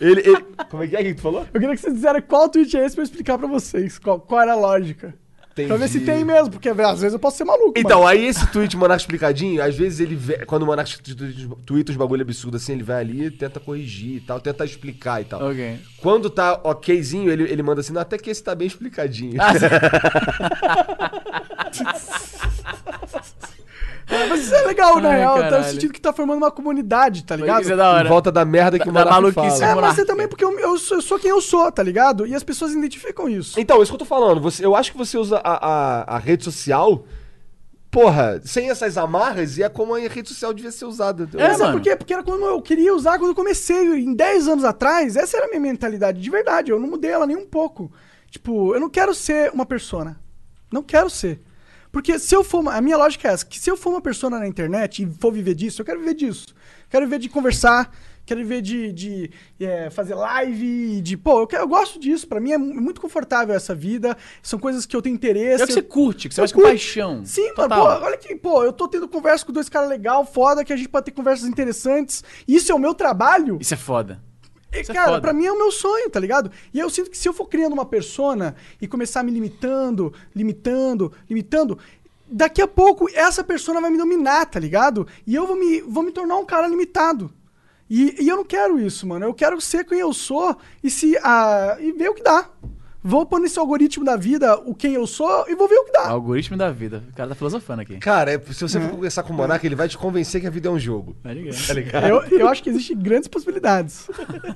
ele, 0.00 0.20
ele- 0.20 0.44
Como 0.70 0.82
é 0.82 0.86
que 0.86 0.96
é 0.96 1.02
que 1.02 1.14
tu 1.14 1.22
falou? 1.22 1.46
Eu 1.52 1.60
queria 1.60 1.74
que 1.74 1.80
vocês 1.80 1.94
disseram 1.94 2.20
qual 2.22 2.48
tweet 2.48 2.76
é 2.76 2.84
esse 2.84 2.94
pra 2.94 3.02
eu 3.02 3.06
explicar 3.06 3.38
pra 3.38 3.46
vocês. 3.48 3.98
Qual, 3.98 4.20
qual 4.20 4.40
era 4.40 4.52
a 4.52 4.56
lógica. 4.56 5.14
Pra 5.54 5.76
ver 5.76 5.88
se 5.88 5.98
Entendi. 5.98 6.12
tem 6.12 6.24
mesmo, 6.24 6.50
porque 6.50 6.68
às 6.68 7.00
vezes 7.00 7.12
eu 7.12 7.18
posso 7.18 7.36
ser 7.36 7.44
maluco. 7.44 7.74
Então, 7.76 8.00
mano. 8.00 8.10
aí 8.10 8.26
esse 8.26 8.44
tweet 8.48 8.76
Monark 8.76 9.00
explicadinho, 9.00 9.62
às 9.62 9.76
vezes 9.76 10.00
ele 10.00 10.16
vê, 10.16 10.44
quando 10.44 10.64
o 10.64 10.66
Monark 10.66 10.98
twitta 11.64 11.92
uns 11.92 11.96
bagulho 11.96 12.22
absurdo 12.22 12.56
assim, 12.56 12.72
ele 12.72 12.82
vai 12.82 13.00
ali 13.00 13.26
e 13.26 13.30
tenta 13.30 13.60
corrigir 13.60 14.16
e 14.16 14.20
tal, 14.20 14.40
tenta 14.40 14.64
explicar 14.64 15.20
e 15.20 15.24
tal. 15.24 15.50
Ok. 15.50 15.78
Quando 15.98 16.28
tá 16.28 16.60
okzinho, 16.64 17.30
ele, 17.30 17.44
ele 17.44 17.62
manda 17.62 17.80
assim, 17.80 17.92
"Não, 17.92 18.02
até 18.02 18.18
que 18.18 18.30
esse 18.30 18.42
tá 18.42 18.54
bem 18.54 18.66
explicadinho. 18.66 19.40
É, 19.40 19.44
mas 24.28 24.40
isso 24.44 24.54
é 24.54 24.62
legal, 24.62 25.00
na 25.00 25.10
Ai, 25.10 25.18
real. 25.18 25.34
Tá 25.36 25.44
no 25.44 25.50
caralho. 25.50 25.72
sentido 25.72 25.92
que 25.92 26.00
tá 26.00 26.12
formando 26.12 26.38
uma 26.38 26.50
comunidade, 26.50 27.24
tá 27.24 27.36
ligado? 27.36 27.62
Isso 27.62 27.72
é 27.72 27.76
da 27.76 27.90
hora. 27.90 28.06
Em 28.06 28.10
volta 28.10 28.30
da 28.32 28.44
merda 28.44 28.78
que 28.78 28.88
o 28.88 28.92
Da 28.92 29.04
Monark 29.04 29.22
maluquice. 29.22 29.60
fala. 29.60 29.70
É, 29.72 29.74
mas 29.80 29.94
você 29.96 30.04
também, 30.04 30.28
porque 30.28 30.44
eu, 30.44 30.58
eu 30.58 30.78
sou, 30.78 30.98
eu 30.98 31.02
sou 31.02 31.18
quem 31.18 31.30
eu 31.30 31.40
sou, 31.40 31.70
tá 31.70 31.82
ligado? 31.82 32.26
E 32.26 32.34
as 32.34 32.42
pessoas 32.42 32.72
identificam 32.72 33.28
isso. 33.28 33.58
Então, 33.60 33.82
isso 33.82 33.90
que 33.92 33.94
eu 33.96 33.98
tô 33.98 34.04
falando. 34.04 34.40
Você, 34.40 34.64
eu 34.64 34.74
acho 34.76 34.92
que 34.92 34.98
você 34.98 35.16
usa 35.18 35.38
a, 35.38 35.66
a, 35.66 36.16
a 36.16 36.18
rede 36.18 36.44
social, 36.44 37.04
porra, 37.90 38.40
sem 38.44 38.70
essas 38.70 38.98
amarras, 38.98 39.56
e 39.56 39.62
é 39.62 39.68
como 39.68 39.94
a 39.94 39.98
rede 40.00 40.28
social 40.28 40.52
devia 40.52 40.72
ser 40.72 40.84
usada. 40.84 41.28
É, 41.36 41.42
É, 41.42 41.50
sabe 41.52 41.62
mano. 41.64 41.72
por 41.74 41.82
quê? 41.82 41.96
Porque 41.96 42.12
era 42.12 42.22
quando 42.22 42.44
eu 42.44 42.60
queria 42.60 42.94
usar 42.94 43.18
quando 43.18 43.30
eu 43.30 43.34
comecei. 43.36 44.00
Em 44.00 44.14
10 44.14 44.48
anos 44.48 44.64
atrás, 44.64 45.16
essa 45.16 45.36
era 45.36 45.46
a 45.46 45.48
minha 45.48 45.60
mentalidade, 45.60 46.20
de 46.20 46.30
verdade. 46.30 46.70
Eu 46.70 46.80
não 46.80 46.88
mudei 46.88 47.10
ela 47.12 47.26
nem 47.26 47.36
um 47.36 47.46
pouco. 47.46 47.92
Tipo, 48.30 48.74
eu 48.74 48.80
não 48.80 48.90
quero 48.90 49.14
ser 49.14 49.52
uma 49.52 49.64
persona. 49.64 50.18
Não 50.72 50.82
quero 50.82 51.08
ser. 51.08 51.40
Porque 51.94 52.18
se 52.18 52.34
eu 52.36 52.44
for. 52.44 52.58
uma- 52.60 52.74
A 52.74 52.80
minha 52.82 52.96
lógica 52.98 53.28
é 53.28 53.32
essa: 53.32 53.46
que 53.46 53.58
se 53.58 53.70
eu 53.70 53.76
for 53.76 53.90
uma 53.90 54.00
persona 54.02 54.38
na 54.38 54.46
internet 54.48 55.02
e 55.02 55.06
for 55.06 55.32
viver 55.32 55.54
disso, 55.54 55.80
eu 55.80 55.86
quero 55.86 56.00
viver 56.00 56.14
disso. 56.14 56.48
Quero 56.90 57.06
viver 57.06 57.18
de 57.20 57.28
conversar. 57.30 57.90
Quero 58.26 58.40
viver 58.40 58.62
de, 58.62 58.90
de 58.90 59.30
é, 59.60 59.90
fazer 59.90 60.14
live, 60.14 61.00
de. 61.02 61.14
Pô, 61.14 61.40
eu, 61.42 61.46
quero- 61.46 61.62
eu 61.64 61.68
gosto 61.68 62.00
disso. 62.00 62.26
Pra 62.26 62.40
mim 62.40 62.52
é 62.52 62.58
mu- 62.58 62.74
muito 62.80 62.98
confortável 63.00 63.54
essa 63.54 63.74
vida. 63.74 64.16
São 64.42 64.58
coisas 64.58 64.86
que 64.86 64.96
eu 64.96 65.02
tenho 65.02 65.14
interesse. 65.14 65.60
É 65.60 65.64
o 65.64 65.66
que 65.68 65.72
você 65.74 65.82
curte, 65.82 66.28
que 66.28 66.34
você 66.34 66.40
faz 66.40 66.50
com 66.50 66.60
curto. 66.60 66.70
paixão. 66.72 67.22
Sim, 67.24 67.52
Total. 67.54 67.68
mano, 67.84 68.00
pô, 68.00 68.06
olha 68.06 68.16
que, 68.16 68.34
pô, 68.34 68.64
eu 68.64 68.72
tô 68.72 68.88
tendo 68.88 69.06
conversa 69.06 69.44
com 69.44 69.52
dois 69.52 69.68
caras 69.68 69.90
legal, 69.90 70.24
foda, 70.24 70.64
que 70.64 70.72
a 70.72 70.76
gente 70.76 70.88
pode 70.88 71.04
ter 71.04 71.10
conversas 71.12 71.46
interessantes. 71.46 72.24
Isso 72.48 72.72
é 72.72 72.74
o 72.74 72.78
meu 72.78 72.94
trabalho. 72.94 73.58
Isso 73.60 73.74
é 73.74 73.76
foda. 73.76 74.20
E, 74.74 74.80
é 74.80 74.84
cara, 74.84 75.12
foda. 75.12 75.20
pra 75.20 75.32
mim 75.32 75.46
é 75.46 75.52
o 75.52 75.58
meu 75.58 75.70
sonho, 75.70 76.10
tá 76.10 76.18
ligado? 76.18 76.50
E 76.72 76.78
eu 76.78 76.90
sinto 76.90 77.10
que 77.10 77.18
se 77.18 77.28
eu 77.28 77.32
for 77.32 77.46
criando 77.46 77.72
uma 77.72 77.86
persona 77.86 78.56
e 78.80 78.88
começar 78.88 79.22
me 79.22 79.30
limitando, 79.30 80.12
limitando, 80.34 81.12
limitando, 81.28 81.78
daqui 82.26 82.60
a 82.60 82.68
pouco 82.68 83.08
essa 83.12 83.44
persona 83.44 83.80
vai 83.80 83.90
me 83.90 83.98
dominar, 83.98 84.46
tá 84.46 84.58
ligado? 84.58 85.06
E 85.26 85.34
eu 85.34 85.46
vou 85.46 85.56
me, 85.56 85.80
vou 85.80 86.02
me 86.02 86.12
tornar 86.12 86.36
um 86.36 86.44
cara 86.44 86.66
limitado. 86.66 87.32
E, 87.88 88.22
e 88.22 88.28
eu 88.28 88.36
não 88.36 88.44
quero 88.44 88.80
isso, 88.80 89.06
mano. 89.06 89.24
Eu 89.24 89.34
quero 89.34 89.60
ser 89.60 89.84
quem 89.84 89.98
eu 89.98 90.12
sou 90.12 90.56
e 90.82 90.90
se 90.90 91.16
ah, 91.22 91.76
e 91.78 91.92
ver 91.92 92.08
o 92.08 92.14
que 92.14 92.22
dá. 92.22 92.48
Vou 93.06 93.26
pôr 93.26 93.38
nesse 93.38 93.58
algoritmo 93.58 94.02
da 94.02 94.16
vida 94.16 94.56
o 94.64 94.74
quem 94.74 94.94
eu 94.94 95.06
sou 95.06 95.44
e 95.46 95.54
vou 95.54 95.68
ver 95.68 95.74
o 95.74 95.84
que 95.84 95.92
dá. 95.92 96.08
Algoritmo 96.08 96.56
da 96.56 96.70
vida. 96.70 97.02
O 97.10 97.14
cara 97.14 97.28
tá 97.28 97.34
filosofando 97.34 97.82
aqui. 97.82 97.98
Cara, 97.98 98.32
é- 98.32 98.38
se 98.50 98.62
você 98.66 98.80
for 98.80 98.88
conversar 98.92 99.22
com 99.24 99.34
o 99.34 99.36
Monark, 99.36 99.64
ele 99.66 99.74
vai 99.74 99.86
te 99.88 99.98
convencer 99.98 100.40
que 100.40 100.46
a 100.46 100.50
vida 100.50 100.68
é 100.68 100.70
um 100.70 100.78
jogo. 100.78 101.14
Tá 101.22 101.30
ligado? 101.32 101.54
Tá 101.66 101.74
ligado? 101.74 102.06
Eu, 102.06 102.22
eu 102.38 102.48
acho 102.48 102.62
que 102.62 102.70
existem 102.70 102.96
grandes 102.96 103.28
possibilidades. 103.28 104.08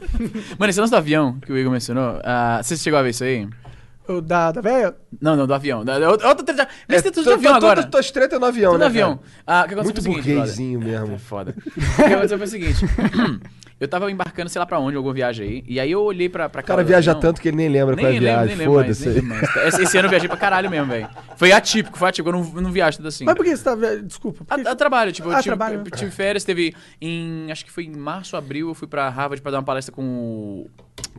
Mano, 0.59 0.71
esse 0.71 0.81
lance 0.81 0.91
do 0.91 0.97
avião 0.97 1.39
que 1.41 1.53
o 1.53 1.59
Igor 1.59 1.71
mencionou, 1.71 2.19
ah, 2.25 2.59
você 2.63 2.75
chegou 2.79 2.99
a 2.99 3.03
ver 3.03 3.11
isso 3.11 3.23
aí? 3.23 3.47
O 4.09 4.23
Da, 4.23 4.51
da 4.51 4.63
velha? 4.63 4.97
Não, 5.21 5.37
não, 5.37 5.47
do 5.47 5.53
avião. 5.53 5.85
Da, 5.85 5.99
da, 5.99 6.09
outra 6.11 6.35
treta. 6.43 6.67
Vê 6.89 6.97
se 6.97 7.03
tem 7.03 7.13
tudo 7.13 7.25
de 7.25 7.33
avião 7.35 7.53
tô- 7.53 7.57
agora. 7.59 7.83
tô- 7.83 7.91
Tuas 7.91 8.11
treta 8.11 8.37
é 8.37 8.39
no 8.39 8.47
avião, 8.47 8.73
Tudo 8.73 8.79
né? 8.81 8.85
no 8.87 8.91
avião. 8.91 9.17
cara? 9.19 9.29
Ah, 9.47 9.65
o 9.65 9.69
que 9.69 9.75
aconteceu 9.75 9.85
Muito 9.85 10.03
foi 10.03 10.11
o 10.11 10.15
seguinte, 10.15 10.35
burguesinho 10.35 10.81
mesmo. 10.81 11.15
É 11.15 11.19
foda. 11.19 11.55
O 11.67 11.71
que 11.97 12.03
aconteceu 12.15 12.39
foi 12.39 12.47
o 12.47 12.51
seguinte. 12.51 12.87
eu 13.81 13.87
tava 13.89 14.11
embarcando, 14.11 14.49
sei 14.51 14.59
lá 14.59 14.67
pra 14.67 14.79
onde, 14.79 14.97
alguma 14.97 15.15
viagem 15.15 15.47
aí. 15.49 15.65
E 15.67 15.79
aí 15.81 15.91
eu 15.91 16.03
olhei 16.03 16.29
pra, 16.29 16.49
pra 16.49 16.61
O 16.61 16.65
cara 16.65 16.83
viaja 16.83 17.15
tanto 17.15 17.41
que 17.41 17.49
ele 17.49 17.57
nem 17.57 17.69
lembra 17.69 17.97
qual 17.97 18.07
é 18.07 18.09
a 18.09 18.13
Nem 18.13 18.21
nem 18.21 18.31
viagem. 18.31 18.57
nem 18.57 18.67
Foda-se. 18.67 19.09
Esse, 19.67 19.83
esse 19.83 19.99
ano 19.99 20.07
eu 20.07 20.11
viajei 20.11 20.29
pra 20.29 20.37
caralho 20.37 20.69
mesmo, 20.71 20.87
velho. 20.89 21.09
Foi 21.37 21.53
atípico, 21.53 21.97
foi 21.99 22.09
atípico. 22.09 22.29
Eu 22.37 22.43
não, 22.43 22.63
não 22.63 22.73
viajo 22.73 22.97
tudo 22.99 23.09
assim. 23.09 23.25
Mas 23.25 23.35
por 23.35 23.45
que 23.45 23.57
você 23.57 23.63
tá. 23.65 23.75
Desculpa. 24.03 24.45
A, 24.49 24.59
que- 24.59 24.69
a 24.69 24.75
trabalho, 24.75 25.13
tipo, 25.13 25.29
eu 25.29 25.33
Ah, 25.33 25.37
tive, 25.43 25.57
trabalho. 25.57 25.83
eu 25.85 25.91
tive 25.97 26.11
férias, 26.11 26.45
teve 26.45 26.75
em. 27.01 27.51
Acho 27.53 27.65
que 27.65 27.71
foi 27.71 27.85
em 27.85 27.97
março, 27.97 28.37
abril, 28.37 28.69
eu 28.69 28.75
fui 28.75 28.89
pra 28.89 29.09
Harvard 29.09 29.41
pra 29.43 29.51
dar 29.53 29.59
uma 29.59 29.65
palestra 29.65 29.95
com 29.95 30.03
o. 30.03 30.71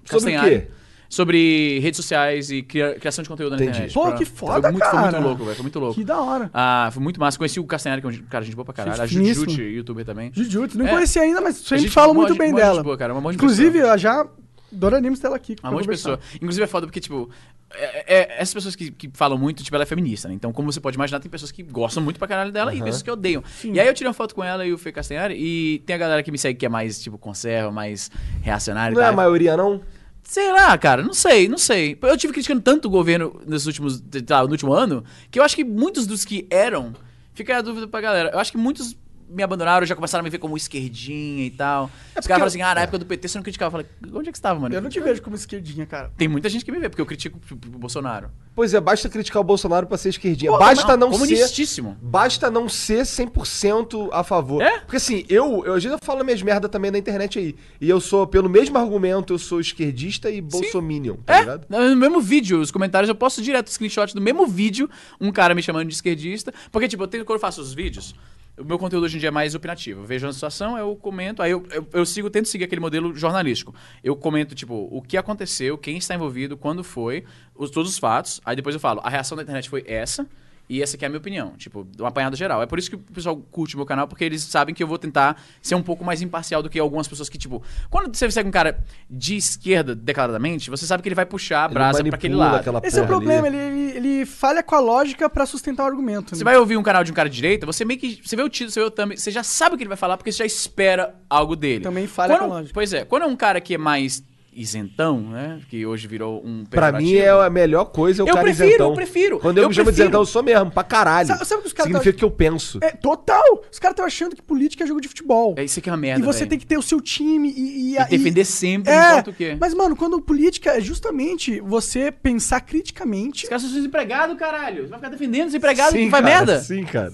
Sobre 0.06 0.36
o 0.38 0.42
quê? 0.42 0.68
Sobre 1.12 1.80
redes 1.80 1.98
sociais 1.98 2.52
e 2.52 2.62
cria- 2.62 2.94
criação 3.00 3.24
de 3.24 3.30
conteúdo 3.30 3.52
na 3.52 3.56
Entendi. 3.56 3.72
internet. 3.72 3.94
Pô, 3.96 4.04
Pra- 4.10 4.14
que 4.18 4.26
foda, 4.26 4.62
foi 4.62 4.72
muito, 4.72 4.84
Foi 4.84 4.92
cara. 4.92 5.12
muito 5.12 5.24
louco, 5.28 5.44
velho. 5.44 5.56
Foi 5.56 5.64
muito 5.64 5.80
louco. 5.80 5.96
Que 5.96 6.04
da 6.04 6.22
hora. 6.22 6.52
Ah, 6.54 6.90
foi 6.94 7.02
muito 7.02 7.20
massa. 7.20 7.36
Conheci 7.36 7.60
o 7.60 7.64
Castanhari, 7.66 8.00
que 8.02 8.08
é 8.08 8.12
um 8.12 8.18
cara, 8.30 8.46
gente 8.46 8.56
boa 8.56 8.64
pra 8.64 8.76
caralho. 8.76 9.02
A 9.02 9.08
Gente 9.08 9.18
finíssima. 9.24 9.46
Jujutsu, 9.48 9.62
youtuber 9.64 10.06
também. 10.06 10.32
Jujutsu, 10.36 10.78
não 10.78 10.86
É. 10.88 10.92
conheci 10.92 11.18
ainda, 11.18 11.42
mas 11.42 11.56
sempre 11.58 11.80
gente 11.80 11.92
falo 11.92 12.14
muito 12.14 12.36
bem 12.36 12.54
dela. 12.54 12.76
gente 12.76 12.84
boa, 12.84 12.96
cara, 12.96 13.12
uma 13.14 13.22
mão 13.22 13.32
de 13.32 13.38
Inclusive, 13.38 13.72
pessoa. 13.72 13.94
eu 13.94 13.98
já 13.98 14.28
adoraríamos 14.72 15.20
ter 15.20 15.26
ela 15.28 15.36
aqui. 15.36 15.56
Uma 15.64 15.72
monte 15.72 15.82
de 15.82 15.88
pessoa. 15.88 16.20
Inclusive 16.36 16.64
é 16.64 16.68
foda 16.68 16.86
porque, 16.86 17.00
tipo, 17.00 17.28
é- 17.74 18.06
é- 18.20 18.36
essas 18.42 18.54
pessoas 18.54 18.76
que, 18.76 18.92
que 18.92 19.10
falam 19.16 19.36
muito, 19.36 19.64
tipo, 19.64 19.76
ela 19.76 19.84
é 19.84 19.88
feminista, 19.88 20.28
né? 20.28 20.36
Então, 20.36 20.54
como 20.54 20.72
você 20.72 20.80
pode 20.80 20.96
imaginar, 20.96 21.20
tem 21.20 21.32
pessoas 21.32 21.52
que 21.52 21.64
gostam 21.64 22.04
muito 22.04 22.20
pra 22.20 22.28
caralho 22.28 22.52
dela 22.52 22.72
e 22.72 22.78
pessoas 22.84 23.02
que 23.02 23.10
odeiam. 23.10 23.44
E 23.64 23.80
aí 23.80 23.88
eu 23.88 23.94
tirei 23.96 24.08
uma 24.10 24.14
foto 24.14 24.36
com 24.36 24.44
ela 24.44 24.64
e 24.64 24.72
o 24.72 24.78
Fê 24.78 24.92
Castanhari 24.92 25.34
e 25.36 25.80
tem 25.88 25.96
a 25.96 26.00
galera 26.00 26.22
que 26.22 26.32
me 26.32 26.38
segue 26.38 26.60
que 26.60 26.68
é 26.68 26.70
mais, 26.70 27.02
tipo, 27.02 27.18
conserva, 27.18 27.72
mais 27.72 28.12
reacionária 28.44 28.94
Não 28.94 29.02
é 29.02 29.08
a 29.08 29.12
maioria, 29.12 29.58
não? 29.58 29.82
Sei 30.30 30.52
lá, 30.52 30.78
cara, 30.78 31.02
não 31.02 31.12
sei, 31.12 31.50
não 31.50 31.58
sei. 31.58 31.98
Eu 32.00 32.16
tive 32.16 32.34
criticando 32.34 32.62
tanto 32.62 32.86
o 32.86 32.92
governo 32.92 33.42
nesses 33.48 33.66
últimos, 33.66 34.00
lá, 34.30 34.44
no 34.44 34.52
último 34.52 34.72
ano, 34.72 35.04
que 35.32 35.40
eu 35.40 35.44
acho 35.44 35.56
que 35.56 35.64
muitos 35.64 36.06
dos 36.06 36.24
que 36.24 36.46
eram, 36.52 36.94
fica 37.34 37.58
a 37.58 37.62
dúvida 37.64 37.88
pra 37.88 38.00
galera. 38.00 38.30
Eu 38.30 38.38
acho 38.38 38.52
que 38.52 38.58
muitos 38.58 38.96
me 39.30 39.44
abandonaram, 39.44 39.86
já 39.86 39.96
começaram 39.96 40.22
a 40.22 40.24
me 40.24 40.30
ver 40.30 40.40
como 40.40 40.58
esquerdinha 40.58 41.46
e 41.46 41.52
tal. 41.52 41.86
Os 41.86 41.90
porque 42.14 42.28
caras 42.28 42.40
falam 42.40 42.48
assim, 42.48 42.62
ah, 42.62 42.76
na 42.76 42.82
época 42.82 42.98
do 42.98 43.06
PT 43.06 43.28
você 43.28 43.38
não 43.38 43.44
criticava. 43.44 43.68
Eu 43.78 43.84
falei, 43.84 44.18
onde 44.20 44.30
é 44.30 44.32
que 44.32 44.38
você 44.38 44.42
tava, 44.42 44.60
mano? 44.60 44.74
Eu 44.74 44.82
não 44.82 44.90
te 44.90 45.00
vejo 45.00 45.22
como 45.22 45.36
esquerdinha, 45.36 45.86
cara. 45.86 46.12
Tem 46.18 46.28
muita 46.28 46.50
gente 46.50 46.66
que 46.66 46.72
me 46.72 46.80
vê, 46.80 46.90
porque 46.90 47.02
eu 47.02 47.06
critico 47.06 47.40
o 47.52 47.78
Bolsonaro. 47.78 48.32
Pois 48.56 48.74
é, 48.74 48.80
basta 48.82 49.08
criticar 49.08 49.42
o 49.42 49.44
Bolsonaro 49.46 49.88
pra 49.88 49.98
ser 49.98 50.10
esquerdinha. 50.10 50.52
Pô, 50.52 50.58
basta 50.58 50.98
não, 50.98 51.12
ser. 51.12 51.20
Comunistíssimo. 51.20 51.98
Basta 52.02 52.50
não 52.50 52.68
ser 52.68 53.04
100% 53.04 54.10
a 54.12 54.24
favor. 54.24 54.62
É? 54.62 54.80
Porque 54.80 54.98
assim, 54.98 55.26
eu, 55.30 55.64
eu 55.66 55.76
às 55.76 55.84
vezes 55.84 55.98
eu 56.00 56.06
falo 56.06 56.24
minhas 56.26 56.42
merda 56.42 56.68
também 56.68 56.92
na 56.92 56.98
internet 56.98 57.40
aí. 57.40 57.56
E 57.80 57.90
eu 57.90 58.02
sou, 58.02 58.28
pelo 58.28 58.50
mesmo 58.50 58.78
argumento, 58.78 59.34
eu 59.34 59.40
sou 59.40 59.60
esquerdista 59.60 60.30
e 60.30 60.42
bolsominion, 60.42 61.16
tá 61.26 61.36
É, 61.36 61.40
ligado? 61.42 61.66
no 61.70 61.96
mesmo 61.96 62.20
vídeo, 62.20 62.60
os 62.60 62.72
comentários, 62.72 63.08
eu 63.08 63.16
posto 63.16 63.42
direto 63.42 63.70
screenshot 63.70 64.14
do 64.14 64.22
mesmo 64.22 64.46
vídeo, 64.48 64.90
um 65.22 65.32
cara 65.32 65.56
me 65.56 65.62
chamando 65.62 65.88
de 65.88 65.94
esquerdista. 65.94 66.54
Porque, 66.72 66.88
tipo, 66.88 67.04
eu 67.04 67.08
tenho, 67.08 67.24
quando 67.26 67.38
eu 67.38 67.42
faço 67.42 67.62
os 67.62 67.74
vídeos, 67.74 68.14
o 68.60 68.66
meu 68.66 68.78
conteúdo 68.78 69.06
hoje 69.06 69.18
em 69.18 69.20
dia 69.20 69.30
é 69.30 69.32
mais 69.32 69.56
opinativo. 69.56 70.02
Eu 70.02 70.06
vejo 70.06 70.28
uma 70.28 70.34
situação, 70.34 70.78
eu 70.78 70.96
comento, 70.96 71.42
aí 71.42 71.52
eu, 71.52 71.66
eu, 71.72 71.88
eu 71.94 72.06
sigo, 72.06 72.30
tento 72.30 72.48
seguir 72.48 72.66
aquele 72.66 72.82
modelo 72.82 73.16
jornalístico. 73.16 73.74
Eu 74.04 74.16
comento, 74.16 74.54
tipo, 74.54 74.88
o 74.92 75.02
que 75.02 75.18
aconteceu, 75.18 75.78
quem 75.78 75.98
está 75.98 76.16
envolvido, 76.16 76.58
quando 76.58 76.84
foi, 76.84 77.24
os, 77.56 77.72
todos 77.72 77.92
os 77.92 77.98
fatos. 77.98 78.42
Aí 78.44 78.56
depois 78.56 78.76
eu 78.76 78.80
falo, 78.80 79.02
a 79.04 79.10
reação 79.10 79.36
da 79.36 79.44
internet 79.44 79.70
foi 79.70 79.84
essa. 79.88 80.28
E 80.70 80.84
essa 80.84 80.96
aqui 80.96 81.04
é 81.04 81.08
a 81.08 81.10
minha 81.10 81.18
opinião, 81.18 81.54
tipo, 81.58 81.88
um 82.00 82.06
apanhado 82.06 82.36
geral. 82.36 82.62
É 82.62 82.68
por 82.68 82.78
isso 82.78 82.92
que 82.92 82.96
o 82.96 83.00
pessoal 83.00 83.36
curte 83.36 83.74
o 83.74 83.78
meu 83.80 83.88
canal, 83.88 84.08
porque 84.08 84.24
eles 84.24 84.44
sabem 84.44 84.76
que 84.76 84.84
eu 84.84 84.88
vou 84.88 85.00
tentar 85.00 85.42
ser 85.64 85.74
um 85.74 85.82
pouco 85.82 86.06
mais 86.06 86.22
imparcial 86.22 86.62
do 86.62 86.70
que 86.70 86.78
algumas 86.78 87.08
pessoas 87.08 87.28
que, 87.28 87.40
tipo, 87.40 87.64
quando 87.90 88.16
você 88.16 88.30
segue 88.30 88.48
um 88.48 88.52
cara 88.52 88.84
de 89.10 89.36
esquerda 89.36 89.96
declaradamente, 89.96 90.70
você 90.70 90.86
sabe 90.86 91.02
que 91.02 91.10
ele 91.10 91.16
vai 91.16 91.26
puxar 91.26 91.64
a 91.64 91.66
Ele 91.66 91.74
brasa 91.74 92.04
pra 92.04 92.16
aquele 92.16 92.36
lado. 92.36 92.58
aquela 92.58 92.82
Esse 92.84 93.00
é 93.00 93.02
o 93.04 93.08
problema, 93.08 93.48
ele, 93.48 93.58
ele, 93.58 93.98
ele 93.98 94.26
falha 94.28 94.62
com 94.62 94.76
a 94.76 94.80
lógica 94.80 95.28
pra 95.28 95.44
sustentar 95.48 95.84
o 95.84 95.88
argumento. 95.88 96.36
Você 96.36 96.44
né? 96.44 96.52
vai 96.52 96.60
ouvir 96.60 96.78
um 96.78 96.84
canal 96.84 97.04
de 97.04 97.12
um 97.12 97.16
cara 97.16 97.28
de 97.30 97.36
direita, 97.36 97.66
você 97.66 97.84
meio 97.84 98.00
que. 98.00 98.22
Você 98.24 98.36
vê 98.36 98.44
o 98.44 98.50
título, 98.50 98.72
você 98.72 98.80
vê 98.80 98.86
o 98.86 98.92
thumb, 98.92 99.18
você 99.18 99.32
já 99.32 99.42
sabe 99.42 99.74
o 99.74 99.78
que 99.78 99.84
ele 99.84 99.88
vai 99.90 99.98
falar, 99.98 100.18
porque 100.18 100.32
você 100.32 100.38
já 100.38 100.46
espera 100.46 101.16
algo 101.28 101.56
dele. 101.56 101.84
Também 101.84 102.06
falha 102.06 102.36
Quando- 102.36 102.40
com 102.48 102.54
a 102.54 102.58
lógica. 102.58 102.74
Pois 102.76 102.94
é, 102.94 103.06
quando 103.06 103.24
é 103.24 103.26
um 103.26 103.36
cara 103.36 103.60
que 103.60 103.74
é 103.74 103.78
mais 103.78 104.24
isentão, 104.54 105.20
né? 105.22 105.60
Que 105.70 105.86
hoje 105.86 106.08
virou 106.08 106.42
um 106.46 106.64
Pra 106.66 106.92
mim 106.92 107.14
é 107.16 107.30
a 107.30 107.50
melhor 107.50 107.86
coisa 107.86 108.22
é 108.22 108.26
o 108.26 108.28
Eu 108.28 108.34
cara 108.34 108.44
prefiro, 108.46 108.68
isentão. 108.70 108.90
eu 108.90 108.94
prefiro. 108.96 109.40
Quando 109.40 109.58
eu, 109.58 109.64
Eu 109.64 109.70
me 109.70 109.76
chamo 109.76 109.86
de 109.86 109.96
prefiro. 109.96 110.06
isentão, 110.08 110.22
eu 110.22 110.26
sou 110.26 110.44
mesmo, 110.44 110.72
pra 110.72 110.84
caralho. 110.84 111.28
Sabe- 111.28 111.46
sabe 111.46 111.60
o 111.60 111.62
que 111.64 111.68
os 111.68 111.74
caras 111.74 111.88
Significa 111.92 112.12
tão- 112.14 112.20
que 112.20 112.26
eu 112.26 112.32
penso. 112.32 112.80
É, 112.82 112.92
total. 112.92 113.64
Os 113.72 113.80
caras 113.80 113.94
estão 113.94 114.06
achando 114.06 114.36
que 114.36 114.42
política 114.42 114.84
é 114.84 114.88
jogo 114.88 115.02
de 115.02 115.08
futebol. 115.08 115.56
É 115.58 115.64
isso 115.64 115.80
aqui 115.80 115.90
é 115.90 115.92
uma 115.92 115.98
merda, 115.98 116.24
e 116.24 116.26
você 116.26 116.40
velho. 116.40 116.50
tem 116.50 116.60
que 116.60 116.66
ter 116.66 116.78
o 116.78 116.82
seu 116.82 117.00
time 117.02 117.50
e... 117.56 117.96
e, 117.96 117.98
que 118.06 118.18
defender 118.18 118.46
sempre, 118.46 118.92
não 118.94 119.00
é, 119.02 119.10
importa 119.12 119.30
o 119.32 119.34
quê. 119.34 119.58
Mas, 119.60 119.74
mano, 119.74 119.96
quando 119.96 120.22
política 120.22 120.72
é 120.78 120.82
justamente 120.82 121.60
você 121.62 122.12
pensar 122.12 122.62
criticamente... 122.62 123.44
Os 123.44 123.50
caras 123.50 123.64
são 123.64 123.72
desempregados, 123.72 124.38
caralho. 124.38 124.84
Você 124.84 124.90
vai 124.90 125.00
ficar 125.00 125.10
defendendo 125.10 125.46
desempregado 125.46 125.94
que 125.94 126.04
Sim, 126.04 126.10
faz 126.10 126.24
cara, 126.24 126.36
merda. 126.36 126.60
Sim, 126.62 126.84
cara. 126.84 127.14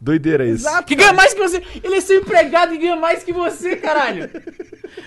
Doideira 0.00 0.44
isso. 0.46 0.66
Exato. 0.66 0.86
Que 0.86 0.94
ganha 0.94 1.12
mais 1.12 1.34
que 1.34 1.40
você. 1.40 1.62
Ele 1.84 1.94
é 1.96 2.00
seu 2.00 2.20
empregado 2.20 2.74
e 2.74 2.78
ganha 2.78 2.96
mais 2.96 3.22
que 3.22 3.32
você, 3.32 3.76
caralho. 3.76 4.30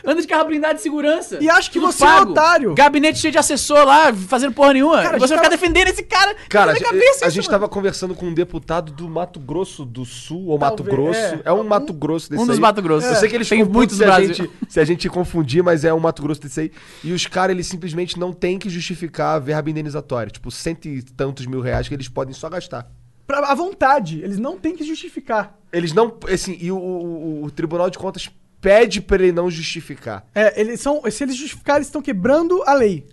Anda 0.06 0.22
de 0.22 0.28
carro 0.28 0.46
blindado 0.46 0.76
de 0.76 0.82
segurança. 0.82 1.40
E 1.42 1.50
acha 1.50 1.70
que 1.70 1.80
você 1.80 2.06
é 2.06 2.22
otário. 2.22 2.74
Gabinete 2.76 3.18
cheio 3.20 3.32
de 3.32 3.38
assessor 3.38 3.86
lá, 3.86 4.14
fazendo 4.14 4.54
porra 4.54 4.74
nenhuma. 4.74 5.02
Cara, 5.02 5.16
a 5.16 5.20
você 5.20 5.28
gente 5.28 5.30
vai 5.30 5.38
ficar 5.38 5.42
tava- 5.50 5.50
defendendo 5.50 5.88
esse 5.88 6.04
cara. 6.04 6.36
Cara, 6.48 6.72
a, 6.74 6.80
cabeça, 6.80 7.26
a 7.26 7.28
isso, 7.28 7.36
gente 7.36 7.46
mano. 7.48 7.60
tava 7.60 7.70
conversando 7.70 8.14
com 8.16 8.28
um 8.28 8.34
deputado 8.34 8.92
do 8.92 9.10
Mato 9.10 9.40
Grosso 9.40 9.84
do 9.84 10.06
Sul, 10.06 10.48
ou 10.48 10.58
Mato 10.60 10.84
Talvez, 10.84 10.96
Grosso. 10.98 11.20
é. 11.20 11.42
É, 11.46 11.52
um 11.54 11.64
Mato 11.64 11.92
Grosso 11.92 12.30
desse 12.30 12.42
Um 12.42 12.46
dos 12.46 12.56
aí. 12.56 12.62
Mato 12.62 12.82
Grosso. 12.82 13.08
Eu 13.08 13.16
sei 13.16 13.30
que 13.30 13.36
eles 13.36 13.50
Tem 13.50 13.60
confundem 13.60 13.78
muitos 13.80 13.98
se 13.98 14.04
a, 14.04 14.22
gente, 14.22 14.52
se 14.70 14.80
a 14.80 14.86
gente 14.86 15.10
confundir, 15.10 15.64
mas 15.64 15.84
é 15.84 15.94
um 15.94 16.00
Mato 16.00 16.22
Grosso 16.22 16.42
desse 16.42 16.60
aí. 16.62 16.72
E 17.04 17.12
os 17.12 17.26
caras, 17.28 17.54
eles 17.56 17.68
simplesmente 17.68 18.18
não 18.20 18.32
têm 18.32 18.58
que 18.60 18.70
justificar 18.70 19.36
a 19.36 19.40
verba 19.40 19.70
indenizatória. 19.70 20.32
Tipo, 20.32 20.50
cento 20.52 20.86
e 20.88 21.02
tantos 21.02 21.46
mil 21.46 21.62
reais 21.62 21.88
que 21.88 21.94
eles 21.94 22.08
podem 22.08 22.34
só 22.34 22.48
gastar. 22.50 22.88
Pra, 23.26 23.40
à 23.40 23.56
vontade. 23.56 24.22
Eles 24.22 24.38
não 24.38 24.58
têm 24.60 24.76
que 24.76 24.84
justificar. 24.84 25.58
Eles 25.72 25.94
não. 25.94 26.18
Assim, 26.32 26.58
e 26.60 26.72
o, 26.72 26.78
o- 26.78 27.44
o 27.46 27.52
Tribunal 27.52 27.90
de 27.90 27.98
Contas 27.98 28.30
pede 28.62 29.02
pra 29.02 29.16
ele 29.18 29.32
não 29.32 29.50
justificar. 29.50 30.26
É, 30.34 30.60
eles 30.60 30.80
são... 30.80 31.02
Se 31.12 31.24
eles 31.24 31.36
justificarem, 31.36 31.78
eles 31.80 31.88
estão 31.88 32.02
quebrando 32.02 32.62
a 32.64 32.74
lei. 32.74 33.06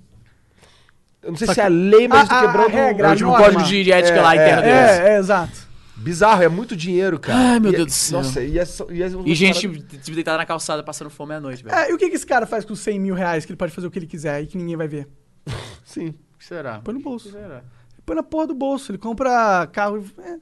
Eu 1.22 1.30
não 1.32 1.36
sei 1.38 1.48
se 1.48 1.60
é 1.60 1.64
a 1.64 1.68
lei, 1.68 2.08
mas 2.08 2.28
A- 2.30 2.40
tô 2.40 2.46
quebrando 2.46 2.66
a 2.66 2.70
regra, 2.70 3.06
É 3.08 3.10
a 3.10 3.12
o 3.12 3.16
tipo 3.16 3.28
norma. 3.30 3.44
código 3.44 3.62
de, 3.64 3.92
ética 3.92 4.18
É, 4.18 4.22
lá 4.22 4.34
interno 4.36 4.62
é, 4.62 4.64
deles. 4.64 5.00
É, 5.06 5.14
é, 5.14 5.18
exato. 5.18 5.68
Bizarro, 5.96 6.42
é 6.42 6.48
muito 6.48 6.74
dinheiro, 6.74 7.18
cara. 7.20 7.38
Ai, 7.38 7.60
meu 7.60 7.72
E 7.72 7.74
é- 7.74 7.76
Deus 7.76 7.88
do 7.88 7.92
céu. 7.92 8.18
Nossa, 8.18 8.42
e, 8.42 8.58
é, 8.58 8.64
só- 8.64 8.86
e, 8.90 9.02
é 9.02 9.06
umas 9.08 9.26
E 9.26 9.34
gente 9.34 9.68
paradas- 9.68 10.00
tipo, 10.02 10.14
deitada 10.14 10.38
na 10.38 10.46
calçada 10.46 10.82
passando 10.82 11.10
fome 11.10 11.34
à 11.34 11.40
noite, 11.40 11.62
velho. 11.62 11.76
É, 11.76 11.90
e 11.90 11.94
o 11.94 11.98
que, 11.98 12.08
que 12.08 12.16
esse 12.16 12.26
cara 12.26 12.46
faz 12.46 12.64
com 12.64 12.72
os 12.72 12.80
100 12.80 12.98
mil 12.98 13.14
reais 13.14 13.44
que 13.44 13.52
ele 13.52 13.58
pode 13.58 13.72
fazer 13.72 13.86
o 13.86 13.90
que 13.90 13.98
ele 13.98 14.06
quiser 14.06 14.42
e 14.42 14.46
que 14.46 14.56
ninguém 14.56 14.76
vai 14.76 14.88
ver? 14.88 15.06
Sim. 15.84 16.08
O 16.34 16.38
que 16.38 16.44
será? 16.46 16.80
Põe 16.82 16.94
no 16.94 17.00
bolso. 17.00 17.30
será? 17.30 17.62
Põe 18.10 18.16
na 18.16 18.24
porra 18.24 18.48
do 18.48 18.54
bolso. 18.54 18.90
Ele 18.90 18.98
compra 18.98 19.68
carro. 19.72 20.04
é. 20.18 20.34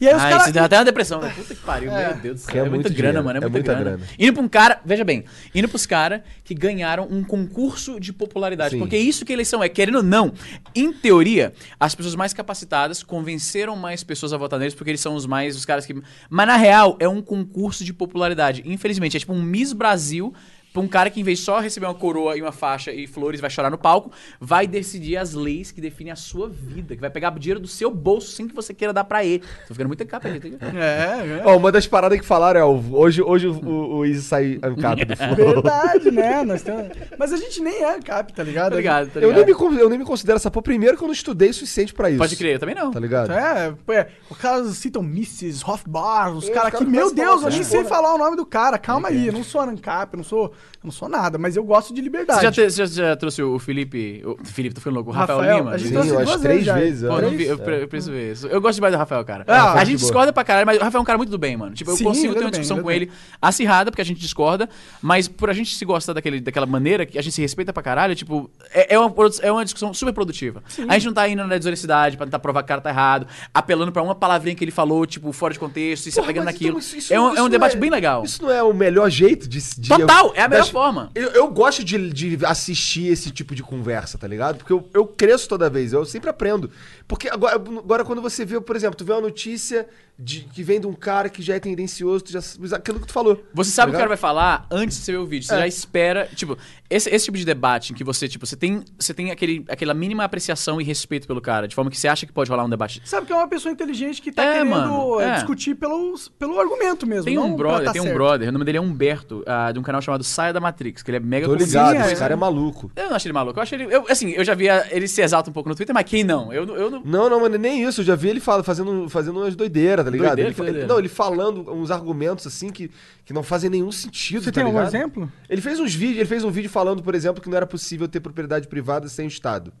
E 0.00 0.06
aí 0.08 0.14
os 0.14 0.22
Ah, 0.22 0.36
isso 0.36 0.52
deu 0.52 0.62
até 0.64 0.78
uma 0.78 0.84
depressão, 0.84 1.20
né? 1.20 1.32
Puta 1.34 1.52
que 1.54 1.60
pariu, 1.62 1.90
É. 1.92 2.08
meu 2.12 2.16
Deus 2.22 2.40
do 2.40 2.42
Porque 2.44 2.52
céu. 2.58 2.64
é 2.64 2.66
É, 2.66 2.70
muita 2.70 2.88
muito 2.88 2.96
grana, 2.96 3.20
dinheiro, 3.20 3.24
mano. 3.24 3.36
É, 3.36 3.38
é 3.38 3.40
muita, 3.40 3.50
muita 3.50 3.74
grana. 3.74 3.96
grana. 3.98 4.12
Indo 4.18 4.32
pra 4.34 4.42
um 4.42 4.48
cara, 4.48 4.80
veja 4.84 5.04
bem, 5.04 5.24
indo 5.52 5.68
pros 5.68 5.84
caras 5.84 6.22
que 6.44 6.54
ganharam 6.54 7.08
um 7.10 7.24
concurso 7.24 7.98
de 7.98 8.12
popularidade. 8.12 8.74
Sim. 8.74 8.78
Porque 8.78 8.94
é 8.94 9.00
isso 9.00 9.24
que 9.24 9.32
eles 9.32 9.46
são, 9.48 9.62
é 9.64 9.68
querendo 9.68 9.96
ou 9.96 10.02
não. 10.04 10.32
Em 10.76 10.92
teoria, 10.92 11.52
as 11.78 11.92
pessoas 11.94 12.14
mais 12.14 12.32
capacitadas 12.32 13.02
convenceram 13.02 13.74
mais 13.74 14.04
pessoas 14.04 14.32
a 14.32 14.36
votar 14.36 14.60
neles 14.60 14.74
porque 14.74 14.90
eles 14.90 15.00
são 15.00 15.14
os 15.16 15.26
mais, 15.26 15.56
os 15.56 15.64
caras 15.64 15.84
que. 15.86 15.94
Mas 16.30 16.46
na 16.46 16.56
real, 16.56 16.96
é 17.00 17.08
um 17.08 17.20
concurso 17.22 17.84
de 17.84 17.92
popularidade. 17.92 18.62
Infelizmente, 18.64 19.16
é 19.16 19.20
tipo 19.20 19.32
um 19.32 19.42
Miss 19.42 19.72
Brasil. 19.72 20.32
Pra 20.72 20.80
um 20.82 20.88
cara 20.88 21.10
que, 21.10 21.20
em 21.20 21.22
vez 21.22 21.38
de 21.38 21.44
só 21.44 21.58
receber 21.60 21.86
uma 21.86 21.94
coroa 21.94 22.36
e 22.36 22.40
uma 22.40 22.52
faixa 22.52 22.90
e 22.92 23.06
flores, 23.06 23.40
vai 23.40 23.50
chorar 23.50 23.70
no 23.70 23.76
palco, 23.76 24.10
vai 24.40 24.66
decidir 24.66 25.16
as 25.16 25.34
leis 25.34 25.70
que 25.70 25.80
definem 25.80 26.12
a 26.12 26.16
sua 26.16 26.48
vida, 26.48 26.94
que 26.94 27.00
vai 27.00 27.10
pegar 27.10 27.30
dinheiro 27.38 27.60
do 27.60 27.68
seu 27.68 27.90
bolso 27.90 28.32
sem 28.32 28.48
que 28.48 28.54
você 28.54 28.72
queira 28.72 28.92
dar 28.92 29.04
pra 29.04 29.24
ele. 29.24 29.42
Tô 29.68 29.74
ficando 29.74 29.88
muito 29.88 30.04
capa 30.06 30.28
aqui, 30.28 30.38
ligado? 30.38 30.76
É, 30.76 31.40
é. 31.40 31.42
Ó, 31.44 31.56
uma 31.56 31.70
das 31.70 31.86
paradas 31.86 32.18
que 32.18 32.24
falaram 32.24 32.60
é: 32.60 32.64
hoje, 32.64 33.20
hoje 33.22 33.46
o, 33.48 33.52
o, 33.52 33.96
o 33.98 34.06
Easy 34.06 34.22
sai 34.22 34.58
ancap 34.62 35.04
do 35.04 35.16
flow. 35.16 35.36
Verdade, 35.36 36.10
né? 36.10 36.42
Nós 36.44 36.62
temos... 36.62 36.88
Mas 37.18 37.32
a 37.32 37.36
gente 37.36 37.60
nem 37.60 37.82
é 37.84 38.00
cap, 38.00 38.32
tá 38.32 38.42
ligado? 38.42 38.70
Tá 38.72 38.76
ligado, 38.76 39.10
tá 39.10 39.20
Eu 39.20 39.30
ligado? 39.30 39.46
nem, 39.46 39.70
me, 39.70 39.80
eu 39.80 39.88
nem 39.90 39.98
me 39.98 40.04
considero 40.04 40.36
essa 40.36 40.50
porra. 40.50 40.62
Primeiro 40.62 40.96
que 40.96 41.02
eu 41.02 41.08
não 41.08 41.12
estudei 41.12 41.50
o 41.50 41.54
suficiente 41.54 41.92
pra 41.92 42.08
isso. 42.08 42.18
Pode 42.18 42.36
crer, 42.36 42.54
eu 42.54 42.58
também 42.58 42.74
não. 42.74 42.90
Tá 42.90 43.00
ligado? 43.00 43.32
É, 43.32 43.74
pô, 43.84 43.92
é, 43.92 44.08
os 44.30 44.36
caras 44.38 44.76
citam 44.76 45.02
Mrs. 45.02 45.62
Hofbar, 45.66 46.32
os 46.32 46.48
É, 46.48 46.52
caras 46.52 46.72
os 46.72 46.78
que, 46.78 46.84
meu 46.86 47.12
Deus, 47.12 47.42
eu 47.42 47.50
nem 47.50 47.60
essas 47.60 47.70
sei 47.70 47.84
falar 47.84 48.14
o 48.14 48.18
nome 48.18 48.36
do 48.36 48.46
cara. 48.46 48.78
Calma 48.78 49.08
aí, 49.08 49.26
eu 49.26 49.32
não 49.32 49.44
sou 49.44 49.60
ANCAP, 49.60 50.14
eu 50.14 50.16
não 50.18 50.24
sou, 50.24 50.52
eu 50.82 50.86
não 50.86 50.90
sou 50.90 51.08
nada, 51.08 51.38
mas 51.38 51.56
eu 51.56 51.62
gosto 51.64 51.94
de 51.94 52.00
liberdade. 52.00 52.40
Você 52.40 52.44
já, 52.46 52.52
te- 52.52 52.70
você 52.70 52.86
já, 52.86 53.08
já 53.08 53.16
trouxe 53.16 53.42
o 53.42 53.58
Felipe. 53.58 54.22
O 54.24 54.44
Felipe, 54.44 54.74
tô 54.74 54.80
ficando 54.80 54.94
louco. 54.94 55.10
O 55.10 55.12
Rafael, 55.12 55.38
Rafael, 55.38 55.58
Lima? 55.58 55.70
a 55.72 55.78
gente 55.78 55.88
Sim, 56.02 56.08
eu 56.08 56.18
acho 56.18 56.38
três 56.40 56.64
vezes. 56.66 57.08
Pô, 57.08 57.14
ó. 57.14 57.18
eu, 57.20 57.22
eu, 57.22 57.36
Três? 57.36 57.60
pre- 57.60 57.82
eu 57.84 57.88
preciso 57.88 58.12
ver 58.12 58.32
isso. 58.32 58.46
Eu 58.48 58.60
gosto 58.60 58.76
demais 58.76 58.92
do 58.94 58.98
Rafael, 58.98 59.24
cara. 59.24 59.44
Ah, 59.46 59.72
a 59.74 59.84
gente 59.84 59.98
boa. 59.98 60.08
discorda 60.08 60.32
pra 60.32 60.42
caralho, 60.44 60.66
mas 60.66 60.78
o 60.78 60.82
Rafael 60.82 60.98
é 60.98 61.02
um 61.02 61.04
cara 61.04 61.16
muito 61.18 61.30
do 61.30 61.38
bem, 61.38 61.56
mano. 61.56 61.74
Tipo, 61.74 61.90
eu 61.92 61.96
Sim, 61.96 62.04
consigo 62.04 62.32
ter 62.34 62.40
é 62.40 62.42
uma 62.44 62.50
bem, 62.50 62.60
discussão 62.60 62.76
ele 62.78 62.80
é 62.80 62.84
com 62.84 62.90
ele 62.90 63.10
acirrada, 63.40 63.90
porque 63.90 64.02
a 64.02 64.04
gente 64.04 64.20
discorda, 64.20 64.68
mas 65.00 65.28
por 65.28 65.48
a 65.50 65.52
gente 65.52 65.74
se 65.76 65.84
gostar 65.84 66.12
daquele, 66.12 66.40
daquela 66.40 66.66
maneira, 66.66 67.06
que 67.06 67.18
a 67.18 67.22
gente 67.22 67.34
se 67.34 67.40
respeita 67.40 67.72
pra 67.72 67.82
caralho, 67.82 68.14
tipo, 68.14 68.50
é, 68.72 68.94
é, 68.94 68.98
uma, 68.98 69.12
é 69.40 69.52
uma 69.52 69.64
discussão 69.64 69.92
super 69.94 70.12
produtiva. 70.12 70.62
A 70.88 70.94
gente 70.94 71.06
não 71.06 71.12
tá 71.14 71.28
indo 71.28 71.44
na 71.46 71.58
desonestidade 71.58 72.16
pra 72.16 72.26
tentar 72.26 72.38
provar 72.40 72.62
que 72.62 72.66
o 72.66 72.68
cara 72.68 72.80
tá 72.80 72.90
errado, 72.90 73.26
apelando 73.54 73.92
pra 73.92 74.02
uma 74.02 74.14
palavrinha 74.14 74.54
que 74.56 74.64
ele 74.64 74.70
falou, 74.72 75.06
tipo, 75.06 75.32
fora 75.32 75.52
de 75.52 75.60
contexto, 75.60 76.06
e 76.06 76.10
se 76.10 76.16
Porra, 76.16 76.26
apegando 76.26 76.44
mas 76.46 76.54
naquilo. 76.54 76.70
então 76.70 76.80
isso- 76.80 76.96
isso 76.96 77.14
é 77.14 77.20
um, 77.20 77.36
é 77.36 77.42
um 77.42 77.48
debate 77.48 77.74
não 77.74 77.80
bem 77.80 77.90
legal. 77.90 78.24
Isso 78.24 78.42
não 78.42 78.50
é 78.50 78.62
o 78.62 78.72
melhor 78.72 79.08
jeito 79.10 79.48
de. 79.48 79.60
de 79.78 79.88
Total, 79.88 80.32
é 80.34 80.42
a 80.42 80.48
melhor 80.52 80.70
forma. 80.70 81.10
Eu, 81.14 81.30
eu 81.30 81.48
gosto 81.48 81.84
de, 81.84 82.10
de 82.10 82.44
assistir 82.44 83.06
esse 83.06 83.30
tipo 83.30 83.54
de 83.54 83.62
conversa, 83.62 84.18
tá 84.18 84.26
ligado? 84.26 84.58
Porque 84.58 84.72
eu, 84.72 84.88
eu 84.94 85.06
cresço 85.06 85.48
toda 85.48 85.68
vez, 85.68 85.92
eu 85.92 86.04
sempre 86.04 86.30
aprendo. 86.30 86.70
Porque 87.08 87.28
agora, 87.28 87.56
agora 87.56 88.04
quando 88.04 88.22
você 88.22 88.44
vê, 88.44 88.60
por 88.60 88.76
exemplo, 88.76 88.96
tu 88.96 89.04
vê 89.04 89.12
uma 89.12 89.20
notícia 89.20 89.86
de, 90.18 90.40
que 90.40 90.62
vem 90.62 90.80
de 90.80 90.86
um 90.86 90.92
cara 90.92 91.28
que 91.28 91.42
já 91.42 91.54
é 91.56 91.60
tendencioso, 91.60 92.24
tu 92.24 92.32
já, 92.32 92.40
aquilo 92.76 93.00
que 93.00 93.06
tu 93.06 93.12
falou. 93.12 93.42
Você 93.54 93.70
sabe 93.70 93.90
o 93.90 93.92
tá 93.92 93.96
que 93.96 93.96
o 93.96 93.98
cara 94.00 94.08
vai 94.08 94.16
falar 94.16 94.66
antes 94.70 94.98
de 94.98 95.04
você 95.04 95.12
ver 95.12 95.18
o 95.18 95.26
vídeo. 95.26 95.46
Você 95.46 95.54
É. 95.54 95.58
já 95.58 95.66
espera. 95.66 96.28
Tipo, 96.34 96.56
esse, 96.88 97.08
esse 97.10 97.24
tipo 97.24 97.36
de 97.38 97.44
debate 97.44 97.92
em 97.92 97.96
que 97.96 98.04
você, 98.04 98.28
tipo, 98.28 98.46
você 98.46 98.54
tem, 98.56 98.84
você 98.98 99.12
tem 99.12 99.30
aquele, 99.30 99.64
aquela 99.68 99.94
mínima 99.94 100.22
apreciação 100.24 100.80
e 100.80 100.84
respeito 100.84 101.26
pelo 101.26 101.40
cara, 101.40 101.66
de 101.66 101.74
forma 101.74 101.90
que 101.90 101.98
você 101.98 102.06
acha 102.08 102.24
que 102.26 102.32
pode 102.32 102.50
rolar 102.50 102.64
um 102.64 102.70
debate. 102.70 103.00
Sabe 103.04 103.26
que 103.26 103.32
é 103.32 103.36
uma 103.36 103.48
pessoa 103.48 103.72
inteligente 103.72 104.20
que 104.22 104.30
tá 104.30 104.44
É, 104.44 104.52
querendo 104.58 104.70
mano, 104.70 105.20
é, 105.20 105.30
é. 105.30 105.34
discutir 105.34 105.74
pelo, 105.74 106.14
pelo 106.38 106.60
argumento 106.60 107.06
mesmo. 107.06 107.24
Tem 107.24 107.38
um 107.38 107.56
brother, 107.56 107.86
tá 107.86 107.92
tem 107.92 108.00
um 108.00 108.04
certo. 108.04 108.16
brother, 108.16 108.48
o 108.48 108.52
nome 108.52 108.64
dele 108.64 108.78
é 108.78 108.80
Humberto, 108.80 109.42
ah, 109.46 109.72
de 109.72 109.78
um 109.78 109.82
canal 109.82 110.00
chamado 110.02 110.22
Saia 110.22 110.52
da 110.52 110.60
Matrix, 110.60 111.02
que 111.02 111.10
ele 111.10 111.16
é 111.16 111.20
mega 111.20 111.46
Tô 111.46 111.54
ligado, 111.54 111.96
esse 111.96 112.12
é. 112.12 112.16
cara 112.16 112.34
é 112.34 112.36
maluco. 112.36 112.90
Eu 112.94 113.08
não 113.08 113.16
acho 113.16 113.26
ele 113.26 113.32
maluco, 113.32 113.58
eu 113.58 113.62
acho 113.62 113.74
ele. 113.74 113.84
Eu, 113.92 114.04
assim, 114.08 114.30
eu 114.30 114.44
já 114.44 114.54
vi 114.54 114.66
ele 114.90 115.08
se 115.08 115.20
exalta 115.22 115.50
um 115.50 115.52
pouco 115.52 115.68
no 115.68 115.74
Twitter, 115.74 115.94
mas 115.94 116.04
quem 116.04 116.22
não? 116.22 116.52
Eu, 116.52 116.64
não- 116.66 116.76
eu 116.76 116.90
não. 116.92 117.02
Não, 117.04 117.30
não, 117.30 117.40
mano, 117.40 117.58
nem 117.58 117.82
isso. 117.84 118.00
Eu 118.00 118.04
já 118.04 118.14
vi 118.14 118.28
ele 118.28 118.40
fala, 118.40 118.62
fazendo, 118.62 119.08
fazendo 119.08 119.38
umas 119.40 119.56
doideiras, 119.56 120.04
tá 120.04 120.10
ligado? 120.10 120.36
Doideira? 120.36 120.50
Ele 120.50 120.56
doideira? 120.56 120.86
não, 120.86 120.98
ele 120.98 121.08
falando 121.08 121.72
uns 121.72 121.90
argumentos 121.90 122.46
assim 122.46 122.70
que, 122.70 122.90
que 123.24 123.32
não 123.32 123.42
fazem 123.42 123.68
nenhum 123.70 123.90
sentido, 123.90 124.40
Você 124.44 124.50
tá 124.52 124.56
tem 124.56 124.64
algum 124.64 124.76
ligado? 124.78 124.94
exemplo? 124.94 125.32
Ele 125.48 125.60
fez 125.60 125.80
uns 125.80 125.94
vídeos, 125.94 126.18
ele 126.18 126.28
fez 126.28 126.44
um 126.44 126.50
vídeo 126.50 126.70
falando, 126.70 127.02
por 127.02 127.14
exemplo, 127.14 127.42
que 127.42 127.48
não 127.48 127.56
era 127.56 127.66
possível 127.66 128.06
ter 128.06 128.20
propriedade 128.20 128.68
privada 128.68 129.08
sem 129.08 129.26
o 129.26 129.28
Estado. 129.28 129.72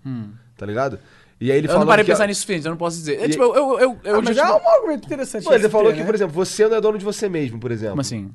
Tá 0.56 0.66
ligado? 0.66 0.98
E 1.40 1.50
aí 1.50 1.58
ele 1.58 1.66
Hum. 1.66 1.70
Eu 1.70 1.72
falou 1.72 1.80
não 1.86 1.90
parei 1.92 2.04
pra 2.04 2.14
pensar 2.14 2.26
nisso 2.26 2.40
suficiente, 2.42 2.66
eu 2.66 2.70
não 2.70 2.76
posso 2.76 2.96
dizer. 2.98 3.20
É, 3.20 3.28
tipo, 3.28 3.42
eu. 3.42 3.54
eu, 3.54 3.80
eu, 3.80 3.98
eu 4.04 4.16
Ah, 4.18 4.22
mas 4.22 4.36
já- 4.36 4.48
é 4.48 4.52
um 4.52 4.68
argumento 4.68 5.06
interessante. 5.06 5.42
Pô, 5.44 5.52
ele 5.52 5.68
falou 5.68 5.88
ter, 5.88 5.94
que, 5.94 6.00
né? 6.00 6.06
por 6.06 6.14
exemplo, 6.14 6.32
você 6.34 6.68
não 6.68 6.76
é 6.76 6.80
dono 6.80 6.98
de 6.98 7.04
você 7.04 7.28
mesmo, 7.28 7.58
por 7.58 7.72
exemplo. 7.72 7.90
Como 7.92 8.00
assim? 8.00 8.30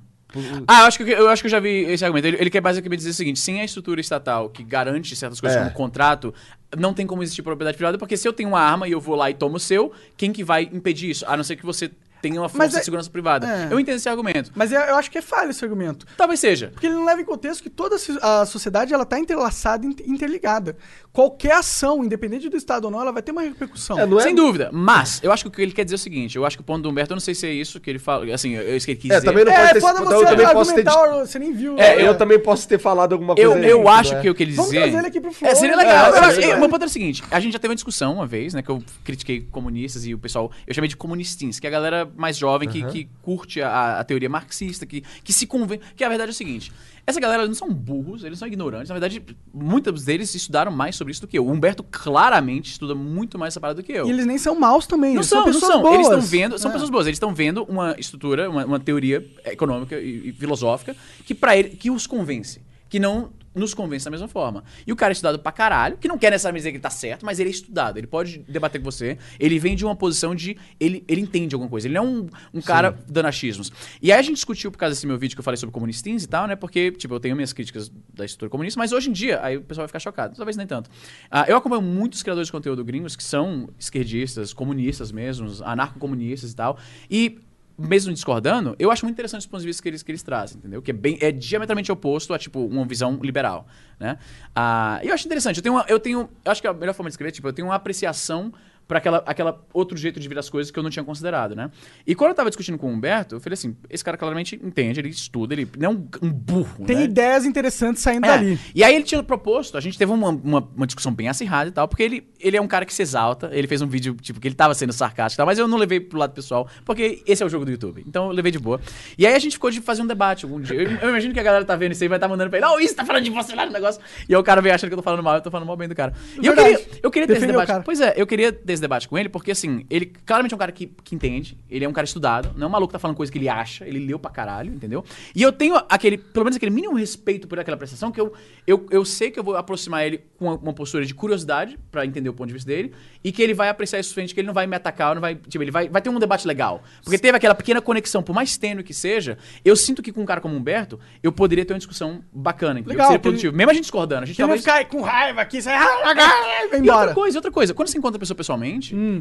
Ah, 0.68 0.82
eu 0.82 0.86
acho, 0.88 0.98
que, 0.98 1.10
eu 1.10 1.30
acho 1.30 1.42
que 1.42 1.48
eu 1.48 1.52
já 1.52 1.60
vi 1.60 1.86
esse 1.86 2.04
argumento. 2.04 2.26
Ele, 2.28 2.38
ele 2.40 2.50
quer 2.50 2.62
basicamente 2.62 3.00
dizer 3.00 3.12
o 3.12 3.14
seguinte: 3.14 3.40
sem 3.40 3.62
a 3.62 3.66
estrutura 3.66 4.02
estatal 4.02 4.50
que 4.50 4.64
garante 4.64 5.16
certas 5.16 5.40
coisas 5.40 5.58
É. 5.58 5.62
como 5.64 5.74
contrato, 5.74 6.34
não 6.78 6.94
tem 6.94 7.08
como 7.08 7.24
existir 7.24 7.42
propriedade 7.42 7.78
privada, 7.78 7.98
porque 7.98 8.18
se 8.18 8.28
eu 8.28 8.34
tenho 8.34 8.50
uma 8.50 8.60
arma 8.60 8.88
e 8.88 8.92
eu 8.92 9.00
vou 9.00 9.16
lá 9.16 9.30
e 9.30 9.34
tomo 9.34 9.56
o 9.56 9.60
seu, 9.60 9.92
quem 10.18 10.32
que 10.34 10.44
vai 10.44 10.64
impedir 10.72 11.10
isso? 11.10 11.26
A 11.28 11.38
não 11.38 11.44
ser 11.44 11.56
que 11.56 11.66
você 11.66 11.90
tenha 12.20 12.42
uma 12.42 12.50
força 12.50 12.78
é- 12.78 12.80
de 12.80 12.86
segurança 12.86 13.10
privada. 13.12 13.48
é. 13.48 13.72
Eu 13.72 13.80
entendo 13.80 13.98
esse 13.98 14.10
argumento. 14.10 14.52
Mas 14.56 14.72
eu 14.72 14.96
acho 14.96 15.10
que 15.12 15.20
é 15.20 15.22
falho 15.22 15.52
esse 15.52 15.64
argumento. 15.64 16.06
Talvez 16.18 16.40
seja. 16.40 16.70
Porque 16.74 16.88
ele 16.88 16.96
não 16.96 17.06
leva 17.06 17.22
em 17.22 17.26
contexto 17.26 17.62
que 17.62 17.70
toda 17.70 17.96
a 17.96 18.00
so- 18.00 18.18
a 18.22 18.44
sociedade 18.46 18.92
ela 18.92 19.06
tá 19.06 19.20
interlaçada 19.20 19.86
e 19.86 19.90
inter- 19.90 20.10
interligada. 20.10 20.76
Qualquer 21.18 21.54
ação, 21.54 22.04
independente 22.04 22.48
do 22.48 22.56
Estado 22.56 22.86
ou 22.86 22.92
não, 22.92 23.02
ela 23.02 23.12
vai 23.12 23.24
ter 23.24 23.32
uma 23.32 23.42
repercussão. 23.42 23.98
É, 24.00 24.04
é- 24.04 24.22
Sem 24.22 24.36
dúvida. 24.36 24.70
Mas, 24.72 25.20
eu 25.24 25.32
acho 25.32 25.46
que 25.46 25.48
o 25.48 25.52
que 25.52 25.60
ele 25.64 25.72
quer 25.72 25.84
dizer 25.84 25.96
é 25.96 25.98
o 25.98 26.00
seguinte: 26.00 26.36
eu 26.36 26.46
acho 26.46 26.56
que 26.56 26.62
o 26.62 26.64
ponto 26.64 26.84
do 26.84 26.90
Humberto, 26.92 27.12
eu 27.14 27.16
não 27.16 27.20
sei 27.20 27.34
se 27.34 27.48
é 27.48 27.52
isso 27.52 27.80
que 27.80 27.90
ele 27.90 27.98
fala. 27.98 28.32
Assim, 28.32 28.56
é 28.56 28.76
isso 28.76 28.86
que 28.86 28.92
ele 28.92 29.00
quis 29.00 29.10
É, 29.10 29.16
dizer. 29.16 29.26
também 29.26 29.44
não 29.44 29.52
É, 29.52 29.58
pode 29.62 29.74
ter... 29.74 29.82
foda 29.82 30.00
então 30.02 30.12
você 30.12 30.24
eu 30.26 30.30
também 30.30 30.46
posso 30.54 30.76
ter... 30.76 30.88
argumentar, 30.88 31.26
você 31.26 31.40
nem 31.40 31.54
viu. 31.54 31.74
É, 31.80 31.96
né? 31.96 32.08
eu 32.08 32.16
também 32.16 32.40
posso 32.40 32.68
ter 32.68 32.78
falado 32.78 33.14
alguma 33.14 33.34
coisa 33.34 33.50
Eu, 33.50 33.56
aí 33.58 33.68
eu 33.68 33.90
acho 33.90 34.12
não 34.12 34.20
é. 34.20 34.22
que 34.22 34.30
o 34.30 34.36
que 34.36 34.44
ele 34.44 34.52
Vamos 34.52 34.70
dizer. 34.70 34.84
trazer 34.84 34.98
ele 35.00 35.08
aqui 35.08 35.20
pro 35.20 35.32
Flow, 35.32 35.50
É, 35.52 35.56
seria 35.56 35.76
né? 35.76 35.84
legal. 35.84 36.06
É, 36.14 36.18
Eu 36.20 36.24
acho-. 36.24 36.40
Meu 36.60 36.70
ponto 36.70 36.76
era 36.76 36.86
o 36.86 36.90
seguinte: 36.90 37.24
a 37.32 37.40
gente 37.40 37.54
já 37.54 37.58
teve 37.58 37.72
uma 37.72 37.76
discussão 37.76 38.14
uma 38.14 38.28
vez, 38.28 38.54
né? 38.54 38.62
Que 38.62 38.70
eu 38.70 38.84
critiquei 39.04 39.42
comunistas 39.42 40.06
e 40.06 40.14
o 40.14 40.20
pessoal. 40.20 40.52
Eu 40.68 40.74
chamei 40.76 40.88
de 40.88 40.96
comunistins, 40.96 41.60
que 41.60 41.66
é 41.66 41.70
a 41.70 41.74
galera 41.74 42.08
mais 42.16 42.38
jovem 42.38 42.70
que, 42.70 42.84
que 42.86 43.10
curte 43.24 43.60
a, 43.60 44.00
a 44.00 44.04
teoria 44.04 44.30
marxista, 44.30 44.86
que, 44.86 45.04
que 45.24 45.34
se 45.34 45.48
convence. 45.48 45.82
Que 45.96 46.04
a 46.04 46.10
verdade 46.10 46.30
é 46.30 46.34
o 46.34 46.36
seguinte: 46.36 46.72
essa 47.08 47.22
galera 47.22 47.44
eles 47.44 47.58
não 47.58 47.68
são 47.68 47.74
burros, 47.74 48.26
eles 48.26 48.38
são 48.38 48.46
ignorantes. 48.48 48.90
Na 48.90 48.94
verdade, 48.94 49.24
muitos 49.54 50.04
deles 50.04 50.36
estudaram 50.36 50.72
mais 50.74 50.94
sobre 50.98 51.12
isso 51.12 51.22
do 51.22 51.28
que 51.28 51.38
eu. 51.38 51.46
O 51.48 51.50
Humberto 51.52 51.82
claramente 51.82 52.70
estuda 52.72 52.94
muito 52.94 53.40
mais 53.40 53.54
essa 53.54 53.62
parada 53.62 53.82
do 53.82 53.86
que 53.86 53.94
eu. 53.94 54.06
E 54.06 54.10
eles 54.10 54.26
nem 54.26 54.38
são 54.38 54.60
maus 54.60 54.86
também. 54.86 55.12
Não 55.12 55.22
eles 55.22 55.28
são, 55.28 55.40
não 55.40 55.46
pessoas 55.46 55.72
são. 55.72 55.82
boas. 55.82 55.94
Eles 55.96 56.08
estão 56.08 56.22
vendo, 56.22 56.60
são 56.60 56.70
É. 56.70 56.74
pessoas 56.74 56.90
boas. 56.90 57.08
Eles 57.08 57.16
estão 57.16 57.34
vendo 57.34 57.64
uma 57.64 57.96
estrutura, 57.98 58.50
uma, 58.50 58.66
uma 58.66 58.80
teoria 58.80 59.26
econômica 59.46 59.98
e, 59.98 60.30
e 60.30 60.34
filosófica 60.34 60.96
que 61.26 61.34
para 61.34 61.56
ele 61.56 61.70
que 61.70 61.90
os 61.90 62.06
convence, 62.06 62.62
que 62.90 63.00
não 63.00 63.30
nos 63.58 63.74
convence 63.74 64.06
da 64.06 64.12
mesma 64.12 64.28
forma. 64.28 64.64
E 64.86 64.92
o 64.92 64.96
cara 64.96 65.12
é 65.12 65.14
estudado 65.14 65.40
pra 65.40 65.52
caralho, 65.52 65.98
que 65.98 66.08
não 66.08 66.18
quer 66.18 66.32
necessariamente 66.32 66.62
dizer 66.62 66.72
que 66.72 66.78
ele 66.78 66.84
tá 66.84 66.90
certo, 66.90 67.26
mas 67.26 67.40
ele 67.40 67.50
é 67.50 67.52
estudado. 67.52 67.98
Ele 67.98 68.08
pode 68.08 68.40
debater 68.48 68.80
com 68.82 68.86
você. 68.86 69.18
Ele 69.40 69.60
vem 69.60 69.76
de 69.76 69.86
uma 69.86 69.96
posição 69.96 70.36
de. 70.36 70.58
Ele, 70.80 71.04
ele 71.08 71.22
entende 71.22 71.56
alguma 71.56 71.70
coisa. 71.70 71.88
Ele 71.88 71.96
não 71.96 72.04
é 72.04 72.08
um, 72.08 72.28
um 72.56 72.62
cara 72.62 72.98
dando 73.08 73.26
achismos. 73.28 73.72
E 74.02 74.12
aí 74.12 74.20
a 74.20 74.22
gente 74.22 74.36
discutiu 74.36 74.72
por 74.72 74.78
causa 74.78 74.96
desse 74.96 75.08
meu 75.08 75.18
vídeo 75.18 75.36
que 75.36 75.40
eu 75.40 75.44
falei 75.44 75.58
sobre 75.58 75.74
comunistins 75.74 76.24
e 76.24 76.28
tal, 76.28 76.48
né? 76.48 76.56
Porque, 76.56 76.92
tipo, 76.92 77.14
eu 77.14 77.20
tenho 77.20 77.36
minhas 77.36 77.54
críticas 77.54 77.92
da 78.14 78.26
estrutura 78.26 78.50
comunista, 78.50 78.80
mas 78.80 78.92
hoje 78.92 79.10
em 79.10 79.14
dia, 79.14 79.40
aí 79.42 79.58
o 79.58 79.62
pessoal 79.62 79.84
vai 79.84 79.88
ficar 79.88 80.00
chocado. 80.00 80.36
Talvez 80.36 80.56
nem 80.56 80.68
tanto. 80.68 80.90
Ah, 81.30 81.46
eu 81.48 81.58
acompanho 81.58 81.82
muitos 81.82 82.22
criadores 82.24 82.48
de 82.48 82.52
conteúdo 82.52 82.84
gringos 82.84 83.16
que 83.16 83.24
são 83.24 83.70
esquerdistas, 83.80 84.54
comunistas 84.54 85.12
mesmo, 85.12 85.48
anarcocomunistas 85.64 86.52
e 86.52 86.56
tal. 86.56 86.78
E 87.10 87.40
mesmo 87.78 88.12
discordando, 88.14 88.76
eu 88.80 88.90
acho 88.92 89.06
muito 89.06 89.16
interessante 89.16 89.42
os 89.42 89.46
pontos 89.46 89.62
de 89.64 89.68
vista 89.68 89.84
que 89.84 89.90
eles, 89.90 90.02
que 90.02 90.12
eles 90.12 90.24
trazem, 90.24 90.58
entendeu? 90.58 90.82
Que 90.82 90.92
é, 90.92 90.94
bem, 90.94 91.18
é 91.22 91.32
diametralmente 91.32 91.92
oposto 91.92 92.34
a, 92.34 92.40
tipo, 92.40 92.66
uma 92.66 92.86
visão 92.86 93.20
liberal, 93.22 93.68
né? 94.00 94.18
Ah, 94.56 95.00
e 95.04 95.08
eu 95.10 95.14
acho 95.14 95.26
interessante. 95.28 95.58
Eu 95.58 95.64
tenho, 95.64 95.76
uma- 95.76 95.86
eu 95.88 96.00
tenho, 96.00 96.30
eu 96.44 96.52
acho 96.52 96.62
que 96.62 96.68
a 96.68 96.74
melhor 96.74 96.94
forma 96.94 97.10
de 97.10 97.14
escrever, 97.14 97.32
tipo, 97.32 97.48
eu 97.48 97.54
tenho 97.54 97.68
uma 97.68 97.76
apreciação 97.76 98.52
para 98.88 99.00
aquela, 99.00 99.24
aquela 99.26 99.66
outro 99.74 99.98
jeito 99.98 100.20
de 100.20 100.28
ver 100.28 100.40
as 100.40 100.50
coisas 100.50 100.72
que 100.72 100.80
eu 100.80 100.84
não 100.84 100.90
tinha 100.90 101.04
considerado, 101.04 101.56
né? 101.56 101.70
E 102.06 102.16
quando 102.16 102.30
eu 102.30 102.36
tava 102.36 102.50
discutindo 102.50 102.78
com 102.78 102.88
o 102.88 102.92
Humberto, 102.94 103.36
eu 103.36 103.40
falei 103.40 103.54
assim, 103.56 103.76
esse 103.90 104.04
cara 104.04 104.16
claramente 104.18 104.56
entende, 104.64 105.00
ele 105.00 105.10
estuda, 105.10 105.54
ele 105.54 105.68
não 105.78 105.90
é 105.90 105.94
um, 105.94 106.08
um 106.22 106.32
burro, 106.32 106.86
Tem 106.86 106.96
né? 106.98 107.04
ideias 107.04 107.46
interessantes 107.46 108.02
saindo 108.02 108.26
É. 108.26 108.30
dali. 108.30 108.60
E 108.74 108.84
aí 108.84 108.96
ele 108.96 109.04
tinha 109.04 109.22
proposto, 109.22 109.78
a 109.78 109.82
gente 109.82 109.98
teve 109.98 110.12
uma, 110.12 110.30
uma, 110.30 110.70
uma 110.76 110.86
discussão 110.88 111.14
bem 111.14 111.28
acirrada 111.28 111.70
e 111.70 111.74
tal, 111.74 111.88
porque 111.88 112.04
ele, 112.04 112.28
ele 112.40 112.56
é 112.56 112.62
um 112.62 112.68
cara 112.68 112.86
que 112.86 112.94
se 112.94 113.02
exalta, 113.02 113.50
ele 113.52 113.68
fez 113.68 113.82
um 113.82 113.88
vídeo, 113.88 114.16
tipo, 114.22 114.40
que 114.40 114.48
ele 114.48 114.56
tava 114.56 114.74
sendo 114.74 114.94
sarcástico 114.94 115.36
e 115.36 115.40
tal, 115.40 115.46
mas 115.46 115.60
eu 115.60 115.68
não 115.68 115.78
levei 115.78 116.00
pro 116.00 116.18
lado 116.18 116.32
pessoal, 116.34 116.68
porque 116.86 117.22
esse 117.28 117.44
é 117.44 117.46
o 117.46 117.50
jogo 117.50 117.66
do 117.66 117.72
YouTube. 117.72 118.04
Então 118.08 118.28
eu 118.28 118.32
levei 118.32 118.52
de 118.52 118.60
boa. 118.60 118.80
E 119.18 119.28
aí 119.28 119.34
a 119.36 119.40
gente 119.40 119.54
ficou 119.54 119.70
de 119.70 119.82
fazer 119.82 120.02
um 120.02 120.08
debate 120.08 120.46
algum 120.46 120.62
dia. 120.62 120.82
Eu, 120.82 120.92
eu 120.92 121.10
imagino 121.10 121.34
que 121.34 121.40
a 121.40 121.44
galera 121.44 121.66
tá 121.66 121.76
vendo 121.76 121.92
isso 121.92 122.04
aí, 122.04 122.08
vai 122.08 122.18
estar 122.18 122.28
mandando 122.28 122.50
pra 122.50 122.60
ele, 122.60 122.66
não, 122.66 122.80
isso 122.80 122.96
tá 122.96 123.04
falando 123.04 123.24
de 123.24 123.30
você 123.32 123.54
lá 123.54 123.66
no 123.66 123.72
negócio. 123.74 124.02
E 124.30 124.34
aí 124.34 124.40
o 124.40 124.44
cara 124.44 124.62
veio 124.62 124.74
achando 124.74 124.90
que 124.90 124.94
eu 124.94 124.98
tô 124.98 125.04
falando 125.04 125.22
mal, 125.24 125.36
eu 125.36 125.42
tô 125.42 125.52
falando 125.52 125.68
mal 125.68 125.76
bem 125.76 125.88
do 125.90 125.96
cara. 125.96 126.14
E 126.42 126.46
eu 126.48 126.56
queria, 126.56 126.80
eu 127.04 127.12
queria 127.12 127.28
ter 127.28 127.34
esse 127.34 127.42
Defendeu 127.42 127.60
o 127.62 127.66
debate. 127.66 127.84
Pois 127.86 128.00
é, 128.02 128.14
eu 128.16 128.26
queria 128.28 128.52
ter 128.52 128.77
esse 128.78 128.82
debate 128.82 129.08
com 129.08 129.18
ele, 129.18 129.30
porque 129.30 129.52
assim, 129.52 129.86
ele 129.90 130.06
claramente 130.06 130.54
é 130.54 130.56
um 130.56 130.60
cara 130.60 130.72
que, 130.72 130.88
que 131.04 131.14
entende, 131.16 131.58
ele 131.70 131.84
é 131.86 131.90
um 131.90 131.94
cara 131.94 132.06
estudado, 132.06 132.52
não 132.56 132.66
é 132.66 132.68
um 132.68 132.72
maluco 132.72 132.90
que 132.90 132.94
tá 132.94 133.00
falando 133.00 133.18
coisa 133.18 133.32
que 133.32 133.38
ele 133.38 133.50
acha, 133.50 133.86
ele 133.88 134.00
leu 134.06 134.18
pra 134.20 134.32
caralho, 134.32 134.74
entendeu? 134.74 135.04
E 135.36 135.42
eu 135.42 135.52
tenho 135.52 135.76
aquele, 135.90 136.18
pelo 136.18 136.46
menos 136.46 136.56
aquele 136.58 136.72
mínimo 136.72 136.96
respeito 136.96 137.48
por 137.48 137.60
aquela 137.60 137.78
prestação, 137.78 138.12
que 138.12 138.20
eu, 138.22 138.34
eu, 138.66 138.86
eu 138.90 139.04
sei 139.06 139.32
que 139.32 139.40
eu 139.40 139.44
vou 139.44 139.56
aproximar 139.56 140.06
ele 140.06 140.20
com 140.38 140.46
uma, 140.46 140.56
uma 140.56 140.74
postura 140.74 141.06
de 141.06 141.14
curiosidade, 141.14 141.78
pra 141.92 142.06
entender 142.06 142.30
o 142.30 142.34
ponto 142.34 142.48
de 142.48 142.54
vista 142.54 142.68
dele, 142.70 142.94
e 143.24 143.32
que 143.32 143.42
ele 143.42 143.54
vai 143.54 143.70
apreciar 143.70 144.00
isso 144.00 144.14
frente, 144.14 144.34
que 144.34 144.40
ele 144.40 144.48
não 144.48 144.54
vai 144.54 144.68
me 144.68 144.76
atacar, 144.76 145.14
não 145.16 145.22
vai, 145.22 145.36
tipo, 145.36 145.64
ele 145.64 145.72
vai, 145.72 145.90
vai 145.90 146.02
ter 146.02 146.10
um 146.10 146.20
debate 146.20 146.48
legal. 146.48 146.84
Porque 147.04 147.18
teve 147.18 147.36
aquela 147.38 147.56
pequena 147.56 147.82
conexão, 147.82 148.22
por 148.22 148.34
mais 148.34 148.58
tênue 148.58 148.84
que 148.84 148.94
seja, 148.94 149.38
eu 149.66 149.76
sinto 149.76 150.02
que 150.02 150.12
com 150.12 150.22
um 150.22 150.26
cara 150.26 150.40
como 150.42 150.56
Humberto, 150.56 151.00
eu 151.24 151.32
poderia 151.32 151.66
ter 151.66 151.74
uma 151.74 151.80
discussão 151.80 152.22
bacana, 152.32 152.80
entendeu? 152.80 152.94
Legal, 152.94 153.08
seria 153.08 153.20
que 153.20 153.28
ele- 153.28 153.32
produtivo. 153.34 153.56
Mesmo 153.58 153.72
a 153.72 153.74
gente 153.74 153.84
discordando, 153.84 154.24
a 154.24 154.26
gente 154.26 154.36
Que 154.36 154.42
ele 154.42 154.48
vai 154.50 154.60
talvez... 154.60 154.84
ficar 154.84 154.98
com 154.98 155.02
raiva 155.04 155.42
aqui, 155.42 155.62
sai, 155.62 155.78
vai 156.70 156.80
E 156.80 156.82
embora. 156.84 157.00
outra 157.00 157.14
coisa, 157.16 157.38
outra 157.38 157.52
coisa. 157.52 157.74
Quando 157.74 157.88
você 157.88 157.98
encontra 157.98 158.18
a 158.18 158.20
pessoa 158.20 158.36
pessoalmente, 158.36 158.58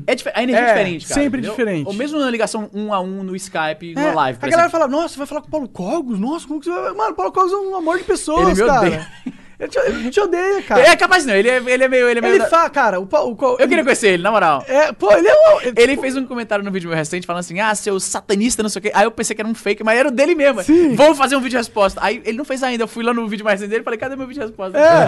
é 0.07 0.15
dife- 0.15 0.33
a 0.35 0.43
energia 0.43 0.63
é 0.65 0.65
É, 0.65 0.73
diferente, 0.75 1.07
cara. 1.09 1.21
sempre 1.21 1.39
entendeu? 1.41 1.51
diferente. 1.57 1.87
Ou 1.87 1.93
mesmo 1.95 2.19
na 2.19 2.31
ligação 2.31 2.69
um 2.75 2.93
a 2.93 3.01
um 3.01 3.23
no 3.23 3.35
Skype, 3.37 3.93
É, 3.97 4.01
numa 4.01 4.15
live, 4.15 4.39
a 4.41 4.47
galera 4.49 4.69
exemplo. 4.69 4.71
fala, 4.71 4.89
nossa, 4.89 5.09
você 5.15 5.19
vai 5.19 5.27
falar 5.27 5.41
com 5.43 5.49
o 5.49 5.51
Paulo 5.51 5.69
Cogos? 5.69 6.19
Nossa, 6.19 6.47
como 6.47 6.61
que 6.61 6.67
você 6.67 6.73
vai... 6.73 6.93
Mano, 6.95 7.13
o 7.13 7.15
Paulo 7.15 7.33
Cogos 7.33 7.53
é 7.53 7.57
um 7.57 7.77
amor 7.77 7.99
de 7.99 8.05
pessoas, 8.05 8.49
Ele 8.49 8.61
me 8.63 8.67
cara. 8.69 8.87
odeia. 8.87 9.07
Ele 9.59 9.69
te, 9.69 9.79
ele 9.79 10.11
te 10.11 10.21
odeia, 10.21 10.63
cara. 10.63 10.81
É 10.83 10.97
capaz 10.97 11.25
não, 11.25 11.35
ele 11.35 11.49
é, 11.49 11.57
ele 11.67 11.85
é 11.85 11.89
meio... 11.89 12.09
Ele 12.09 12.19
é 12.19 12.23
meio 12.23 12.35
ele 12.35 12.45
da- 12.45 12.49
fala, 12.51 12.69
cara, 12.69 13.01
o 13.01 13.05
o 13.05 13.07
Cogos- 13.37 13.59
Eu 13.59 13.67
queria 13.69 13.83
conhecer 13.83 14.09
ele, 14.09 14.23
na 14.23 14.31
moral. 14.31 14.63
É, 14.69 14.93
pô, 14.93 15.11
ele 15.13 15.27
é 15.29 15.33
um... 15.35 15.61
Ele, 15.63 15.73
Ele 15.77 15.97
fez 15.97 16.15
um 16.17 16.27
comentário 16.27 16.63
no 16.65 16.71
vídeo 16.71 16.89
meu 16.89 16.97
recente 16.97 17.27
falando 17.27 17.41
assim, 17.41 17.59
ah, 17.61 17.75
seu 17.75 17.99
satanista, 17.99 18.63
não 18.63 18.69
sei 18.69 18.81
o 18.81 18.83
quê. 18.83 18.93
Aí 18.95 19.05
eu 19.05 19.11
pensei 19.11 19.35
que 19.35 19.41
era 19.41 19.49
um 19.49 19.55
fake, 19.55 19.83
mas 19.83 19.99
era 19.99 20.09
o 20.09 20.13
dele 20.13 20.35
mesmo. 20.35 20.63
Sim. 20.63 20.95
Vou 20.95 21.15
fazer 21.15 21.37
um 21.37 21.39
vídeo 21.41 21.51
de 21.53 21.57
resposta. 21.57 22.01
Aí 22.03 22.21
ele 22.25 22.37
não 22.37 22.45
fez 22.45 22.63
ainda, 22.63 22.85
eu 22.85 22.89
fui 22.89 23.03
lá 23.03 23.15
no 23.15 23.27
vídeo 23.27 23.45
mais 23.45 23.59
recente 23.61 23.71
dele 23.71 23.81
e 23.81 23.85
falei, 23.85 23.99
cadê 23.99 24.15
meu 24.17 24.27
vídeo 24.27 24.41
de 24.43 24.47
resposta? 24.47 24.79
É, 24.79 25.07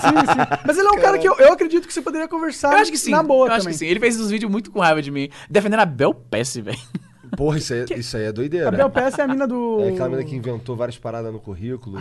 sim, 0.00 0.32
sim. 0.32 0.58
Mas 0.64 0.78
ele 0.78 0.86
é 0.86 0.90
um 0.90 1.00
cara 1.00 1.18
que 1.18 1.28
eu, 1.28 1.34
eu 1.38 1.52
acredito 1.52 1.86
que 1.88 1.92
você 1.92 2.00
poderia 2.00 2.28
conversar 2.28 2.72
Eu 2.72 2.78
acho 2.78 2.90
que 2.92 2.98
sim. 2.98 3.10
na 3.10 3.22
boa 3.22 3.46
eu 3.46 3.50
também. 3.50 3.58
acho 3.58 3.68
que 3.68 3.74
sim. 3.74 3.86
Ele 3.86 3.98
fez 4.00 4.20
uns 4.20 4.30
vídeos 4.30 4.50
muito 4.50 4.70
com 4.70 4.78
raiva 4.80 5.02
de 5.02 5.10
mim, 5.10 5.28
defendendo 5.50 5.80
a 5.80 5.86
Bel 5.86 6.14
Pesce, 6.14 6.60
velho. 6.62 6.78
Porra, 7.38 7.58
isso 7.58 7.72
aí, 7.72 7.84
isso 7.96 8.16
aí 8.16 8.24
é 8.24 8.32
doideira. 8.32 8.66
A 8.66 8.72
Bel 8.72 8.90
Pass 8.90 9.16
é 9.16 9.22
a 9.22 9.28
mina 9.28 9.46
do... 9.46 9.78
É 9.86 9.90
aquela 9.90 10.08
menina 10.08 10.28
que 10.28 10.34
inventou 10.34 10.74
várias 10.74 10.98
paradas 10.98 11.32
no 11.32 11.38
currículo. 11.38 11.96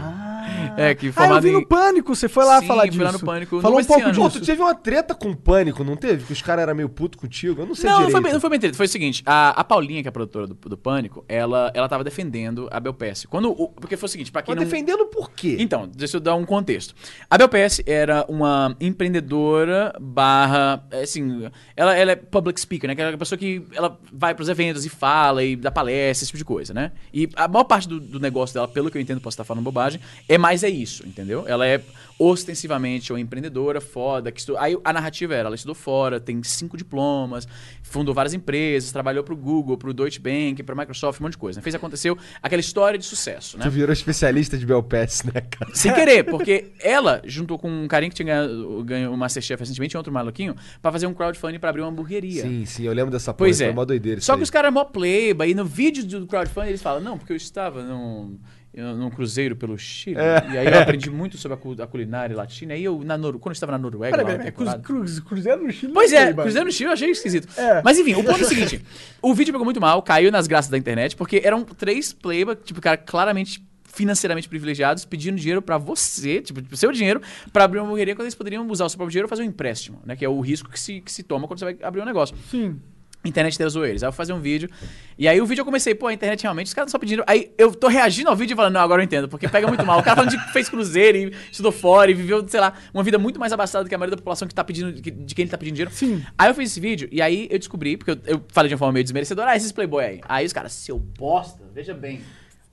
É, 0.75 0.95
que 0.95 1.13
Ah, 1.15 1.27
eu 1.27 1.41
vi 1.41 1.49
em... 1.49 1.53
no 1.53 1.67
Pânico, 1.67 2.15
você 2.15 2.27
foi 2.27 2.43
lá 2.43 2.59
Sim, 2.59 2.65
falar 2.65 2.87
disso. 2.87 3.03
lá 3.03 3.11
no 3.11 3.19
Pânico 3.19 3.61
Falou 3.61 3.77
no 3.77 3.83
um 3.83 3.87
pouco. 3.87 4.03
Pô, 4.03 4.09
disso. 4.27 4.39
tu 4.39 4.45
teve 4.47 4.59
uma 4.59 4.73
treta 4.73 5.13
com 5.13 5.29
o 5.29 5.35
Pânico, 5.37 5.83
não 5.83 5.95
teve? 5.95 6.25
Que 6.25 6.33
os 6.33 6.41
caras 6.41 6.63
eram 6.63 6.73
meio 6.73 6.89
puto 6.89 7.19
contigo? 7.19 7.61
Eu 7.61 7.67
não 7.67 7.75
sei 7.75 7.85
Não, 7.87 7.91
não 7.91 8.07
direito. 8.07 8.11
foi, 8.13 8.21
bem, 8.23 8.33
não 8.33 8.39
foi 8.41 8.49
bem 8.49 8.59
treta. 8.59 8.75
Foi 8.75 8.87
o 8.87 8.89
seguinte, 8.89 9.21
a, 9.27 9.49
a 9.51 9.63
Paulinha, 9.63 10.01
que 10.01 10.07
é 10.07 10.09
a 10.09 10.11
produtora 10.11 10.47
do, 10.47 10.55
do 10.55 10.75
Pânico, 10.77 11.23
ela, 11.29 11.71
ela 11.75 11.87
tava 11.87 12.03
defendendo 12.03 12.67
a 12.71 12.79
Belpass. 12.79 13.27
Quando 13.29 13.51
o- 13.51 13.67
porque 13.69 13.95
foi 13.95 14.07
o 14.07 14.09
seguinte, 14.09 14.31
pra 14.31 14.41
quem 14.41 14.55
Mas 14.55 14.63
não... 14.63 14.71
defendendo 14.71 15.05
por 15.05 15.29
quê? 15.29 15.57
Então, 15.59 15.87
deixa 15.95 16.17
eu 16.17 16.21
dar 16.21 16.33
um 16.33 16.45
contexto. 16.45 16.95
A 17.29 17.37
Belpass 17.37 17.79
era 17.85 18.25
uma 18.27 18.75
empreendedora 18.81 19.93
barra, 20.01 20.83
é, 20.89 21.03
assim, 21.03 21.47
ela, 21.75 21.95
ela 21.95 22.11
é 22.13 22.15
public 22.15 22.59
speaker, 22.59 22.87
né? 22.87 22.95
Que 22.95 23.03
é 23.03 23.13
a 23.13 23.17
pessoa 23.17 23.37
que 23.37 23.61
ela 23.75 23.99
vai 24.11 24.33
pros 24.33 24.49
eventos 24.49 24.83
e 24.83 24.89
fala 24.89 25.26
e 25.43 25.55
dá 25.55 25.71
palestra, 25.71 26.23
esse 26.23 26.25
tipo 26.27 26.37
de 26.37 26.45
coisa, 26.45 26.73
né? 26.73 26.91
E 27.13 27.29
a 27.35 27.47
maior 27.47 27.63
parte 27.63 27.87
do, 27.87 27.99
do 27.99 28.19
negócio 28.19 28.53
dela, 28.53 28.67
pelo 28.67 28.89
que 28.89 28.97
eu 28.97 29.01
entendo, 29.01 29.21
posso 29.21 29.35
estar 29.35 29.43
falando 29.43 29.63
bobagem, 29.63 29.99
é 30.27 30.37
mais 30.37 30.63
é 30.63 30.69
isso, 30.69 31.05
entendeu? 31.05 31.45
Ela 31.47 31.65
é 31.65 31.81
ostensivamente 32.19 33.11
uma 33.13 33.19
empreendedora 33.19 33.79
foda, 33.79 34.31
que 34.31 34.39
estudou, 34.39 34.59
aí 34.61 34.77
a 34.83 34.91
narrativa 34.93 35.33
era, 35.35 35.47
ela 35.47 35.55
estudou 35.55 35.75
fora, 35.75 36.19
tem 36.19 36.41
cinco 36.43 36.75
diplomas, 36.77 37.47
fundou 37.83 38.13
várias 38.13 38.33
empresas, 38.33 38.91
trabalhou 38.91 39.23
pro 39.23 39.35
Google, 39.35 39.77
pro 39.77 39.93
Deutsche 39.93 40.19
Bank, 40.19 40.61
pra 40.63 40.75
Microsoft, 40.75 41.19
um 41.19 41.23
monte 41.23 41.33
de 41.33 41.37
coisa. 41.37 41.59
né? 41.59 41.63
Fez 41.63 41.75
aconteceu 41.75 42.17
aquela 42.41 42.59
história 42.59 42.97
de 42.97 43.05
sucesso, 43.05 43.57
né? 43.57 43.63
Tu 43.65 43.71
virou 43.71 43.93
especialista 43.93 44.57
de 44.57 44.65
Belpass, 44.65 45.23
né, 45.23 45.41
cara? 45.41 45.73
Sem 45.75 45.93
querer, 45.95 46.23
porque 46.23 46.71
ela, 46.79 47.21
juntou 47.25 47.57
com 47.59 47.69
um 47.69 47.87
carinha 47.87 48.09
que 48.09 48.15
tinha 48.15 48.25
ganhado, 48.25 48.83
ganhou 48.83 49.13
o 49.13 49.17
Masterchef 49.17 49.59
recentemente, 49.61 49.95
e 49.95 49.97
outro 49.97 50.11
maluquinho, 50.11 50.55
pra 50.81 50.91
fazer 50.91 51.07
um 51.07 51.13
crowdfunding 51.13 51.59
pra 51.59 51.69
abrir 51.69 51.81
uma 51.81 51.89
hamburgueria. 51.89 52.41
Sim, 52.43 52.65
sim, 52.65 52.83
eu 52.83 52.93
lembro 52.93 53.11
dessa 53.11 53.33
porra. 53.33 53.47
Pois 53.47 53.61
é. 53.61 53.65
Foi 53.65 53.73
uma 53.73 53.85
doideira. 53.85 54.21
Só 54.21 54.35
que 54.35 54.43
os 54.43 54.49
caras 54.49 54.69
é 54.69 54.71
mó 54.71 54.83
pleba, 54.83 55.45
e 55.45 55.53
no 55.53 55.65
vídeo 55.65 56.03
do 56.05 56.25
crowdfunding 56.27 56.69
eles 56.69 56.81
falam, 56.81 57.01
não, 57.01 57.17
porque 57.17 57.31
eu 57.31 57.37
estava 57.37 57.83
num, 57.83 57.97
eu- 58.31 58.39
num 58.77 59.09
cruzeiro 59.09 59.55
pelo 59.55 59.77
Chile, 59.77 60.17
É. 60.19 60.47
e 60.53 60.57
aí 60.57 60.67
eu 60.67 60.79
aprendi 60.81 61.09
muito 61.09 61.37
sobre 61.37 61.57
a, 61.57 61.83
a 61.83 61.87
culinária 61.87 62.35
latina, 62.35 62.75
e 62.75 62.83
eu, 62.83 63.01
na 63.03 63.17
Noru, 63.17 63.39
quando 63.39 63.51
eu 63.51 63.53
estava 63.53 63.71
na 63.71 63.77
Noruega, 63.77 64.15
Peraí, 64.17 64.25
lá 64.37 64.43
na 64.43 64.51
peraí, 64.51 64.81
cruz, 64.81 65.19
Cruzeiro 65.19 65.63
no 65.63 65.71
Chile. 65.71 65.93
Pois 65.93 66.13
é, 66.13 66.25
sei. 66.25 66.33
Cruzeiro 66.33 66.65
no 66.65 66.71
Chile 66.71 66.89
eu 66.89 66.93
achei 66.93 67.09
esquisito. 67.09 67.47
É. 67.59 67.81
Mas 67.83 67.97
enfim, 67.97 68.13
o 68.13 68.23
ponto 68.23 68.39
é 68.41 68.45
o 68.45 68.45
seguinte: 68.49 68.81
o 69.21 69.33
vídeo 69.33 69.51
pegou 69.53 69.65
muito 69.65 69.81
mal, 69.81 70.01
caiu 70.01 70.31
nas 70.31 70.47
graças 70.47 70.69
da 70.69 70.77
internet, 70.77 71.15
porque 71.15 71.41
eram 71.43 71.63
três 71.63 72.13
playba, 72.13 72.55
tipo, 72.55 72.79
cara, 72.79 72.97
claramente 72.97 73.65
financeiramente 73.83 74.47
privilegiados, 74.47 75.05
pedindo 75.05 75.37
dinheiro 75.37 75.59
pra 75.61 75.77
você, 75.79 76.39
tipo, 76.39 76.75
seu 76.77 76.91
dinheiro, 76.91 77.19
pra 77.51 77.63
abrir 77.63 77.79
uma 77.79 77.85
hamburgueria, 77.87 78.13
quando 78.15 78.25
eles 78.25 78.35
poderiam 78.35 78.67
usar 78.69 78.85
o 78.85 78.89
seu 78.89 78.97
próprio 78.97 79.11
dinheiro 79.11 79.27
e 79.27 79.29
fazer 79.29 79.41
um 79.41 79.45
empréstimo, 79.45 79.99
né? 80.05 80.15
Que 80.15 80.23
é 80.23 80.29
o 80.29 80.39
risco 80.39 80.69
que 80.69 80.79
se, 80.79 81.01
que 81.01 81.11
se 81.11 81.23
toma 81.23 81.47
quando 81.47 81.57
você 81.59 81.65
vai 81.65 81.77
abrir 81.81 82.01
um 82.01 82.05
negócio. 82.05 82.35
Sim. 82.51 82.79
Internet 83.25 83.57
deu 83.57 83.85
eles. 83.85 84.03
Aí 84.03 84.07
eu 84.07 84.11
vou 84.11 84.17
fazer 84.17 84.33
um 84.33 84.39
vídeo. 84.39 84.69
E 85.17 85.27
aí 85.27 85.41
o 85.41 85.45
vídeo 85.45 85.61
eu 85.61 85.65
comecei, 85.65 85.93
pô, 85.93 86.07
a 86.07 86.13
internet 86.13 86.43
realmente, 86.43 86.67
os 86.67 86.73
caras 86.73 86.91
só 86.91 86.97
pedindo. 86.97 87.23
Aí 87.27 87.51
eu 87.57 87.73
tô 87.73 87.87
reagindo 87.87 88.29
ao 88.29 88.35
vídeo 88.35 88.53
e 88.53 88.55
falando, 88.55 88.73
não, 88.73 88.81
agora 88.81 89.01
eu 89.01 89.05
entendo, 89.05 89.27
porque 89.27 89.47
pega 89.47 89.67
muito 89.67 89.85
mal. 89.85 89.99
O 89.99 90.03
cara 90.03 90.15
falando 90.15 90.31
de 90.31 90.37
que 90.37 90.53
fez 90.53 90.69
cruzeiro 90.69 91.17
e 91.17 91.33
estudou 91.51 91.71
fora 91.71 92.11
e 92.11 92.13
viveu, 92.13 92.47
sei 92.47 92.59
lá, 92.59 92.73
uma 92.93 93.03
vida 93.03 93.17
muito 93.17 93.39
mais 93.39 93.51
abastada 93.51 93.83
do 93.83 93.89
que 93.89 93.95
a 93.95 93.97
maioria 93.97 94.15
da 94.15 94.21
população 94.21 94.47
que 94.47 94.55
tá 94.55 94.63
pedindo, 94.63 94.93
de 94.93 95.35
quem 95.35 95.43
ele 95.43 95.51
tá 95.51 95.57
pedindo 95.57 95.75
dinheiro. 95.75 95.91
Sim. 95.93 96.23
Aí 96.37 96.49
eu 96.49 96.55
fiz 96.55 96.71
esse 96.71 96.79
vídeo 96.79 97.09
e 97.11 97.21
aí 97.21 97.47
eu 97.49 97.59
descobri, 97.59 97.97
porque 97.97 98.11
eu, 98.11 98.19
eu 98.25 98.45
falei 98.49 98.69
de 98.69 98.75
uma 98.75 98.79
forma 98.79 98.93
meio 98.93 99.03
desmerecedora, 99.03 99.51
ah, 99.51 99.57
esses 99.57 99.71
playboy 99.71 100.03
aí. 100.03 100.21
Aí 100.27 100.45
os 100.45 100.53
caras, 100.53 100.71
seu 100.73 100.97
bosta, 100.97 101.63
veja 101.73 101.93
bem. 101.93 102.21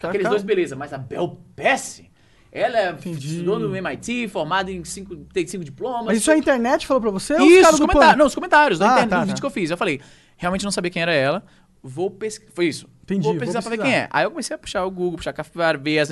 Aqueles 0.03 0.29
dois, 0.29 0.43
beleza, 0.43 0.77
mas 0.77 0.93
a 0.93 0.99
Bel 0.99 1.41
Pesce, 1.57 2.11
ela 2.55 2.79
é, 2.79 2.97
estudou 3.05 3.59
no 3.59 3.75
MIT, 3.77 4.29
formada 4.29 4.71
em 4.71 4.85
cinco, 4.85 5.17
tem 5.33 5.45
cinco 5.45 5.65
diplomas. 5.65 6.07
Mas 6.07 6.19
isso 6.19 6.31
a 6.31 6.39
internet 6.39 6.87
falou 6.87 7.01
pra 7.01 7.11
você? 7.11 7.35
os 7.35 7.43
Isso, 7.43 7.73
os 7.73 7.81
do 7.81 7.87
comentários. 7.89 8.17
Não, 8.17 8.27
os 8.27 8.35
comentários 8.35 8.79
da 8.79 8.87
Ah, 8.87 8.91
internet, 8.93 9.11
tá, 9.11 9.19
tá. 9.19 9.25
vídeo 9.25 9.41
que 9.41 9.47
eu 9.47 9.51
fiz. 9.51 9.71
Eu 9.73 9.77
falei, 9.77 10.01
realmente 10.37 10.65
não 10.65 10.71
sabia 10.71 10.89
quem 10.89 11.03
era 11.03 11.13
ela. 11.13 11.45
Vou 11.83 12.09
pesquisar. 12.11 12.53
Foi 12.55 12.67
isso. 12.67 12.89
Entendi, 13.03 13.23
Vou 13.25 13.33
vou 13.33 13.41
pesquisar 13.41 13.61
pra 13.61 13.71
ver 13.71 13.79
quem 13.83 13.95
é. 13.95 14.09
Aí 14.11 14.25
eu 14.25 14.31
comecei 14.31 14.55
a 14.55 14.59
puxar 14.59 14.85
o 14.87 14.91
Google, 14.91 15.17
puxar 15.19 15.31
a 15.31 15.35
Capivara, 15.35 15.77
ver 15.77 15.99
as, 15.99 16.09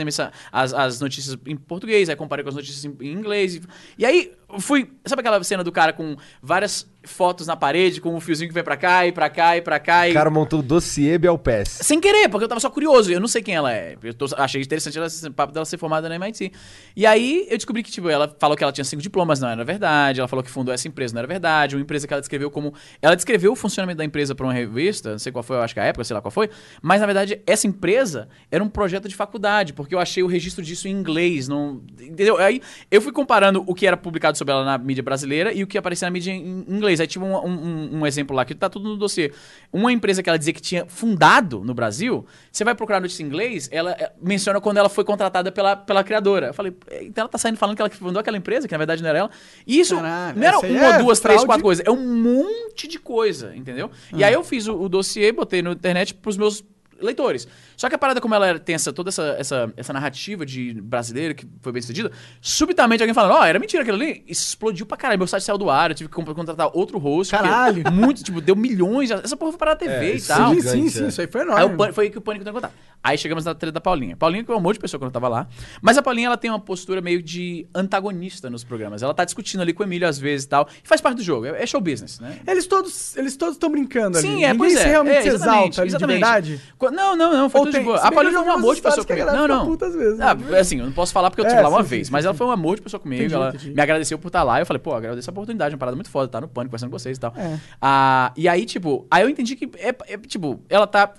as, 0.52 0.74
as 0.74 1.00
notícias 1.00 1.38
em 1.46 1.56
português, 1.56 2.10
aí 2.10 2.16
comparei 2.16 2.42
com 2.42 2.50
as 2.50 2.54
notícias 2.54 2.84
em, 2.84 2.94
em 3.00 3.12
inglês. 3.12 3.60
E, 3.96 4.04
aí 4.04 4.32
fui. 4.60 4.90
Sabe 5.06 5.20
aquela 5.20 5.42
cena 5.44 5.62
do 5.64 5.72
cara 5.72 5.92
com 5.92 6.16
várias 6.42 6.90
fotos 7.04 7.46
na 7.48 7.56
parede, 7.56 8.00
com 8.00 8.14
um 8.14 8.20
fiozinho 8.20 8.48
que 8.48 8.54
vem 8.54 8.62
pra 8.62 8.76
cá 8.76 9.04
e 9.06 9.10
pra 9.12 9.28
cá 9.28 9.56
e 9.56 9.60
pra 9.62 9.80
cá? 9.80 10.02
O 10.02 10.06
E... 10.06 10.12
cara 10.12 10.30
montou 10.30 10.60
o 10.60 10.62
dossiê 10.62 11.18
Belpass. 11.18 11.78
Sem 11.82 12.00
querer, 12.00 12.28
porque 12.28 12.44
eu 12.44 12.48
tava 12.48 12.60
só 12.60 12.70
curioso. 12.70 13.10
Eu 13.12 13.18
não 13.20 13.26
sei 13.26 13.42
quem 13.42 13.54
ela 13.56 13.72
é. 13.72 13.96
Eu 14.02 14.14
tô- 14.14 14.28
achei 14.36 14.62
interessante 14.62 14.96
ela, 14.96 15.06
esse 15.08 15.28
papo 15.30 15.52
dela 15.52 15.64
ser 15.66 15.78
formada 15.78 16.08
na 16.08 16.14
MIT. 16.14 16.52
E 16.94 17.04
aí 17.04 17.46
eu 17.50 17.56
descobri 17.56 17.82
que, 17.82 17.90
tipo, 17.90 18.08
ela 18.08 18.34
falou 18.38 18.56
que 18.56 18.62
ela 18.62 18.72
tinha 18.72 18.84
cinco 18.84 19.02
diplomas, 19.02 19.40
não 19.40 19.48
era 19.48 19.64
verdade. 19.64 20.20
Ela 20.20 20.28
falou 20.28 20.42
que 20.44 20.50
fundou 20.50 20.72
essa 20.72 20.86
empresa, 20.86 21.12
não 21.14 21.18
era 21.20 21.26
verdade. 21.28 21.74
Uma 21.74 21.82
empresa 21.82 22.06
que 22.06 22.12
ela 22.14 22.20
descreveu 22.20 22.50
como. 22.50 22.72
Ela 23.00 23.16
descreveu 23.16 23.52
o 23.52 23.56
funcionamento 23.56 23.98
da 23.98 24.04
empresa 24.04 24.34
pra 24.34 24.46
uma 24.46 24.52
revista, 24.52 25.10
não 25.12 25.18
sei 25.18 25.32
qual 25.32 25.42
foi, 25.42 25.56
eu 25.56 25.62
acho 25.62 25.74
que 25.74 25.80
a 25.80 25.84
época, 25.84 26.04
sei 26.04 26.14
lá 26.14 26.20
qual 26.22 26.30
foi. 26.30 26.48
Mas, 26.80 27.00
na 27.00 27.06
verdade, 27.06 27.40
essa 27.46 27.66
empresa 27.66 28.28
era 28.50 28.62
um 28.62 28.68
projeto 28.68 29.08
de 29.08 29.14
faculdade, 29.16 29.72
porque 29.72 29.94
eu 29.94 29.98
achei 29.98 30.22
o 30.22 30.26
registro 30.28 30.62
disso 30.64 30.86
em 30.86 30.92
inglês. 30.92 31.48
Não, 31.48 31.82
entendeu? 32.00 32.38
Aí 32.38 32.60
eu 32.90 33.00
fui 33.02 33.10
comparando 33.12 33.64
o 33.66 33.74
que 33.74 33.86
era 33.86 33.96
publicado 33.96 34.38
sobre 34.42 34.52
ela 34.52 34.64
na 34.64 34.76
mídia 34.76 35.02
brasileira 35.02 35.52
e 35.52 35.62
o 35.62 35.66
que 35.66 35.78
aparecia 35.78 36.06
na 36.06 36.10
mídia 36.10 36.32
em 36.32 36.64
inglês. 36.68 37.00
Aí 37.00 37.06
tive 37.06 37.24
um, 37.24 37.36
um- 37.46 37.98
um 38.00 38.06
exemplo 38.06 38.34
lá 38.34 38.44
que 38.44 38.54
tá 38.54 38.68
tudo 38.68 38.88
no 38.88 38.96
dossiê. 38.96 39.32
Uma 39.72 39.92
empresa 39.92 40.22
que 40.22 40.28
ela 40.28 40.38
dizia 40.38 40.52
que 40.52 40.60
tinha 40.60 40.84
fundado 40.86 41.60
no 41.64 41.72
Brasil, 41.72 42.26
você 42.50 42.64
vai 42.64 42.74
procurar 42.74 43.00
notícia 43.00 43.22
em 43.22 43.26
inglês, 43.26 43.68
ela 43.72 43.92
eh, 43.92 44.12
menciona 44.20 44.60
quando 44.60 44.78
ela 44.78 44.88
foi 44.88 45.04
contratada 45.04 45.50
pela, 45.52 45.76
pela 45.76 46.02
criadora. 46.04 46.48
Eu 46.48 46.54
falei, 46.54 46.74
"É, 46.90 47.04
então 47.04 47.22
ela 47.22 47.28
tá 47.28 47.38
saindo 47.38 47.56
falando 47.56 47.76
que 47.76 47.82
ela 47.82 47.90
fundou 47.90 48.20
aquela 48.20 48.36
empresa, 48.36 48.66
que 48.66 48.72
na 48.74 48.78
verdade 48.78 49.02
não 49.02 49.08
era 49.08 49.18
ela. 49.20 49.30
E 49.66 49.78
isso 49.80 49.94
Caralho, 49.96 50.38
não 50.38 50.46
era 50.46 50.58
uma, 50.58 50.66
é 50.96 50.98
duas, 50.98 51.20
três, 51.20 51.34
fraude. 51.36 51.46
quatro 51.46 51.62
coisas. 51.62 51.86
É 51.86 51.90
um 51.90 52.22
monte 52.22 52.88
de 52.88 52.98
coisa, 52.98 53.54
entendeu? 53.54 53.90
E 54.14 54.24
aí 54.24 54.32
eu 54.34 54.42
fiz 54.42 54.66
o, 54.66 54.74
o 54.80 54.88
dossiê, 54.88 55.30
botei 55.32 55.62
na 55.62 55.72
internet 55.72 56.14
pros 56.14 56.36
meus 56.36 56.64
leitores. 57.02 57.46
Só 57.76 57.88
que 57.88 57.94
a 57.94 57.98
parada, 57.98 58.20
como 58.20 58.34
ela 58.34 58.46
era- 58.46 58.58
tem 58.58 58.74
essa, 58.74 58.92
toda 58.92 59.08
essa, 59.10 59.36
essa, 59.38 59.72
essa 59.76 59.92
narrativa 59.92 60.46
de 60.46 60.80
brasileiro 60.80 61.34
que 61.34 61.46
foi 61.60 61.72
bem 61.72 61.82
sucedida, 61.82 62.10
subitamente 62.40 63.02
alguém 63.02 63.14
falando, 63.14 63.32
ó, 63.32 63.44
era 63.44 63.58
mentira 63.58 63.82
aquilo 63.82 63.96
ali, 63.96 64.24
explodiu 64.26 64.86
pra 64.86 64.96
caralho. 64.96 65.18
Meu 65.18 65.26
site 65.26 65.42
saiu 65.44 65.58
do 65.58 65.70
ar, 65.70 65.90
eu 65.90 65.94
tive 65.94 66.08
que 66.10 66.14
contratar 66.14 66.70
outro 66.72 66.98
host. 66.98 67.30
Caralho. 67.30 67.82
Muito, 67.92 68.22
tipo, 68.22 68.40
deu 68.40 68.56
milhões. 68.56 69.08
de- 69.08 69.14
Essa 69.14 69.36
porra 69.36 69.52
foi 69.52 69.58
para 69.58 69.72
a 69.72 69.76
TV 69.76 69.92
É, 70.12 70.16
e 70.16 70.22
tal. 70.22 70.50
Sim, 70.50 70.60
gigante, 70.60 70.76
sim, 70.82 70.88
sim, 70.88 71.04
é. 71.04 71.08
isso 71.08 71.20
aí 71.20 71.26
foi 71.26 71.40
Aí 71.42 71.46
enorme. 71.46 71.64
o 71.74 71.76
Pânico- 71.76 71.94
foi 71.94 72.04
aí 72.04 72.10
que 72.10 72.18
o 72.18 72.20
Pânico 72.20 72.48
em 72.48 72.52
contato. 72.52 72.72
Aí 73.04 73.18
chegamos 73.18 73.44
na 73.44 73.54
treta 73.54 73.72
da 73.72 73.80
Paulinha. 73.80 74.16
Paulinha, 74.16 74.44
que 74.44 74.50
é 74.52 74.54
um 74.54 74.60
monte 74.60 74.74
de 74.74 74.80
pessoa 74.80 74.98
quando 75.00 75.08
eu 75.08 75.12
tava 75.12 75.28
lá. 75.28 75.48
Mas 75.80 75.98
a 75.98 76.02
Paulinha, 76.02 76.26
ela 76.28 76.36
tem 76.36 76.50
uma 76.50 76.60
postura 76.60 77.00
meio 77.00 77.20
de 77.22 77.66
antagonista 77.74 78.48
nos 78.48 78.62
programas. 78.62 79.02
Ela 79.02 79.12
tá 79.12 79.24
discutindo 79.24 79.60
ali 79.60 79.72
com 79.72 79.82
o 79.82 79.86
Emílio 79.86 80.06
às 80.08 80.18
vezes 80.18 80.44
e 80.46 80.48
tal. 80.48 80.68
E 80.84 80.86
faz 80.86 81.00
parte 81.00 81.16
do 81.16 81.22
jogo. 81.22 81.46
É, 81.46 81.62
é 81.62 81.66
show 81.66 81.80
business, 81.80 82.20
né? 82.20 82.38
Eles 82.46 82.66
todos 82.66 83.16
eles 83.16 83.36
todos 83.36 83.56
estão 83.56 83.70
brincando 83.70 84.18
ali. 84.18 84.26
Sim, 84.26 84.44
é, 84.44 84.52
Ninguém 84.52 84.58
pois 84.58 84.76
é. 84.76 84.84
realmente 84.84 85.16
é, 85.16 85.22
se 85.22 85.28
exalta 85.28 85.80
ali 85.82 85.90
de 85.90 85.96
exatamente. 85.96 86.20
verdade. 86.20 86.60
Não, 86.92 87.16
não, 87.16 87.32
não, 87.32 87.50
foi 87.50 87.60
Ou 87.60 87.66
tudo 87.66 87.72
tem- 87.74 87.80
de 87.82 87.86
boa. 87.86 87.98
A 87.98 88.10
eu 88.12 88.32
foi 88.32 88.42
um 88.42 88.52
amor 88.52 88.74
de 88.74 88.82
pessoa 88.82 89.04
comigo. 89.06 89.26
Não, 89.26 89.48
não. 89.48 89.76
vezes, 89.76 90.18
né? 90.18 90.26
Ah, 90.26 90.58
assim, 90.60 90.78
eu 90.78 90.84
não 90.86 90.92
posso 90.92 91.12
falar 91.12 91.30
porque 91.30 91.40
eu 91.40 91.46
É, 91.46 91.48
tive 91.48 91.62
lá 91.62 91.68
uma 91.68 91.82
sim, 91.82 91.88
vez. 91.88 92.06
sim, 92.06 92.12
mas 92.12 92.22
sim, 92.22 92.28
ela 92.28 92.34
foi 92.36 92.46
um 92.46 92.50
amor 92.50 92.76
de 92.76 92.82
pessoa 92.82 93.00
comigo. 93.00 93.22
Entendi, 93.22 93.34
ela 93.34 93.48
entendi. 93.48 93.70
me 93.74 93.80
agradeceu 93.82 94.18
por 94.18 94.28
estar 94.28 94.42
lá. 94.42 94.60
Eu 94.60 94.66
falei, 94.66 94.80
pô, 94.80 94.94
agradeço 94.94 95.28
a 95.28 95.32
oportunidade, 95.32 95.74
uma 95.74 95.78
parada 95.78 95.96
muito 95.96 96.10
foda, 96.10 96.28
tá 96.28 96.40
no 96.40 96.48
pânico, 96.48 96.70
conversando 96.70 96.90
com 96.90 96.98
vocês 96.98 97.16
e 97.16 97.20
tal. 97.20 97.32
É. 97.36 97.58
Ah, 97.80 98.32
e 98.36 98.48
aí, 98.48 98.64
tipo, 98.64 99.06
aí 99.10 99.22
eu 99.22 99.28
entendi 99.28 99.56
que, 99.56 99.68
é, 99.78 99.88
é, 99.88 100.18
tipo, 100.18 100.60
ela 100.68 100.86
tá. 100.86 101.12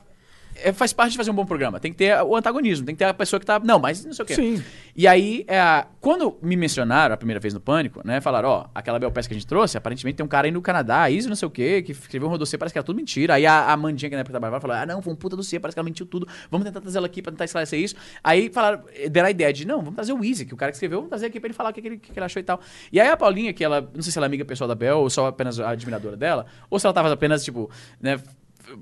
É, 0.64 0.72
faz 0.72 0.94
parte 0.94 1.12
de 1.12 1.18
fazer 1.18 1.30
um 1.30 1.34
bom 1.34 1.46
programa. 1.46 1.80
Tem 1.80 1.92
que 1.92 1.98
ter 1.98 2.20
o 2.24 2.36
antagonismo, 2.36 2.86
tem 2.86 2.96
que 2.96 3.00
ter 3.00 3.06
a 3.06 3.14
pessoa 3.14 3.40
que 3.40 3.46
tá. 3.46 3.60
Não, 3.60 3.80
mas 3.80 4.04
não 4.06 4.14
sei 4.14 4.24
o 4.24 4.26
quê. 4.26 4.36
Sim. 4.36 4.64
E 4.96 5.08
aí, 5.08 5.46
é, 5.48 5.86
quando 6.00 6.38
me 6.42 6.56
mencionaram 6.56 7.14
a 7.14 7.18
primeira 7.18 7.40
vez 7.40 7.54
no 7.54 7.60
Pânico, 7.60 8.02
né? 8.06 8.22
Falaram, 8.22 8.50
ó, 8.50 8.66
aquela 8.74 8.98
Belpass 8.98 9.28
que 9.28 9.34
a 9.34 9.38
gente 9.38 9.48
trouxe, 9.48 9.78
aparentemente 9.78 10.18
tem 10.18 10.26
um 10.26 10.30
cara 10.30 10.48
aí 10.48 10.52
no 10.52 10.62
Canadá, 10.62 11.10
isso 11.10 11.28
não 11.28 11.36
sei 11.36 11.48
o 11.48 11.52
quê, 11.52 11.82
que 11.82 11.92
escreveu 11.92 12.28
um 12.28 12.32
rodossê, 12.32 12.58
parece 12.58 12.74
que 12.74 12.80
era 12.80 12.86
tudo 12.86 12.96
mentira. 12.96 13.36
Aí 13.36 13.46
a, 13.46 13.72
a 13.72 13.78
Mandinha, 13.78 14.10
que 14.10 14.16
na 14.16 14.22
época 14.22 14.32
trabalhava, 14.32 14.62
falou, 14.62 14.78
ah, 14.78 14.86
não, 14.86 15.02
foi 15.02 15.12
um 15.12 15.16
puta 15.16 15.36
dossiê, 15.36 15.60
parece 15.60 15.76
que 15.76 15.80
ela 15.80 15.86
mentiu 15.86 16.06
tudo, 16.06 16.28
vamos 16.50 16.66
tentar 16.66 16.80
trazer 16.80 16.98
ela 16.98 17.08
aqui 17.08 17.22
pra 17.22 17.32
tentar 17.32 17.46
esclarecer 17.46 17.80
isso. 17.80 17.96
Aí 18.24 18.50
falaram, 18.50 18.84
deram 19.12 19.28
a 19.28 19.32
ideia 19.32 19.52
de, 19.52 19.68
não, 19.68 19.80
vamos 19.80 19.96
trazer 19.96 20.14
o 20.14 20.24
Easy, 20.24 20.46
que 20.46 20.54
o 20.54 20.58
cara 20.58 20.72
que 20.72 20.78
escreveu, 20.78 21.00
vamos 21.00 21.10
trazer 21.10 21.26
aqui 21.28 21.40
pra 21.40 21.48
ele 21.48 21.54
falar 21.54 21.72
o 21.72 21.74
que, 21.74 21.82
que 21.82 21.88
ele, 21.88 21.98
que 21.98 22.18
ele 22.18 22.26
achou 22.26 22.40
e 22.40 22.44
tal. 22.44 22.60
E 22.92 23.00
aí 23.00 23.10
a 23.10 23.18
Paulinha, 23.18 23.52
que 23.54 23.64
ela, 23.64 23.82
não 23.94 24.02
sei 24.02 24.12
se 24.12 24.18
ela 24.18 24.26
é 24.26 24.28
amiga 24.28 24.46
pessoal 24.46 24.68
da 24.68 24.76
Bel, 24.76 25.00
ou 25.00 25.10
só 25.10 25.28
apenas 25.28 25.60
a 25.60 25.70
admiradora 25.70 26.16
dela, 26.16 26.46
ou 26.70 26.80
se 26.80 26.86
ela 26.86 26.94
tava 26.94 27.12
apenas, 27.12 27.44
tipo, 27.44 27.70
né, 28.00 28.20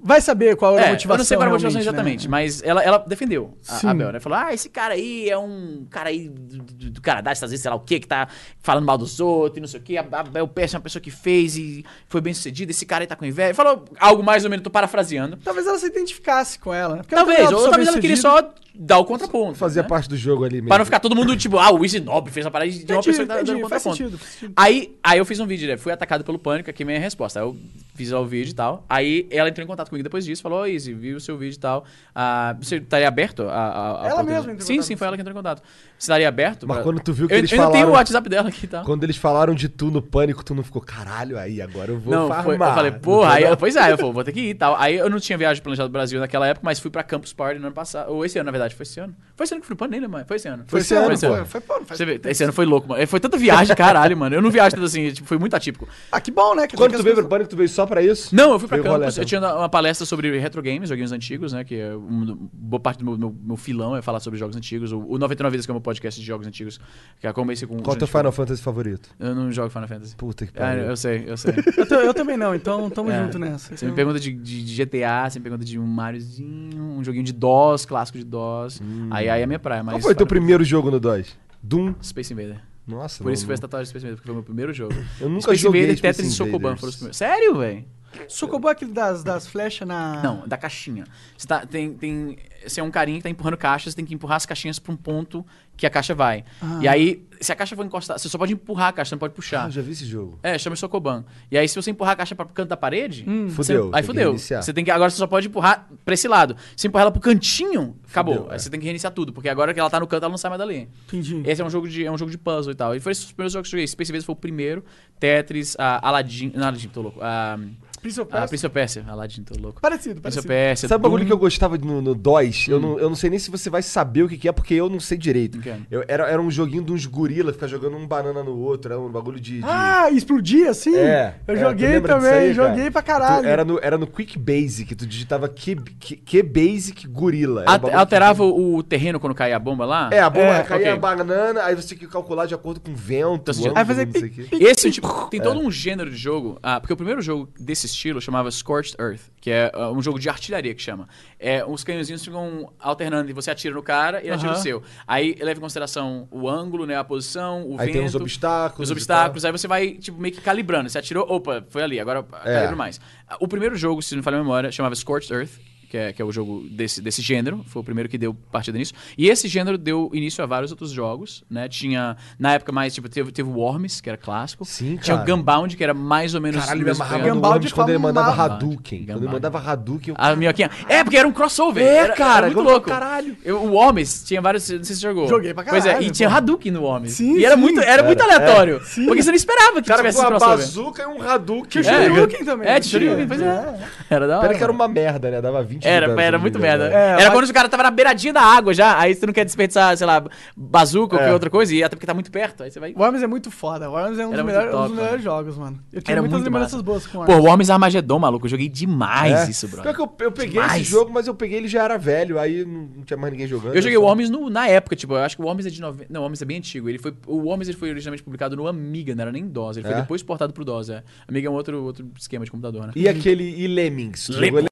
Vai 0.04 0.22
saber 0.22 0.56
qual 0.56 0.78
era 0.78 0.86
a 0.86 0.90
é, 0.90 0.92
motivação. 0.92 1.16
eu 1.16 1.18
não 1.18 1.26
sei 1.26 1.38
qual 1.38 1.44
era 1.44 1.52
a 1.52 1.54
motivação 1.54 1.80
né? 1.80 1.84
exatamente, 1.84 2.30
mas 2.30 2.62
ela, 2.64 2.82
ela 2.84 2.98
defendeu 3.00 3.58
a, 3.68 3.76
Sim. 3.76 3.88
a 3.88 3.94
Bel, 3.94 4.12
né? 4.14 4.20
Falou, 4.20 4.38
ah, 4.38 4.54
esse 4.54 4.70
cara 4.70 4.94
aí 4.94 5.30
é 5.30 5.38
um 5.38 5.86
cara 5.90 6.10
aí 6.10 6.30
do, 6.30 6.64
do, 6.64 6.92
do 6.92 7.02
Canadá, 7.02 7.32
Estados 7.32 7.52
Unidos, 7.52 7.62
sei 7.62 7.72
lá 7.72 7.76
o 7.76 7.82
quê, 7.82 8.00
que 8.00 8.08
tá 8.08 8.28
falando 8.62 8.86
mal 8.86 8.98
dos 8.98 9.20
outros 9.20 9.58
e 9.58 9.62
não 9.62 9.68
sei 9.68 9.80
o 9.80 9.84
quê. 9.84 9.98
A, 9.98 10.02
a 10.02 10.24
Bel 10.24 10.48
Pass 10.48 10.74
é 10.74 10.78
uma 10.78 10.84
pessoa 10.84 11.02
que 11.02 11.12
fez 11.12 11.58
e 11.58 11.84
foi 12.08 12.22
bem 12.22 12.34
sucedida, 12.34 12.72
esse 12.72 12.86
cara 12.86 13.04
aí 13.04 13.08
tá 13.08 13.16
com 13.16 13.26
inveja. 13.26 13.54
Falou 13.54 13.86
algo 14.00 14.24
mais 14.24 14.44
ou 14.44 14.50
menos, 14.50 14.64
tô 14.64 14.70
parafraseando. 14.70 15.38
Talvez 15.38 15.68
ela 15.68 15.78
se 15.78 15.88
identificasse 15.88 16.60
com 16.60 16.74
ela. 16.74 16.98
né? 16.98 17.02
Porque 17.02 17.16
ela 17.16 17.26
Talvez, 17.26 17.50
uma 17.50 17.60
ou 17.60 17.70
talvez 17.70 17.88
ela 17.88 18.00
queria 18.00 18.18
só 18.18 18.54
dar 18.74 19.00
o 19.00 19.06
contraponto. 19.06 19.58
Fazia 19.58 19.82
né? 19.84 19.88
parte 19.88 20.08
do 20.08 20.16
jogo 20.16 20.44
ali 20.44 20.56
mesmo. 20.56 20.70
Pra 20.70 20.78
não 20.78 20.86
ficar 20.86 21.00
todo 21.00 21.16
mundo, 21.16 21.36
tipo, 21.36 21.58
ah, 21.58 21.72
o 21.72 21.84
Easy 21.84 22.00
Nobre 22.00 22.32
fez 22.32 22.46
a 22.46 22.52
parada 22.52 22.70
de 22.72 22.78
uma 22.78 22.84
Entendi, 22.84 23.06
pessoa 23.06 23.26
que 23.26 23.28
tá 23.28 23.42
entendi, 23.42 23.52
dando 23.52 23.70
faz 23.70 23.84
contraponto. 23.84 23.98
sentido, 23.98 24.18
faz 24.18 24.32
sentido. 24.32 24.54
Aí, 24.56 24.96
aí 25.04 25.20
eu 25.20 25.26
fiz 25.26 25.40
um 25.40 25.46
vídeo, 25.46 25.68
né? 25.68 25.78
Fui 25.78 25.92
atacado 25.92 26.24
pelo 26.24 26.40
pânico, 26.40 26.70
aqui 26.70 26.84
é 26.84 26.86
a 26.86 26.88
minha 26.88 27.00
resposta. 27.00 27.40
Aí 27.40 27.46
eu 27.46 27.58
fiz 27.96 28.12
lá 28.12 28.20
o 28.20 28.26
vídeo 28.26 28.52
e 28.52 28.56
tal. 28.56 28.86
Aí 28.90 29.28
ela 29.30 29.50
entrou 29.50 29.64
em 29.64 29.68
contato 29.72 29.90
comigo 29.90 30.04
depois 30.04 30.24
disso, 30.26 30.42
falou, 30.42 30.62
ô 30.62 30.66
Easy, 30.66 30.94
vi 30.94 31.14
o 31.14 31.20
seu 31.20 31.38
vídeo 31.38 31.56
e 31.56 31.60
tal. 31.60 31.86
Ah, 32.14 32.56
você 32.62 32.78
estaria 32.78 33.08
aberto 33.08 33.44
a, 33.44 33.46
a, 33.46 33.52
a 33.52 33.58
Ela 33.58 33.64
oportunidade?" 33.66 34.26
mesma 34.26 34.40
entrou 34.40 34.56
em 34.56 34.60
Sim, 34.62 34.74
contato 34.76 34.86
sim, 34.88 34.96
foi 34.96 35.08
ela 35.08 35.16
que 35.18 35.22
entrou 35.22 35.34
em 35.34 35.38
contato. 35.38 35.62
Você 35.62 36.06
estaria 36.06 36.28
aberto? 36.28 36.68
Mas 36.68 36.78
pra- 36.78 36.84
quando 36.84 37.00
tu 37.00 37.14
viu 37.14 37.28
que 37.28 37.34
eu, 37.34 37.38
eles 37.38 37.52
eu 37.52 37.60
ainda 37.60 37.72
tenho 37.72 37.84
o 37.84 37.88
falaram- 37.88 38.00
WhatsApp 38.00 38.30
dela 38.30 38.50
aqui 38.50 38.66
e 38.66 38.68
tal. 38.68 38.84
Quando 38.86 39.04
eles 39.04 39.18
falaram 39.18 39.54
de 39.54 39.70
tu 39.70 39.92
no 39.92 40.02
pânico, 40.02 40.44
tu 40.44 40.54
não 40.56 40.64
ficou, 40.64 40.82
caralho, 40.82 41.38
aí 41.38 41.62
agora 41.62 41.92
eu 41.92 42.00
vou 42.00 42.14
Não, 42.14 42.28
farmar. 42.28 42.44
foi, 42.44 42.56
eu 42.56 42.60
falei, 42.60 42.92
Não 42.92 43.00
porra, 43.00 43.34
aí, 43.34 43.44
eu- 43.44 43.58
pois 43.58 43.76
é, 43.76 43.92
eu 43.92 43.98
falei, 43.98 44.14
vou 44.14 44.24
ter 44.24 44.32
que 44.32 44.40
ir 44.40 44.50
e 44.50 44.54
tal. 44.56 44.76
Aí 44.78 44.96
eu 44.98 45.10
não 45.10 45.20
tinha 45.20 45.38
viagem 45.38 45.62
planejada 45.62 45.88
do 45.90 45.92
Brasil 45.92 46.20
naquela 46.20 46.48
época, 46.48 46.66
mas 46.66 46.80
fui 46.80 46.90
pra 46.92 47.04
Campus 47.04 47.34
Party 47.34 47.60
no 47.60 47.68
ano 47.68 47.76
passado. 47.76 48.12
Ou 48.12 48.26
esse 48.26 48.38
ano, 48.38 48.46
na 48.46 48.52
verdade, 48.52 48.76
foi 48.76 48.84
esse 48.84 49.00
ano. 49.00 49.16
Foi 49.36 49.44
esse 49.46 49.54
ano 49.54 49.62
que 49.62 49.68
fui 49.68 49.76
pro 49.76 49.86
Pânico, 49.88 49.92
nem 49.94 50.02
lembro 50.02 50.14
mais. 50.18 50.28
Foi 50.28 50.38
esse 50.38 50.48
ano. 50.48 50.64
Foi 50.68 50.80
esse 50.80 50.94
ano, 50.94 51.06
Foi 51.06 51.14
esse 51.16 51.26
ano. 51.26 51.46
Foi, 51.46 51.62
pô, 51.62 51.80
não 51.80 51.86
faz 51.86 51.98
Você 51.98 52.06
vê, 52.06 52.22
esse 52.26 52.44
ano 52.44 52.54
foi 52.54 52.66
louco, 52.66 52.88
mano. 52.90 53.08
Foi 53.08 53.20
tanta 53.20 53.38
viagem, 53.38 53.76
caralho, 53.76 54.16
mano. 54.18 54.36
Eu 54.36 54.42
não 54.42 54.50
viajo 54.52 54.76
tanto 54.76 54.86
assim, 54.86 55.12
tipo, 55.12 55.28
foi 55.28 55.38
muito 55.38 55.56
atípico. 55.56 55.88
Ah, 56.12 56.20
que 56.22 56.32
bom, 56.32 56.56
né? 56.56 56.68
Quer 56.68 56.78
Quando 56.78 56.92
tu 56.92 56.98
que 56.98 57.04
veio 57.04 57.16
pro 57.16 57.28
pânico, 57.28 57.50
tu 57.50 57.56
veio 57.56 57.70
só 57.70 57.86
pra 57.86 58.02
isso? 58.02 58.36
Não, 58.36 58.52
eu 58.54 58.60
fui 58.60 58.68
pra 58.68 58.80
Campus, 58.80 59.18
eu 59.18 59.26
tinha 59.26 59.40
uma 59.62 59.70
palestra 59.70 60.06
sobre 60.06 60.38
retro 60.40 60.62
games, 60.62 60.90
joguinhos 60.90 61.12
antigos, 61.12 61.54
né? 61.54 61.64
Que 61.64 61.76
é 61.76 61.96
uma 61.96 62.38
boa 62.54 62.80
parte 62.80 63.00
do 63.00 63.06
meu, 63.06 63.18
meu, 63.18 63.36
meu 63.44 63.56
filão 63.58 63.96
é 63.96 64.02
falar 64.02 64.20
sobre 64.20 64.38
jogos 64.40 64.56
antigos. 64.56 64.92
O, 64.92 65.00
o 65.00 65.18
99 65.18 65.52
Vidas, 65.52 65.66
que 65.66 65.72
é 65.72 65.74
o 65.74 65.76
meu 65.76 65.82
podcast 65.82 66.20
de 66.20 66.26
jogos 66.28 66.46
antigos, 66.48 66.80
que 67.20 67.28
é 67.28 67.34
comecei 67.34 67.68
com... 67.68 67.78
Qual 67.80 67.94
é 67.94 67.96
o 67.96 68.00
teu 68.00 68.08
Final 68.08 68.32
Fantasy 68.32 68.62
favorito? 68.62 69.10
Eu 69.20 69.34
não 69.36 69.52
jogo 69.52 69.70
Final 69.70 69.88
Fantasy. 69.88 70.16
Puta 70.16 70.46
que 70.46 70.52
Ah, 70.58 70.62
pariu. 70.62 70.84
eu 70.84 70.98
sei, 70.98 71.24
eu 71.28 71.38
sei. 71.38 71.54
eu, 71.90 72.00
eu 72.02 72.14
também 72.14 72.38
não, 72.38 72.54
então 72.54 72.90
tamo 72.90 73.10
É. 73.12 73.24
junto 73.24 73.38
nessa. 73.40 73.76
Você 73.76 73.86
me 73.86 73.94
pergunta 73.94 74.20
de, 74.20 74.32
de- 74.34 74.64
de 74.66 74.86
GTA, 74.86 75.30
você 75.30 75.40
me 75.40 75.44
pergunta 75.44 75.64
de 75.66 75.80
um 75.80 75.86
Mariozinho, 75.86 76.82
um 76.84 77.04
joguinho 77.04 77.24
de 77.24 77.34
DOS, 77.34 77.86
clássico 77.86 78.18
de 78.18 78.24
DOS. 78.24 78.82
Aí, 79.10 79.30
aí 79.30 79.42
é 79.42 79.46
minha 79.48 79.60
praia, 79.60 79.84
mas... 79.84 79.94
Qual 79.96 80.02
foi 80.02 80.16
teu 80.16 80.26
Final 80.26 80.28
primeiro 80.28 80.64
jogo 80.64 80.92
no 80.92 81.00
DOS? 81.00 81.38
Doom? 81.64 81.94
Space 82.04 82.34
Invader. 82.34 82.60
Nossa, 82.88 83.24
Por 83.24 83.32
isso 83.32 83.44
que 83.44 83.46
foi 83.46 83.52
não, 83.52 83.54
essa 83.54 83.62
tatuagem 83.62 83.84
de 83.84 83.90
Space 83.90 84.06
Invader, 84.06 84.16
porque 84.18 84.26
foi 84.28 84.34
o 84.34 84.36
meu 84.38 84.44
primeiro 84.44 84.74
jogo. 84.74 84.94
Eu 85.20 85.30
nunca 85.30 85.42
Space 85.44 85.62
joguei 85.62 85.82
Invader, 85.82 85.98
Space 85.98 86.18
Tetris 86.18 86.34
e 86.34 86.36
Sokoban 86.36 86.58
Invaders. 86.58 86.80
foram 86.80 86.90
os 86.90 86.96
primeiros. 86.96 87.18
Sério, 87.18 87.56
velho? 87.58 87.86
Socobo 88.28 88.68
é 88.70 88.72
aquele 88.72 88.92
das, 88.92 89.24
das 89.24 89.48
flechas 89.48 89.88
na. 89.88 90.22
Não, 90.22 90.48
da 90.48 90.58
caixinha. 90.58 91.06
Você, 91.38 91.48
tá, 91.48 91.66
tem, 91.66 91.94
tem, 91.94 92.38
você 92.66 92.80
é 92.80 92.84
um 92.84 92.92
carinha 92.92 93.18
que 93.18 93.24
tá 93.24 93.30
empurrando 93.30 93.58
caixas, 93.58 93.94
você 93.94 93.96
tem 93.96 94.06
que 94.06 94.14
empurrar 94.14 94.38
as 94.38 94.46
caixinhas 94.46 94.80
pra 94.80 94.92
um 94.94 94.98
ponto 94.98 95.46
que 95.78 95.86
a 95.86 95.90
caixa 95.90 96.14
vai. 96.14 96.44
E 96.80 96.88
aí, 96.88 97.26
se 97.40 97.52
a 97.52 97.56
caixa 97.56 97.76
for 97.76 97.84
encostar, 97.84 98.20
você 98.20 98.30
só 98.30 98.38
pode 98.38 98.54
empurrar 98.54 98.90
a 98.90 98.94
caixa, 98.94 99.10
você 99.10 99.16
não 99.16 99.20
pode 99.20 99.32
Ah, 99.32 99.36
puxar. 99.36 99.66
eu 99.68 99.72
já 99.72 99.82
vi 99.82 99.92
esse 99.94 100.06
jogo. 100.06 100.38
É, 100.44 100.56
chama 100.60 100.76
Sokoban. 100.76 101.26
E 101.50 101.58
aí, 101.58 101.68
se 101.68 101.76
você 101.76 101.90
empurrar 101.90 102.14
a 102.14 102.16
caixa 102.18 102.36
para 102.36 102.46
pro 102.46 102.54
canto 102.54 102.70
da 102.70 102.78
parede, 102.78 103.24
você- 103.48 103.74
Fudeu, 103.74 103.84
tem 103.86 103.96
aí 103.96 104.02
que 104.02 104.08
fudeu. 104.08 104.38
Você 104.38 104.74
tem 104.74 104.86
que 104.86 104.92
agora 104.92 105.10
você 105.10 105.18
só 105.18 105.26
pode 105.26 105.48
empurrar 105.48 105.88
pra 106.06 106.14
esse 106.14 106.28
lado. 106.28 106.56
Se 106.76 106.86
empurrar 106.88 107.04
ela 107.04 107.12
pro 107.12 107.22
cantinho, 107.22 107.96
acabou. 108.10 108.36
Fudeu, 108.36 108.50
aí 108.52 108.56
é. 108.56 108.60
você 108.60 108.70
tem 108.70 108.80
que 108.80 108.86
reiniciar 108.86 109.12
tudo, 109.12 109.34
porque 109.34 109.50
agora 109.50 109.74
que 109.74 109.80
ela 109.80 109.90
tá 109.90 110.00
no 110.00 110.06
canto, 110.06 110.24
ela 110.24 110.30
não 110.30 110.38
sai 110.38 110.50
mais 110.50 110.60
dali. 110.60 110.88
Entendi. 111.08 111.42
Esse 111.46 111.62
é 111.62 111.66
um 111.66 111.70
jogo 111.70 111.88
de 111.90 112.06
é 112.06 112.12
um 112.12 112.18
jogo 112.18 112.30
de 112.30 112.38
puzzle 112.38 112.72
e 112.74 112.76
tal. 112.76 112.96
E 112.96 113.00
foi 113.00 113.14
esses 113.14 113.24
os 113.26 113.32
primeiros 113.32 113.54
jogos 113.54 113.70
que 113.70 113.76
eu 113.76 113.80
joguei. 113.80 113.88
Space 113.88 114.12
Invaders 114.12 114.26
foi 114.26 114.34
o 114.34 114.36
primeiro. 114.36 114.84
Tetris, 115.20 115.76
a 115.80 116.08
Aladdin, 116.08 116.52
não, 116.56 116.68
Aladdin, 116.68 116.90
tô 116.90 117.02
louco. 117.02 117.20
A, 117.22 117.58
Prince 118.02 118.20
of 118.20 118.30
a 118.30 118.32
Persia. 118.32 118.48
Prince 118.48 118.66
of 118.66 118.74
Persia, 118.74 119.06
Aladdin, 119.08 119.44
tô 119.44 119.54
louco. 119.62 119.80
Parecido, 119.82 120.20
Prince 120.22 120.40
of 120.40 120.48
parecido. 120.48 120.70
Persia. 120.70 120.90
Sabe 120.90 121.00
o 121.00 121.04
bagulho 121.10 121.26
que 121.26 121.32
eu 121.32 121.38
gostava 121.38 121.78
no, 121.78 122.02
no 122.02 122.16
DOS? 122.16 122.68
Hum. 122.68 122.72
Eu, 122.72 122.80
não, 122.80 123.00
eu 123.00 123.10
não 123.10 123.16
sei 123.16 123.30
nem 123.30 123.40
se 123.40 123.52
você 123.52 123.70
vai 123.70 123.82
saber 123.82 124.24
o 124.24 124.30
que, 124.30 124.38
que 124.38 124.48
é, 124.48 124.52
porque 124.52 124.74
eu 124.74 124.90
não 124.90 125.00
sei 125.00 125.18
direito. 125.18 125.60
Que 125.60 125.70
é? 125.70 125.78
Eu, 125.90 126.04
era, 126.08 126.28
era 126.28 126.42
um 126.42 126.50
joguinho 126.50 126.84
de 126.84 126.92
uns 126.92 127.06
gorila, 127.06 127.54
ficar 127.54 127.68
jogando 127.68 127.96
um 127.98 128.08
banana 128.08 128.44
no 128.44 128.58
outro, 128.58 128.92
era 128.92 129.00
um 129.02 129.10
bagulho 129.10 129.40
de... 129.40 129.60
de- 129.60 129.66
Ah, 129.66 130.10
explodia 130.12 130.72
assim? 130.72 130.96
É, 130.96 131.36
Eu 131.48 131.54
é, 131.54 131.58
tu 131.58 131.60
joguei 131.62 131.90
disso 131.92 132.02
também, 132.08 132.32
aí, 132.32 132.56
cara? 132.56 132.70
joguei 132.70 132.92
pra 132.92 133.02
Tu- 133.02 133.06
caralho. 133.06 133.48
era, 133.48 133.64
no, 133.66 133.80
era 133.82 133.98
no 133.98 134.08
Quick 134.08 134.38
Basic, 134.40 134.96
tu 134.96 135.06
digitava 135.06 135.48
Q, 135.48 135.76
Q, 136.00 136.16
Q 136.18 136.44
Basic 136.44 137.08
gorila. 137.08 137.62
Era 137.62 137.70
um 137.70 137.74
Al- 137.74 137.80
bagulho 137.80 138.00
Alterava 138.00 138.44
o, 138.44 138.76
o 138.78 138.84
terreno 138.84 139.20
quando 139.20 139.36
caía 139.36 139.56
a 139.56 139.60
bomba 139.60 139.86
lá? 139.86 140.10
que- 140.10 140.16
É, 140.16 140.22
a 140.22 140.30
bomba 140.30 140.46
É, 140.58 140.64
caía 140.64 140.82
ok. 140.88 140.92
a 140.92 140.96
banana, 140.98 141.64
aí 141.64 141.76
você 141.76 141.90
tinha 141.90 142.00
que 142.00 142.08
calcular 142.08 142.46
de 142.46 142.54
acordo 142.56 142.80
com 142.80 142.92
o 142.92 142.96
vento, 142.96 143.52
Então, 143.52 143.54
ângulo, 143.66 143.74
Aí 143.78 143.86
fazer 143.86 144.06
não 144.06 144.14
sei 144.14 144.24
o 144.24 144.30
quê. 144.32 144.48
Esse 144.60 144.90
tipo, 144.92 145.08
tem 145.30 145.40
É. 145.40 145.44
todo 145.44 145.60
um 145.60 145.70
gênero 145.72 146.10
de 146.10 146.18
jogo. 146.18 146.58
Ah, 146.64 146.80
porque 146.80 146.94
o 146.94 146.98
primeiro 146.98 147.22
jogo 147.22 147.48
desse 147.60 147.91
estilo 147.94 148.20
chamava 148.22 148.50
Scorched 148.52 148.96
Earth, 149.00 149.22
que 149.40 149.50
é 149.52 149.72
ah, 149.74 149.92
um 149.92 150.02
jogo 150.02 150.20
de 150.20 150.30
artilharia 150.30 150.74
que 150.74 150.82
chama. 150.82 151.08
É, 151.40 151.64
os 151.66 151.84
canhõezinhos 151.84 152.24
ficam 152.24 152.72
alternando 152.80 153.30
e 153.30 153.34
você 153.34 153.52
atira 153.52 153.74
no 153.76 153.84
cara 153.84 154.20
e 154.22 154.26
ele 154.28 154.34
atira 154.36 154.52
no 154.52 154.58
seu. 154.58 154.82
Aí 155.08 155.36
leva 155.40 155.58
em 155.60 155.62
consideração 155.62 156.28
o 156.32 156.50
ângulo, 156.50 156.86
né, 156.86 156.96
a 156.96 157.04
posição, 157.04 157.64
o 157.68 157.80
Aí 157.80 157.88
vento. 157.88 157.98
tem 157.98 158.06
os 158.06 158.16
obstáculos. 158.16 158.90
Os 158.90 158.92
obstáculos, 158.92 159.46
aí 159.46 159.52
você 159.52 159.68
vai, 159.68 159.92
tipo, 159.94 160.20
meio 160.20 160.34
que 160.34 160.42
calibrando. 160.42 160.90
Você 160.90 160.98
atirou, 160.98 161.26
opa, 161.30 161.64
foi 161.70 161.84
ali, 161.84 162.00
agora 162.00 162.26
É. 162.44 162.54
calibra 162.56 162.76
mais. 162.76 163.00
O 163.40 163.48
primeiro 163.48 163.76
jogo, 163.76 164.02
se 164.02 164.14
não 164.14 164.20
me 164.20 164.24
falha 164.24 164.38
a 164.38 164.42
memória, 164.42 164.72
chamava 164.72 164.96
Scorched 164.96 165.32
Earth, 165.34 165.52
que 165.92 165.98
é, 165.98 166.14
que 166.14 166.22
é 166.22 166.26
o 166.26 166.32
jogo 166.32 166.64
desse, 166.72 167.02
desse 167.02 167.22
gênero. 167.22 167.64
Foi 167.68 167.82
o 167.82 167.86
primeiro 167.86 168.08
que 168.08 168.18
deu 168.18 168.34
partida 168.34 168.78
nisso. 168.78 168.94
E 169.18 169.28
esse 169.28 169.48
gênero 169.50 169.78
deu 169.78 170.10
início 170.14 170.42
a 170.42 170.48
vários 170.48 170.72
outros 170.72 170.90
jogos, 170.92 171.44
né? 171.50 171.68
Tinha, 171.68 172.16
na 172.40 172.54
época 172.54 172.72
mais, 172.72 172.94
tipo, 172.94 173.10
teve, 173.10 173.30
teve 173.32 173.50
o 173.50 173.54
Worms, 173.54 174.00
que 174.00 174.08
era 174.10 174.18
clássico. 174.18 174.64
Sim, 174.64 174.98
Tinha 175.02 175.16
o 175.16 175.20
cara. 175.20 175.32
Gunbound, 175.32 175.76
que 175.76 175.84
era 175.84 175.94
mais 175.94 176.34
ou 176.34 176.40
menos... 176.40 176.62
Caralho, 176.64 176.82
o 176.82 176.86
me 176.86 176.92
amarrava 176.92 177.28
no 177.60 177.72
quando 177.72 177.90
ele 177.90 177.98
mandava. 177.98 178.44
Hadouken. 178.44 179.06
Quando 179.06 179.24
ele 179.24 179.32
mandava 179.34 179.60
Hadouken, 179.60 180.14
eu... 180.14 180.16
A 180.18 180.34
minhoquinha. 180.36 180.72
É, 180.88 181.04
porque 181.04 181.18
era 181.18 181.28
um 181.28 181.34
crossover. 181.34 181.84
É, 181.84 181.96
era, 181.98 182.14
cara, 182.14 182.48
Era 182.48 182.56
muito 182.56 182.70
louco. 182.70 182.88
caralho. 182.88 183.36
Eu- 183.44 183.62
o 183.62 183.72
Worms 183.74 184.24
tinha 184.24 184.42
vários. 184.42 184.70
Não 184.70 184.84
sei 184.84 184.96
se 184.96 185.02
você 185.02 185.08
jogou. 185.08 185.28
Joguei 185.28 185.54
pra 185.54 185.64
Pois 185.66 185.86
é, 185.86 185.90
caralho, 185.90 186.08
e 186.08 186.12
tinha. 186.12 186.30
Hadouken 186.30 186.72
no 186.72 186.84
Worms. 186.84 187.14
Sim, 187.14 187.38
e 187.38 187.46
era 187.46 187.56
sim. 187.56 187.62
muito, 187.62 187.80
era 187.82 188.02
muito 188.04 188.24
Era, 188.24 188.36
aleatório. 188.36 188.82
sim. 188.86 189.06
Porque 189.06 189.22
você 189.22 189.30
não 189.30 189.36
esperava 189.36 189.82
que 189.82 189.88
Cara, 189.88 190.00
tivesse 190.00 190.18
com 190.18 190.24
esse 190.24 190.34
uma 190.34 190.40
crossover. 190.40 190.58
bazuca 190.66 191.04
e 191.04 191.06
um 191.08 191.22
Hadouken. 191.22 191.82
Tinha 191.82 191.84
o 191.84 191.88
É. 192.02 192.08
Shoryuken 192.08 192.46
também. 192.46 192.68
É, 192.70 192.82
Shoryuken, 192.82 193.16
tinha? 193.16 193.28
pois 193.28 193.42
é. 193.42 193.46
É. 193.46 194.16
Era 194.16 194.28
da 194.28 194.38
hora. 194.38 194.48
Pera 194.48 194.58
que 194.58 194.64
era 194.64 194.72
uma 194.72 194.88
merda, 194.88 195.32
né? 195.32 195.42
Dava 195.42 195.62
20 195.64 195.81
20 195.82 195.92
Era, 195.92 196.22
era 196.22 196.38
muito 196.40 196.60
merda. 196.60 196.90
né? 196.90 196.96
É, 196.96 196.98
era 197.12 197.16
mas- 197.26 197.30
quando 197.34 197.50
o 197.50 197.54
cara 197.54 197.68
tava 197.70 197.84
na 197.84 197.92
beiradinha 197.92 198.34
da 198.34 198.42
água 198.42 198.74
já, 198.74 198.98
aí 198.98 199.14
você 199.14 199.26
não 199.26 199.34
quer 199.34 199.46
desperdiçar, 199.46 199.96
sei 199.98 200.06
lá, 200.08 200.24
bazuca 200.56 201.16
ou 201.16 201.20
É. 201.20 201.24
qualquer 201.24 201.34
outra 201.34 201.50
coisa, 201.50 201.74
e 201.76 201.84
até 201.84 201.96
porque 201.96 202.06
tá 202.06 202.14
muito 202.14 202.32
perto, 202.32 202.64
aí 202.64 202.72
você 202.72 202.80
vai... 202.80 202.94
Worms 202.94 203.24
é 203.24 203.28
muito 203.28 203.50
foda. 203.52 203.90
Worms 203.90 204.20
é 204.20 204.26
um 204.26 204.30
dos 204.32 204.38
muito 204.42 204.46
melhores, 204.46 204.70
um 204.70 204.72
top, 204.72 204.88
dos 204.88 204.96
melhores 204.96 205.24
mano. 205.24 205.24
jogos, 205.24 205.58
mano. 205.58 205.80
Eu 205.92 206.02
tenho 206.02 206.14
Era 206.14 206.22
muitas 206.22 206.42
lembranças 206.44 206.74
massa. 206.74 206.84
boas 206.84 207.08
com 207.08 207.26
Pô, 207.26 207.32
Worms. 207.32 207.46
Worms 207.48 207.70
Armageddon, 207.70 208.20
maluco, 208.20 208.46
eu 208.46 208.50
joguei 208.50 208.70
demais 208.70 209.48
É. 209.48 209.52
isso, 209.52 209.68
Pior 209.68 209.82
brother. 209.84 209.96
que 209.96 210.02
eu, 210.02 210.28
eu 210.28 210.32
peguei 210.32 210.62
Demais. 210.62 210.82
esse 210.82 210.92
jogo, 210.92 211.12
mas 211.14 211.28
eu 211.28 211.36
peguei 211.36 211.58
ele 211.58 211.68
já 211.68 211.84
era 211.84 211.98
velho, 211.98 212.40
aí 212.40 212.64
não, 212.66 213.04
tinha 213.04 213.18
mais 213.18 213.32
ninguém 213.32 213.48
jogando. 213.48 213.76
Eu 213.76 213.82
joguei 213.82 213.98
só- 213.98 214.04
o 214.04 214.06
Worms 214.06 214.30
no- 214.30 214.50
na 214.50 214.68
época, 214.68 214.96
tipo, 214.96 215.14
eu 215.14 215.18
acho 215.18 215.36
que 215.36 215.42
o 215.42 215.46
Worms 215.46 215.66
é 215.66 215.70
de 215.70 215.82
90. 215.82 216.08
Não, 216.12 216.22
o 216.22 216.24
Worms 216.24 216.42
é 216.42 216.46
bem 216.46 216.58
antigo. 216.58 216.88
Ele 216.90 216.98
foi, 217.00 217.14
o 217.28 217.38
Worms 217.38 217.68
ele 217.68 217.78
foi 217.78 217.90
originalmente 217.90 218.24
publicado 218.24 218.56
no 218.56 218.68
Amiga, 218.68 219.14
não 219.16 219.22
era 219.24 219.32
nem 219.32 219.48
DOS. 219.48 219.78
Ele 219.78 219.86
foi 219.88 219.96
É? 219.98 220.02
depois 220.02 220.22
portado 220.24 220.54
pro 220.54 220.64
DOS, 220.64 220.90
é. 220.90 221.04
Amiga 221.28 221.48
é 221.48 221.52
um 221.52 221.54
outro, 221.54 221.84
outro 221.84 222.08
esquema 222.18 222.46
de 222.46 222.52
computador, 222.52 222.86
né? 222.88 222.94
E 222.96 223.08
aquele 223.08 223.44
e 223.44 223.68
Lemmings. 223.68 224.28
Tu 224.28 224.34
Lemmings? 224.40 224.68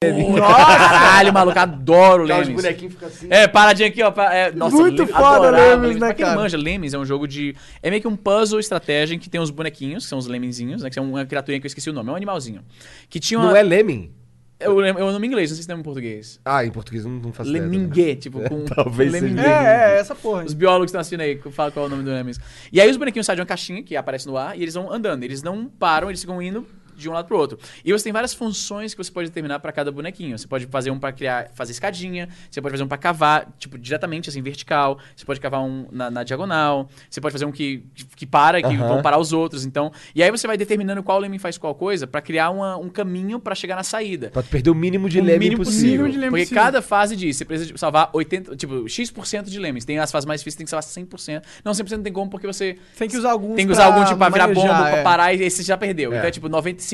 Caralho, 1.00 1.32
maluco, 1.32 1.58
adoro 1.58 2.24
Aquelas 2.24 2.46
Lemmings. 2.48 2.62
bonequinhos 2.62 2.94
ficam 2.94 3.08
assim. 3.08 3.26
É, 3.30 3.48
paradinha 3.48 3.88
aqui, 3.88 4.02
ó. 4.02 4.10
pa- 4.10 4.32
é, 4.34 4.52
nossa, 4.52 4.76
Muito 4.76 5.06
foda 5.06 5.48
adorava 5.48 5.74
Lemmings, 5.76 5.94
né, 5.94 6.06
Pra 6.06 6.14
quem 6.14 6.24
cara? 6.24 6.36
manja, 6.38 6.56
Lemmings 6.56 6.94
é 6.94 6.98
um 6.98 7.04
jogo 7.04 7.26
de... 7.26 7.54
É 7.82 7.90
meio 7.90 8.00
que 8.02 8.08
um 8.08 8.16
puzzle 8.16 8.60
estratégia 8.60 9.14
em 9.14 9.18
que 9.18 9.28
tem 9.30 9.40
uns 9.40 9.50
bonequinhos, 9.50 10.04
que 10.04 10.08
são 10.08 10.18
os 10.18 10.26
lemminzinhos, 10.26 10.82
né? 10.82 10.88
Que 10.88 10.94
são 10.94 11.04
uma 11.08 11.24
criaturinha 11.24 11.60
que 11.60 11.66
eu 11.66 11.68
esqueci 11.68 11.90
o 11.90 11.92
nome, 11.92 12.08
é 12.10 12.12
um 12.12 12.16
animalzinho. 12.16 12.62
Que 13.08 13.18
tinha 13.20 13.38
uma... 13.40 13.48
Não 13.48 13.56
é 13.56 13.62
Lemming? 13.62 14.12
É 14.60 14.66
é 14.66 14.68
o 14.68 15.10
nome 15.10 15.26
em 15.26 15.30
inglês, 15.30 15.48
não 15.48 15.54
sei 15.56 15.62
se 15.62 15.66
tem 15.66 15.72
nome 15.72 15.80
em 15.80 15.84
português. 15.84 16.38
Ah, 16.44 16.62
em 16.66 16.70
português 16.70 17.02
eu 17.06 17.10
não, 17.10 17.18
não 17.18 17.30
ideia. 17.30 17.50
Lemingue, 17.50 18.16
tipo, 18.16 18.40
com... 18.46 18.66
Talvez 18.66 19.10
seja. 19.12 19.40
É, 19.40 19.94
é, 19.96 19.98
essa 19.98 20.14
porra. 20.14 20.44
Os 20.44 20.52
biólogos 20.52 20.90
estão 20.90 21.00
assistindo 21.00 21.22
aí, 21.22 21.40
fala 21.50 21.70
qual 21.70 21.86
é 21.86 21.88
o 21.88 21.90
nome 21.90 22.02
do 22.02 22.10
Lemmings. 22.10 22.38
E 22.70 22.78
aí 22.78 22.90
os 22.90 22.98
bonequinhos 22.98 23.24
saem 23.24 23.36
de 23.36 23.40
uma 23.40 23.46
caixinha 23.46 23.82
que 23.82 23.96
aparece 23.96 24.26
no 24.26 24.36
ar 24.36 24.58
e 24.58 24.62
eles 24.62 24.74
vão 24.74 24.92
andando. 24.92 25.22
Eles 25.22 25.42
não 25.42 25.64
param, 25.64 26.10
eles 26.10 26.20
ficam 26.20 26.42
indo 26.42 26.66
de 27.00 27.08
um 27.08 27.12
lado 27.12 27.26
pro 27.26 27.36
outro. 27.38 27.58
E 27.84 27.92
você 27.92 28.04
tem 28.04 28.12
várias 28.12 28.34
funções 28.34 28.94
que 28.94 29.02
você 29.02 29.10
pode 29.10 29.28
determinar 29.28 29.58
para 29.60 29.72
cada 29.72 29.90
bonequinho. 29.90 30.38
Você 30.38 30.46
pode 30.46 30.66
fazer 30.66 30.90
um 30.90 30.98
para 30.98 31.12
criar, 31.12 31.50
fazer 31.54 31.72
escadinha, 31.72 32.28
você 32.50 32.60
pode 32.60 32.72
fazer 32.72 32.84
um 32.84 32.88
para 32.88 32.98
cavar, 32.98 33.48
tipo, 33.58 33.78
diretamente 33.78 34.28
assim, 34.28 34.42
vertical, 34.42 34.98
você 35.16 35.24
pode 35.24 35.40
cavar 35.40 35.60
um 35.62 35.86
na, 35.90 36.10
na 36.10 36.22
diagonal, 36.22 36.88
você 37.08 37.20
pode 37.20 37.32
fazer 37.32 37.44
um 37.44 37.52
que, 37.52 37.84
que 38.16 38.26
para, 38.26 38.60
que 38.60 38.66
Aham. 38.68 38.88
vão 38.88 39.02
parar 39.02 39.18
os 39.18 39.32
outros. 39.32 39.64
Então, 39.64 39.90
e 40.14 40.22
aí 40.22 40.30
você 40.30 40.46
vai 40.46 40.56
determinando 40.56 41.02
qual 41.02 41.18
lemming 41.18 41.38
faz 41.38 41.56
qual 41.58 41.74
coisa 41.74 42.06
para 42.06 42.20
criar 42.20 42.50
uma- 42.50 42.76
um 42.76 42.88
caminho 42.88 43.38
para 43.40 43.54
chegar 43.54 43.76
na 43.76 43.82
saída. 43.82 44.30
Pra 44.30 44.42
tu 44.42 44.48
perder 44.48 44.70
o 44.70 44.74
mínimo 44.74 45.08
de 45.08 45.18
O 45.20 45.24
Lemming 45.24 45.38
mínimo 45.38 45.64
possível. 45.64 45.90
mínimo 45.90 46.08
de 46.10 46.18
Lemming 46.18 46.30
Porque 46.30 46.44
possível. 46.44 46.62
cada 46.62 46.82
fase 46.82 47.16
diz, 47.16 47.36
você 47.36 47.44
precisa 47.44 47.72
de 47.72 47.78
salvar 47.78 48.10
80, 48.12 48.56
tipo, 48.56 48.88
X% 48.88 49.44
de 49.50 49.58
lemmings. 49.58 49.84
Tem 49.84 49.98
as 49.98 50.10
fases 50.10 50.26
mais 50.26 50.40
difíceis, 50.40 50.56
tem 50.56 50.64
que 50.64 50.70
salvar 50.70 50.82
100%. 50.84 51.42
Não, 51.64 51.72
100% 51.72 51.96
não 51.96 52.02
tem 52.04 52.12
como 52.12 52.30
porque 52.30 52.46
você 52.46 52.76
Tem 52.98 53.08
que 53.08 53.16
usar 53.16 53.30
alguns 53.32 53.56
tem 53.56 53.66
que 53.66 53.72
usar 53.72 53.86
pra 53.86 53.94
algum 53.94 54.04
tipo 54.06 54.18
pra 54.18 54.28
virar 54.28 54.46
manejar, 54.48 54.66
bomba, 54.68 54.90
pra 54.90 54.98
é. 54.98 55.02
parar 55.02 55.34
e 55.34 55.42
esse 55.42 55.62
já 55.62 55.76
perdeu. 55.76 56.12
É. 56.12 56.16
Então 56.16 56.28
é 56.28 56.30
tipo 56.30 56.48
95%. 56.48 56.89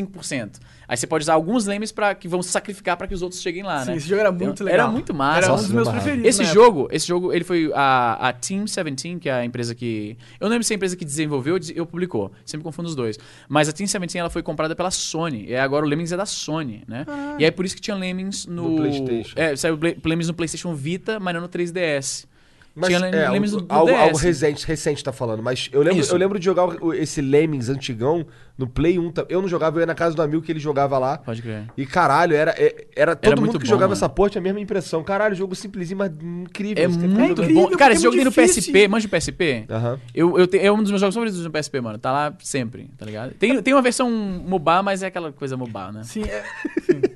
Aí 0.89 0.97
você 0.97 1.07
pode 1.07 1.23
usar 1.23 1.35
alguns 1.35 1.67
lemmings 1.67 1.91
para 1.91 2.15
que 2.15 2.29
vão 2.29 2.43
se 2.43 2.51
sacrificar 2.51 2.97
pra 2.97 3.07
que 3.07 3.15
os 3.15 3.23
outros 3.23 3.43
cheguem 3.43 3.63
lá, 3.63 3.81
Sim, 3.81 3.91
né? 3.91 3.97
esse 3.97 4.07
jogo 4.09 4.21
era 4.21 4.29
Então, 4.31 4.47
muito 4.47 4.63
legal. 4.65 4.81
Era 4.81 4.89
muito 4.89 5.13
massa. 5.13 5.47
Era 5.47 5.53
um 5.53 5.57
dos 5.57 5.73
meus 5.73 5.89
preferidos. 5.89 6.27
Esse 6.29 6.45
jogo, 6.45 6.89
esse 6.93 7.07
jogo, 7.07 7.33
ele 7.33 7.45
foi 7.45 7.73
a, 7.75 8.29
a 8.29 8.33
Team 8.33 8.65
17, 8.65 9.17
que 9.19 9.29
é 9.29 9.33
a 9.33 9.45
empresa 9.45 9.75
que. 9.75 10.17
Eu 10.41 10.45
não 10.45 10.51
lembro 10.51 10.65
se 10.65 10.73
é 10.73 10.75
a 10.75 10.77
empresa 10.77 10.97
que 10.97 11.05
desenvolveu 11.05 11.59
ou 11.79 11.87
publicou. 11.87 12.31
Sempre 12.45 12.65
confundo 12.65 12.89
os 12.89 12.95
dois. 12.95 13.19
Mas 13.49 13.69
a 13.69 13.73
Team 13.73 13.87
17 13.87 14.17
ela 14.19 14.31
foi 14.31 14.43
comprada 14.43 14.77
pela 14.77 14.91
Sony. 14.91 15.47
E 15.49 15.57
agora 15.57 15.85
o 15.85 15.89
Lemmings 15.89 16.13
é 16.13 16.17
da 16.17 16.27
Sony, 16.27 16.85
né? 16.87 17.05
Ah. 17.09 17.37
E 17.39 17.45
aí 17.45 17.51
por 17.51 17.65
isso 17.65 17.75
que 17.75 17.81
tinha 17.81 17.97
Lemmings 17.97 18.47
no. 18.47 18.71
No 18.71 18.77
PlayStation. 18.77 19.33
É, 19.37 19.57
saiu 19.57 19.79
Lemmings 20.05 20.29
no 20.29 20.35
PlayStation 20.35 20.75
Vita, 20.75 21.19
mas 21.19 21.35
não 21.35 21.41
no 21.41 21.49
3DS. 21.49 22.27
Mas 22.79 22.89
tinha 22.95 23.09
é, 23.09 23.31
Lemmings 23.31 23.55
algo, 23.55 23.67
no, 23.67 23.73
no 23.73 23.75
algo, 23.75 23.91
DS. 23.93 24.01
algo 24.01 24.19
recente, 24.19 24.67
recente 24.67 25.03
tá 25.03 25.13
falando. 25.13 25.43
Mas 25.43 25.71
eu 25.73 25.81
lembro, 25.83 25.99
Isso. 26.01 26.13
eu 26.13 26.19
lembro 26.19 26.39
de 26.39 26.45
jogar 26.45 26.69
esse 26.95 27.23
Lemmings 27.23 27.71
antigão 27.71 28.27
no 28.59 28.67
Play 28.69 28.99
1. 28.99 29.11
tá- 29.13 29.25
Eu 29.31 29.41
não 29.41 29.49
jogava, 29.49 29.77
eu 29.77 29.81
ia 29.81 29.87
na 29.87 29.95
casa 29.95 30.15
do 30.15 30.21
amigo 30.21 30.43
que 30.43 30.53
ele 30.53 30.61
jogava 30.61 30.99
lá. 30.99 31.17
Pode 31.19 31.41
crer. 31.41 31.65
E 31.77 31.87
caralho, 31.87 32.35
era, 32.37 32.51
é- 32.53 32.87
era 32.95 33.17
todo 33.17 33.31
mundo 33.33 33.41
muito 33.41 33.59
que 33.59 33.65
bom, 33.65 33.71
jogava 33.71 33.89
mano. 33.89 33.93
essa 33.95 34.09
porra 34.11 34.29
tinha 34.31 34.41
a 34.41 34.45
mesma 34.45 34.61
impressão. 34.61 35.03
Caralho, 35.03 35.35
jogo 35.35 35.55
simplesinho, 35.55 35.97
mas 35.99 36.13
incrível. 36.23 36.85
É 36.85 36.87
muito 36.89 37.43
incrível, 37.43 37.71
bom. 37.71 37.77
Cara, 37.77 37.95
esse 37.95 38.03
é 38.03 38.05
jogo 38.05 38.17
tem 38.17 38.25
no. 38.27 38.33
PSP. 38.33 38.89
Manja 38.89 39.07
o 39.07 39.11
PSP? 39.11 39.65
Aham. 39.71 39.99
Eu, 40.15 40.39
eu 40.39 40.47
te- 40.47 40.59
é 40.59 40.71
um 40.71 40.83
dos 40.83 40.91
meus 40.91 41.01
jogos 41.01 41.15
favoritos 41.15 41.43
no 41.43 41.51
PSP, 41.51 41.81
mano. 41.81 41.99
Tá 41.99 42.13
lá 42.13 42.35
sempre, 42.41 42.91
tá 42.99 43.07
ligado? 43.07 43.33
Tem, 43.35 43.63
tem 43.63 43.73
uma 43.75 43.83
versão 43.83 44.11
mobile, 44.11 44.83
mas 44.85 45.03
é 45.03 45.07
aquela 45.07 45.33
coisa 45.33 45.57
mobile, 45.57 45.93
né? 45.95 46.03
Sim, 46.05 46.25
é. 46.25 46.45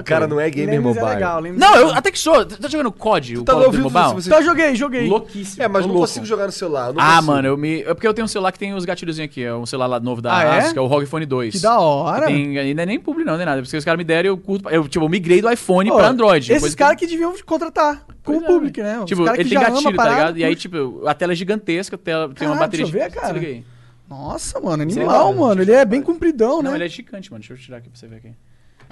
O 0.00 0.04
cara 0.04 0.26
não 0.26 0.40
é 0.40 0.48
gamer 0.50 0.70
Lemmings 0.76 0.96
mobile. 0.96 1.06
é 1.06 1.14
legal. 1.14 1.42
Não, 1.42 1.74
é 1.76 1.82
eu 1.82 1.90
até 1.90 2.10
que 2.10 2.18
sou. 2.18 2.44
Tá 2.44 2.68
jogando 2.68 2.90
COD, 2.92 3.38
o 3.38 3.42
Tá 3.44 3.52
Call 3.52 3.60
of 3.60 3.66
ouvindo 3.68 3.82
Duty 3.84 3.94
Mobile? 3.94 4.14
você- 4.22 4.28
Então 4.28 4.38
eu 4.40 4.44
joguei, 4.44 4.74
joguei. 4.74 5.08
Louquíssimo. 5.08 5.62
É, 5.62 5.68
mas 5.68 5.82
não 5.82 5.88
louco. 5.92 6.00
consigo 6.06 6.26
jogar 6.26 6.46
no 6.46 6.52
celular. 6.52 6.92
não 6.92 7.00
Ah, 7.00 7.14
consigo. 7.16 7.26
mano, 7.26 7.48
eu 7.48 7.56
me. 7.56 7.82
É 7.82 7.94
porque 7.94 8.06
eu 8.06 8.14
tenho 8.14 8.24
um 8.24 8.28
celular 8.28 8.52
que 8.52 8.58
tem 8.58 8.74
os 8.74 8.84
gatilhozinhos 8.84 9.30
aqui. 9.30 9.42
É 9.42 9.54
um 9.54 9.66
celular 9.66 9.86
lá 9.86 10.00
novo 10.00 10.20
da 10.22 10.36
Ah, 10.36 10.42
é? 10.44 10.58
Asus, 10.58 10.72
que 10.72 10.78
é 10.78 10.82
o 10.82 10.86
ROG 10.86 11.06
Phone 11.06 11.26
2. 11.26 11.54
Que 11.54 11.60
da 11.60 11.78
hora. 11.78 12.26
Tem, 12.26 12.58
ainda 12.58 12.82
é 12.82 12.86
nem 12.86 12.98
publi, 12.98 13.24
não, 13.24 13.36
nem 13.36 13.46
nada. 13.46 13.62
Porque 13.62 13.76
os 13.76 13.84
caras 13.84 13.98
me 13.98 14.04
deram, 14.04 14.28
eu 14.28 14.36
curto. 14.38 14.68
Eu, 14.70 14.86
tipo, 14.88 15.04
eu 15.04 15.08
migrei 15.08 15.40
do 15.40 15.50
iPhone 15.50 15.90
Pô, 15.90 15.96
pra 15.96 16.08
Android. 16.08 16.52
Esses 16.52 16.74
caras 16.74 16.96
que 16.98 17.06
deviam 17.06 17.34
contratar 17.44 18.04
com 18.22 18.32
Pois 18.32 18.40
o 18.40 18.44
é, 18.44 18.46
público, 18.46 18.80
né? 18.80 18.98
Os 19.00 19.04
Tipo, 19.06 19.24
cara 19.24 19.36
ele 19.36 19.48
que 19.48 19.54
tem 19.54 19.64
gatilho, 19.64 19.96
tá 19.96 20.08
ligado? 20.08 20.38
E 20.38 20.44
aí, 20.44 20.56
tipo, 20.56 21.02
a 21.06 21.14
tela 21.14 21.32
é 21.32 21.36
gigantesca, 21.36 21.96
a 21.96 21.98
tela 21.98 22.30
tem 22.34 22.48
uma 22.48 22.56
bateria. 22.56 22.86
deixa 22.86 22.98
eu 22.98 23.10
ver, 23.10 23.14
cara. 23.14 23.64
Nossa, 24.08 24.60
mano, 24.60 24.82
animal, 24.82 25.32
mano. 25.34 25.62
Ele 25.62 25.72
é 25.72 25.84
bem 25.84 26.02
compridão, 26.02 26.62
Não, 26.62 26.70
né? 26.72 26.76
ele 26.76 26.84
é 26.84 26.88
gigante, 26.88 27.30
mano. 27.32 27.40
Deixa 27.40 27.54
eu 27.54 27.58
tirar 27.58 27.78
aqui 27.78 27.88
pra 27.88 27.98
você 27.98 28.06
ver 28.06 28.16
aqui. 28.16 28.32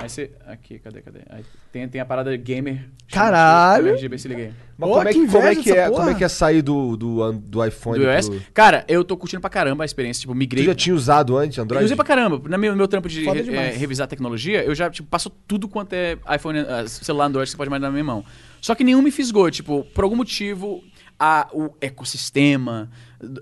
Aí 0.02 0.08
você. 0.08 0.30
Aqui, 0.46 0.78
cadê, 0.78 1.00
cadê? 1.00 1.20
Aí 1.30 1.44
tem, 1.72 1.88
tem 1.88 2.00
a 2.00 2.04
parada 2.04 2.34
gamer. 2.36 2.88
Caralho. 3.10 3.94
RGB, 3.94 4.18
se 4.18 4.28
liga 4.28 4.42
aí. 4.42 4.52
Mas 4.78 4.88
Pô, 4.90 4.96
como, 4.96 5.08
é 5.08 5.12
que 5.12 5.20
que, 5.20 5.26
como, 5.32 5.46
é 5.46 5.54
que 5.56 5.70
é, 5.72 5.90
como 5.90 6.08
é 6.10 6.14
que 6.14 6.24
é 6.24 6.28
sair 6.28 6.62
do, 6.62 6.96
do, 6.96 7.32
do 7.32 7.64
iPhone 7.64 7.98
Do 7.98 8.10
iOS? 8.10 8.28
pro- 8.28 8.40
Cara, 8.54 8.84
eu 8.88 9.04
tô 9.04 9.16
curtindo 9.16 9.40
pra 9.40 9.50
caramba 9.50 9.84
a 9.84 9.86
experiência. 9.86 10.20
Tipo, 10.22 10.32
Tu 10.32 10.36
migrei. 10.36 10.64
já 10.64 10.74
tinha 10.74 10.94
usado 10.94 11.36
antes 11.36 11.58
Android? 11.58 11.82
Eu 11.82 11.84
usei 11.84 11.96
pra 11.96 12.04
caramba. 12.04 12.40
No 12.48 12.58
meu, 12.58 12.74
meu 12.74 12.88
trampo 12.88 13.08
de 13.08 13.24
re- 13.24 13.54
é, 13.54 13.70
revisar 13.70 14.06
tecnologia, 14.08 14.64
eu 14.64 14.74
já, 14.74 14.90
tipo, 14.90 15.08
passo 15.08 15.30
tudo 15.46 15.68
quanto 15.68 15.92
é 15.92 16.16
iPhone, 16.34 16.58
ah, 16.60 16.86
celular 16.88 17.26
Android 17.26 17.46
que 17.46 17.50
você 17.52 17.56
pode 17.56 17.68
imaginar 17.68 17.88
na 17.88 17.92
minha 17.92 18.04
mão. 18.04 18.24
Só 18.60 18.74
que 18.74 18.82
nenhum 18.82 19.02
me 19.02 19.10
fisgou. 19.10 19.50
Tipo, 19.50 19.84
por 19.94 20.04
algum 20.04 20.16
motivo, 20.16 20.82
a, 21.18 21.48
o 21.52 21.70
ecossistema 21.80 22.90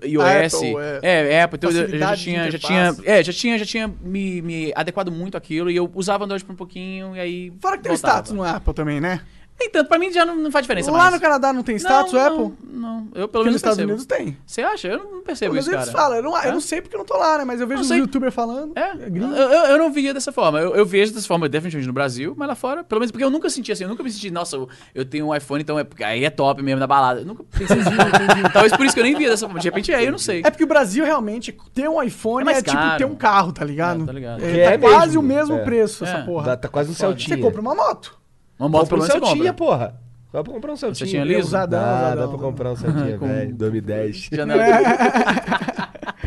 iOS... 0.03 0.53
Apple, 0.55 0.75
é, 1.01 1.33
é, 1.33 1.41
Apple. 1.43 1.57
Então, 1.57 1.71
eu- 1.71 1.97
já 1.99 2.15
tinha, 2.15 2.51
já 2.51 2.59
tinha... 2.59 2.95
É, 3.03 3.23
já 3.23 3.33
tinha, 3.33 3.57
já 3.57 3.65
tinha 3.65 3.87
me, 4.01 4.41
me 4.41 4.71
adequado 4.75 5.11
muito 5.11 5.35
àquilo. 5.35 5.69
E 5.71 5.75
eu 5.75 5.89
usava 5.95 6.23
Android 6.25 6.43
por 6.45 6.53
um 6.53 6.55
pouquinho, 6.55 7.15
e 7.15 7.19
aí 7.19 7.53
Fora 7.59 7.77
que 7.77 7.83
tem 7.83 7.91
voltava. 7.91 8.13
status 8.15 8.31
no 8.31 8.43
Apple 8.43 8.73
também, 8.73 9.01
né? 9.01 9.21
Nem 9.59 9.69
tanto. 9.69 9.87
Pra 9.87 9.99
mim 9.99 10.11
já 10.11 10.25
não, 10.25 10.35
não 10.35 10.51
faz 10.51 10.63
diferença 10.63 10.91
Lá 10.91 10.97
mais. 10.97 11.13
no 11.13 11.19
Canadá 11.21 11.53
não 11.53 11.61
tem 11.61 11.75
status, 11.75 12.13
o 12.13 12.15
não, 12.15 12.25
Apple? 12.25 12.57
Não, 12.71 13.07
eu 13.13 13.27
pelo 13.27 13.29
Porque 13.29 13.37
menos 13.39 13.53
nos 13.53 13.55
Estados 13.57 13.77
percebo. 13.77 13.91
Unidos 13.93 14.05
tem. 14.05 14.37
Você 14.45 14.61
acha? 14.63 14.87
Eu 14.87 14.97
não 15.03 15.21
percebo 15.21 15.53
Mas 15.53 15.65
isso, 15.65 15.75
eles 15.75 15.85
cara. 15.85 15.97
falam, 15.97 16.17
eu 16.17 16.23
não, 16.23 16.31
eu 16.35 16.49
É? 16.49 16.51
não 16.51 16.59
sei 16.59 16.81
porque 16.81 16.95
eu 16.95 16.99
não 16.99 17.05
tô 17.05 17.15
lá, 17.15 17.37
né? 17.37 17.45
Mas 17.45 17.61
eu 17.61 17.67
vejo 17.67 17.83
Não 17.83 17.89
os 17.89 17.95
youtubers 17.95 18.33
falando. 18.33 18.71
É, 18.75 18.95
gringo. 18.95 19.35
eu, 19.35 19.49
eu, 19.49 19.65
eu 19.71 19.77
não 19.77 19.91
via 19.91 20.13
dessa 20.15 20.31
forma. 20.31 20.59
Eu, 20.59 20.75
eu 20.75 20.85
vejo 20.85 21.13
dessa 21.13 21.27
forma 21.27 21.47
definitivamente 21.47 21.87
no 21.87 21.93
Brasil, 21.93 22.33
mas 22.35 22.47
lá 22.47 22.55
fora, 22.55 22.83
pelo 22.83 22.99
menos 22.99 23.11
porque 23.11 23.23
eu 23.23 23.29
nunca 23.29 23.49
senti 23.51 23.71
assim, 23.71 23.83
eu 23.83 23.89
nunca 23.89 24.01
me 24.01 24.09
senti, 24.11 24.31
nossa, 24.31 24.55
eu, 24.55 24.67
eu 24.95 25.05
tenho 25.05 25.27
um 25.27 25.35
iPhone, 25.35 25.61
então 25.61 25.77
é, 25.79 25.85
aí 26.05 26.25
é 26.25 26.29
top 26.31 26.63
mesmo 26.63 26.79
na 26.79 26.87
balada. 26.87 27.19
Eu 27.21 27.25
nunca 27.25 27.43
pensei 27.43 27.79
assim. 27.79 27.91
Talvez 28.51 28.75
por 28.75 28.83
isso 28.85 28.95
que 28.95 28.99
eu 28.99 29.03
nem 29.05 29.15
via 29.15 29.29
dessa 29.29 29.45
forma. 29.45 29.59
De 29.59 29.67
repente 29.67 29.93
é, 29.93 30.03
eu 30.07 30.11
não 30.11 30.17
sei. 30.17 30.41
É 30.43 30.49
porque 30.49 30.63
o 30.63 30.67
Brasil 30.67 31.05
realmente 31.05 31.55
ter 31.73 31.87
um 31.87 32.01
iPhone 32.01 32.49
É 32.49 32.53
é, 32.53 32.61
tipo 32.63 32.97
ter 32.97 33.05
um 33.05 33.15
carro, 33.15 33.51
tá 33.51 33.63
ligado? 33.63 34.03
É, 34.03 34.05
tá 34.07 34.11
ligado. 34.11 34.43
É, 34.43 34.59
É 34.61 34.71
tá 34.71 34.79
quase 34.79 35.07
mesmo, 35.17 35.19
o 35.21 35.23
mesmo 35.23 35.55
é. 35.57 35.63
preço, 35.63 36.03
É. 36.03 36.07
essa 36.09 36.23
porra. 36.23 36.57
Tá, 36.57 36.67
quase 36.67 36.89
um 36.89 36.93
Foda. 36.95 37.07
Celtinha. 37.09 37.35
Você 37.37 37.41
compra 37.43 37.61
uma 37.61 37.75
moto. 37.75 38.19
Uma 38.61 38.69
moto 38.69 38.87
pelo 38.89 39.01
um 39.03 39.07
menos 39.07 39.19
você 39.29 39.35
compra. 39.37 39.53
porra. 39.53 39.95
Dá 40.31 40.43
pra 40.43 40.53
comprar 40.53 40.71
um 40.73 40.75
Celtinha. 40.77 41.05
Celtinha 41.09 41.23
liso? 41.25 41.47
Usadão, 41.47 41.79
Dá, 41.81 41.97
usadão. 42.05 42.21
dá 42.21 42.27
pra 42.29 42.37
comprar 42.37 42.71
um 42.71 42.75
Celtinha, 42.75 43.17
velho. 43.17 43.55
2010. 43.55 44.29
Janela. 44.31 44.63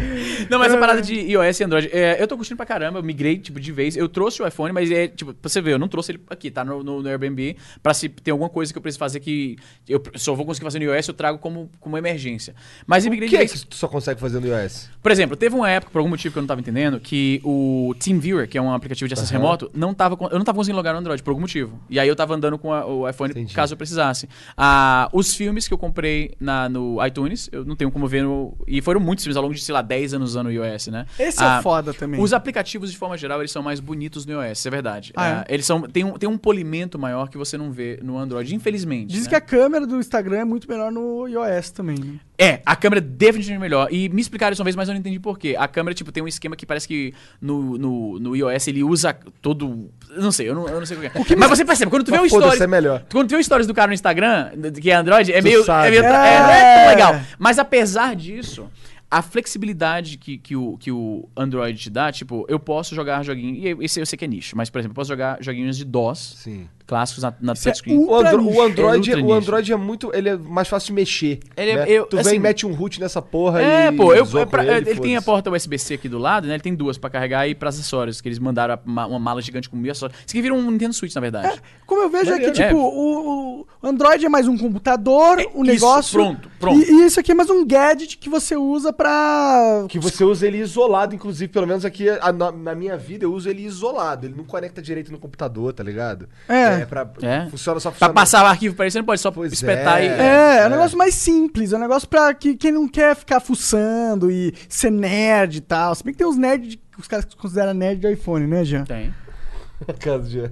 Não, 0.51 0.59
mas 0.59 0.69
essa 0.73 0.79
parada 0.79 1.01
de 1.01 1.15
iOS 1.15 1.61
e 1.61 1.65
Android, 1.65 1.91
é, 1.93 2.21
eu 2.23 2.27
tô 2.29 2.37
curtindo 2.37 2.57
pra 2.57 2.67
caramba, 2.67 2.99
eu 2.99 3.03
migrei, 3.03 3.39
tipo, 3.39 3.59
de 3.59 3.73
vez. 3.73 3.97
Eu 3.97 4.09
trouxe 4.09 4.43
o 4.43 4.47
iPhone, 4.47 4.73
mas 4.73 4.91
é, 4.91 5.09
tipo, 5.09 5.33
pra 5.35 5.49
você 5.49 5.61
ver, 5.61 5.73
eu 5.73 5.79
não 5.79 5.89
trouxe 5.89 6.13
ele 6.13 6.21
aqui, 6.29 6.51
tá 6.51 6.65
no, 6.65 6.83
no, 6.83 7.03
no 7.03 7.09
Airbnb, 7.09 7.57
pra 7.83 7.95
se 7.95 8.09
tem 8.09 8.33
alguma 8.33 8.49
coisa 8.51 8.73
que 8.73 8.79
eu 8.79 8.83
preciso 8.83 8.99
fazer 8.99 9.21
que 9.21 9.57
eu 9.89 10.03
só 10.17 10.35
vou 10.35 10.45
conseguir 10.45 10.65
fazer 10.65 10.79
no 10.81 10.85
iOS, 10.95 11.09
eu 11.09 11.15
trago 11.15 11.39
como, 11.39 11.71
como 11.81 11.97
emergência. 11.97 12.55
Mas 12.87 13.05
eu 13.05 13.09
O 13.09 13.13
migrei 13.13 13.29
que 13.29 13.37
de 13.37 13.43
é 13.43 13.47
vez. 13.47 13.63
que 13.63 13.67
tu 13.67 13.77
só 13.77 13.89
consegue 13.89 14.21
fazer 14.21 14.41
no 14.41 14.47
iOS? 14.47 14.91
Por 15.03 15.11
exemplo, 15.13 15.37
teve 15.37 15.55
uma 15.55 15.71
época, 15.71 15.91
por 15.93 15.99
algum 15.99 16.11
motivo 16.11 16.33
que 16.33 16.39
eu 16.39 16.43
não 16.43 16.49
tava 16.49 16.61
entendendo, 16.61 17.01
que 17.01 17.41
o 17.45 17.95
TeamViewer, 17.99 18.49
que 18.49 18.59
é 18.59 18.63
um 18.63 18.73
aplicativo 18.73 19.09
de 19.09 19.15
acesso 19.15 19.33
Aham. 19.33 19.43
remoto, 19.43 19.71
não 19.75 19.95
tava, 19.95 20.17
eu 20.31 20.39
não 20.39 20.45
tava 20.45 20.57
conseguindo 20.57 20.77
logar 20.77 20.93
no 20.95 21.01
Android, 21.01 21.23
por 21.23 21.31
algum 21.31 21.41
motivo. 21.43 21.79
E 21.89 21.99
aí 21.99 22.09
eu 22.09 22.17
tava 22.17 22.35
andando 22.35 22.59
com 22.59 22.73
a- 22.73 22.85
o 22.87 23.09
iPhone 23.09 23.31
Entendi. 23.31 23.55
caso 23.55 23.73
eu 23.75 23.77
precisasse. 23.77 24.29
Ah, 24.57 25.09
os 25.13 25.35
filmes 25.35 25.67
que 25.69 25.75
eu 25.75 25.79
comprei 25.79 26.33
na, 26.41 26.69
no 26.69 27.05
iTunes, 27.07 27.49
eu 27.53 27.65
não 27.65 27.77
tenho 27.77 27.91
como 27.91 28.07
ver 28.09 28.23
no. 28.23 28.57
E 28.67 28.81
foram 28.83 29.01
muitos 29.01 29.25
filmes 29.25 29.37
ao 29.37 29.43
longo 29.43 29.55
de, 29.55 29.63
sei 29.63 29.73
lá, 29.73 29.83
10 29.83 29.94
anos 30.15 30.31
usando 30.31 30.47
o 30.47 30.51
iOS, 30.51 30.89
né? 30.89 31.07
Esse 31.19 31.43
é 31.43 31.47
Ah, 31.47 31.59
o 31.61 31.63
foda 31.63 31.95
também. 31.95 32.21
Os 32.21 32.33
aplicativos, 32.33 32.91
de 32.91 32.99
forma 32.99 33.17
geral, 33.17 33.41
eles 33.41 33.51
são 33.53 33.63
mais 33.63 33.79
bonitos 33.81 34.27
no 34.27 34.43
iOS, 34.43 34.67
é 34.67 34.71
verdade. 34.71 35.13
Ah, 35.17 35.27
é? 35.29 35.33
Ah, 35.33 35.45
Eles 35.49 35.65
são. 35.67 35.83
Tem 35.83 36.03
um, 36.05 36.13
tem 36.15 36.29
um 36.29 36.37
polimento 36.37 36.99
maior 36.99 37.29
que 37.29 37.39
você 37.39 37.57
não 37.57 37.71
vê 37.71 37.99
no 38.03 38.19
Android, 38.19 38.55
infelizmente. 38.55 39.11
Diz 39.13 39.25
né? 39.25 39.29
que 39.31 39.35
a 39.37 39.41
câmera 39.41 39.87
do 39.87 39.99
Instagram 39.99 40.39
é 40.39 40.45
muito 40.45 40.69
melhor 40.69 40.91
no 40.91 41.27
iOS 41.29 41.71
também, 41.71 41.97
né? 41.99 42.15
É, 42.37 42.61
a 42.67 42.75
câmera 42.75 42.99
é 43.01 43.05
definitivamente 43.07 43.61
melhor. 43.61 43.89
E 43.93 44.09
me 44.09 44.21
explicaram 44.21 44.53
isso 44.53 44.61
uma 44.63 44.65
vez, 44.65 44.75
mas 44.75 44.89
eu 44.89 44.95
não 44.95 44.99
entendi 45.01 45.21
por 45.21 45.39
quê. 45.39 45.55
A 45.57 45.69
câmera, 45.69 45.95
tipo, 45.95 46.11
tem 46.11 46.21
um 46.23 46.27
esquema 46.27 46.57
que 46.57 46.67
parece 46.67 46.89
que 46.89 47.15
no, 47.41 47.79
no, 47.79 48.19
no 48.19 48.37
iOS 48.37 48.67
ele 48.69 48.83
usa 48.83 49.17
todo. 49.41 49.89
Não 50.17 50.33
sei, 50.33 50.49
eu 50.49 50.55
não, 50.55 50.67
eu 50.69 50.79
não 50.81 50.87
sei 50.87 50.97
o 50.97 51.01
que 51.01 51.07
é. 51.07 51.37
Mas 51.37 51.49
você 51.49 51.65
percebe, 51.65 51.91
quando 51.91 52.05
tu 52.05 52.11
vê 52.11 52.19
o 52.19 52.29
stories. 52.29 52.61
é 52.61 52.67
melhor. 52.67 53.05
Quando 53.13 53.29
tu 53.29 53.31
vê 53.33 53.37
o 53.37 53.45
stories 53.45 53.67
do 53.69 53.75
cara 53.75 53.87
no 53.89 53.95
Instagram, 53.95 54.51
que 54.81 54.91
é 54.91 54.95
Android, 54.95 55.33
é 55.33 55.41
Tu 55.41 55.45
meio. 55.45 55.65
sabe. 55.65 55.89
É 55.89 55.91
meio 55.91 56.03
É. 56.03 56.07
é, 56.07 56.35
é 56.35 56.79
tão 56.81 56.89
legal. 56.89 57.21
Mas 57.39 57.59
apesar 57.59 58.17
disso. 58.17 58.69
A 59.15 59.23
flexibilidade 59.23 60.19
que, 60.19 60.39
que, 60.39 60.57
o, 60.57 60.77
que 60.77 60.91
o 60.91 61.29
Android 61.37 61.79
te 61.79 61.89
dá, 61.89 62.11
tipo, 62.11 62.45
eu 62.49 62.59
posso 62.59 62.97
jogar 62.97 63.23
joguinho. 63.23 63.55
E 63.55 63.85
esse 63.85 64.01
eu 64.01 64.07
sei 64.07 64.17
que 64.17 64.25
é 64.25 64.29
nicho, 64.29 64.57
mas, 64.57 64.69
por 64.69 64.81
exemplo, 64.81 64.91
eu 64.91 64.97
posso 64.97 65.09
jogar 65.09 65.39
joguinhos 65.41 65.77
de 65.77 65.85
DOS 65.85 66.19
Sim. 66.39 66.69
Clássicos 66.87 67.23
na, 67.23 67.33
na 67.41 67.53
é 67.53 67.55
touchscreen. 67.55 67.97
ultra 67.99 68.15
O, 68.15 68.19
Andro- 68.27 68.43
nicho. 68.43 68.59
o 68.59 68.63
Android, 68.63 69.13
É 69.13 69.17
o. 69.17 69.33
Android 69.33 69.73
é 69.73 69.77
muito. 69.77 70.11
Ele 70.15 70.29
é 70.29 70.37
mais 70.37 70.69
fácil 70.69 70.89
de 70.89 70.93
mexer. 70.95 71.41
Ele 71.57 71.71
é- 71.71 71.77
né? 71.77 71.85
eu- 71.89 72.07
tu 72.07 72.17
vem 72.17 72.27
assim- 72.27 72.37
e 72.37 72.39
mete 72.39 72.67
um 72.67 72.75
root 72.75 73.01
nessa 73.01 73.23
porra 73.23 73.63
É, 73.63 73.89
e. 73.89 73.93
pô, 73.93 74.13
eu, 74.15 74.25
é 74.39 74.47
pra- 74.47 74.65
com 74.65 74.71
ele, 74.71 74.95
tem 75.01 75.17
a 75.17 75.23
porta 75.23 75.51
USB-C 75.51 75.95
aqui 75.95 76.09
do 76.09 76.19
lado, 76.19 76.47
né? 76.47 76.55
Ele 76.55 76.63
tem 76.63 76.75
duas 76.75 76.99
pra 76.99 77.09
carregar 77.11 77.49
e 77.49 77.55
pra 77.55 77.69
acessórios, 77.71 78.21
que 78.21 78.29
eles 78.29 78.39
mandaram 78.39 78.79
uma, 78.85 79.07
uma 79.07 79.19
mala 79.19 79.41
gigante 79.41 79.69
com 79.71 79.77
mil 79.77 79.91
acessórios. 79.91 80.19
Isso 80.19 80.27
aqui 80.31 80.43
vira 80.43 80.55
um 80.55 80.71
Nintendo 80.71 80.93
Switch, 80.95 81.15
na 81.15 81.21
verdade. 81.21 81.61
Como 81.87 82.03
eu 82.03 82.09
vejo 82.11 82.33
é 82.33 82.39
que, 82.39 82.51
tipo, 82.53 82.63
É. 82.69 82.75
o, 82.75 83.67
o 83.83 83.87
Android 83.87 84.25
é 84.25 84.29
mais 84.29 84.47
um 84.49 84.57
computador, 84.59 85.39
É, 85.39 85.47
um 85.55 85.63
isso, 85.65 85.73
negócio. 85.73 86.13
pronto, 86.19 86.51
pronto. 86.59 86.79
E, 86.81 86.91
e 86.91 87.07
isso 87.07 87.19
aqui 87.21 87.33
é 87.33 87.35
mais 87.35 87.49
um 87.51 87.67
gadget 87.67 88.17
que 88.19 88.29
você 88.29 88.57
usa 88.57 88.93
pra. 88.93 89.85
Que 89.89 89.99
você 89.99 90.25
usa 90.25 90.47
ele 90.47 90.59
isolado, 90.59 91.15
inclusive, 91.15 91.49
pelo 91.53 91.67
menos 91.67 91.85
aqui 91.85 92.09
a- 92.09 92.33
na, 92.33 92.51
na 92.53 92.75
minha 92.75 92.97
vida 92.97 93.25
eu 93.25 93.33
uso 93.33 93.49
ele 93.49 93.63
isolado. 93.65 94.27
Ele 94.27 94.35
não 94.37 94.45
conecta 94.45 94.81
direito 94.83 95.13
no 95.13 95.19
computador, 95.19 95.73
tá 95.73 95.83
ligado? 95.83 96.29
É. 96.49 96.74
pra, 96.87 97.07
É. 97.23 97.47
Funciona 97.51 97.81
só 97.81 97.91
Pra 97.91 97.99
funciona. 97.99 98.15
passar 98.15 98.43
o 98.45 98.47
arquivo 98.47 98.75
pra 98.75 98.85
ele, 98.85 98.91
você 98.93 98.99
não 98.99 99.05
pode 99.07 99.21
só 99.21 99.31
Pois 99.31 99.53
espetar 99.53 99.99
é. 100.01 100.05
e. 100.05 100.09
É, 100.09 100.13
é, 100.13 100.59
É. 100.63 100.67
um 100.67 100.71
negócio 100.71 100.97
mais 100.99 101.15
simples, 101.15 101.73
é 101.73 101.77
um 101.77 101.81
negócio 101.81 102.09
pra 102.09 102.33
que, 102.35 102.55
quem 102.57 102.73
não 102.73 102.89
quer 102.89 103.15
ficar 103.17 103.41
fuçando 103.41 104.31
e 104.31 104.55
ser 104.69 104.91
nerd 104.91 105.57
e 105.57 105.61
tal. 105.61 105.95
Se 105.95 106.03
bem 106.05 106.13
que 106.13 106.19
tem 106.19 106.27
uns 106.27 106.37
nerds 106.37 106.77
que 106.77 107.01
os 107.01 107.09
caras 107.09 107.27
consideram 107.35 107.75
nerd 107.75 108.01
de 108.01 108.13
iPhone, 108.13 108.47
né, 108.47 108.65
Jean? 108.65 108.85
Tem. 108.85 109.15
Caso 110.01 110.29
de... 110.29 110.51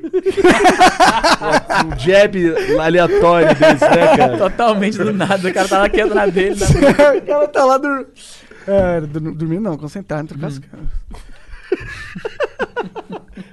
um 1.84 1.98
jab 1.98 2.54
aleatório 2.80 3.48
desse, 3.54 3.84
né, 3.84 4.16
cara? 4.16 4.38
Totalmente 4.38 4.96
do 4.96 5.12
nada, 5.12 5.46
o 5.48 5.52
cara 5.52 5.68
tá 5.68 5.78
lá 5.80 5.88
quieto 5.90 6.14
na 6.14 6.26
dele. 6.26 6.56
Na... 6.58 6.66
o 7.18 7.22
cara 7.26 7.48
tá 7.48 7.64
lá 7.66 7.76
dur... 7.76 8.06
é, 8.66 9.00
dormindo 9.02 9.60
não, 9.60 9.76
concentrado, 9.76 10.28
trocar 10.28 10.46
as 10.46 10.58
caras. 10.58 10.86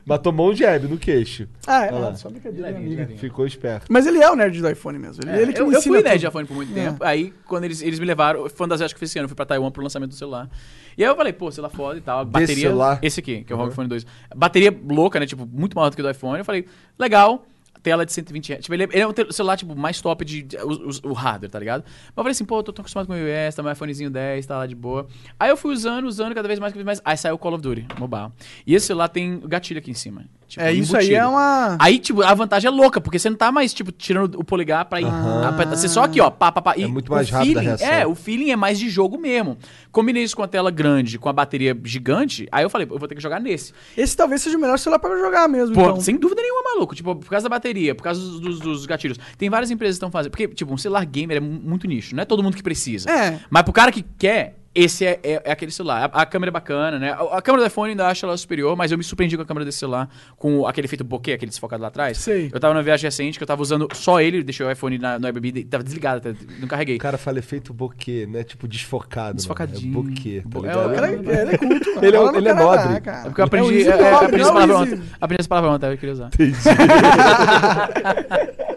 Mas 0.08 0.20
tomou 0.20 0.50
um 0.52 0.56
jab 0.56 0.88
no 0.88 0.98
queixo. 0.98 1.50
Ah, 1.68 1.86
é, 1.86 1.90
Olha 1.92 2.00
lá. 2.00 2.10
ah, 2.12 2.16
só 2.16 2.30
brincadeira, 2.30 2.68
Levinho, 2.68 2.86
amiga. 2.88 3.02
levinho. 3.02 3.20
Ficou 3.20 3.46
esperto. 3.46 3.88
Mas 3.90 4.08
ele 4.08 4.20
é 4.24 4.32
o 4.32 4.36
nerd 4.38 4.62
do 4.62 4.70
iPhone 4.70 4.98
mesmo. 4.98 5.22
Ele, 5.22 5.32
É, 5.38 5.42
ele 5.42 5.52
que 5.52 5.60
eu, 5.62 5.68
me 5.68 5.74
eu 5.76 5.82
fui 5.82 6.02
nerd 6.02 6.18
de 6.20 6.26
iPhone 6.28 6.48
por 6.48 6.56
muito 6.56 6.72
É. 6.72 6.86
tempo. 6.86 7.04
Aí, 7.04 7.34
quando 7.46 7.66
eles, 7.66 7.82
eles 7.82 8.00
me 8.00 8.06
levaram, 8.06 8.48
foi 8.50 8.64
uma 8.64 8.70
das 8.70 8.80
vezes 8.80 8.94
que 8.94 8.98
eu 8.98 9.00
fiz 9.02 9.10
esse 9.10 9.20
ano, 9.20 9.26
eu 9.26 9.30
fui 9.30 9.36
pra 9.36 9.46
Taiwan 9.46 9.70
pro 9.70 9.84
lançamento 9.84 10.12
do 10.12 10.16
celular. 10.16 10.50
E 10.98 11.04
aí 11.04 11.10
eu 11.10 11.16
falei, 11.16 11.34
pô, 11.34 11.52
celular 11.52 11.70
foda 11.76 11.98
e 11.98 12.02
tal. 12.02 12.24
Bateria. 12.24 12.56
celular? 12.70 13.00
Esse 13.02 13.20
aqui, 13.20 13.44
que 13.44 13.52
é 13.52 13.56
o 13.56 13.60
ROG 13.60 13.72
Phone 13.74 13.90
2. 13.90 14.06
Bateria 14.34 14.74
louca, 14.88 15.20
né? 15.20 15.26
Tipo, 15.26 15.46
muito 15.46 15.76
maior 15.76 15.90
do 15.90 15.96
que 15.98 16.02
o 16.02 16.06
do 16.06 16.10
iPhone. 16.10 16.40
Eu 16.40 16.46
falei, 16.46 16.66
legal. 16.98 17.46
Tela 17.88 18.06
de 18.06 18.12
120 18.12 18.54
Hz. 18.54 18.60
Tipo, 18.64 18.74
ele, 18.74 18.84
é- 18.84 18.90
ele 18.92 19.02
é 19.02 19.14
te- 19.14 19.34
celular, 19.34 19.56
tipo, 19.56 19.74
mais 19.76 20.02
top 20.02 20.26
de. 20.26 20.46
o, 20.62 21.08
o- 21.08 21.12
o 21.12 21.14
hardware, 21.14 21.50
tá 21.50 21.58
ligado? 21.58 21.84
Mas 21.86 22.08
eu 22.18 22.24
falei 22.24 22.32
assim, 22.32 22.44
pô, 22.44 22.62
tô 22.62 22.74
tão 22.74 22.82
acostumado 22.84 23.08
com 23.08 23.14
o 23.14 23.16
iOS, 23.18 23.56
tá 23.56 23.64
meu 23.64 23.72
iPhonezinho 23.72 24.10
10, 24.10 24.46
tá 24.46 24.58
lá 24.58 24.68
de 24.68 24.76
boa. 24.76 25.08
Aí 25.40 25.50
eu 25.50 25.56
fui 25.56 25.74
usando, 25.74 26.06
usando 26.06 26.36
cada 26.36 26.48
vez 26.48 26.60
mais, 26.60 26.74
cada 26.74 26.84
vez 26.84 26.86
mais. 27.00 27.02
Aí 27.06 27.16
saiu 27.18 27.36
o 27.36 27.38
Call 27.38 27.54
of 27.54 27.62
Duty 27.62 27.88
mobile. 27.98 28.30
E 28.66 28.76
esse 28.76 28.88
celular 28.88 29.08
tem 29.08 29.36
o 29.36 29.48
gatilho 29.48 29.78
aqui 29.80 29.90
em 29.92 29.94
cima. 29.94 30.26
Tipo, 30.48 30.64
É, 30.64 30.72
isso 30.74 30.96
aí 30.96 31.06
embutido. 31.08 31.22
é 31.22 31.28
uma. 31.28 31.78
Aí, 31.80 32.00
tipo, 32.00 32.22
a 32.22 32.34
vantagem 32.34 32.68
é 32.68 32.72
louca, 32.72 33.00
porque 33.02 33.20
você 33.20 33.30
não 33.30 33.38
tá 33.38 33.52
mais, 33.52 33.74
tipo, 33.74 33.92
tirando 33.92 34.36
o 34.40 34.44
polegar 34.44 34.86
pra 34.86 35.02
ir 35.02 35.06
apertar. 35.46 35.76
Você 35.76 35.88
só 35.88 36.04
aqui, 36.04 36.20
ó, 36.22 36.30
pá, 36.30 36.52
pá, 36.52 36.62
pá. 36.62 36.74
E 36.78 36.84
É 36.84 36.88
muito 36.88 37.12
mais 37.12 37.30
rápido 37.30 37.58
a 37.58 37.62
feeling- 37.62 37.68
reação. 37.68 37.88
É, 37.88 38.08
o 38.08 38.16
feeling 38.16 38.52
é 38.52 38.56
mais 38.56 38.80
de 38.80 38.90
jogo 38.90 39.18
mesmo. 39.18 39.58
Combinei 39.92 40.24
isso 40.24 40.36
com 40.36 40.44
a 40.44 40.48
tela 40.48 40.70
grande, 40.72 41.18
com 41.20 41.28
a 41.30 41.34
bateria 41.34 41.78
gigante, 41.84 42.48
aí 42.52 42.64
eu 42.64 42.70
falei, 42.70 42.88
eu 42.90 42.98
vou 43.00 43.08
ter 43.08 43.16
que 43.16 43.22
jogar 43.22 43.40
nesse. 43.40 43.74
Esse 43.98 44.16
talvez 44.16 44.42
seja 44.42 44.58
o 44.58 44.62
melhor 44.62 44.78
celular 44.80 45.00
pra 45.00 45.18
jogar 45.18 45.48
mesmo. 45.48 45.74
Pô, 45.76 45.82
então. 45.82 46.02
sem 46.02 46.16
dúvida 46.18 46.42
nenhuma, 46.42 46.64
maluco. 46.76 46.96
Tipo, 46.96 47.16
por 47.16 47.30
causa 47.30 47.44
da 47.44 47.50
bateria, 47.56 47.94
por 47.96 48.04
causa 48.04 48.20
dos, 48.22 48.40
dos- 48.40 48.60
dos 48.60 48.86
gatilhos. 48.86 49.18
Tem 49.38 49.50
várias 49.50 49.72
empresas 49.72 49.96
que 49.96 49.98
estão 49.98 50.12
fazendo. 50.12 50.32
Porque, 50.32 50.48
tipo, 50.50 50.74
um 50.74 50.78
celular 50.78 51.06
gamer 51.06 51.38
é 51.38 51.40
mu- 51.40 51.60
muito 51.64 51.88
nicho. 51.88 52.16
Não 52.16 52.22
é 52.22 52.26
todo 52.26 52.44
mundo 52.44 52.56
que 52.56 52.64
precisa. 52.64 53.10
É. 53.10 53.40
Mas 53.50 53.64
pro 53.64 53.74
cara 53.74 53.92
que 53.92 54.04
quer, 54.18 54.56
esse 54.78 55.06
é, 55.06 55.20
é- 55.24 55.42
é 55.46 55.52
aquele 55.52 55.72
celular. 55.72 56.10
A, 56.14 56.22
a 56.22 56.26
câmera 56.26 56.50
é 56.50 56.54
bacana, 56.54 57.00
né? 57.00 57.12
A, 57.12 57.38
a 57.38 57.42
câmera 57.42 57.64
do 57.64 57.68
iPhone 57.68 57.90
ainda 57.90 58.08
acho 58.08 58.26
ela 58.26 58.38
superior, 58.38 58.76
mas 58.76 58.92
eu 58.92 58.98
me 58.98 59.04
surpreendi 59.04 59.36
com 59.36 59.44
a 59.44 59.46
câmera 59.46 59.66
desse 59.66 59.80
celular, 59.80 60.08
com 60.38 60.68
aquele 60.68 60.86
efeito 60.86 61.04
bokeh, 61.04 61.34
aquele 61.34 61.50
desfocado 61.50 61.82
lá 61.82 61.88
atrás. 61.88 62.18
Sei. 62.20 62.50
Eu 62.54 62.60
tava 62.60 62.74
numa 62.74 62.84
viagem 62.84 63.08
recente 63.08 63.38
que 63.38 63.44
eu 63.44 63.48
tava 63.48 63.62
usando 63.62 63.88
só 63.94 64.22
ele, 64.22 64.44
deixei 64.44 64.66
o 64.66 64.72
iPhone 64.72 64.98
na, 65.00 65.18
no 65.18 65.26
Airbnb, 65.26 65.64
tava 65.66 65.84
desligado, 65.84 66.18
até, 66.30 66.36
não 66.60 66.68
carreguei. 66.68 66.98
O 66.98 67.00
cara 67.00 67.18
fala 67.18 67.40
efeito 67.40 67.74
bokeh, 67.74 68.28
né? 68.28 68.44
Tipo 68.44 68.68
desfocado. 68.68 69.36
Desfocadinho. 69.36 69.94
Mano. 69.94 70.10
É 70.10 70.14
bokeh, 70.14 70.42
tá 70.42 70.58
é, 70.58 70.62
ligado? 70.62 70.92
o 70.92 70.96
Cara, 70.96 71.12
ele 71.12 71.32
é 71.54 71.58
culto, 71.58 71.90
mano. 71.96 72.08
Ele 72.08 72.16
é- 72.16 72.20
no 72.20 72.36
ele 72.38 72.50
é 72.50 72.54
Canadá, 72.54 72.86
nobre. 72.88 73.02
cara. 73.02 73.20
É 73.20 73.24
porque 73.24 73.42
eu 73.42 73.46
aprendi, 73.46 73.74
É 73.74 73.78
Easy 73.78 73.90
é, 73.90 74.02
é, 74.02 74.14
aprendi 74.14 74.42
essa 74.42 74.50
é 74.50 74.54
palavra 74.54 74.78
ontem. 74.78 75.02
Aprendi 75.22 75.42
essa 75.42 75.50
palavra 75.50 75.72
ontem, 75.72 75.92
eu 75.92 75.98
queria 75.98 76.14
usar. 76.14 76.30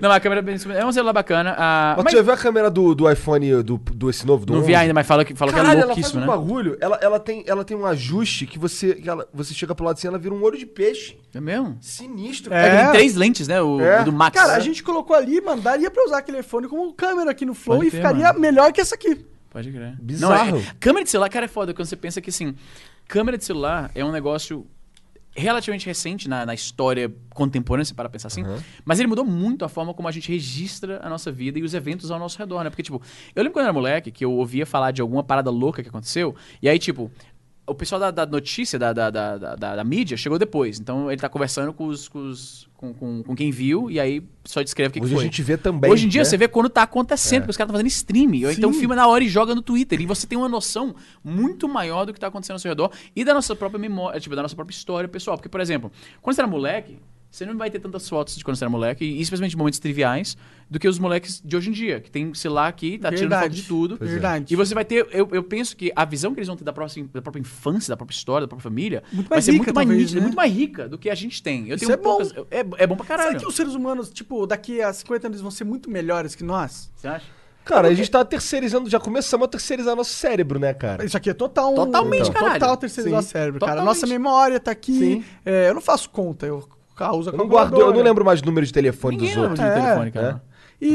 não, 0.00 0.10
a 0.10 0.20
câmera 0.20 0.40
é 0.40 0.42
bem- 0.42 0.56
é 0.76 0.84
um 0.86 0.92
celular 0.92 1.12
bacana. 1.12 1.54
ah, 1.58 1.94
Mas 1.96 2.04
mas 2.04 2.12
tu 2.12 2.16
já 2.16 2.22
viu 2.22 2.32
a 2.32 2.36
câmera 2.36 2.70
do, 2.70 2.94
do 2.94 3.10
iPhone, 3.10 3.62
do, 3.62 3.76
do 3.78 4.10
esse 4.10 4.26
novo? 4.26 4.44
Do 4.46 4.52
não 4.54 4.60
vi 4.60 4.72
11? 4.72 4.74
ainda, 4.76 4.94
mas 4.94 5.06
fala 5.06 5.24
que, 5.24 5.34
fala 5.34 5.52
que 5.52 5.58
é 5.58 5.62
Caralho, 5.62 5.78
ela 5.82 5.86
faz 5.94 5.96
louquíssimo, 5.96 6.18
um 6.22 6.26
né? 6.26 6.32
bagulho. 6.32 6.76
Ela, 6.80 6.98
ela, 7.02 7.20
tem, 7.20 7.44
ela 7.46 7.64
tem 7.64 7.76
um 7.76 7.84
ajuste 7.86 8.46
que 8.46 8.58
você, 8.58 8.94
que 8.94 9.08
ela, 9.08 9.26
você 9.32 9.52
chega 9.54 9.74
pro 9.74 9.84
lado 9.84 9.96
assim, 9.96 10.08
ela 10.08 10.18
vira 10.18 10.34
um 10.34 10.42
olho 10.42 10.58
de 10.58 10.66
peixe. 10.66 11.18
É 11.34 11.40
mesmo? 11.40 11.76
Sinistro. 11.80 12.52
É. 12.54 12.82
Tem 12.84 12.92
três 12.92 13.14
lentes, 13.16 13.46
né? 13.48 13.60
O, 13.62 13.80
É. 13.80 14.02
o 14.02 14.04
do 14.04 14.12
Max. 14.12 14.38
Cara, 14.38 14.54
a 14.54 14.60
gente 14.60 14.82
colocou 14.82 15.14
ali, 15.14 15.40
mano, 15.40 15.60
daria 15.62 15.90
pra 15.90 16.04
usar 16.04 16.18
aquele 16.18 16.42
fone 16.42 16.68
como 16.68 16.92
câmera 16.92 17.30
aqui 17.30 17.44
no 17.44 17.54
Flow 17.54 17.78
Pode 17.78 17.88
e 17.88 17.90
ter, 17.90 17.96
ficaria 17.98 18.28
mano. 18.28 18.40
melhor 18.40 18.72
que 18.72 18.80
essa 18.80 18.94
aqui. 18.94 19.24
Pode 19.50 19.70
crer. 19.72 19.96
Bizarro. 20.00 20.52
Não, 20.52 20.58
é- 20.58 20.62
câmera 20.78 21.04
de 21.04 21.10
celular, 21.10 21.28
cara, 21.28 21.44
é 21.46 21.48
foda. 21.48 21.74
Quando 21.74 21.86
você 21.88 21.96
pensa 21.96 22.20
que, 22.20 22.30
assim, 22.30 22.54
câmera 23.08 23.36
de 23.36 23.44
celular 23.44 23.90
é 23.94 24.04
um 24.04 24.12
negócio 24.12 24.64
relativamente 25.34 25.86
recente 25.86 26.28
na, 26.28 26.44
na 26.44 26.54
história 26.54 27.12
contemporânea, 27.34 27.84
se 27.84 27.94
para 27.94 28.08
pensar 28.08 28.28
assim. 28.28 28.42
Mas 28.84 28.98
ele 28.98 29.08
mudou 29.08 29.24
muito 29.24 29.64
a 29.64 29.68
forma 29.68 29.94
como 29.94 30.08
a 30.08 30.10
gente 30.10 30.30
registra 30.30 31.00
a 31.02 31.08
nossa 31.08 31.30
vida 31.30 31.58
e 31.58 31.62
os 31.62 31.72
eventos 31.74 32.10
ao 32.10 32.18
nosso 32.18 32.38
redor, 32.38 32.64
né? 32.64 32.70
Porque, 32.70 32.82
tipo, 32.82 33.00
eu 33.34 33.42
lembro 33.42 33.52
quando 33.54 33.64
eu 33.64 33.68
era 33.68 33.72
moleque 33.72 34.10
que 34.10 34.24
eu 34.24 34.32
ouvia 34.32 34.66
falar 34.66 34.90
de 34.90 35.00
alguma 35.00 35.22
parada 35.22 35.50
louca 35.50 35.82
que 35.82 35.88
aconteceu, 35.88 36.34
e 36.60 36.68
aí, 36.68 36.78
tipo. 36.78 37.10
O 37.70 37.74
pessoal 37.74 38.00
da, 38.00 38.10
da 38.10 38.26
notícia, 38.26 38.78
da, 38.78 38.92
da, 38.92 39.10
da, 39.10 39.36
da, 39.56 39.84
mídia, 39.84 40.16
chegou 40.16 40.38
depois. 40.38 40.80
Então 40.80 41.10
ele 41.10 41.20
tá 41.20 41.28
conversando 41.28 41.72
com, 41.72 41.86
os, 41.86 42.08
com, 42.08 42.28
os- 42.28 42.68
com, 42.76 42.92
com, 42.92 43.22
com 43.22 43.34
quem 43.36 43.50
viu 43.50 43.90
e 43.90 44.00
aí 44.00 44.22
só 44.44 44.62
descreve 44.62 44.88
o 44.88 44.92
que, 44.92 44.98
que 45.00 45.04
Hoje 45.04 45.14
foi. 45.14 45.22
a 45.22 45.24
gente 45.26 45.42
vê 45.42 45.56
também. 45.56 45.90
Hoje 45.90 46.06
em 46.06 46.08
dia 46.08 46.22
né? 46.22 46.24
você 46.24 46.36
vê 46.36 46.48
quando 46.48 46.68
tá 46.68 46.82
acontecendo, 46.82 47.42
porque 47.42 47.50
os 47.50 47.56
caras 47.56 47.68
estão 47.68 47.76
fazendo 47.78 47.88
streaming. 47.88 48.44
Ou 48.46 48.50
então 48.50 48.72
filma 48.72 48.96
na 48.96 49.06
hora 49.06 49.22
e 49.22 49.28
joga 49.28 49.54
no 49.54 49.62
Twitter. 49.62 50.00
E 50.00 50.06
você 50.06 50.26
tem 50.26 50.36
uma 50.36 50.48
noção 50.48 50.94
muito 51.22 51.68
maior 51.68 52.04
do 52.04 52.12
que 52.12 52.18
tá 52.18 52.26
acontecendo 52.26 52.54
ao 52.54 52.58
seu 52.58 52.70
redor 52.70 52.90
e 53.14 53.24
da 53.24 53.32
nossa 53.34 53.54
própria 53.54 53.78
memória, 53.78 54.18
tipo, 54.18 54.34
da 54.34 54.42
nossa 54.42 54.56
própria 54.56 54.74
história 54.74 55.08
pessoal. 55.08 55.36
Porque, 55.36 55.48
por 55.48 55.60
exemplo, 55.60 55.92
quando 56.20 56.34
você 56.34 56.40
era 56.40 56.48
moleque, 56.48 56.98
você 57.30 57.46
não 57.46 57.56
vai 57.56 57.70
ter 57.70 57.78
tantas 57.78 58.08
fotos 58.08 58.36
de 58.36 58.44
quando 58.44 58.56
você 58.56 58.64
era 58.64 58.70
moleque, 58.70 59.04
e 59.04 59.20
especialmente 59.20 59.56
momentos 59.56 59.78
triviais, 59.78 60.36
do 60.68 60.78
que 60.78 60.88
os 60.88 60.98
moleques 60.98 61.40
de 61.44 61.56
hoje 61.56 61.70
em 61.70 61.72
dia, 61.72 62.00
que 62.00 62.10
tem 62.10 62.34
celular 62.34 62.68
aqui, 62.68 62.98
tá 62.98 63.10
tirando 63.12 63.40
foto 63.40 63.50
de 63.50 63.62
tudo. 63.62 63.98
é. 64.00 64.04
Verdade. 64.04 64.52
E 64.52 64.56
você 64.56 64.74
vai 64.74 64.84
ter, 64.84 65.06
eu, 65.12 65.28
eu 65.32 65.42
penso 65.42 65.76
que 65.76 65.92
a 65.94 66.04
visão 66.04 66.32
que 66.32 66.40
eles 66.40 66.48
vão 66.48 66.56
ter 66.56 66.64
da, 66.64 66.72
próxima, 66.72 67.08
da 67.12 67.22
própria 67.22 67.40
infância, 67.40 67.90
da 67.90 67.96
própria 67.96 68.14
história, 68.14 68.46
da 68.46 68.48
própria 68.48 68.64
família, 68.70 69.02
Muito 69.12 69.28
vai 69.28 69.40
ser 69.40 69.52
rica, 69.52 69.64
muito 69.64 69.74
mais 69.74 69.86
talvez, 69.88 70.02
nítida, 70.02 70.20
né? 70.20 70.26
muito 70.26 70.36
mais 70.36 70.52
rica 70.52 70.88
do 70.88 70.98
que 70.98 71.08
a 71.08 71.14
gente 71.14 71.42
tem. 71.42 71.68
Eu 71.68 71.76
Isso 71.76 71.86
tenho 71.86 71.94
é 71.94 71.96
bom. 71.96 72.02
poucas. 72.02 72.32
É, 72.50 72.64
é 72.82 72.86
bom 72.86 72.96
pra 72.96 73.06
caralho. 73.06 73.30
Será 73.30 73.40
que 73.40 73.46
os 73.46 73.54
seres 73.54 73.74
humanos, 73.74 74.10
tipo, 74.10 74.46
daqui 74.46 74.82
a 74.82 74.92
50 74.92 75.26
anos 75.28 75.40
vão 75.40 75.50
ser 75.50 75.64
muito 75.64 75.90
melhores 75.90 76.34
que 76.34 76.44
nós? 76.44 76.90
Você 76.96 77.08
acha? 77.08 77.26
Cara, 77.64 77.88
a 77.88 77.94
gente 77.94 78.10
tá 78.10 78.24
terceirizando, 78.24 78.88
já 78.88 78.98
começamos 78.98 79.44
a 79.44 79.48
terceirizar 79.48 79.94
nosso 79.94 80.12
cérebro, 80.12 80.58
né, 80.58 80.72
cara? 80.74 81.04
Isso 81.04 81.16
aqui 81.16 81.30
é 81.30 81.34
total. 81.34 81.74
Totalmente, 81.74 82.26
total 82.26 82.48
caralho. 82.50 82.76
terceirizar 82.76 83.22
Sim. 83.22 83.28
cérebro, 83.28 83.60
cara. 83.60 83.72
Totalmente. 83.72 83.94
Nossa 84.00 84.06
memória 84.06 84.58
tá 84.58 84.70
aqui. 84.70 84.98
Sim. 84.98 85.24
É, 85.44 85.68
eu 85.68 85.74
não 85.74 85.80
faço 85.80 86.10
conta, 86.10 86.46
eu 86.46 86.66
uso 87.12 87.30
a 87.30 87.32
Eu 87.32 87.38
não 87.38 87.48
guardo, 87.48 87.78
eu 87.80 87.92
não 87.92 88.02
lembro 88.02 88.24
mais 88.24 88.42
número 88.42 88.66
de 88.66 88.72
telefone 88.72 89.16
Ninguém 89.16 89.34
dos 89.34 89.36
lembra 89.42 89.50
outros. 89.50 89.66
de 89.68 89.78
É, 89.78 89.82
telefone, 89.82 90.10
cara. 90.12 90.42
E, 90.80 90.86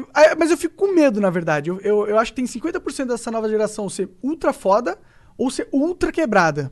e- 0.00 0.04
ah, 0.14 0.36
mas 0.38 0.50
eu 0.50 0.56
fico 0.56 0.74
com 0.76 0.94
medo, 0.94 1.20
na 1.20 1.30
verdade. 1.30 1.70
Eu, 1.70 1.80
eu, 1.80 2.06
eu 2.06 2.18
acho 2.18 2.32
que 2.32 2.36
tem 2.36 2.44
50% 2.46 3.06
dessa 3.06 3.30
nova 3.30 3.48
geração 3.48 3.88
ser 3.88 4.08
ultra 4.22 4.52
foda 4.52 4.96
ou 5.36 5.50
ser 5.50 5.68
ultra 5.72 6.10
quebrada. 6.12 6.70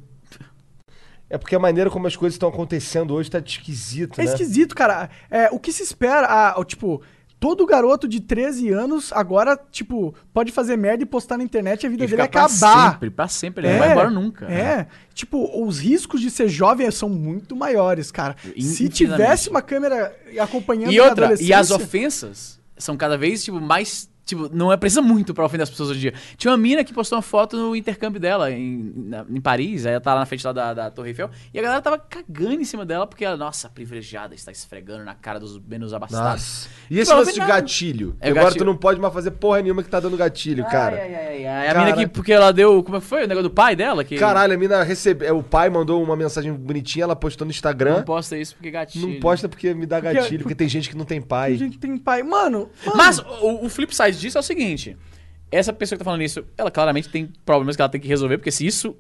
É 1.28 1.36
porque 1.36 1.56
a 1.56 1.58
maneira 1.58 1.90
como 1.90 2.06
as 2.06 2.14
coisas 2.14 2.34
estão 2.36 2.48
acontecendo 2.48 3.12
hoje 3.14 3.28
tá 3.30 3.40
esquisito, 3.44 4.20
É 4.20 4.24
né? 4.24 4.30
esquisito, 4.30 4.76
cara. 4.76 5.10
É, 5.28 5.48
o 5.50 5.58
que 5.58 5.72
se 5.72 5.82
espera, 5.82 6.26
ah, 6.28 6.54
o, 6.60 6.64
tipo, 6.64 7.02
todo 7.46 7.64
garoto 7.64 8.08
de 8.08 8.18
13 8.20 8.70
anos 8.70 9.12
agora, 9.12 9.56
tipo, 9.70 10.12
pode 10.34 10.50
fazer 10.50 10.76
merda 10.76 11.04
e 11.04 11.06
postar 11.06 11.38
na 11.38 11.44
internet 11.44 11.84
e 11.84 11.86
a 11.86 11.90
vida 11.90 12.04
E 12.04 12.06
dele 12.08 12.16
pra 12.16 12.24
acabar. 12.44 12.90
sempre, 12.90 13.08
pra 13.08 13.28
sempre. 13.28 13.64
Ele 13.64 13.74
não 13.74 13.78
vai 13.78 13.92
embora 13.92 14.10
nunca. 14.10 14.46
É. 14.46 14.88
Tipo, 15.14 15.62
os 15.64 15.78
riscos 15.78 16.20
de 16.20 16.28
ser 16.28 16.48
jovem 16.48 16.90
são 16.90 17.08
muito 17.08 17.54
maiores, 17.54 18.10
cara. 18.10 18.34
Se 18.58 18.88
tivesse 18.88 19.48
uma 19.48 19.62
câmera 19.62 20.12
acompanhando 20.40 20.92
E 20.92 20.98
outra, 21.00 21.34
e 21.40 21.52
as 21.52 21.70
ofensas 21.70 22.58
são 22.76 22.96
cada 22.96 23.16
vez, 23.16 23.44
tipo, 23.44 23.60
mais. 23.60 24.10
Tipo, 24.26 24.50
não 24.52 24.72
é 24.72 24.76
precisa 24.76 25.00
muito 25.00 25.32
pra 25.32 25.44
ofender 25.46 25.62
as 25.62 25.70
pessoas 25.70 25.88
hoje 25.90 25.98
em 25.98 26.02
dia. 26.02 26.14
Tinha 26.36 26.50
uma 26.50 26.56
mina 26.58 26.82
que 26.82 26.92
postou 26.92 27.16
uma 27.16 27.22
foto 27.22 27.56
no 27.56 27.76
intercâmbio 27.76 28.20
dela 28.20 28.50
em, 28.50 28.92
na- 28.96 29.24
em 29.30 29.40
Paris, 29.40 29.86
aí 29.86 29.92
ela 29.92 30.00
tá 30.00 30.12
lá 30.14 30.20
na 30.20 30.26
frente 30.26 30.44
lá 30.44 30.52
da, 30.52 30.74
da 30.74 30.90
Torre 30.90 31.10
Eiffel, 31.10 31.30
e 31.54 31.58
a 31.58 31.62
galera 31.62 31.80
tava 31.80 31.96
cagando 31.96 32.60
em 32.60 32.64
cima 32.64 32.84
dela 32.84 33.06
porque 33.06 33.24
ela, 33.24 33.36
nossa, 33.36 33.68
privilegiada, 33.68 34.34
está 34.34 34.50
esfregando 34.50 35.04
na 35.04 35.14
cara 35.14 35.38
dos 35.38 35.58
menos 35.60 35.94
abastados. 35.94 36.24
Nossa. 36.42 36.68
E 36.90 36.98
esse 36.98 37.10
Não, 37.10 37.18
lance 37.18 37.32
de 37.32 37.38
gatilho? 37.38 38.16
É, 38.20 38.30
Agora 38.30 38.46
gatilho. 38.46 38.64
tu 38.64 38.66
não 38.66 38.76
pode 38.76 39.00
mais 39.00 39.14
fazer 39.14 39.30
porra 39.30 39.62
nenhuma 39.62 39.82
que 39.82 39.88
tá 39.88 40.00
dando 40.00 40.16
gatilho, 40.16 40.64
cara. 40.64 40.96
Ai, 40.96 41.14
ai, 41.14 41.26
ai, 41.26 41.46
ai. 41.46 41.68
A 41.68 41.72
Cara- 41.72 41.84
mina 41.86 41.96
que, 41.96 42.06
porque 42.08 42.32
ela 42.32 42.52
deu. 42.52 42.82
Como 42.82 42.96
é 42.96 43.00
que 43.00 43.06
foi? 43.06 43.24
O 43.24 43.28
negócio 43.28 43.48
do 43.48 43.54
pai 43.54 43.76
dela? 43.76 44.02
Que 44.02 44.16
Caralho, 44.16 44.54
a 44.54 44.56
mina 44.56 44.82
recebeu. 44.82 45.38
O 45.38 45.42
pai 45.42 45.70
mandou 45.70 46.02
uma 46.02 46.16
mensagem 46.16 46.52
bonitinha, 46.52 47.04
ela 47.04 47.14
postou 47.14 47.44
no 47.44 47.50
Instagram. 47.52 47.98
Não 47.98 48.02
posta 48.02 48.36
isso 48.36 48.56
porque 48.56 48.72
gatilho. 48.72 49.06
Não 49.08 49.20
posta 49.20 49.48
porque 49.48 49.72
me 49.72 49.86
dá 49.86 50.00
Porque- 50.00 50.14
gatilho, 50.14 50.42
porque 50.42 50.54
tem 50.56 50.68
gente 50.68 50.90
que 50.90 50.96
não 50.96 51.04
tem 51.04 51.20
pai. 51.20 51.50
Tem 51.50 51.58
gente 51.58 51.72
que 51.74 51.78
tem 51.78 51.96
pai. 51.96 52.24
Mano, 52.24 52.68
mano 52.84 52.96
Mas 52.96 53.20
o, 53.20 53.64
o 53.64 53.68
flip 53.68 53.94
side 53.94 54.15
disso 54.20 54.36
é 54.38 54.40
o 54.40 54.44
seguinte: 54.44 54.96
essa 55.50 55.72
pessoa 55.72 55.96
que 55.96 56.00
tá 56.00 56.04
falando 56.04 56.22
isso, 56.22 56.44
ela 56.56 56.70
claramente 56.70 57.08
tem 57.08 57.30
problemas 57.44 57.76
que 57.76 57.82
ela 57.82 57.88
tem 57.88 58.00
que 58.00 58.08
resolver, 58.08 58.38
porque 58.38 58.50
se 58.50 58.66
isso 58.66 58.96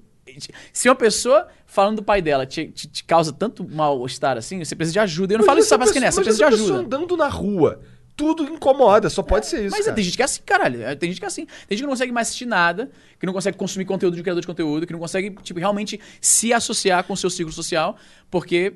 Se 0.72 0.88
uma 0.88 0.94
pessoa 0.96 1.46
falando 1.66 1.96
do 1.98 2.02
pai 2.02 2.20
dela 2.20 2.44
te, 2.44 2.66
te- 2.68 2.88
te 2.88 3.04
causa 3.04 3.32
tanto 3.32 3.66
mal-estar 3.66 4.36
assim, 4.36 4.62
você 4.62 4.74
precisa 4.74 4.92
de 4.94 4.98
ajuda. 4.98 5.34
Eu 5.34 5.38
não 5.38 5.44
falo 5.46 5.56
Mas 5.56 5.64
isso 5.66 5.68
só 5.70 5.78
pra 5.78 5.86
esquecer, 5.86 6.12
você 6.12 6.20
pessoa- 6.24 6.48
precisa 6.48 6.48
de 6.48 6.72
ajuda. 6.72 6.78
andando 6.80 7.16
na 7.16 7.28
rua, 7.28 7.80
tudo 8.16 8.42
incomoda, 8.42 9.08
só 9.08 9.22
pode 9.22 9.46
ser 9.46 9.64
isso. 9.66 9.70
Mas 9.76 9.84
cara. 9.84 9.94
tem 9.94 10.04
gente 10.04 10.16
que 10.16 10.22
é 10.22 10.24
assim, 10.24 10.40
caralho. 10.44 10.82
É, 10.82 10.94
Tem 10.96 11.08
gente 11.10 11.20
que 11.20 11.24
é 11.24 11.28
assim. 11.28 11.46
Tem 11.46 11.54
gente 11.70 11.78
que 11.78 11.82
não 11.84 11.90
consegue 11.90 12.10
mais 12.12 12.26
assistir 12.28 12.44
nada, 12.46 12.90
que 13.20 13.24
não 13.24 13.32
consegue 13.32 13.56
consumir 13.56 13.84
conteúdo 13.84 14.14
de 14.14 14.20
um 14.20 14.22
criador 14.24 14.40
de 14.40 14.46
conteúdo, 14.48 14.84
que 14.86 14.92
não 14.92 14.98
consegue, 15.00 15.30
tipo, 15.42 15.60
realmente 15.60 16.00
se 16.20 16.52
associar 16.52 17.04
com 17.04 17.12
o 17.12 17.16
seu 17.16 17.30
ciclo 17.30 17.52
social, 17.52 17.96
porque 18.30 18.74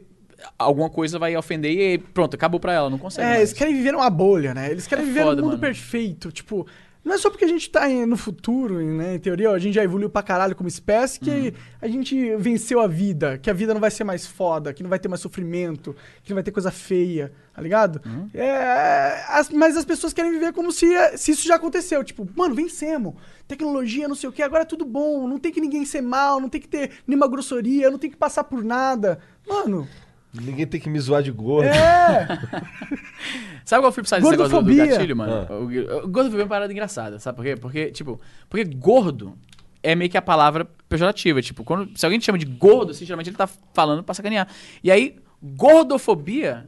alguma 0.58 0.88
coisa 0.90 1.18
vai 1.18 1.36
ofender 1.36 1.72
e 1.72 1.98
pronto, 1.98 2.34
acabou 2.34 2.60
pra 2.60 2.72
ela, 2.72 2.90
não 2.90 2.98
consegue. 2.98 3.24
É, 3.26 3.30
mais. 3.30 3.40
eles 3.40 3.52
querem 3.52 3.74
viver 3.74 3.92
numa 3.92 4.10
bolha, 4.10 4.54
né? 4.54 4.70
Eles 4.70 4.86
querem 4.86 5.04
É 5.04 5.06
viver 5.06 5.22
foda, 5.22 5.36
num 5.36 5.42
mundo 5.42 5.50
mano. 5.52 5.60
perfeito. 5.60 6.30
Tipo, 6.32 6.66
não 7.04 7.14
é 7.14 7.18
só 7.18 7.30
porque 7.30 7.44
a 7.46 7.48
gente 7.48 7.70
tá 7.70 7.88
no 7.88 8.16
futuro, 8.16 8.78
né? 8.78 9.14
Em 9.14 9.18
teoria, 9.18 9.50
a 9.50 9.58
gente 9.58 9.74
já 9.74 9.82
evoluiu 9.82 10.10
pra 10.10 10.22
caralho 10.22 10.54
como 10.54 10.68
espécie, 10.68 11.18
que 11.18 11.30
Uhum. 11.30 11.52
a 11.80 11.88
gente 11.88 12.36
venceu 12.36 12.78
a 12.80 12.86
vida, 12.86 13.38
que 13.38 13.48
a 13.48 13.54
vida 13.54 13.72
não 13.72 13.80
vai 13.80 13.90
ser 13.90 14.04
mais 14.04 14.26
foda, 14.26 14.72
que 14.74 14.82
não 14.82 14.90
vai 14.90 14.98
ter 14.98 15.08
mais 15.08 15.20
sofrimento, 15.22 15.96
que 16.22 16.30
não 16.30 16.34
vai 16.36 16.42
ter 16.42 16.50
coisa 16.50 16.70
feia, 16.70 17.32
tá 17.54 17.62
ligado? 17.62 18.00
Uhum. 18.04 18.28
É, 18.34 19.24
as- 19.28 19.48
mas 19.50 19.76
as 19.78 19.84
pessoas 19.86 20.12
querem 20.12 20.30
viver 20.30 20.52
como 20.52 20.70
se, 20.70 20.86
se 21.16 21.30
isso 21.32 21.46
já 21.48 21.54
aconteceu. 21.54 22.04
Tipo, 22.04 22.28
mano, 22.36 22.54
vencemos. 22.54 23.14
Tecnologia, 23.48 24.06
não 24.06 24.14
sei 24.14 24.28
o 24.28 24.32
que, 24.32 24.42
agora 24.42 24.62
é 24.62 24.66
tudo 24.66 24.84
bom. 24.84 25.26
Não 25.26 25.38
tem 25.38 25.50
que 25.50 25.60
ninguém 25.60 25.84
ser 25.86 26.02
mal, 26.02 26.38
não 26.38 26.48
tem 26.50 26.60
que 26.60 26.68
ter 26.68 26.90
nenhuma 27.06 27.26
grossoria, 27.26 27.90
não 27.90 27.98
tem 27.98 28.10
que 28.10 28.16
passar 28.16 28.44
por 28.44 28.62
nada. 28.62 29.18
Mano, 29.48 29.88
Ninguém 30.32 30.66
tem 30.66 30.80
que 30.80 30.88
me 30.88 30.98
zoar 31.00 31.22
de 31.22 31.30
gordo. 31.30 31.68
é. 31.68 32.26
Sabe 33.64 33.82
qual 33.82 33.92
foi 33.92 34.04
side 34.04 34.20
desse 34.20 34.30
negócio 34.32 34.62
do, 34.62 34.74
gatilho, 34.74 35.16
mano? 35.16 35.46
Ah. 35.48 35.54
O, 35.54 36.04
o 36.04 36.08
gordofobia 36.08 36.40
é 36.40 36.44
uma 36.44 36.48
parada 36.48 36.72
engraçada, 36.72 37.18
sabe 37.18 37.36
por 37.36 37.44
quê? 37.44 37.56
Porque, 37.56 37.90
tipo, 37.92 38.20
porque 38.48 38.64
gordo 38.64 39.36
é 39.82 39.94
meio 39.94 40.10
que 40.10 40.16
a 40.16 40.22
palavra 40.22 40.66
pejorativa. 40.88 41.40
Tipo, 41.40 41.64
quando, 41.64 41.96
se 41.96 42.04
alguém 42.04 42.18
te 42.18 42.26
chama 42.26 42.38
de 42.38 42.46
gordo, 42.46 42.90
assim, 42.90 43.04
geralmente 43.04 43.30
ele 43.30 43.36
tá 43.36 43.48
falando 43.72 44.02
pra 44.02 44.14
sacanear. 44.14 44.48
E 44.82 44.90
aí, 44.90 45.16
gordofobia 45.42 46.66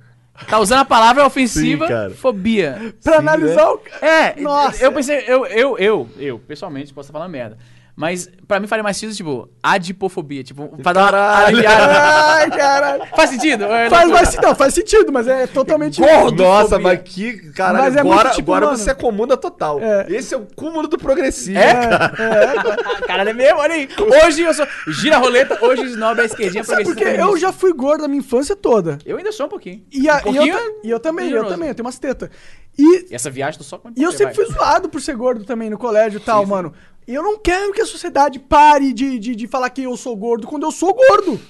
tá 0.48 0.58
usando 0.58 0.80
a 0.80 0.84
palavra 0.84 1.26
ofensiva 1.26 1.86
Sim, 1.86 2.14
fobia. 2.14 2.94
Pra 3.02 3.18
analisar 3.18 3.70
o. 3.70 3.80
É, 4.00 4.40
Nossa. 4.40 4.82
eu 4.82 4.92
pensei, 4.92 5.24
eu, 5.26 5.46
eu, 5.46 5.78
eu, 5.78 6.08
eu, 6.18 6.38
pessoalmente, 6.38 6.92
posso 6.92 7.08
estar 7.08 7.18
falando 7.18 7.30
merda. 7.30 7.58
Mas 7.94 8.26
pra 8.48 8.58
mim 8.58 8.66
faria 8.66 8.82
mais 8.82 8.96
sentido, 8.96 9.14
tipo, 9.14 9.48
adipofobia. 9.62 10.42
Tipo, 10.42 10.66
pra 10.82 10.94
dar 10.94 11.12
uma. 11.12 11.20
Ai, 11.44 12.50
caralho. 12.50 13.02
Faz 13.14 13.28
sentido? 13.30 13.64
É 13.64 13.90
Faz, 13.90 14.10
mas, 14.10 14.34
não, 14.36 14.54
faz 14.54 14.72
sentido, 14.72 15.12
mas 15.12 15.28
é 15.28 15.46
totalmente. 15.46 16.00
Nossa, 16.34 16.78
mas 16.78 17.00
que. 17.04 17.52
Caralho, 17.52 17.84
Mas 17.84 17.96
é 17.96 18.00
agora, 18.00 18.22
muito 18.24 18.34
tipo, 18.36 18.50
agora 18.52 18.66
mano, 18.72 18.78
você 18.78 18.90
é 18.90 18.94
comuna 18.94 19.36
total. 19.36 19.78
É. 19.80 20.06
Esse 20.08 20.32
é 20.34 20.38
o 20.38 20.46
cúmulo 20.56 20.88
do 20.88 20.96
progressivo. 20.96 21.58
Ah, 21.60 23.02
Caralho, 23.06 23.30
é 23.30 23.32
mesmo? 23.34 23.58
Olha 23.58 23.74
aí. 23.74 23.88
Hoje 24.24 24.42
eu 24.42 24.54
sou. 24.54 24.66
Gira 24.88 25.16
a 25.16 25.18
roleta, 25.18 25.58
hoje 25.64 25.82
o 25.82 25.86
snob 25.86 26.18
é 26.18 26.22
a 26.22 26.26
esquerdinha 26.26 26.64
Sabe 26.64 26.84
progressista 26.84 27.10
porque 27.16 27.30
eu 27.30 27.36
já 27.38 27.52
fui 27.52 27.72
gordo 27.74 28.04
a 28.04 28.08
minha 28.08 28.20
infância 28.20 28.56
toda. 28.56 28.98
Eu 29.04 29.18
ainda 29.18 29.32
sou 29.32 29.46
um 29.46 29.48
pouquinho. 29.50 29.84
E, 29.92 30.08
a- 30.08 30.14
um 30.16 30.18
e 30.18 30.22
pouquinho 30.22 30.54
eu, 30.54 30.58
ta- 30.58 30.80
e 30.84 30.90
eu 30.90 31.00
também, 31.00 31.30
eu 31.30 31.44
também, 31.46 31.68
eu 31.68 31.74
tenho 31.74 31.86
umas 31.86 31.98
tetas. 31.98 32.30
E, 32.78 33.10
E 33.10 33.14
essa 33.14 33.28
viagem 33.28 33.58
tô 33.58 33.64
só 33.64 33.76
com 33.76 33.90
e 33.94 34.02
eu 34.02 34.10
sempre 34.12 34.34
fui 34.34 34.46
zoado 34.46 34.88
por 34.88 34.98
ser 35.00 35.14
gordo 35.14 35.44
também 35.44 35.68
no 35.68 35.76
colégio 35.76 36.16
e 36.18 36.22
tal, 36.22 36.46
mano. 36.46 36.72
E 37.06 37.14
eu 37.14 37.22
não 37.22 37.38
quero 37.38 37.72
que 37.72 37.80
a 37.80 37.86
sociedade 37.86 38.38
pare 38.38 38.92
de, 38.92 39.18
de, 39.18 39.34
de 39.34 39.46
falar 39.46 39.70
que 39.70 39.82
eu 39.82 39.96
sou 39.96 40.16
gordo 40.16 40.46
quando 40.46 40.64
eu 40.64 40.70
sou 40.70 40.94
gordo. 40.94 41.40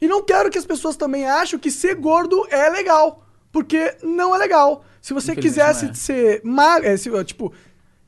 E 0.00 0.06
não 0.06 0.22
quero 0.22 0.50
que 0.50 0.58
as 0.58 0.66
pessoas 0.66 0.96
também 0.96 1.26
achem 1.26 1.58
que 1.58 1.70
ser 1.70 1.94
gordo 1.94 2.46
é 2.50 2.68
legal. 2.68 3.26
Porque 3.50 3.96
não 4.02 4.34
é 4.34 4.38
legal. 4.38 4.84
Se 5.00 5.12
você 5.12 5.34
quisesse 5.34 5.86
é. 5.86 5.94
ser 5.94 6.40
magro, 6.44 6.88
é, 6.88 7.24
tipo, 7.24 7.52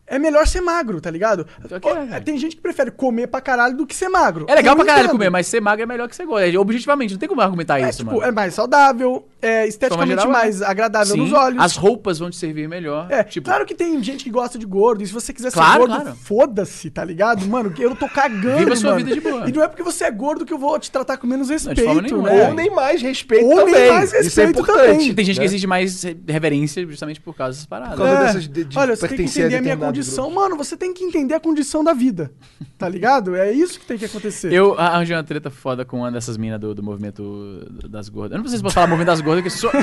é 0.07 0.19
melhor 0.19 0.47
ser 0.47 0.61
magro, 0.61 1.01
tá 1.01 1.11
ligado? 1.11 1.47
Que 1.81 1.89
é, 1.89 2.07
cara. 2.07 2.21
Tem 2.21 2.39
gente 2.39 2.57
que 2.57 2.63
prefere 2.63 2.91
comer 2.91 3.27
pra 3.27 3.41
caralho 3.41 3.77
do 3.77 3.87
que 3.87 3.95
ser 3.95 4.09
magro. 4.09 4.47
É 4.49 4.55
legal 4.55 4.77
pra 4.77 4.85
caralho 4.85 5.05
entendo. 5.07 5.13
comer, 5.13 5.31
mas 5.31 5.47
ser 5.47 5.61
magro 5.61 5.83
é 5.83 5.87
melhor 5.87 6.09
que 6.09 6.17
ser 6.17 6.25
gordo. 6.27 6.45
É, 6.47 6.59
Objetivamente, 6.59 7.13
não 7.15 7.19
tem 7.19 7.29
como 7.29 7.41
argumentar 7.41 7.81
É, 7.81 7.89
isso, 7.89 7.99
tipo, 7.99 8.13
mano. 8.13 8.23
é 8.25 8.31
mais 8.31 8.55
saudável, 8.55 9.27
é 9.43 9.67
esteticamente 9.67 10.11
geral, 10.21 10.29
é. 10.29 10.31
mais 10.33 10.63
agradável 10.63 11.15
Sim, 11.15 11.21
nos 11.21 11.33
olhos. 11.33 11.63
As 11.63 11.77
roupas 11.77 12.19
vão 12.19 12.31
te 12.31 12.37
servir 12.37 12.69
melhor. 12.69 13.07
É, 13.11 13.23
tipo, 13.25 13.47
claro 13.49 13.65
que 13.67 13.75
tem 13.75 14.03
gente 14.03 14.25
que 14.25 14.31
gosta 14.31 14.59
de 14.59 14.67
gordo, 14.67 15.03
e 15.03 15.07
se 15.07 15.13
você 15.13 15.33
quiser 15.33 15.51
Claro, 15.53 15.83
ser 15.83 15.89
gordo, 15.89 16.03
claro. 16.03 16.17
foda-se, 16.17 16.91
tá 16.91 17.05
ligado? 17.05 17.45
Mano, 17.47 17.73
eu 17.79 17.95
tô 17.97 18.09
cagando, 18.09 18.59
Viva 18.59 18.73
a 18.73 18.77
sua 18.77 18.93
mano. 18.93 19.05
vida 19.05 19.15
de 19.15 19.21
boa. 19.21 19.49
E 19.49 19.53
não 19.53 19.63
é 19.63 19.69
porque 19.69 19.83
você 19.83 20.05
é 20.05 20.11
gordo 20.11 20.45
que 20.45 20.53
eu 20.53 20.59
vou 20.59 20.79
te 20.79 20.91
tratar 20.91 21.17
com 21.17 21.27
menos 21.27 21.49
respeito, 21.51 21.83
forma 21.85 22.03
nenhuma. 22.03 22.31
né? 22.31 22.49
Ou 22.49 22.55
nem 22.55 22.71
mais 22.71 23.03
respeito 23.03 23.45
Ou 23.47 23.57
nem 23.57 23.67
também. 23.75 23.93
mais 23.93 24.05
Isso 24.07 24.17
é 24.17 24.23
respeito 24.23 24.51
importante. 24.61 24.79
também. 24.79 25.15
tem 25.15 25.25
gente 25.25 25.37
né? 25.37 25.41
que 25.43 25.47
exige 25.47 25.67
mais 25.67 26.03
reverência 26.29 26.87
justamente 26.87 27.21
por 27.21 27.35
causa 27.35 27.53
dessas 27.53 27.67
paradas. 27.67 27.97
Por 27.97 28.05
causa 28.05 28.21
É. 28.21 28.25
dessas 28.27 28.49
de- 28.49 28.65
de 28.65 28.79
Olha, 28.79 28.95
você 28.97 29.09
tem 29.09 29.17
que 29.17 29.23
entender 29.25 29.57
a 29.57 29.63
minha 29.63 29.77
condição. 29.97 30.31
Mano, 30.31 30.57
você 30.57 30.77
tem 30.77 30.93
que 30.93 31.05
entender 31.05 31.35
a 31.35 31.41
condição 31.41 31.83
da 31.83 31.93
vida, 31.93 32.33
tá 32.79 32.89
ligado? 32.89 33.35
É 33.37 33.53
isso 33.53 33.79
que 33.79 33.87
tem 33.87 33.99
que 33.99 34.05
acontecer. 34.05 34.53
Eu 34.53 34.79
arranjei 34.79 35.17
uma 35.17 35.25
treta 35.25 35.51
foda 35.51 35.85
com 35.85 35.99
uma 35.99 36.13
dessas 36.13 36.37
minas 36.37 36.61
do, 36.61 36.75
do 36.75 36.83
movimento 36.83 37.67
das 37.89 38.09
gordas. 38.09 38.37
Eu 38.37 38.43
não 38.43 38.49
sei 38.49 38.59
se 38.59 38.63
posso 38.63 38.75
falar 38.75 38.87
movimento 38.87 39.09
das 39.09 39.21
gordas, 39.21 39.43
que 39.45 39.51
sou. 39.51 39.71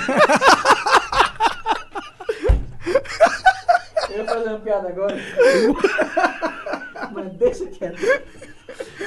Eu 4.09 4.19
ia 4.19 4.25
fazer 4.25 4.49
uma 4.49 4.59
piada 4.59 4.89
agora. 4.89 5.17
Mas 7.11 7.33
deixa 7.33 7.65
quieto. 7.65 7.99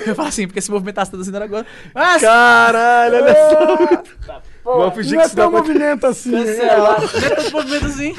Eu 0.04 0.14
falo 0.14 0.28
assim, 0.28 0.46
porque 0.46 0.58
esse 0.58 0.70
movimento 0.70 0.96
tá 0.96 1.04
sendo 1.04 1.20
assim 1.20 1.36
agora. 1.36 1.66
Ah, 1.94 2.18
Caralho, 2.20 3.16
olha 3.16 3.34
só. 3.34 4.42
Vamos 4.66 4.94
fingir 4.96 5.16
Não 5.18 5.24
que 5.24 5.32
é 5.32 5.36
não 5.36 5.50
tão 5.50 5.50
movimento 5.52 6.06
assim. 6.08 6.30
Não 6.30 6.40
é 6.40 7.28
tanto 7.30 7.52
movimento 7.52 7.86
assim. 7.86 8.14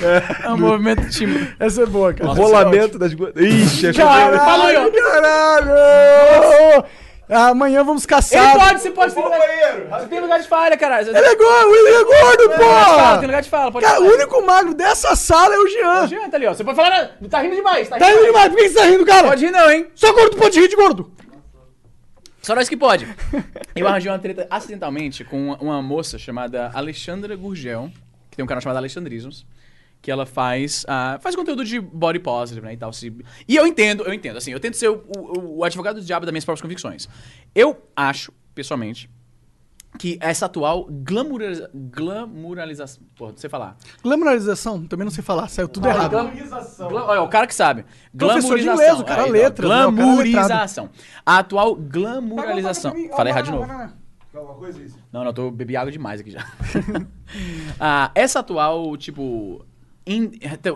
É 0.46 0.50
um 0.50 0.58
movimento 0.58 1.10
tímido. 1.10 1.48
Essa 1.60 1.84
é 1.84 1.86
boa, 1.86 2.14
cara. 2.14 2.32
Rolamento 2.32 2.98
das 2.98 3.14
gordas. 3.14 3.44
Ixi, 3.44 3.88
achei 3.88 4.04
Caralho, 4.04 4.92
caralho! 4.92 6.86
Amanhã 7.30 7.84
vamos 7.84 8.06
caçar. 8.06 8.52
Ele 8.56 8.60
pode, 8.64 8.82
você 8.82 8.92
pode. 8.92 9.12
Você 9.14 9.20
tem 9.22 9.26
lugar, 9.26 10.00
você 10.00 10.08
tem 10.08 10.20
lugar 10.22 10.40
de 10.40 10.48
falha, 10.48 10.78
caralho. 10.78 11.10
Ele 11.10 11.18
é 11.18 11.36
gordo, 11.36 11.76
ele 11.76 11.90
é 11.90 12.04
gordo, 12.06 12.38
Tem 12.38 12.48
lugar 12.48 12.62
de 12.62 12.70
fala, 12.70 13.10
tem 13.10 13.20
pô! 13.20 13.26
lugar 13.28 13.42
de 13.42 13.50
fala. 13.50 13.72
Pode 13.74 13.86
Cara, 13.86 14.00
o 14.00 14.04
falar. 14.04 14.16
único 14.16 14.46
magro 14.46 14.74
dessa 14.74 15.14
sala 15.18 15.54
é 15.54 15.58
o 15.58 15.68
Jean. 15.68 16.08
Jean, 16.08 16.30
tá 16.30 16.38
ali, 16.38 16.48
ó. 16.48 16.54
Você 16.54 16.64
pode 16.64 16.78
falar. 16.78 17.18
Tá 17.30 17.40
rindo 17.40 17.56
demais. 17.58 17.90
Tá 17.90 17.98
Tá 17.98 18.06
rindo 18.06 18.24
demais, 18.24 18.48
por 18.48 18.58
que 18.58 18.70
você 18.70 18.76
tá 18.76 18.86
rindo, 18.86 19.06
cara? 19.06 19.28
Pode 19.28 19.46
rir, 19.46 19.52
não, 19.52 19.70
hein? 19.70 19.88
Só 19.94 20.14
gordo 20.14 20.38
pode 20.38 20.58
rir 20.58 20.70
de 20.70 20.78
gordo. 20.78 21.12
Só 22.48 22.56
nós 22.56 22.70
que 22.70 22.78
pode. 22.78 23.06
Eu 23.76 23.86
arranjei 23.90 24.10
uma 24.10 24.18
treta 24.18 24.48
acidentalmente 24.50 25.26
com 25.26 25.52
uma, 25.56 25.82
moça 25.82 26.18
chamada 26.18 26.72
Alexandra 26.74 27.36
Gurgel, 27.36 27.92
que 28.32 28.38
tem 28.38 28.46
um 28.46 28.48
canal 28.48 28.62
chamado 28.62 28.78
Alexandrismos, 28.78 29.46
que 30.02 30.10
ela 30.10 30.26
faz 30.26 30.86
ah, 30.88 31.20
faz 31.22 31.36
conteúdo 31.36 31.66
de 31.66 31.78
body 31.78 32.20
positive, 32.20 32.66
né, 32.66 32.72
e 32.72 32.78
tal. 32.78 32.94
Se... 32.94 33.14
E 33.46 33.54
eu 33.54 33.68
entendo, 33.68 34.04
eu 34.04 34.14
entendo, 34.14 34.38
assim, 34.38 34.54
eu 34.54 34.62
tento 34.62 34.78
ser 34.78 34.88
o, 34.88 35.04
o- 35.18 35.58
o 35.58 35.64
advogado 35.66 36.00
do 36.00 36.06
diabo 36.06 36.26
das 36.26 36.32
minhas 36.32 36.46
próprias 36.46 36.62
convicções. 36.62 37.10
Eu 37.54 37.86
acho, 37.94 38.32
pessoalmente, 38.56 39.10
que 39.98 40.18
essa 40.22 40.46
atual 40.46 40.86
glamuraliza... 40.90 41.70
glamuralização... 41.74 43.04
Porra, 43.16 43.32
não 43.32 43.38
sei 43.38 43.50
falar. 43.50 43.78
Glamuralização, 44.04 44.86
também 44.86 45.06
não 45.06 45.12
sei 45.12 45.24
falar, 45.24 45.48
saiu 45.48 45.68
tudo 45.68 45.88
errado. 45.88 46.12
Glam- 46.12 47.06
Olha, 47.08 47.22
o 47.22 47.28
cara 47.28 47.48
que 47.48 47.56
sabe. 47.56 47.86
Professor 48.18 48.58
de 48.58 48.64
Glamorização. 48.66 48.74
inglês, 48.74 49.00
o 49.00 49.04
cara 49.06 49.24
Aí, 49.24 49.30
ó, 49.30 49.32
letras, 49.34 49.70
né? 49.70 49.76
O 49.76 49.80
cara 49.80 49.92
Glamorização. 49.92 50.90
A 51.26 51.38
atual 51.40 51.76
glamuralização. 51.76 52.94
Falei 53.16 53.34
errado 53.34 53.46
de 53.46 53.52
novo. 53.52 53.68
Alguma 54.34 54.56
coisa 54.56 54.82
isso? 54.84 55.00
Não, 55.12 55.24
não, 55.24 55.34
tô 55.34 55.50
bebi 55.50 55.76
água 55.76 55.92
demais 55.92 56.22
aqui 56.22 56.32
já. 56.32 56.46
Ah, 57.80 58.12
essa 58.16 58.40
atual, 58.40 58.96
tipo. 58.98 59.66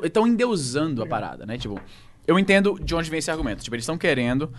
Estão 0.03 0.27
endeusando 0.27 1.02
a 1.02 1.07
parada, 1.07 1.45
né? 1.45 1.57
Tipo, 1.57 1.80
eu 2.27 2.38
entendo 2.38 2.77
de 2.84 2.93
onde 2.93 3.10
vem 3.10 3.19
esse 3.19 3.31
argumento. 3.31 3.64
Tipo, 3.64 3.76
eles 3.76 3.84
estão 3.84 3.98
querendo 3.98 4.52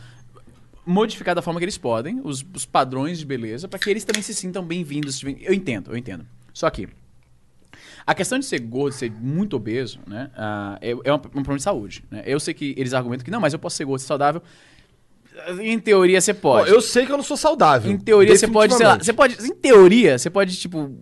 modificar 0.85 1.35
da 1.35 1.43
forma 1.43 1.61
que 1.61 1.65
eles 1.65 1.79
podem 1.79 2.21
os, 2.25 2.45
os 2.55 2.67
padrões 2.67 3.19
de 3.19 3.27
beleza 3.27 3.69
para 3.69 3.79
que 3.79 3.89
eles 3.89 4.05
também 4.05 4.23
se 4.23 4.35
sintam 4.35 4.65
bem-vindos. 4.65 5.23
Eu 5.23 5.55
entendo, 5.55 5.93
eu 5.93 5.97
entendo. 5.97 6.27
Só 6.53 6.69
que 6.71 6.89
a 8.07 8.15
questão 8.15 8.39
de 8.39 8.45
ser 8.45 8.59
gordo, 8.59 8.93
ser 8.93 9.11
muito 9.11 9.57
obeso, 9.57 10.01
né? 10.07 10.31
ah, 10.37 10.79
é, 10.81 10.91
é 10.91 11.13
um, 11.13 11.17
um 11.17 11.19
problema 11.19 11.57
de 11.57 11.63
saúde. 11.63 12.05
Né? 12.11 12.23
Eu 12.27 12.41
sei 12.41 12.53
que 12.53 12.75
eles 12.77 12.93
argumentam 12.95 13.25
que 13.25 13.31
não, 13.31 13.41
mas 13.41 13.53
eu 13.53 13.59
posso 13.59 13.77
ser 13.77 13.85
gordo 13.85 14.01
e 14.01 14.05
saudável. 14.05 14.43
Em 15.61 15.79
teoria, 15.79 16.21
você 16.21 16.35
pode. 16.35 16.71
eu 16.71 16.81
sei 16.81 17.07
que 17.07 17.13
eu 17.13 17.17
não 17.17 17.25
sou 17.25 17.37
saudável. 17.37 17.91
Em 17.91 17.97
teoria, 17.97 18.37
você 18.37 18.47
pode, 18.47 18.75
sei 18.75 18.87
lá, 18.87 18.99
você 18.99 19.13
pode. 19.13 19.43
Em 19.43 19.55
teoria, 19.55 20.19
você 20.19 20.29
pode, 20.29 20.55
tipo, 20.57 20.95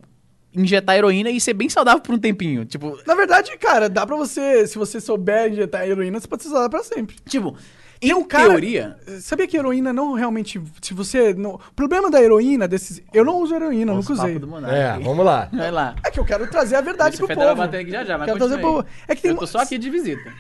injetar 0.55 0.97
heroína 0.97 1.31
e 1.31 1.41
ser 1.41 1.55
bem 1.55 1.69
saudável 1.69 2.01
por 2.01 2.15
um 2.15 2.19
tempinho. 2.19 2.65
Tipo, 2.65 2.97
Na 3.07 3.15
verdade, 3.15 3.57
cara, 3.59 3.89
dá 3.89 4.07
pra 4.07 4.17
você, 4.17 4.67
se 4.69 4.79
você 4.79 5.01
souber 5.01 5.53
injetar 5.53 5.85
heroína, 5.85 6.21
você 6.21 6.29
pode 6.29 6.43
ser 6.45 6.49
saudável 6.51 6.71
pra 6.71 6.85
sempre. 6.85 7.17
tipo, 7.29 7.57
em 8.03 8.15
um 8.15 8.25
cara- 8.25 8.49
teoria. 8.49 8.97
Sabia 9.21 9.47
que 9.47 9.57
heroína 9.57 9.93
não 9.93 10.15
realmente. 10.15 10.61
Se 10.81 10.95
você. 10.95 11.35
Não, 11.35 11.55
o 11.57 11.61
problema 11.77 12.11
da 12.11 12.21
heroína, 12.23 12.67
desses. 12.67 13.03
Eu 13.13 13.25
não 13.25 13.37
uso 13.43 13.55
heroína, 13.55 13.93
Nossa, 13.93 14.11
nunca 14.11 14.23
usei. 14.23 14.35
papo 14.35 14.47
do 14.47 14.51
Monark. 14.51 14.75
É, 14.75 14.99
vamos 15.05 15.25
lá. 15.25 15.49
Vai 15.53 15.71
lá. 15.71 15.95
É 16.05 16.11
que 16.11 16.19
eu 16.21 16.25
quero 16.25 16.47
trazer 16.49 16.77
a 16.77 16.81
verdade 16.81 17.17
Esse 17.17 17.19
pro 17.27 17.35
povo. 17.35 17.47
vai 17.47 17.55
bater 17.55 17.81
aqui 17.81 17.91
já 17.91 18.05
já, 18.05 18.17
mas 18.17 18.27
Quero 18.27 18.39
trazer 18.39 18.59
pro. 18.59 18.85
É 19.07 19.15
que 19.15 19.23
tem 19.23 19.31
Eu 19.33 19.37
tô 19.37 19.47
só 19.47 19.59
aqui 19.61 19.77
de 19.79 19.91
visita. 19.91 20.33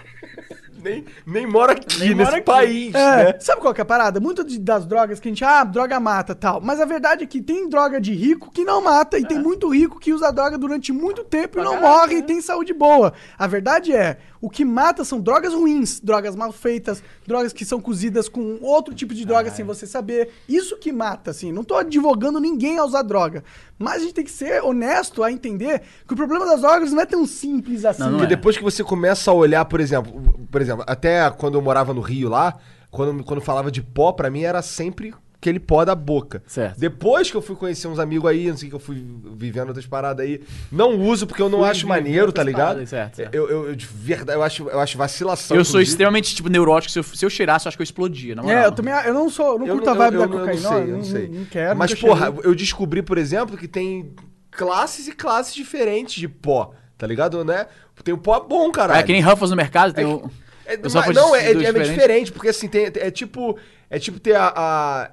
Nem, 0.82 1.04
nem 1.26 1.46
mora 1.46 1.72
aqui 1.72 1.98
Nem 1.98 2.08
nesse 2.10 2.24
mora 2.24 2.36
aqui. 2.36 2.44
país, 2.46 2.94
É, 2.94 3.24
né? 3.32 3.34
Sabe 3.40 3.60
qual 3.60 3.72
que 3.74 3.80
é 3.80 3.82
a 3.82 3.86
parada? 3.86 4.20
Muito 4.20 4.42
de- 4.44 4.58
das 4.58 4.86
drogas 4.86 5.20
que 5.20 5.28
a 5.28 5.30
gente, 5.30 5.44
ah, 5.44 5.64
droga 5.64 5.98
mata 6.00 6.34
tal. 6.34 6.60
Mas 6.60 6.80
a 6.80 6.84
verdade 6.84 7.24
é 7.24 7.26
que 7.26 7.40
tem 7.40 7.68
droga 7.68 8.00
de 8.00 8.12
rico 8.14 8.50
que 8.50 8.64
não 8.64 8.82
mata 8.82 9.18
e 9.18 9.24
tem 9.26 9.38
muito 9.38 9.68
rico 9.68 9.98
que 9.98 10.12
usa 10.12 10.30
droga 10.32 10.56
durante 10.58 10.92
muito 10.92 11.24
tempo 11.24 11.58
e 11.58 11.62
não 11.62 11.80
morre 11.80 12.16
e 12.18 12.22
tem 12.22 12.40
saúde 12.40 12.72
boa. 12.72 13.12
A 13.38 13.46
verdade 13.46 13.92
é, 13.92 14.18
o 14.40 14.48
que 14.48 14.64
mata 14.64 15.04
são 15.04 15.20
drogas 15.20 15.52
ruins, 15.52 16.00
drogas 16.00 16.34
mal 16.34 16.52
feitas, 16.52 17.02
drogas 17.26 17.52
que 17.52 17.64
são 17.64 17.80
cozidas 17.80 18.28
com 18.28 18.58
outro 18.62 18.94
tipo 18.94 19.12
de 19.14 19.24
droga 19.24 19.50
sem 19.50 19.64
você 19.64 19.86
saber. 19.86 20.30
Isso 20.48 20.76
que 20.78 20.90
mata, 20.92 21.30
assim. 21.30 21.52
Não 21.52 21.62
tô 21.64 21.76
advogando 21.76 22.40
ninguém 22.40 22.78
a 22.78 22.84
usar 22.84 23.02
droga. 23.02 23.44
Mas 23.78 23.96
a 23.96 23.98
gente 24.00 24.14
tem 24.14 24.24
que 24.24 24.30
ser 24.30 24.62
honesto 24.62 25.22
a 25.22 25.32
entender 25.32 25.80
que 26.06 26.12
o 26.12 26.16
problema 26.16 26.44
das 26.44 26.60
drogas 26.60 26.92
não 26.92 27.00
é 27.00 27.06
tão 27.06 27.26
simples 27.26 27.84
assim. 27.84 28.00
Não, 28.02 28.10
não 28.10 28.18
Porque 28.18 28.32
é. 28.32 28.36
depois 28.36 28.56
que 28.56 28.62
você 28.62 28.84
começa 28.84 29.30
a 29.30 29.34
olhar, 29.34 29.64
por 29.64 29.80
exemplo, 29.80 30.38
por 30.50 30.60
exemplo, 30.60 30.69
até 30.86 31.30
quando 31.30 31.54
eu 31.54 31.62
morava 31.62 31.92
no 31.94 32.00
Rio 32.00 32.28
lá, 32.28 32.56
quando, 32.90 33.22
quando 33.24 33.40
falava 33.40 33.70
de 33.70 33.82
pó, 33.82 34.12
pra 34.12 34.30
mim 34.30 34.42
era 34.42 34.62
sempre 34.62 35.14
aquele 35.40 35.58
pó 35.58 35.84
da 35.84 35.94
boca. 35.94 36.42
Certo. 36.46 36.78
Depois 36.78 37.30
que 37.30 37.36
eu 37.36 37.40
fui 37.40 37.56
conhecer 37.56 37.88
uns 37.88 37.98
amigos 37.98 38.30
aí, 38.30 38.48
não 38.48 38.56
sei 38.56 38.68
que 38.68 38.74
eu 38.74 38.80
fui 38.80 39.02
vivendo 39.36 39.68
outras 39.68 39.86
paradas 39.86 40.24
aí, 40.24 40.42
não 40.70 41.00
uso 41.00 41.26
porque 41.26 41.40
eu 41.40 41.48
não 41.48 41.64
acho 41.64 41.88
maneiro, 41.88 42.30
tá 42.30 42.42
ligado? 42.42 42.66
paradas, 42.66 42.88
certo, 42.90 43.16
certo. 43.16 43.34
Eu, 43.34 43.48
eu, 43.48 43.68
eu 43.68 43.74
de 43.74 43.86
verdade, 43.86 44.38
eu 44.38 44.42
acho, 44.42 44.68
eu 44.68 44.78
acho 44.78 44.98
vacilação. 44.98 45.56
Eu 45.56 45.64
sou 45.64 45.80
extremamente, 45.80 46.34
tipo, 46.34 46.50
neurótico. 46.50 46.92
Se 46.92 46.98
eu, 46.98 47.02
se 47.02 47.24
eu 47.24 47.30
cheirasse, 47.30 47.66
eu 47.66 47.70
acho 47.70 47.78
que 47.78 47.82
eu 47.82 47.84
explodia, 47.84 48.34
na 48.34 48.42
moral. 48.42 48.58
É, 48.58 48.66
eu 48.66 48.72
também 48.72 48.92
eu 48.92 49.14
não 49.14 49.30
sou, 49.30 49.58
não 49.58 49.66
Eu 49.66 49.76
curto 49.76 49.90
a 49.90 49.94
vibe 49.94 50.18
da 50.18 50.24
eu 50.24 50.28
cocaína, 50.28 50.60
não 50.60 50.70
sei, 50.70 50.82
eu 50.82 50.96
não 50.96 51.04
sei. 51.04 51.28
não 51.28 51.44
quero. 51.46 51.78
Mas, 51.78 51.94
porra, 51.94 52.26
cheirei. 52.26 52.50
eu 52.50 52.54
descobri, 52.54 53.02
por 53.02 53.16
exemplo, 53.16 53.56
que 53.56 53.66
tem 53.66 54.12
classes 54.50 55.08
e 55.08 55.12
classes 55.12 55.54
diferentes 55.54 56.16
de 56.16 56.28
pó, 56.28 56.74
tá 56.98 57.06
ligado, 57.06 57.42
né? 57.44 57.66
Tem 58.04 58.12
o 58.12 58.18
pó 58.18 58.40
bom, 58.40 58.70
caralho. 58.70 59.00
É 59.00 59.02
que 59.02 59.12
nem 59.12 59.22
Ruffles 59.22 59.50
no 59.50 59.56
mercado, 59.56 59.94
tem 59.94 60.04
o... 60.04 60.30
É, 60.70 60.78
mas 60.82 61.14
não, 61.14 61.34
é, 61.34 61.46
é, 61.46 61.50
é 61.50 61.54
diferentes. 61.54 61.90
diferente, 61.90 62.32
porque 62.32 62.48
assim, 62.48 62.68
tem, 62.68 62.86
é 62.94 63.10
tipo. 63.10 63.58
É 63.92 63.98
tipo 63.98 64.20
ter 64.20 64.36
a. 64.36 64.46
a 64.46 65.10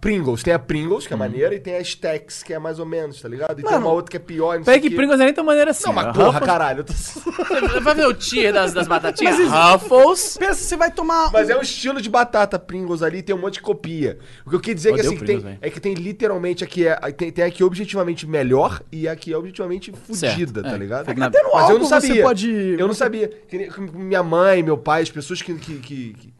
Pringles. 0.00 0.42
Tem 0.44 0.52
a 0.54 0.58
Pringles, 0.58 1.04
que 1.06 1.12
é 1.12 1.16
maneira, 1.16 1.52
e 1.54 1.58
tem 1.58 1.74
a 1.74 1.80
Stacks, 1.80 2.42
que 2.44 2.52
é 2.54 2.58
mais 2.60 2.78
ou 2.78 2.86
menos, 2.86 3.20
tá 3.20 3.28
ligado? 3.28 3.52
E 3.58 3.62
tem 3.62 3.64
Mano, 3.64 3.86
uma 3.86 3.92
outra 3.92 4.10
que 4.10 4.16
é 4.16 4.20
pior. 4.20 4.56
Não 4.58 4.64
Peraí 4.64 4.80
sei 4.80 4.82
que 4.82 4.86
o 4.86 4.90
quê. 4.90 4.96
Pringles 4.96 5.20
é 5.20 5.24
nem 5.24 5.34
tão 5.34 5.44
maneira 5.44 5.72
assim. 5.72 5.86
Não, 5.86 5.92
mas 5.92 6.06
porra, 6.16 6.26
Ruffles- 6.26 6.46
caralho. 6.46 6.80
eu 6.80 6.84
tô- 6.84 6.92
Vai 7.82 7.94
ver 7.96 8.06
o 8.06 8.14
tier 8.14 8.52
das, 8.52 8.72
das 8.72 8.86
batatinhas? 8.88 9.36
Ruffles... 9.48 10.36
Pensa, 10.38 10.54
você 10.54 10.76
vai 10.76 10.90
tomar. 10.92 11.30
Mas 11.32 11.48
um- 11.48 11.52
é 11.52 11.56
um 11.58 11.60
estilo 11.62 12.00
de 12.00 12.08
batata 12.08 12.56
Pringles 12.58 13.02
ali, 13.02 13.20
tem 13.22 13.34
um 13.34 13.38
monte 13.40 13.54
de 13.54 13.62
copia. 13.62 14.18
O 14.46 14.50
que 14.50 14.56
eu 14.56 14.60
queria 14.60 14.74
dizer 14.76 14.90
é 14.90 14.92
que, 14.92 15.00
Odeio 15.00 15.12
assim, 15.14 15.20
que 15.20 15.26
tem, 15.26 15.38
velho. 15.40 15.58
é 15.60 15.70
que 15.70 15.80
tem 15.80 15.94
literalmente 15.94 16.62
aqui, 16.64 16.86
é, 16.86 16.96
tem, 17.12 17.32
tem 17.32 17.44
aqui 17.44 17.64
objetivamente 17.64 18.26
melhor 18.28 18.80
e 18.92 19.08
aqui 19.08 19.32
é 19.32 19.36
objetivamente 19.36 19.92
fudida, 19.92 20.62
tá 20.62 20.74
é. 20.74 20.78
ligado? 20.78 21.08
É 21.08 21.12
Até 21.24 21.42
no 21.42 21.50
Mas 21.52 21.54
eu 21.54 21.58
álcool 21.58 21.78
não 21.80 21.86
você 21.88 22.00
sabia. 22.06 22.22
pode- 22.22 22.76
Eu 22.78 22.86
não 22.86 22.94
sabia. 22.94 23.28
Que 23.48 23.58
nem- 23.58 23.70
que 23.70 23.80
Minha 23.80 24.22
mãe, 24.22 24.62
meu 24.62 24.78
pai, 24.78 25.02
as 25.02 25.10
pessoas 25.10 25.42
que, 25.42 25.52
que, 25.54 25.78
que- 25.78 26.12
que- 26.14 26.39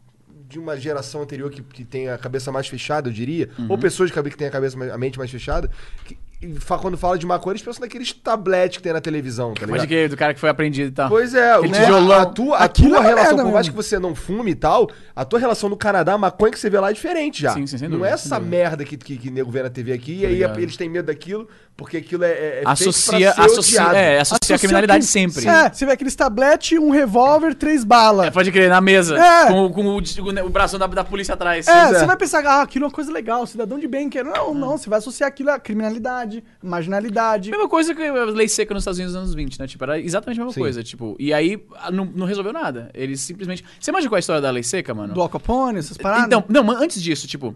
de 0.51 0.59
uma 0.59 0.75
geração 0.77 1.21
anterior 1.21 1.49
que, 1.49 1.61
que 1.61 1.85
tem 1.85 2.09
a 2.09 2.17
cabeça 2.17 2.51
mais 2.51 2.67
fechada, 2.67 3.07
eu 3.09 3.13
diria, 3.13 3.49
Uhum. 3.57 3.67
ou 3.69 3.77
pessoas 3.77 4.09
de 4.09 4.13
cabe- 4.13 4.29
que 4.29 4.37
têm 4.37 4.47
a 4.47 4.51
cabeça, 4.51 4.77
mais- 4.77 4.91
a 4.91 4.97
mente 4.97 5.17
mais 5.17 5.31
fechada, 5.31 5.69
que, 6.05 6.17
e 6.41 6.59
fa- 6.59 6.77
quando 6.77 6.97
fala 6.97 7.17
de 7.17 7.25
maconha, 7.25 7.53
eles 7.53 7.61
pensam 7.61 7.81
naqueles 7.81 8.11
tabletes 8.11 8.77
que 8.77 8.83
tem 8.83 8.91
na 8.91 8.99
televisão, 8.99 9.53
tá 9.53 9.61
ligado? 9.65 9.77
Pode 9.77 9.87
que 9.87 10.07
do 10.09 10.17
cara 10.17 10.33
que 10.33 10.39
foi 10.39 10.49
apreendido 10.49 10.89
e 10.89 10.91
tal. 10.91 11.07
Pois 11.07 11.33
é, 11.33 11.57
o, 11.57 11.63
Aquele 11.63 12.13
a- 12.13 12.25
tua, 12.25 12.57
a 12.57 12.67
tua 12.67 12.97
é 12.97 13.01
relação, 13.01 13.37
por 13.37 13.53
mais 13.53 13.69
que 13.69 13.75
você 13.75 13.97
não 13.99 14.13
fume 14.13 14.51
e 14.51 14.55
tal, 14.55 14.89
a 15.15 15.23
tua 15.23 15.39
relação 15.39 15.69
no 15.69 15.77
Canadá, 15.77 16.13
a 16.13 16.17
maconha 16.17 16.51
que 16.51 16.59
você 16.59 16.69
vê 16.69 16.79
lá 16.79 16.89
é 16.89 16.93
diferente 16.93 17.41
já. 17.41 17.53
Sim, 17.53 17.65
sim, 17.67 17.77
sem 17.77 17.87
não 17.87 17.97
dúvida, 17.97 18.13
é 18.13 18.17
sem 18.17 18.25
essa 18.27 18.39
merda 18.39 18.83
que, 18.83 18.97
que, 18.97 19.17
que 19.17 19.29
nego 19.31 19.49
vê 19.51 19.63
na 19.63 19.69
TV 19.69 19.93
aqui, 19.93 20.19
e 20.21 20.25
aí 20.25 20.33
ligado. 20.33 20.59
eles 20.59 20.75
têm 20.75 20.89
medo 20.89 21.05
daquilo, 21.05 21.47
porque 21.81 21.97
aquilo 21.97 22.23
é, 22.23 22.31
é, 22.31 22.61
é 22.63 22.63
Associa, 22.65 23.17
feito 23.17 23.35
pra 23.35 23.43
ser 23.43 23.51
associa, 23.51 23.79
odiado. 23.81 23.95
é, 23.97 24.19
associa 24.19 24.19
a 24.19 24.21
Associa 24.21 24.57
criminalidade 24.59 25.05
com- 25.05 25.11
sempre. 25.11 25.47
É, 25.47 25.69
você 25.73 25.85
vê 25.85 25.91
aqueles 25.93 26.15
tablete, 26.15 26.77
um 26.79 26.89
revólver, 26.91 27.55
três 27.55 27.83
balas. 27.83 28.27
É, 28.27 28.31
pode 28.31 28.51
crer, 28.51 28.69
na 28.69 28.79
mesa. 28.79 29.17
É. 29.17 29.47
Com, 29.47 29.71
com 29.71 29.85
o, 29.85 29.97
o, 29.97 30.45
o 30.45 30.49
bração 30.49 30.77
da, 30.79 30.87
da 30.87 31.03
polícia 31.03 31.33
atrás. 31.33 31.67
É, 31.67 31.71
Pois 31.73 31.95
é. 31.95 31.99
você 31.99 32.05
vai 32.05 32.17
pensar, 32.17 32.45
ah, 32.45 32.61
aquilo 32.61 32.85
é 32.85 32.87
uma 32.87 32.93
coisa 32.93 33.11
legal, 33.11 33.45
cidadão 33.47 33.79
de 33.79 33.87
bem, 33.87 34.09
quer. 34.09 34.23
Não, 34.23 34.53
não, 34.53 34.77
você 34.77 34.89
vai 34.89 34.99
associar 34.99 35.27
aquilo 35.27 35.49
à 35.51 35.59
criminalidade, 35.59 36.43
marginalidade. 36.61 37.51
Mesma 37.51 37.67
coisa 37.69 37.93
que 37.95 38.01
a 38.03 38.25
lei 38.25 38.47
seca 38.47 38.73
nos 38.73 38.81
Estados 38.83 38.99
Unidos 38.99 39.13
nos 39.15 39.23
anos 39.23 39.35
20, 39.35 39.59
né? 39.59 39.67
Tipo, 39.67 39.83
era 39.83 39.99
exatamente 39.99 40.39
a 40.39 40.43
mesma 40.43 40.53
Sim. 40.53 40.59
coisa. 40.61 40.83
Tipo, 40.83 41.15
e 41.19 41.33
aí 41.33 41.63
a- 41.79 41.91
não, 41.91 42.05
não 42.05 42.25
resolveu 42.25 42.53
nada. 42.53 42.89
Eles 42.93 43.21
simplesmente. 43.21 43.63
Você 43.79 43.91
imagina 43.91 44.09
qual 44.09 44.17
é 44.17 44.19
a 44.19 44.21
história 44.21 44.41
da 44.41 44.51
lei 44.51 44.63
seca, 44.63 44.93
mano? 44.93 45.13
Do 45.13 45.21
Al 45.21 45.29
Capone, 45.29 45.79
essas 45.79 45.97
paradas. 45.97 46.25
Então, 46.25 46.43
não, 46.47 46.63
mas 46.63 46.79
antes 46.81 47.01
disso, 47.01 47.27
tipo. 47.27 47.55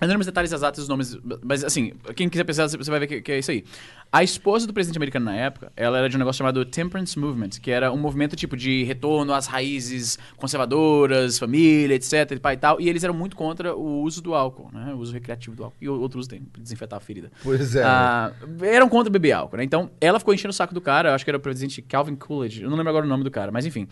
Eu 0.00 0.06
não 0.06 0.12
lembro 0.14 0.20
os 0.20 0.26
detalhes 0.26 0.52
exatos 0.52 0.80
dos 0.80 0.88
nomes, 0.88 1.18
mas 1.42 1.62
assim, 1.62 1.92
quem 2.16 2.28
quiser 2.28 2.44
pensar, 2.44 2.68
você 2.68 2.90
vai 2.90 3.00
ver 3.00 3.06
que, 3.06 3.20
que 3.20 3.32
é 3.32 3.38
isso 3.38 3.50
aí. 3.50 3.64
A 4.10 4.24
esposa 4.24 4.66
do 4.66 4.72
presidente 4.72 4.96
americano 4.96 5.26
na 5.26 5.36
época, 5.36 5.70
ela 5.76 5.98
era 5.98 6.08
de 6.08 6.16
um 6.16 6.18
negócio 6.18 6.38
chamado 6.38 6.64
Temperance 6.64 7.18
Movement, 7.18 7.50
que 7.62 7.70
era 7.70 7.92
um 7.92 7.96
movimento 7.96 8.34
tipo 8.34 8.56
de 8.56 8.82
retorno 8.82 9.32
às 9.32 9.46
raízes 9.46 10.18
conservadoras, 10.36 11.38
família, 11.38 11.94
etc, 11.94 12.32
e 12.32 12.34
e 12.34 12.56
tal, 12.56 12.80
e 12.80 12.88
eles 12.88 13.04
eram 13.04 13.14
muito 13.14 13.36
contra 13.36 13.76
o 13.76 14.02
uso 14.02 14.20
do 14.20 14.34
álcool, 14.34 14.70
né? 14.72 14.92
O 14.94 14.98
uso 14.98 15.12
recreativo 15.12 15.54
do 15.54 15.64
álcool. 15.64 15.76
E 15.80 15.88
outro 15.88 16.18
uso 16.18 16.28
tem, 16.28 16.40
pra 16.40 16.60
desinfetar 16.60 16.96
a 16.96 17.00
ferida. 17.00 17.30
Pois 17.42 17.76
é. 17.76 17.84
Ah, 17.84 18.32
eram 18.62 18.88
contra 18.88 19.10
beber 19.10 19.32
álcool, 19.32 19.58
né? 19.58 19.64
Então, 19.64 19.90
ela 20.00 20.18
ficou 20.18 20.34
enchendo 20.34 20.50
o 20.50 20.54
saco 20.54 20.74
do 20.74 20.80
cara, 20.80 21.10
eu 21.10 21.14
acho 21.14 21.24
que 21.24 21.30
era 21.30 21.38
o 21.38 21.40
presidente 21.40 21.80
Calvin 21.82 22.16
Coolidge, 22.16 22.62
eu 22.62 22.70
não 22.70 22.76
lembro 22.76 22.90
agora 22.90 23.06
o 23.06 23.08
nome 23.08 23.22
do 23.22 23.30
cara, 23.30 23.52
mas 23.52 23.64
enfim. 23.64 23.86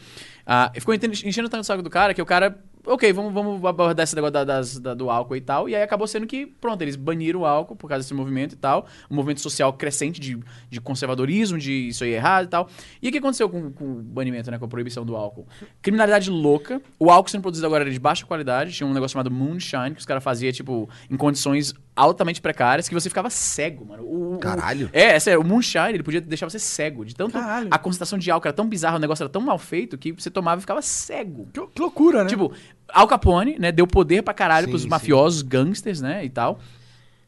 Ah, 0.45 0.73
ficou 0.75 0.95
enchendo 0.95 1.49
o 1.49 1.63
saco 1.65 1.83
do 1.83 1.91
cara 1.91 2.13
que 2.13 2.23
o 2.23 2.27
cara, 2.27 2.59
ok, 2.89 3.13
vamos, 3.13 3.33
vamos 3.33 3.65
abordar 3.65 4.05
esse 4.05 4.15
negócio 4.15 4.33
da- 4.33 4.45
das- 4.45 4.79
da- 4.79 4.95
do 4.95 5.11
álcool 5.11 5.37
e 5.37 5.41
tal, 5.41 5.69
e 5.69 5.75
aí 5.77 5.83
acabou 5.83 6.07
sendo 6.07 6.27
que, 6.27 6.47
pronto, 6.47 6.81
eles 6.83 6.97
baniram 6.97 7.41
o 7.41 7.47
álcool 7.47 7.77
por 7.77 7.89
causa 7.89 8.03
desse 8.03 8.15
movimento 8.15 8.53
e 8.55 8.57
tal, 8.57 8.87
um 9.11 9.15
movimento 9.15 9.41
social 9.41 9.73
crescente 9.73 10.21
de, 10.21 10.39
de 10.71 10.81
conservadorismo, 10.81 11.59
de 11.59 11.89
isso 11.89 12.03
aí 12.05 12.13
é 12.13 12.17
errado 12.17 12.45
e 12.47 12.49
tal. 12.49 12.69
E 13.03 13.09
o 13.09 13.13
que 13.13 13.19
aconteceu 13.19 13.49
com, 13.49 13.71
com 13.71 13.85
o 13.85 14.03
banimento, 14.03 14.51
né, 14.51 14.59
com 14.59 14.65
a 14.65 14.69
proibição 14.69 15.05
do 15.05 15.15
álcool? 15.17 15.47
Criminalidade 15.83 16.31
louca, 16.31 16.81
o 16.99 17.11
álcool 17.11 17.29
sendo 17.31 17.43
produzido 17.43 17.67
agora 17.67 17.85
era 17.85 17.91
de 17.91 17.99
baixa 18.01 18.25
qualidade, 18.27 18.73
tinha 18.73 18.87
um 18.87 18.93
negócio 18.93 19.13
chamado 19.15 19.31
moonshine, 19.31 19.93
que 19.95 20.01
os 20.01 20.07
caras 20.07 20.23
faziam, 20.25 20.53
tipo, 20.53 20.89
em 21.11 21.17
condições 21.17 21.75
altamente 22.01 22.41
precárias, 22.41 22.89
que 22.89 22.95
você 22.95 23.09
ficava 23.09 23.29
cego, 23.31 23.85
mano. 23.85 24.03
O- 24.05 24.35
o- 24.37 24.39
Caralho. 24.39 24.89
é, 24.93 25.17
é 25.17 25.21
sério, 25.21 25.41
o 25.41 25.45
moonshine, 25.45 25.91
ele 25.95 26.03
podia 26.03 26.21
deixar 26.21 26.49
você 26.49 26.59
cego. 26.59 27.05
De 27.05 27.15
tanto. 27.15 27.33
Caralho. 27.33 27.69
A 27.71 27.79
concentração 27.79 28.19
de 28.19 28.31
álcool 28.31 28.49
era 28.49 28.53
tão 28.57 28.69
bizarra, 28.69 28.97
o 28.97 29.01
negócio 29.01 29.23
era 29.23 29.29
tão 29.31 29.43
mal 29.43 29.59
feito 29.59 29.99
que 29.99 30.13
você 30.13 30.31
tomava 30.31 30.59
e 30.59 30.63
ficava 30.63 30.81
cego. 30.83 31.49
Que, 31.53 31.61
que 31.67 31.81
loucura, 31.81 32.23
né? 32.23 32.29
Tipo, 32.31 32.53
Al 32.89 33.07
Capone, 33.09 33.57
né, 33.59 33.73
deu 33.73 33.87
poder 33.87 34.23
pra 34.23 34.33
caralho 34.33 34.67
Sim, 34.67 34.71
pros 34.71 34.83
sim. 34.83 34.89
mafiosos, 34.89 35.43
gangsters, 35.43 36.01
né, 36.01 36.25
e 36.25 36.31
tal. 36.31 36.61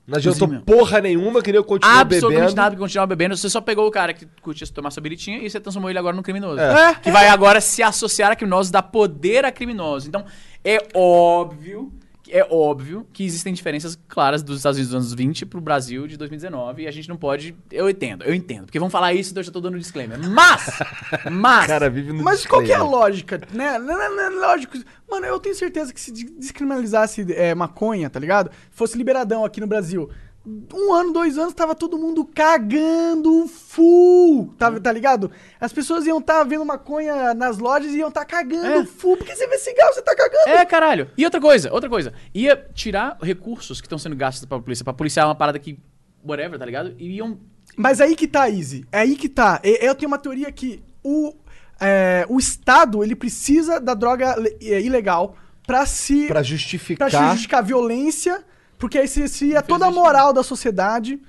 Não 0.06 0.16
adiantou 0.18 0.48
Inclusive, 0.48 0.64
porra 0.66 1.00
nenhuma, 1.00 1.40
que 1.40 1.52
nem 1.52 1.56
eu 1.58 1.62
continuo 1.64 1.94
Absolutamente 1.94 2.40
bebendo. 2.40 2.56
nada 2.56 2.74
que 2.74 2.80
continuava 2.80 3.06
bebendo. 3.06 3.36
Você 3.36 3.48
só 3.48 3.60
pegou 3.60 3.86
o 3.86 3.90
cara 3.92 4.12
que 4.12 4.26
curtia 4.42 4.66
tomar 4.66 4.90
sua 4.90 5.00
biritinha 5.02 5.38
e 5.38 5.48
você 5.48 5.60
transformou 5.60 5.88
ele 5.88 5.98
agora 6.00 6.16
num 6.16 6.22
criminoso. 6.22 6.58
É. 6.58 6.94
Que 6.96 7.12
vai 7.12 7.28
agora 7.28 7.60
se 7.60 7.80
associar 7.80 8.32
a 8.32 8.34
criminosos, 8.34 8.72
dar 8.72 8.82
poder 8.82 9.44
a 9.44 9.52
criminosos. 9.52 10.08
Então, 10.08 10.24
é 10.64 10.78
óbvio. 10.94 11.92
É 12.32 12.46
óbvio 12.50 13.06
que 13.12 13.24
existem 13.24 13.52
diferenças 13.52 13.98
claras 14.08 14.42
dos 14.42 14.58
Estados 14.58 14.78
Unidos 14.78 14.92
dos 14.94 15.02
anos 15.06 15.14
20 15.14 15.46
pro 15.46 15.60
Brasil 15.60 16.06
de 16.06 16.16
2019 16.16 16.82
e 16.82 16.86
a 16.86 16.90
gente 16.90 17.08
não 17.08 17.16
pode. 17.16 17.54
Eu 17.70 17.88
entendo, 17.90 18.24
eu 18.24 18.34
entendo. 18.34 18.66
Porque 18.66 18.78
vão 18.78 18.88
falar 18.90 19.12
isso, 19.14 19.30
então 19.30 19.40
eu 19.40 19.44
já 19.44 19.52
tô 19.52 19.60
dando 19.60 19.78
disclaimer. 19.78 20.18
Mas! 20.28 20.78
Mas! 21.30 21.64
O 21.64 21.68
cara 21.68 21.90
vive 21.90 22.12
no 22.12 22.22
Mas 22.22 22.46
qual 22.46 22.62
que 22.62 22.70
é 22.70 22.74
a 22.74 22.78
disclaimer. 22.78 23.00
lógica, 23.00 23.40
né? 23.52 23.78
Não, 23.78 23.98
não, 23.98 24.16
não, 24.30 24.40
lógico. 24.40 24.78
Mano, 25.10 25.26
eu 25.26 25.38
tenho 25.40 25.54
certeza 25.54 25.92
que 25.92 26.00
se 26.00 26.12
de- 26.12 26.30
descriminalizasse 26.30 27.26
é, 27.34 27.54
maconha, 27.54 28.08
tá 28.08 28.20
ligado? 28.20 28.50
Fosse 28.70 28.96
liberadão 28.96 29.44
aqui 29.44 29.60
no 29.60 29.66
Brasil. 29.66 30.08
Um 30.46 30.92
ano, 30.94 31.12
dois 31.12 31.36
anos, 31.36 31.52
tava 31.52 31.74
todo 31.74 31.98
mundo 31.98 32.24
cagando 32.24 33.46
full, 33.46 34.54
tá, 34.56 34.70
tá 34.80 34.90
ligado? 34.90 35.30
As 35.60 35.70
pessoas 35.72 36.06
iam 36.06 36.18
estar 36.18 36.42
vendo 36.44 36.64
maconha 36.64 37.34
nas 37.34 37.58
lojas 37.58 37.92
e 37.92 37.98
iam 37.98 38.08
estar 38.08 38.24
cagando 38.24 38.80
É. 38.80 38.84
full. 38.86 39.18
Porque 39.18 39.36
você 39.36 39.46
vê 39.46 39.58
cigarro, 39.58 39.92
você 39.92 40.00
tá 40.00 40.16
cagando. 40.16 40.48
É, 40.48 40.64
caralho. 40.64 41.10
E 41.16 41.24
outra 41.26 41.40
coisa, 41.40 41.70
outra 41.72 41.90
coisa. 41.90 42.14
Ia 42.34 42.56
tirar 42.72 43.18
recursos 43.22 43.80
que 43.82 43.86
estão 43.86 43.98
sendo 43.98 44.16
gastos 44.16 44.46
pra 44.46 44.58
polícia, 44.58 44.82
pra 44.84 44.94
policiar 44.94 45.26
uma 45.26 45.34
parada 45.34 45.58
que. 45.58 45.78
Whatever, 46.24 46.58
tá 46.58 46.64
ligado? 46.64 46.94
E 46.98 47.16
iam. 47.16 47.38
Mas 47.76 48.00
aí 48.00 48.16
que 48.16 48.26
tá, 48.26 48.48
Easy. 48.48 48.86
É 48.90 49.00
aí 49.00 49.16
que 49.16 49.28
tá. 49.28 49.60
Eu 49.62 49.94
tenho 49.94 50.08
uma 50.10 50.18
teoria 50.18 50.50
que 50.50 50.82
o, 51.04 51.34
é, 51.78 52.24
o 52.28 52.38
Estado, 52.38 53.04
ele 53.04 53.14
precisa 53.14 53.78
da 53.78 53.94
droga 53.94 54.36
é, 54.60 54.80
ilegal 54.80 55.36
pra 55.66 55.86
se... 55.86 56.26
Pra 56.26 56.42
justificar. 56.42 57.10
pra 57.10 57.28
justificar 57.28 57.60
a 57.60 57.62
violência, 57.62 58.44
porque 58.80 58.98
aí 58.98 59.06
se, 59.06 59.28
se 59.28 59.54
é 59.54 59.62
toda 59.62 59.86
a 59.86 59.90
moral 59.90 60.32
da 60.32 60.42
sociedade. 60.42 61.20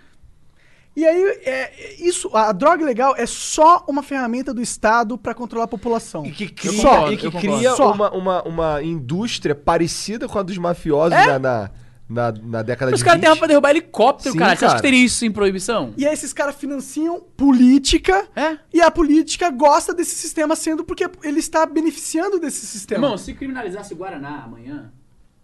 E 0.94 1.06
aí, 1.06 1.23
é, 1.45 1.95
isso, 1.99 2.30
a 2.36 2.52
droga 2.52 2.84
legal 2.84 3.14
é 3.18 3.26
só 3.26 3.86
uma 3.88 4.03
ferramenta 4.03 4.53
do 4.53 4.61
Estado 4.61 5.18
pra 5.18 5.34
controlar 5.34 5.64
a 5.65 5.68
população. 5.68 6.26
E 6.26 6.32
que 6.32 6.49
cria, 6.49 6.82
concordo, 6.82 7.14
e 7.14 7.18
que 7.18 7.32
cria 7.32 7.76
Só. 7.76 7.94
uma, 7.94 8.11
uma, 8.11 8.44
uma 8.44 8.84
indústria 8.84 9.56
parecida 9.56 10.28
com 10.28 10.38
a 10.38 10.41
dos 10.44 10.57
mafiosos 10.57 11.18
É? 11.18 11.28
na, 11.28 11.40
na, 11.40 11.72
na, 12.10 12.32
na 12.44 12.61
década 12.61 12.91
Os 12.91 12.99
de 12.99 13.06
caras 13.06 13.22
20. 13.22 13.30
têm 13.30 13.38
pra 13.38 13.48
derrubar 13.48 13.69
helicóptero, 13.69 14.34
Sim, 14.34 14.40
cara. 14.40 14.53
Você 14.57 14.65
acha 14.65 14.76
que 14.76 14.82
teria 14.82 15.06
isso 15.06 15.15
sem 15.15 15.32
proibição? 15.32 15.94
E 15.95 16.06
aí 16.06 16.14
esses 16.14 16.34
caras 16.34 16.56
financiam 16.56 17.22
política, 17.38 18.28
É. 18.36 18.57
e 18.73 18.82
a 18.82 18.91
política 18.91 19.49
gosta 19.49 19.94
desse 19.94 20.15
sistema 20.15 20.57
sendo 20.57 20.84
porque 20.84 21.10
ele 21.23 21.40
está 21.40 21.65
beneficiando 21.65 22.38
desse 22.38 22.65
sistema. 22.68 23.06
Irmão, 23.06 23.18
se 23.18 23.34
criminalizasse 23.34 23.94
o 23.94 23.98
Guaraná 23.98 24.44
amanhã. 24.44 24.91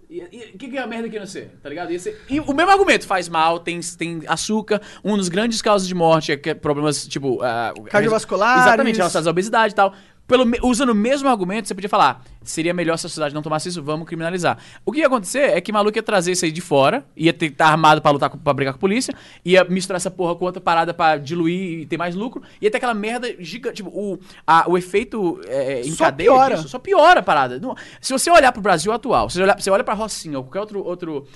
O 0.09 0.57
que, 0.57 0.69
que 0.69 0.77
é 0.77 0.81
a 0.81 0.87
merda 0.87 1.09
que 1.09 1.19
não 1.19 1.25
ser? 1.25 1.51
Tá 1.61 1.67
ligado? 1.67 1.91
Ia 1.91 1.99
ser- 1.99 2.21
e 2.29 2.39
o 2.39 2.53
mesmo 2.53 2.71
argumento, 2.71 3.05
faz 3.05 3.27
mal, 3.27 3.59
tem, 3.59 3.79
tem 3.97 4.21
açúcar. 4.25 4.81
Um 5.03 5.17
dos 5.17 5.27
grandes 5.27 5.61
causas 5.61 5.85
de 5.87 5.93
morte 5.93 6.31
é 6.31 6.37
que 6.37 6.51
é 6.51 6.53
problemas, 6.53 7.05
tipo. 7.05 7.41
ah, 7.41 7.73
Cardiovasculares. 7.89 8.65
Exatamente, 8.65 8.95
relacionados 8.97 9.27
à 9.27 9.31
obesidade 9.31 9.73
e 9.73 9.75
tal. 9.75 9.93
Pelo, 10.27 10.45
usando 10.63 10.89
o 10.89 10.95
mesmo 10.95 11.29
argumento, 11.29 11.67
você 11.67 11.73
podia 11.73 11.89
falar, 11.89 12.21
seria 12.43 12.73
melhor 12.73 12.97
se 12.97 13.05
a 13.05 13.09
sociedade 13.09 13.33
não 13.33 13.41
tomasse 13.41 13.69
isso, 13.69 13.81
vamos 13.81 14.05
criminalizar. 14.07 14.57
O 14.85 14.91
que 14.91 14.99
ia 14.99 15.07
acontecer 15.07 15.39
é 15.51 15.61
que 15.61 15.71
maluco 15.71 15.97
ia 15.97 16.03
trazer 16.03 16.33
isso 16.33 16.43
aí 16.43 16.51
de 16.51 16.59
fora, 16.61 17.05
ia 17.15 17.31
ter 17.31 17.47
que 17.47 17.53
estar 17.53 17.67
armado 17.67 18.01
pra 18.01 18.11
lutar, 18.11 18.29
com- 18.29 18.37
pra 18.37 18.53
brigar 18.53 18.73
com 18.73 18.77
a 18.77 18.79
polícia, 18.81 19.13
ia 19.45 19.63
misturar 19.63 19.95
essa 19.97 20.11
porra 20.11 20.35
com 20.35 20.43
outra 20.45 20.59
parada 20.61 20.93
pra 20.93 21.17
diluir 21.17 21.79
e 21.81 21.85
ter 21.85 21.97
mais 21.97 22.13
lucro, 22.13 22.41
ia 22.61 22.69
ter 22.69 22.77
aquela 22.77 22.93
merda 22.93 23.33
gigante. 23.39 23.77
Tipo, 23.77 23.89
o, 23.89 24.19
a- 24.45 24.65
o 24.67 24.77
efeito 24.77 25.39
é, 25.47 25.81
em 25.81 25.91
Só 25.91 26.05
cadeia 26.05 26.29
piora. 26.31 26.55
disso 26.55 26.67
só 26.69 26.77
piora 26.79 27.21
a 27.21 27.23
parada. 27.23 27.59
Não- 27.59 27.75
se 28.01 28.11
você 28.11 28.29
olhar 28.29 28.51
pro 28.51 28.61
Brasil 28.61 28.91
atual, 28.91 29.29
se 29.29 29.37
você 29.37 29.43
olhar, 29.43 29.59
você 29.61 29.69
olha 29.69 29.83
pra 29.83 29.93
Rocinha 29.93 30.37
ou 30.37 30.43
qualquer 30.43 30.59
outro. 30.59 30.83
outro 30.85 31.27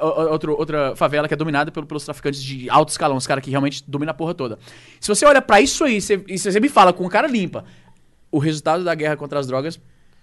o- 0.00 0.06
o- 0.06 0.30
outro- 0.30 0.56
outra 0.58 0.96
favela 0.96 1.28
que 1.28 1.34
é 1.34 1.36
dominada 1.36 1.70
pelo- 1.70 1.84
pelos 1.86 2.02
traficantes 2.04 2.42
de 2.42 2.70
alto 2.70 2.88
escalão, 2.88 3.14
os 3.16 3.26
caras 3.26 3.44
que 3.44 3.50
realmente 3.50 3.84
dominam 3.86 4.12
a 4.12 4.14
porra 4.14 4.32
toda. 4.32 4.58
Se 4.98 5.06
você 5.06 5.26
olha 5.26 5.42
pra 5.42 5.60
isso 5.60 5.84
aí 5.84 6.00
você- 6.00 6.24
e 6.26 6.38
você 6.38 6.58
me 6.60 6.70
fala 6.70 6.94
com 6.94 7.06
cara 7.10 7.28
limpa, 7.28 7.62
o 8.32 8.38
resultado 8.38 8.82
da 8.82 8.94
guerra 8.94 9.16
contra 9.16 9.38
as 9.38 9.46
drogas. 9.46 9.78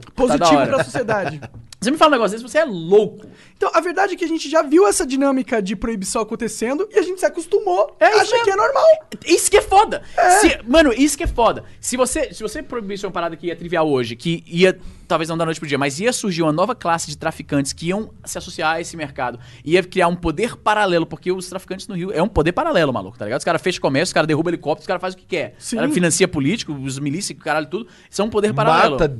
Tá 0.06 0.12
Positivo 0.16 0.56
hora. 0.60 0.68
pra 0.76 0.84
sociedade. 0.84 1.42
Você 1.82 1.92
me 1.92 1.98
fala 1.98 2.10
um 2.10 2.16
negócio 2.16 2.36
desse, 2.38 2.44
você 2.44 2.58
é 2.58 2.66
louco. 2.66 3.26
Então, 3.56 3.72
a 3.74 3.80
verdade 3.80 4.12
é 4.14 4.18
que 4.18 4.26
a 4.26 4.28
gente 4.28 4.50
já 4.50 4.62
viu 4.62 4.86
essa 4.86 5.08
dinâmica 5.08 5.62
de 5.62 5.78
proibição 5.78 6.22
acontecendo 6.22 6.86
e 6.92 7.00
a 7.00 7.02
gente 7.02 7.22
se 7.22 7.26
acostumou 7.26 7.96
É 8.02 8.06
a 8.08 8.10
isso 8.10 8.20
achar 8.20 8.32
mesmo. 8.32 8.44
que 8.44 8.52
é 8.52 8.56
normal. 8.58 8.86
Isso 9.26 9.50
que 9.50 9.56
é 9.56 9.62
foda. 9.62 10.02
Se- 10.42 10.60
mano, 10.68 10.92
isso 10.92 11.18
que 11.18 11.24
é 11.24 11.28
foda. 11.28 11.64
Se 11.80 11.96
você, 11.96 12.34
se 12.34 12.44
você 12.44 12.62
proibisse 12.62 13.06
uma 13.06 13.14
parada 13.14 13.38
que 13.38 13.48
ia 13.48 13.56
trivial 13.56 13.90
hoje, 13.90 14.18
que 14.18 14.44
ia, 14.46 14.78
talvez 15.08 15.30
não 15.30 15.38
da 15.38 15.46
noite 15.46 15.58
pro 15.58 15.70
dia, 15.70 15.78
mas 15.78 16.02
ia 16.02 16.12
surgir 16.12 16.42
uma 16.42 16.52
nova 16.52 16.76
classe 16.76 17.08
de 17.08 17.18
traficantes 17.18 17.72
que 17.72 17.88
iam 17.88 18.10
se 18.26 18.38
associar 18.38 18.74
a 18.76 18.82
esse 18.82 18.98
mercado. 18.98 19.40
Ia 19.64 19.82
criar 19.82 20.10
um 20.10 20.18
poder 20.18 20.58
paralelo, 20.58 21.06
porque 21.06 21.32
os 21.32 21.48
traficantes 21.48 21.88
no 21.88 21.96
Rio 21.96 22.12
é 22.12 22.22
um 22.22 22.28
poder 22.28 22.52
paralelo, 22.52 22.92
maluco, 22.92 23.18
tá 23.18 23.24
ligado? 23.24 23.40
Os 23.40 23.46
caras 23.46 23.62
fecham 23.62 23.80
comércio, 23.80 24.10
os 24.10 24.14
caras 24.14 24.28
derrubam 24.28 24.52
helicóptero, 24.52 24.82
os 24.82 24.88
caras 24.88 25.00
fazem 25.00 25.18
o 25.18 25.22
que 25.22 25.28
quer. 25.28 25.56
Os 25.58 25.64
Sim. 25.64 25.78
caras 25.78 25.94
financia 25.94 26.28
político, 26.28 26.74
os 26.74 27.00
milícias, 27.00 27.40
caralho, 27.40 27.68
tudo. 27.68 27.88
São 28.10 28.26
um 28.26 28.30
poder 28.30 28.54
paralelo. 28.54 29.00
Mata. 29.00 29.18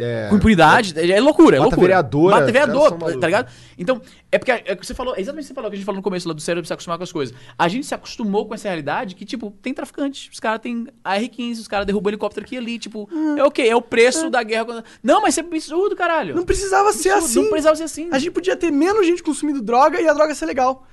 É, 0.00 0.26
Com 0.28 0.36
impunidade, 0.36 0.94
é, 0.98 1.20
loucura, 1.20 1.56
é 1.56 1.58
Mata 1.58 1.68
loucura. 1.68 1.80
vereadora, 1.88 2.34
Mata 2.36 2.46
vereador, 2.46 2.90
caras 2.98 3.10
são 3.12 3.20
tá 3.20 3.26
ligado? 3.26 3.48
Então, 3.78 4.00
é 4.32 4.38
porque 4.38 4.50
é 4.52 4.76
que 4.76 4.86
você 4.86 4.94
falou, 4.94 5.14
é 5.14 5.20
exatamente 5.20 5.44
o 5.44 5.46
que 5.46 5.48
você 5.48 5.54
falou, 5.54 5.70
que 5.70 5.74
a 5.74 5.78
gente 5.78 5.86
falou 5.86 5.96
no 5.96 6.02
começo 6.02 6.26
lá 6.28 6.34
do 6.34 6.40
cérebro 6.40 6.66
se 6.66 6.72
acostumar 6.72 6.98
com 6.98 7.04
as 7.04 7.12
coisas. 7.12 7.34
A 7.58 7.68
gente 7.68 7.86
se 7.86 7.94
acostumou 7.94 8.46
com 8.46 8.54
essa 8.54 8.68
realidade 8.68 9.14
que, 9.14 9.24
tipo, 9.24 9.50
tem 9.62 9.72
traficante, 9.74 10.30
os 10.32 10.40
caras 10.40 10.60
têm 10.60 10.86
AR-15, 11.04 11.60
os 11.60 11.68
caras 11.68 11.86
derrubam 11.86 12.10
helicóptero 12.10 12.44
aqui 12.46 12.54
e 12.54 12.58
ali, 12.58 12.78
tipo, 12.78 13.08
é 13.36 13.44
o 13.44 13.50
quê? 13.50 13.62
É 13.62 13.76
o 13.76 13.82
preço 13.82 14.28
da 14.30 14.42
guerra. 14.42 14.64
contra- 14.64 14.84
Não, 15.02 15.20
mas 15.22 15.34
isso 15.34 15.40
é 15.40 15.42
absurdo, 15.44 15.94
caralho. 15.96 16.34
Não 16.34 16.44
precisava 16.44 16.92
ser 16.92 17.10
Absurdo, 17.10 17.26
assim. 17.30 17.42
Não 17.42 17.50
precisava 17.50 17.76
ser 17.76 17.82
assim. 17.84 18.08
A 18.12 18.18
gente 18.18 18.30
podia 18.32 18.56
ter 18.56 18.70
menos 18.70 19.06
gente 19.06 19.22
consumindo 19.22 19.60
droga 19.62 20.00
e 20.00 20.08
a 20.08 20.12
droga 20.12 20.34
ser 20.34 20.46
legal. 20.46 20.86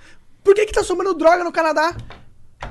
Por 0.43 0.55
que 0.55 0.65
que 0.65 0.71
tá 0.73 0.83
sobrando 0.83 1.13
droga 1.13 1.43
no 1.43 1.51
Canadá? 1.51 1.95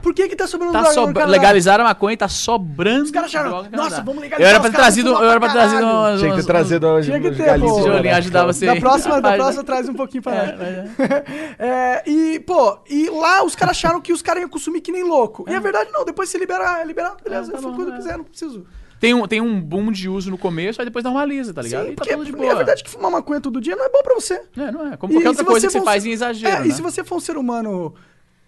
Por 0.02 0.12
que 0.12 0.28
que 0.28 0.34
tá 0.34 0.48
sobrando 0.48 0.72
Tá 0.72 0.80
droga 0.80 0.94
no 0.96 1.00
sobra... 1.00 1.14
Canadá? 1.14 1.30
Legalizaram 1.32 1.84
a 1.84 1.88
maconha 1.88 2.14
e 2.14 2.16
tá 2.16 2.28
sobrando. 2.28 3.04
Os 3.04 3.10
caras 3.12 3.30
acharam, 3.32 3.62
no 3.62 3.70
nossa, 3.76 4.02
vamos 4.02 4.16
Eu 4.16 4.20
legalizar, 4.22 4.48
era 4.50 4.56
os 4.58 4.62
pra 4.62 4.70
ter 4.70 4.76
trazido. 4.76 5.10
Eu 5.10 5.30
era 5.30 5.38
pra 5.40 5.48
ter 5.48 5.54
trazido 5.54 5.86
umas. 5.86 6.18
Tinha 6.20 6.30
que 6.32 6.36
ter 6.38 6.46
trazido 6.46 6.86
umas 6.88 7.04
Tinha 7.06 7.20
que 7.20 7.30
ter, 7.30 7.60
pô. 7.60 7.78
moleque. 7.78 8.08
ajudava 8.08 8.52
você. 8.52 8.66
Da 8.66 8.76
próxima, 8.76 9.20
da 9.20 9.32
próxima 9.38 9.62
traz 9.64 9.88
um 9.88 9.94
pouquinho 9.94 10.22
pra 10.24 10.34
nós. 10.34 10.90
É, 11.58 12.02
e, 12.08 12.40
pô, 12.40 12.78
e 12.90 13.08
lá 13.10 13.44
os 13.44 13.54
caras 13.54 13.76
acharam 13.76 14.00
que 14.00 14.12
os 14.12 14.22
caras 14.22 14.42
iam 14.42 14.48
consumir 14.48 14.80
que 14.80 14.90
nem 14.90 15.04
louco. 15.04 15.44
E 15.48 15.54
a 15.54 15.60
verdade 15.60 15.90
não, 15.92 16.04
depois 16.04 16.28
se 16.28 16.36
libera, 16.38 16.80
é 16.80 16.84
liberado, 16.84 17.16
beleza, 17.22 17.50
É, 17.50 17.52
tá 17.52 17.58
eu 17.58 17.62
bom, 17.62 17.74
quando 17.76 17.88
eu 17.88 17.94
é. 17.94 17.96
quiser, 17.96 18.16
não 18.18 18.24
preciso. 18.24 18.66
Tem 18.98 19.12
um, 19.14 19.26
tem 19.26 19.40
um 19.40 19.60
boom 19.60 19.92
de 19.92 20.08
uso 20.08 20.30
no 20.30 20.38
começo, 20.38 20.80
aí 20.80 20.86
depois 20.86 21.04
normaliza, 21.04 21.52
tá 21.54 21.62
ligado? 21.62 21.86
Sim, 21.86 21.92
e 21.92 21.96
tá 21.96 22.04
tudo 22.04 22.24
de 22.24 22.32
é 22.32 22.36
boa. 22.36 22.54
verdade 22.56 22.82
que 22.82 22.90
fumar 22.90 23.10
maconha 23.10 23.40
todo 23.40 23.60
dia 23.60 23.76
não 23.76 23.84
é 23.84 23.88
bom 23.90 24.02
pra 24.02 24.14
você. 24.14 24.42
É, 24.56 24.72
não 24.72 24.92
é. 24.92 24.96
Como 24.96 25.12
E 25.12 25.16
qualquer 25.16 25.28
outra 25.28 25.44
se 25.44 25.50
coisa 25.50 25.66
que 25.66 25.72
você 25.72 25.82
faz 25.82 26.04
em 26.06 26.10
exagero. 26.10 26.56
É, 26.56 26.60
né? 26.60 26.66
e 26.68 26.72
se 26.72 26.80
você 26.82 27.04
for 27.04 27.16
um 27.16 27.20
ser 27.20 27.36
humano, 27.36 27.94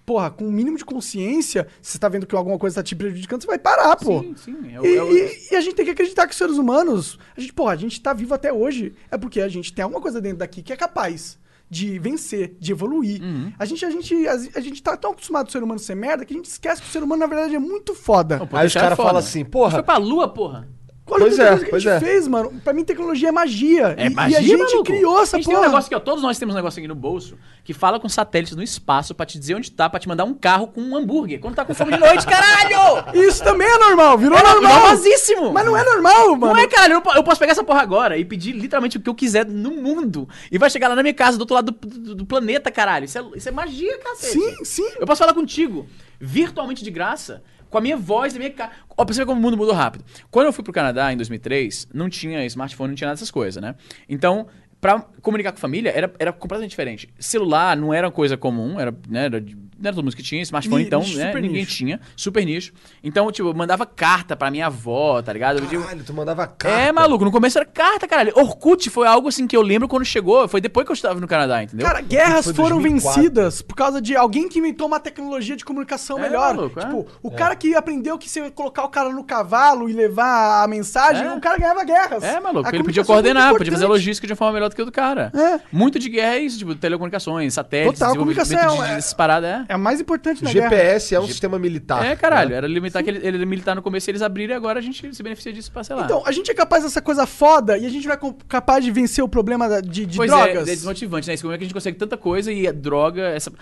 porra, 0.08 0.30
com 0.30 0.44
um 0.44 0.50
mínimo 0.50 0.78
de 0.78 0.84
consciência, 0.84 1.66
se 1.82 1.92
você 1.92 1.98
tá 1.98 2.08
vendo 2.08 2.26
que 2.26 2.34
alguma 2.34 2.58
coisa 2.58 2.76
tá 2.76 2.82
te 2.82 2.96
prejudicando, 2.96 3.42
você 3.42 3.46
vai 3.46 3.58
parar, 3.58 3.94
pô. 3.96 4.20
Sim, 4.20 4.34
sim. 4.36 4.56
É 4.74 4.80
o- 4.80 4.86
E, 4.86 4.96
é 4.96 5.02
o- 5.02 5.12
e- 5.16 5.48
e 5.52 5.54
a 5.56 5.60
gente 5.60 5.74
tem 5.74 5.84
que 5.84 5.90
acreditar 5.90 6.26
que 6.26 6.32
os 6.32 6.38
seres 6.38 6.56
humanos, 6.56 7.18
a 7.36 7.40
gente, 7.40 7.52
porra, 7.52 7.72
a 7.72 7.76
gente 7.76 8.00
tá 8.00 8.12
vivo 8.14 8.32
até 8.32 8.50
hoje, 8.52 8.94
é 9.10 9.18
porque 9.18 9.40
a 9.40 9.48
gente 9.48 9.72
tem 9.72 9.82
alguma 9.82 10.00
coisa 10.00 10.20
dentro 10.20 10.38
daqui 10.38 10.62
que 10.62 10.72
é 10.72 10.76
capaz 10.76 11.38
de 11.70 11.98
vencer, 11.98 12.56
de 12.58 12.72
evoluir. 12.72 13.22
Uhum. 13.22 13.52
A 13.58 13.64
gente, 13.66 13.84
a 13.84 13.90
gente, 13.90 14.26
a, 14.26 14.32
a 14.32 14.60
gente 14.60 14.82
tá 14.82 14.96
tão 14.96 15.10
acostumado 15.12 15.44
com 15.44 15.50
o 15.50 15.52
ser 15.52 15.62
humano 15.62 15.78
ser 15.78 15.94
merda 15.94 16.24
que 16.24 16.32
a 16.32 16.36
gente 16.36 16.46
esquece 16.46 16.80
que 16.80 16.88
o 16.88 16.90
ser 16.90 17.02
humano, 17.02 17.20
na 17.20 17.26
verdade, 17.26 17.54
é 17.54 17.58
muito 17.58 17.94
foda. 17.94 18.38
Não, 18.38 18.48
Aí 18.58 18.66
os 18.66 18.74
é 18.74 18.80
caras 18.80 18.96
foda. 18.96 19.06
falam 19.08 19.18
assim, 19.20 19.40
A 19.40 19.42
gente 19.42 19.50
porra, 19.52 19.70
Foi 19.72 19.82
pra 19.82 19.98
lua, 19.98 20.28
porra. 20.28 20.66
Olha 21.10 21.20
pois 21.24 21.38
é, 21.38 21.56
pois 21.56 21.74
a 21.74 21.78
gente 21.78 21.88
é. 21.88 22.00
fez, 22.00 22.28
mano. 22.28 22.52
Pra 22.62 22.72
mim, 22.72 22.84
tecnologia 22.84 23.28
é 23.28 23.32
magia. 23.32 23.94
É 23.96 24.06
e, 24.06 24.10
magia, 24.10 24.40
e 24.40 24.44
a 24.44 24.56
gente 24.56 24.58
maluco. 24.58 24.84
criou 24.84 25.22
essa 25.22 25.36
A 25.36 25.38
gente 25.40 25.46
tem 25.46 25.54
porra. 25.54 25.66
um 25.66 25.70
negócio 25.70 25.86
aqui, 25.88 25.94
ó. 25.94 26.00
Todos 26.00 26.22
nós 26.22 26.38
temos 26.38 26.54
um 26.54 26.56
negócio 26.56 26.78
aqui 26.78 26.88
no 26.88 26.94
bolso 26.94 27.36
que 27.64 27.72
fala 27.74 27.98
com 28.00 28.08
satélites 28.08 28.54
no 28.56 28.62
espaço 28.62 29.14
pra 29.14 29.26
te 29.26 29.38
dizer 29.38 29.54
onde 29.54 29.70
tá, 29.70 29.88
pra 29.90 29.98
te 30.00 30.08
mandar 30.08 30.24
um 30.24 30.34
carro 30.34 30.68
com 30.68 30.80
um 30.80 30.96
hambúrguer. 30.96 31.38
Quando 31.40 31.54
tá 31.54 31.64
com 31.64 31.74
fome 31.74 31.92
de 31.92 31.98
noite, 31.98 32.24
caralho! 32.28 33.04
Isso 33.14 33.42
também 33.44 33.68
é 33.68 33.78
normal, 33.78 34.16
virou 34.18 34.38
É 34.38 34.42
normal. 34.42 34.72
normalzíssimo! 34.74 35.52
Mas 35.52 35.64
não 35.66 35.76
é 35.76 35.84
normal, 35.84 36.36
mano. 36.36 36.54
Não 36.54 36.60
é, 36.60 36.66
caralho. 36.66 36.94
Eu, 37.04 37.12
eu 37.16 37.22
posso 37.24 37.38
pegar 37.38 37.52
essa 37.52 37.64
porra 37.64 37.82
agora 37.82 38.16
e 38.16 38.24
pedir 38.24 38.52
literalmente 38.52 38.96
o 38.96 39.00
que 39.00 39.08
eu 39.08 39.14
quiser 39.14 39.46
no 39.46 39.70
mundo. 39.72 40.28
E 40.50 40.58
vai 40.58 40.70
chegar 40.70 40.88
lá 40.88 40.96
na 40.96 41.02
minha 41.02 41.14
casa, 41.14 41.36
do 41.36 41.42
outro 41.42 41.54
lado 41.54 41.72
do, 41.72 41.86
do- 41.88 42.14
do 42.14 42.26
planeta, 42.26 42.70
caralho. 42.70 43.04
Isso 43.04 43.18
é, 43.18 43.24
isso 43.36 43.48
é 43.48 43.52
magia, 43.52 43.98
cacete. 43.98 44.32
Sim, 44.32 44.64
sim. 44.64 44.90
Eu 44.98 45.06
posso 45.06 45.18
falar 45.18 45.34
contigo, 45.34 45.86
virtualmente 46.20 46.82
de 46.82 46.90
graça, 46.90 47.42
com 47.70 47.78
a 47.78 47.80
minha 47.80 47.96
voz, 47.96 48.34
a 48.34 48.38
minha 48.38 48.50
cara. 48.50 48.72
Ó, 48.96 49.04
como 49.04 49.38
o 49.38 49.42
mundo 49.42 49.56
mudou 49.56 49.74
rápido. 49.74 50.04
Quando 50.30 50.46
eu 50.46 50.52
fui 50.52 50.64
pro 50.64 50.72
Canadá 50.72 51.12
em 51.12 51.16
2003, 51.16 51.88
não 51.92 52.08
tinha 52.08 52.44
smartphone, 52.46 52.88
não 52.88 52.96
tinha 52.96 53.06
nada 53.06 53.16
dessas 53.16 53.30
coisas, 53.30 53.62
né? 53.62 53.74
Então, 54.08 54.46
pra 54.80 55.00
comunicar 55.22 55.52
com 55.52 55.58
a 55.58 55.60
família, 55.60 55.90
era, 55.90 56.12
era 56.18 56.32
completamente 56.32 56.70
diferente. 56.70 57.08
Celular 57.18 57.76
não 57.76 57.92
era 57.92 58.10
coisa 58.10 58.36
comum, 58.36 58.78
era, 58.78 58.96
né, 59.08 59.26
era, 59.26 59.44
não 59.78 59.88
era 59.88 59.94
todo 59.94 60.04
mundo 60.04 60.16
que 60.16 60.22
tinha. 60.22 60.42
Smartphone, 60.42 60.84
então, 60.84 61.02
né, 61.14 61.32
ninguém 61.40 61.64
tinha. 61.64 62.00
Super 62.16 62.44
nicho. 62.44 62.72
Então, 63.02 63.30
tipo, 63.30 63.48
eu 63.48 63.54
mandava 63.54 63.86
carta 63.86 64.36
pra 64.36 64.50
minha 64.50 64.66
avó, 64.66 65.22
tá 65.22 65.32
ligado? 65.32 65.58
Eu 65.72 65.80
caralho, 65.80 66.04
tu 66.04 66.12
mandava 66.12 66.46
carta. 66.46 66.68
é, 66.80 66.90
maluco, 66.92 67.24
no 67.24 67.30
começo 67.30 67.58
era 67.58 67.64
carta, 67.66 68.06
caralho. 68.08 68.32
Orkut 68.36 68.90
foi 68.90 69.06
algo 69.06 69.28
assim 69.28 69.46
que 69.46 69.56
eu 69.56 69.62
lembro 69.62 69.86
quando 69.88 70.04
chegou, 70.04 70.48
foi 70.48 70.60
depois 70.60 70.84
que 70.86 70.92
eu 70.92 70.94
estava 70.94 71.20
no 71.20 71.26
Canadá, 71.28 71.62
entendeu? 71.62 71.86
Cara, 71.86 72.00
guerras 72.00 72.46
foram 72.50 72.80
2004. 72.80 73.20
vencidas 73.22 73.62
por 73.62 73.74
causa 73.76 74.00
de 74.00 74.16
alguém 74.16 74.48
que 74.48 74.58
inventou 74.58 74.86
uma 74.86 74.98
tecnologia 75.00 75.56
de 75.56 75.64
comunicação 75.64 76.18
É, 76.18 76.22
melhor. 76.22 76.54
maluco, 76.54 76.80
é. 76.80 76.84
tipo, 76.84 77.06
o 77.22 77.30
cara 77.30 77.54
que 77.54 77.74
aprendeu 77.74 78.18
que 78.18 78.28
se 78.28 78.50
colocar 78.50 78.84
o 78.84 78.88
cara 78.88 79.10
no 79.10 79.22
cavalo 79.24 79.88
e 79.88 79.92
levar 79.92 80.64
a 80.64 80.66
mensagem, 80.68 81.24
É. 81.26 81.32
o 81.34 81.40
cara 81.40 81.58
ganhava 81.58 81.84
guerras. 81.84 82.22
É, 82.24 82.40
maluco, 82.40 82.68
A 82.68 82.74
ele 82.74 82.84
podia 82.84 83.02
é 83.02 83.04
coordenar, 83.04 83.52
podia 83.54 83.72
fazer 83.72 83.86
logística 83.86 84.26
de 84.26 84.32
uma 84.32 84.36
forma 84.36 84.54
melhor 84.54 84.68
do 84.68 84.76
que 84.76 84.82
o 84.82 84.84
do 84.84 84.92
cara. 84.92 85.30
É. 85.34 85.60
Muito 85.70 85.98
de 85.98 86.08
guerra 86.08 86.34
é 86.36 86.40
isso, 86.40 86.58
tipo, 86.58 86.74
telecomunicações, 86.74 87.54
satélites, 87.54 87.98
Total, 87.98 88.16
comunicação, 88.16 88.76
de, 88.84 88.92
é- 88.92 89.14
paradas, 89.16 89.50
é. 89.67 89.67
É 89.68 89.74
a 89.74 89.78
mais 89.78 90.00
importante 90.00 90.42
na 90.42 90.50
guerra. 90.50 90.70
GPS 90.70 91.14
é 91.14 91.20
um 91.20 91.26
sistema 91.26 91.58
militar. 91.58 92.04
É, 92.04 92.16
caralho, 92.16 92.50
né? 92.50 92.56
era 92.56 92.66
limitar 92.66 93.04
que 93.04 93.10
ele, 93.10 93.26
ele 93.26 93.44
militar 93.44 93.76
no 93.76 93.82
começo 93.82 94.08
e 94.08 94.10
eles 94.10 94.22
abriram 94.22 94.54
e 94.54 94.56
agora 94.56 94.78
a 94.78 94.82
gente 94.82 95.14
se 95.14 95.22
beneficia 95.22 95.52
disso 95.52 95.70
pra, 95.70 95.84
sei 95.84 95.94
lá. 95.94 96.04
Então, 96.04 96.22
a 96.24 96.32
gente 96.32 96.50
é 96.50 96.54
capaz 96.54 96.84
dessa 96.84 97.02
coisa 97.02 97.26
foda 97.26 97.76
e 97.76 97.84
a 97.84 97.90
gente 97.90 98.08
vai 98.08 98.18
capaz 98.48 98.82
de 98.82 98.90
vencer 98.90 99.22
o 99.22 99.28
problema 99.28 99.82
de, 99.82 100.06
de 100.06 100.16
pois 100.16 100.30
drogas. 100.30 100.66
é, 100.68 100.72
é 100.72 100.74
desmotivante, 100.74 101.28
né? 101.28 101.36
Como 101.36 101.52
é 101.52 101.58
que 101.58 101.64
a 101.64 101.66
gente 101.66 101.74
consegue 101.74 101.98
tanta 101.98 102.16
coisa 102.16 102.50
e 102.50 102.66
a 102.66 102.72
droga, 102.72 103.28
essa... 103.28 103.52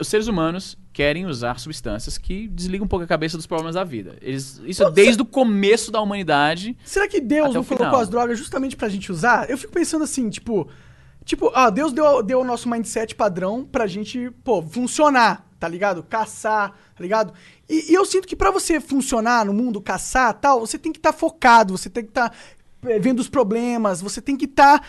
Os 0.00 0.08
seres 0.08 0.26
humanos 0.26 0.76
querem 0.92 1.26
usar 1.26 1.60
substâncias 1.60 2.18
que 2.18 2.48
desligam 2.48 2.84
um 2.84 2.88
pouco 2.88 3.04
a 3.04 3.08
cabeça 3.08 3.36
dos 3.36 3.46
problemas 3.46 3.76
da 3.76 3.84
vida. 3.84 4.16
Eles... 4.20 4.60
Isso 4.64 4.82
é 4.82 4.86
Pode 4.86 4.96
desde 4.96 5.22
o 5.22 5.24
começo 5.24 5.92
da 5.92 6.00
humanidade. 6.00 6.76
Será 6.84 7.06
que 7.06 7.20
Deus 7.20 7.54
não 7.54 7.64
colocou 7.64 8.00
as 8.00 8.08
drogas 8.08 8.38
justamente 8.38 8.76
pra 8.76 8.88
gente 8.88 9.10
usar? 9.12 9.48
Eu 9.48 9.56
fico 9.56 9.72
pensando 9.72 10.02
assim, 10.04 10.28
tipo. 10.28 10.68
Tipo, 11.24 11.52
ah, 11.54 11.70
Deus 11.70 11.92
deu, 11.92 12.20
deu 12.20 12.40
o 12.40 12.44
nosso 12.44 12.68
mindset 12.68 13.14
padrão 13.14 13.64
pra 13.64 13.86
gente, 13.86 14.30
pô, 14.42 14.60
funcionar, 14.60 15.46
tá 15.62 15.68
ligado? 15.68 16.02
Caçar, 16.02 16.70
tá 16.70 17.00
ligado? 17.00 17.32
E, 17.70 17.92
e 17.92 17.94
eu 17.94 18.04
sinto 18.04 18.26
que 18.26 18.34
pra 18.34 18.50
você 18.50 18.80
funcionar 18.80 19.44
no 19.44 19.54
mundo, 19.54 19.80
caçar 19.80 20.34
tal, 20.34 20.58
você 20.58 20.76
tem 20.76 20.90
que 20.90 20.98
estar 20.98 21.12
focado, 21.12 21.78
você 21.78 21.88
tem 21.88 22.02
que 22.02 22.10
estar 22.10 22.34
vendo 22.98 23.20
os 23.20 23.28
problemas, 23.28 24.02
você 24.02 24.20
tem 24.20 24.36
que 24.36 24.46
estar, 24.46 24.84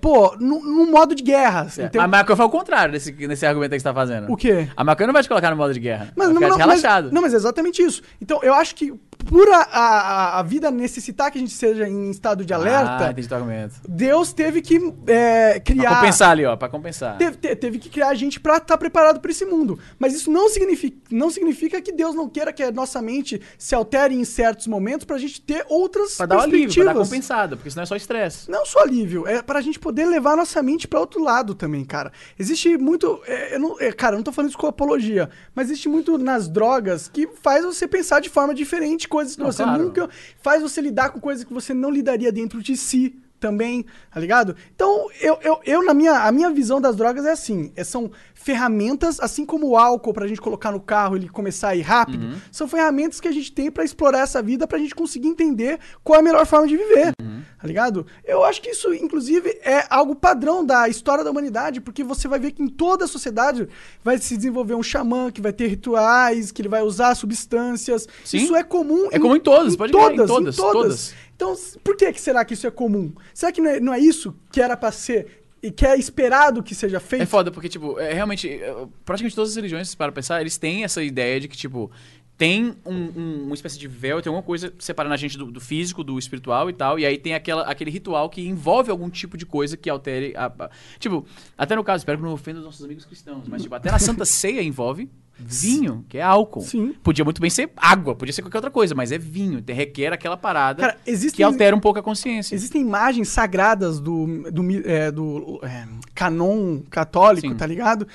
pô, 0.00 0.36
num, 0.40 0.60
num 0.60 0.90
modo 0.90 1.14
de 1.14 1.22
guerra. 1.22 1.68
entendeu? 1.70 2.02
A 2.02 2.08
maconha 2.08 2.36
foi 2.36 2.46
o 2.46 2.50
contrário 2.50 2.90
desse, 2.90 3.12
desse 3.12 3.46
argumento 3.46 3.70
que 3.70 3.78
você 3.78 3.84
tá 3.84 3.94
fazendo. 3.94 4.32
O 4.32 4.36
quê? 4.36 4.68
A 4.76 4.82
maconha 4.82 5.06
não 5.06 5.14
vai 5.14 5.22
te 5.22 5.28
colocar 5.28 5.50
no 5.52 5.56
modo 5.56 5.72
de 5.72 5.78
guerra. 5.78 6.12
Mas 6.16 6.26
não, 6.26 6.34
não, 6.34 6.48
mas, 6.48 6.56
relaxado. 6.56 7.12
não, 7.12 7.22
mas 7.22 7.32
é 7.32 7.36
exatamente 7.36 7.80
isso. 7.80 8.02
Então, 8.20 8.40
eu 8.42 8.52
acho 8.52 8.74
que 8.74 8.92
por 9.28 9.48
a, 9.48 9.58
a, 9.62 10.38
a 10.38 10.42
vida 10.42 10.70
necessitar 10.70 11.30
que 11.30 11.38
a 11.38 11.40
gente 11.40 11.52
seja 11.52 11.86
em 11.88 12.10
estado 12.10 12.44
de 12.44 12.52
Ah, 12.52 12.56
alerta, 12.56 13.34
argumento. 13.34 13.74
Deus 13.88 14.32
teve 14.32 14.62
que 14.62 14.92
é, 15.06 15.60
criar. 15.60 15.88
Pra 15.90 15.96
compensar 16.00 16.30
ali, 16.30 16.44
ó, 16.46 16.56
pra 16.56 16.68
compensar. 16.68 17.18
Teve, 17.18 17.36
te- 17.36 17.56
teve 17.56 17.78
que 17.78 17.88
criar 17.90 18.08
a 18.08 18.14
gente 18.14 18.40
pra 18.40 18.56
estar 18.56 18.76
preparado 18.78 19.20
pra 19.20 19.30
esse 19.30 19.44
mundo. 19.44 19.78
Mas 19.98 20.14
isso 20.14 20.30
não 20.30 20.48
significa, 20.48 20.96
não 21.10 21.30
significa 21.30 21.80
que 21.80 21.92
Deus 21.92 22.14
não 22.14 22.28
queira 22.28 22.52
que 22.52 22.62
a 22.62 22.70
nossa 22.72 23.00
mente 23.02 23.40
se 23.58 23.74
altere 23.74 24.14
em 24.14 24.24
certos 24.24 24.66
momentos 24.66 25.04
pra 25.04 25.18
gente 25.18 25.40
ter 25.40 25.64
outras 25.68 26.16
Pra 26.16 26.26
dar 26.26 26.36
o 26.38 26.40
alívio, 26.40 26.74
pra 26.74 26.84
dar 26.84 26.94
perspectivas. 26.94 27.08
compensada, 27.08 27.56
porque 27.56 27.70
senão 27.70 27.82
é 27.82 27.86
só 27.86 27.96
estresse. 27.96 28.50
Não 28.50 28.64
só 28.64 28.80
alívio, 28.80 29.26
é 29.26 29.42
pra 29.42 29.60
gente 29.60 29.78
poder 29.78 30.06
levar 30.06 30.32
a 30.32 30.36
nossa 30.36 30.62
mente 30.62 30.88
pra 30.88 31.00
outro 31.00 31.22
lado 31.22 31.54
também, 31.54 31.84
cara. 31.84 32.10
Existe 32.38 32.76
muito. 32.78 33.20
é, 33.26 33.54
eu 33.54 33.60
não- 33.60 33.76
é, 33.80 33.92
cara, 33.92 34.14
eu 34.14 34.18
não 34.18 34.24
tô 34.24 34.32
falando 34.32 34.48
isso 34.50 34.58
com 34.58 34.66
apologia, 34.66 35.28
mas 35.54 35.68
existe 35.68 35.88
muito 35.88 36.16
nas 36.18 36.48
drogas 36.48 37.08
que 37.08 37.28
faz 37.42 37.64
você 37.64 37.86
pensar 37.86 38.20
de 38.20 38.28
forma 38.28 38.54
diferente, 38.54 39.06
coisas 39.18 39.34
que 39.34 39.42
Não, 39.42 39.50
você 39.50 39.64
claro. 39.64 39.82
nunca. 39.82 40.08
faz 40.40 40.62
você 40.62 40.80
lidar 40.80 41.10
com 41.10 41.18
coisas 41.18 41.42
que 41.44 41.52
você 41.52 41.74
não 41.74 41.90
lidaria 41.90 42.30
dentro 42.30 42.62
de 42.62 42.76
si. 42.76 43.14
também, 43.40 43.86
tá 44.12 44.18
ligado? 44.18 44.56
Então, 44.74 45.08
eu, 45.20 45.38
eu, 45.42 45.60
eu 45.64 45.84
na 45.84 45.94
minha, 45.94 46.26
a 46.26 46.32
minha 46.32 46.50
visão 46.50 46.80
das 46.80 46.96
drogas 46.96 47.24
é 47.24 47.30
assim, 47.30 47.72
é- 47.76 47.84
são 47.84 48.10
ferramentas, 48.52 49.20
assim 49.20 49.44
como 49.44 49.68
o 49.68 49.76
álcool 49.76 50.14
pra 50.14 50.26
gente 50.26 50.40
colocar 50.40 50.72
no 50.72 50.80
carro 50.80 51.16
e 51.16 51.18
ele 51.20 51.28
começar 51.28 51.68
a 51.68 51.76
ir 51.76 51.82
rápido, 51.82 52.24
Uhum. 52.24 52.34
são 52.50 52.66
ferramentas 52.66 53.20
que 53.20 53.28
a 53.28 53.32
gente 53.32 53.52
tem 53.52 53.70
pra 53.70 53.84
explorar 53.84 54.20
essa 54.20 54.40
vida, 54.40 54.66
pra 54.66 54.78
gente 54.78 54.94
conseguir 54.94 55.28
entender 55.28 55.78
qual 56.02 56.16
é 56.16 56.20
a 56.20 56.22
melhor 56.22 56.46
forma 56.46 56.66
de 56.66 56.74
viver, 56.74 57.12
Uhum. 57.20 57.42
tá 57.60 57.66
ligado? 57.68 58.06
Eu 58.24 58.42
acho 58.44 58.62
que 58.62 58.70
isso, 58.70 58.94
inclusive, 58.94 59.50
é 59.62 59.84
algo 59.90 60.14
padrão 60.16 60.64
da 60.64 60.88
história 60.88 61.22
da 61.22 61.30
humanidade, 61.30 61.78
porque 61.78 62.02
você 62.02 62.26
vai 62.26 62.38
ver 62.38 62.52
que 62.52 62.62
em 62.62 62.68
toda 62.68 63.04
a 63.04 63.08
sociedade 63.08 63.68
vai 64.02 64.16
se 64.16 64.34
desenvolver 64.34 64.74
um 64.74 64.82
xamã 64.82 65.30
que 65.30 65.42
vai 65.42 65.52
ter 65.52 65.66
rituais, 65.66 66.50
que 66.50 66.62
ele 66.62 66.70
vai 66.70 66.80
usar 66.82 67.14
substâncias. 67.14 68.08
Sim. 68.24 68.38
Isso 68.38 68.56
é 68.56 68.62
comum. 68.64 69.08
É 69.12 69.18
comum 69.18 69.36
em 69.36 69.40
todas, 69.40 69.76
pode 69.76 69.92
crer, 69.92 70.12
em 70.12 70.26
todas, 70.26 70.56
todas. 70.56 71.14
Então, 71.36 71.52
s- 71.52 71.78
por 71.84 71.96
que, 71.96 72.10
que 72.14 72.20
será 72.20 72.44
que 72.46 72.54
isso 72.54 72.66
é 72.66 72.70
comum? 72.70 73.12
Será 73.34 73.52
que 73.52 73.60
não 73.60 73.70
é, 73.70 73.78
não 73.78 73.92
é 73.94 73.98
isso 74.00 74.34
que 74.50 74.60
era 74.62 74.74
pra 74.74 74.90
ser 74.90 75.44
e 75.62 75.70
que 75.70 75.84
é 75.86 75.96
esperado 75.98 76.62
que 76.62 76.74
seja 76.74 77.00
feito? 77.00 77.22
É 77.22 77.26
foda, 77.26 77.50
porque, 77.50 77.68
tipo, 77.68 77.98
é, 77.98 78.12
realmente, 78.12 78.48
é, 78.48 78.86
praticamente 79.04 79.34
todas 79.34 79.50
as 79.50 79.56
religiões, 79.56 79.94
para 79.94 80.12
pensar, 80.12 80.40
eles 80.40 80.56
têm 80.56 80.84
essa 80.84 81.02
ideia 81.02 81.40
de 81.40 81.48
que, 81.48 81.56
tipo, 81.56 81.90
tem 82.36 82.76
um, 82.86 82.94
um- 82.94 83.42
uma 83.46 83.54
espécie 83.54 83.76
de 83.78 83.88
véu, 83.88 84.22
tem 84.22 84.30
alguma 84.30 84.44
coisa 84.44 84.72
separando 84.78 85.12
a 85.12 85.16
gente 85.16 85.36
do, 85.36 85.50
do 85.50 85.60
físico, 85.60 86.04
do 86.04 86.16
espiritual 86.18 86.70
e 86.70 86.72
tal, 86.72 86.96
e 86.98 87.04
aí 87.04 87.18
tem 87.18 87.34
aquela, 87.34 87.62
aquele 87.62 87.90
ritual 87.90 88.30
que 88.30 88.40
envolve 88.46 88.90
algum 88.92 89.10
tipo 89.10 89.36
de 89.36 89.44
coisa 89.44 89.76
que 89.76 89.90
altere 89.90 90.32
a... 90.36 90.46
a- 90.46 90.70
tipo, 91.00 91.26
até 91.56 91.74
no 91.74 91.82
caso, 91.82 92.02
espero 92.02 92.18
que 92.18 92.24
não 92.24 92.32
ofenda 92.32 92.60
os 92.60 92.64
nossos 92.64 92.84
amigos 92.84 93.04
cristãos, 93.04 93.48
mas, 93.48 93.62
tipo, 93.62 93.74
até 93.74 93.90
na 93.90 93.98
Santa 93.98 94.24
Ceia 94.24 94.62
envolve 94.62 95.10
vinho, 95.38 96.04
que 96.08 96.18
é 96.18 96.22
álcool. 96.22 96.62
Sim. 96.62 96.94
Podia 97.02 97.24
muito 97.24 97.40
bem 97.40 97.48
ser 97.50 97.70
água, 97.76 98.14
podia 98.14 98.32
ser 98.32 98.42
qualquer 98.42 98.58
outra 98.58 98.70
coisa, 98.70 98.94
mas 98.94 99.12
é 99.12 99.18
vinho, 99.18 99.62
requer 99.66 100.12
aquela 100.12 100.36
parada 100.36 100.80
Cara, 100.82 100.96
existem- 101.06 101.36
que 101.36 101.42
altera 101.42 101.74
um 101.76 101.80
pouco 101.80 101.98
a 101.98 102.02
consciência. 102.02 102.54
Existem 102.54 102.80
imagens 102.82 103.28
sagradas 103.28 104.00
do, 104.00 104.26
do, 104.50 104.88
é, 104.88 105.10
do, 105.10 105.60
é, 105.62 105.86
canon 106.14 106.80
católico, 106.90 107.48
Sim. 107.48 107.54
tá 107.56 107.66
ligado? 107.66 108.06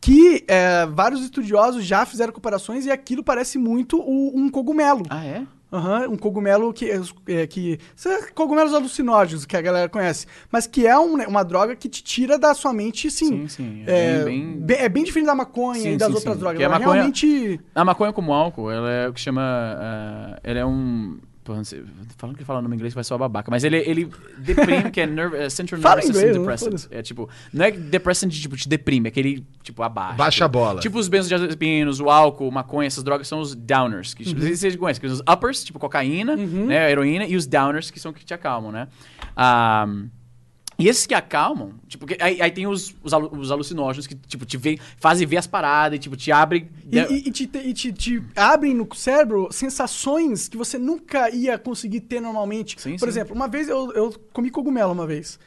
Que 0.00 0.44
é, 0.48 0.84
vários 0.86 1.22
estudiosos 1.22 1.84
já 1.84 2.04
fizeram 2.04 2.32
comparações 2.32 2.86
e 2.86 2.90
aquilo 2.90 3.22
parece 3.22 3.56
muito 3.56 3.98
o- 4.00 4.32
um 4.36 4.50
cogumelo. 4.50 5.04
Ah, 5.08 5.24
é? 5.24 5.46
Aham, 5.72 6.08
um 6.10 6.16
cogumelo 6.16 6.70
que, 6.72 6.90
é, 7.26 7.46
que 7.46 7.78
são 7.96 8.12
cogumelos 8.34 8.74
alucinógenos 8.74 9.46
que 9.46 9.56
a 9.56 9.60
galera 9.62 9.88
conhece, 9.88 10.26
mas 10.50 10.66
que 10.66 10.86
é 10.86 10.98
um, 10.98 11.16
né, 11.16 11.26
uma 11.26 11.42
droga 11.42 11.74
que 11.74 11.88
te 11.88 12.02
tira 12.04 12.38
da 12.38 12.52
sua 12.52 12.72
mente, 12.74 13.10
sim. 13.10 13.28
Sim, 13.28 13.48
sim, 13.48 13.84
É 13.86 14.16
é 14.20 14.24
bem, 14.24 14.56
bem- 14.60 14.76
é 14.76 14.88
bem 14.88 15.02
diferente 15.02 15.26
da 15.26 15.34
maconha 15.34 15.80
Sim, 15.80 15.92
e 15.92 15.96
das 15.96 16.08
sim, 16.08 16.14
outras 16.14 16.34
sim. 16.34 16.40
drogas. 16.40 16.58
Que 16.58 16.64
a 16.64 16.68
maconha- 16.68 16.92
realmente 16.92 17.60
A 17.74 17.84
maconha 17.84 18.12
como 18.12 18.32
álcool, 18.34 18.70
ela 18.70 18.90
é 18.90 19.08
o 19.08 19.12
que 19.14 19.20
chama. 19.20 19.40
ah, 19.42 20.40
ela 20.44 20.58
é 20.58 20.66
um. 20.66 21.18
Pô, 21.44 21.54
não 21.56 21.64
sei, 21.64 21.82
falando 22.16 22.36
que 22.36 22.44
fala 22.44 22.60
o 22.60 22.62
nome 22.62 22.74
em 22.74 22.78
inglês 22.78 22.94
vai 22.94 23.02
ser 23.02 23.12
uma 23.14 23.18
babaca, 23.18 23.50
mas 23.50 23.64
ele, 23.64 23.78
ele 23.78 24.08
deprime, 24.38 24.90
que 24.92 25.00
é 25.00 25.06
nerve, 25.06 25.36
é 25.38 25.50
Central 25.50 25.80
Nervous 25.80 26.04
inglês, 26.04 26.16
System 26.16 26.32
não 26.34 26.40
Depressant. 26.42 26.64
foda-se. 26.66 26.88
É 26.92 27.02
tipo, 27.02 27.28
não 27.52 27.64
é 27.64 27.70
depressant 27.72 28.28
de 28.30 28.40
tipo, 28.40 28.56
te 28.56 28.68
deprime, 28.68 29.08
é 29.08 29.10
que 29.10 29.18
ele, 29.18 29.46
tipo, 29.60 29.82
abaixa. 29.82 30.14
Baixa 30.16 30.44
a 30.44 30.48
bola. 30.48 30.80
Tipo 30.80 30.98
os 31.00 31.08
benzodiazepinos, 31.08 31.98
o 31.98 32.08
álcool, 32.08 32.48
maconha, 32.52 32.86
essas 32.86 33.02
drogas 33.02 33.26
são 33.26 33.40
os 33.40 33.56
downers, 33.56 34.14
que 34.14 34.22
Uhum. 34.22 34.34
não 34.34 34.40
sei 34.42 34.50
se 34.52 34.56
vocês 34.58 34.76
conhecem, 34.76 35.00
que 35.00 35.06
os 35.08 35.18
uppers, 35.20 35.64
tipo 35.64 35.80
cocaína, 35.80 36.36
né, 36.36 36.90
heroína, 36.92 37.26
e 37.26 37.34
os 37.34 37.44
downers, 37.44 37.90
que 37.90 37.98
são 37.98 38.12
que 38.12 38.24
te 38.24 38.32
acalmam, 38.32 38.70
né? 38.70 38.86
Ah, 39.36 39.86
e 40.82 40.88
esses 40.88 41.06
que 41.06 41.14
acalmam, 41.14 41.74
tipo, 41.88 42.06
aí, 42.20 42.40
aí 42.42 42.50
tem 42.50 42.66
os, 42.66 42.94
os, 43.02 43.12
alu- 43.12 43.30
os 43.38 43.50
alucinógenos 43.50 44.06
que, 44.06 44.14
tipo, 44.14 44.44
te 44.44 44.56
vê, 44.56 44.78
fazem 44.98 45.26
ver 45.26 45.36
as 45.36 45.46
paradas 45.46 45.96
e, 45.96 46.00
tipo, 46.00 46.16
te 46.16 46.32
abrem... 46.32 46.68
E, 46.90 46.98
e- 46.98 47.28
e 47.28 47.30
te, 47.30 47.50
e 47.54 47.72
te- 47.74 47.92
te 47.92 48.22
abrem 48.36 48.74
no 48.74 48.86
cérebro 48.94 49.48
sensações 49.50 50.48
que 50.48 50.56
você 50.56 50.78
nunca 50.78 51.30
ia 51.30 51.58
conseguir 51.58 52.00
ter 52.00 52.20
normalmente. 52.20 52.80
Sim, 52.80 52.92
Por 52.96 53.00
sim. 53.00 53.06
exemplo, 53.08 53.34
uma 53.34 53.48
vez 53.48 53.68
eu, 53.68 53.92
eu 53.92 54.14
comi 54.32 54.50
cogumelo 54.50 54.92
uma 54.92 55.06
vez. 55.06 55.38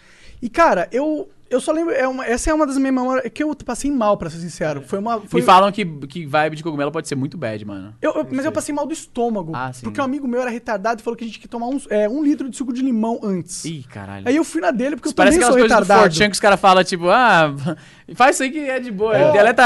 E, 0.41 0.49
cara, 0.49 0.87
eu, 0.91 1.29
eu 1.55 1.61
só 1.61 1.71
lembro. 1.71 1.93
É 1.93 2.07
uma- 2.07 2.25
essa 2.25 2.49
é 2.49 2.53
uma 2.53 2.65
das 2.67 2.77
minhas 2.77 2.93
memórias 2.93 3.31
que 3.33 3.41
eu 3.43 3.55
passei 3.55 3.89
mal, 3.91 4.17
pra 4.17 4.29
ser 4.29 4.37
sincero. 4.37 4.81
Foi 4.85 4.99
uma. 4.99 5.19
Foi, 5.21 5.39
Me 5.41 5.45
falam 5.45 5.71
que, 5.71 5.83
que 6.07 6.25
vibe 6.25 6.55
de 6.57 6.63
cogumelo 6.63 6.91
pode 6.91 7.07
ser 7.07 7.15
muito 7.15 7.37
bad, 7.37 7.63
mano. 7.65 7.93
eu- 8.01 8.13
eu- 8.13 8.27
mas 8.31 8.45
eu 8.45 8.51
passei 8.51 8.73
mal 8.75 8.85
do 8.85 8.93
estômago. 8.93 9.51
Ah, 9.55 9.71
sim. 9.73 9.81
Porque 9.83 9.99
um 9.99 10.03
amigo 10.03 10.27
meu 10.27 10.41
era 10.41 10.49
retardado 10.49 11.01
e 11.01 11.03
falou 11.03 11.17
que 11.17 11.23
a 11.23 11.27
gente 11.27 11.35
tinha 11.35 11.41
que 11.41 11.47
tomar 11.47 11.67
uns- 11.67 11.87
é, 11.89 12.07
um 12.07 12.23
litro 12.23 12.49
de 12.49 12.55
suco 12.55 12.71
de 12.71 12.81
limão 12.81 13.19
antes. 13.23 13.65
Ih, 13.65 13.83
caralho. 13.91 14.27
Aí 14.27 14.35
eu 14.35 14.43
fui 14.43 14.61
na 14.61 14.71
dele 14.71 14.95
porque 14.95 15.07
Isso 15.07 15.13
eu 15.13 15.17
parece 15.17 15.37
também 15.37 15.47
aquelas 15.47 15.53
sou 15.61 15.69
coisas 15.69 15.87
do 15.87 15.91
retardado. 15.93 16.15
Que 16.29 16.31
os 16.31 16.39
caras 16.39 16.59
falam, 16.59 16.83
tipo, 16.83 17.09
ah, 17.09 17.53
faz 18.15 18.35
isso 18.35 18.43
aí 18.43 18.51
que 18.51 18.59
é 18.59 18.79
de 18.79 18.91
boa. 18.91 19.15
É. 19.17 19.31
Deleta... 19.31 19.63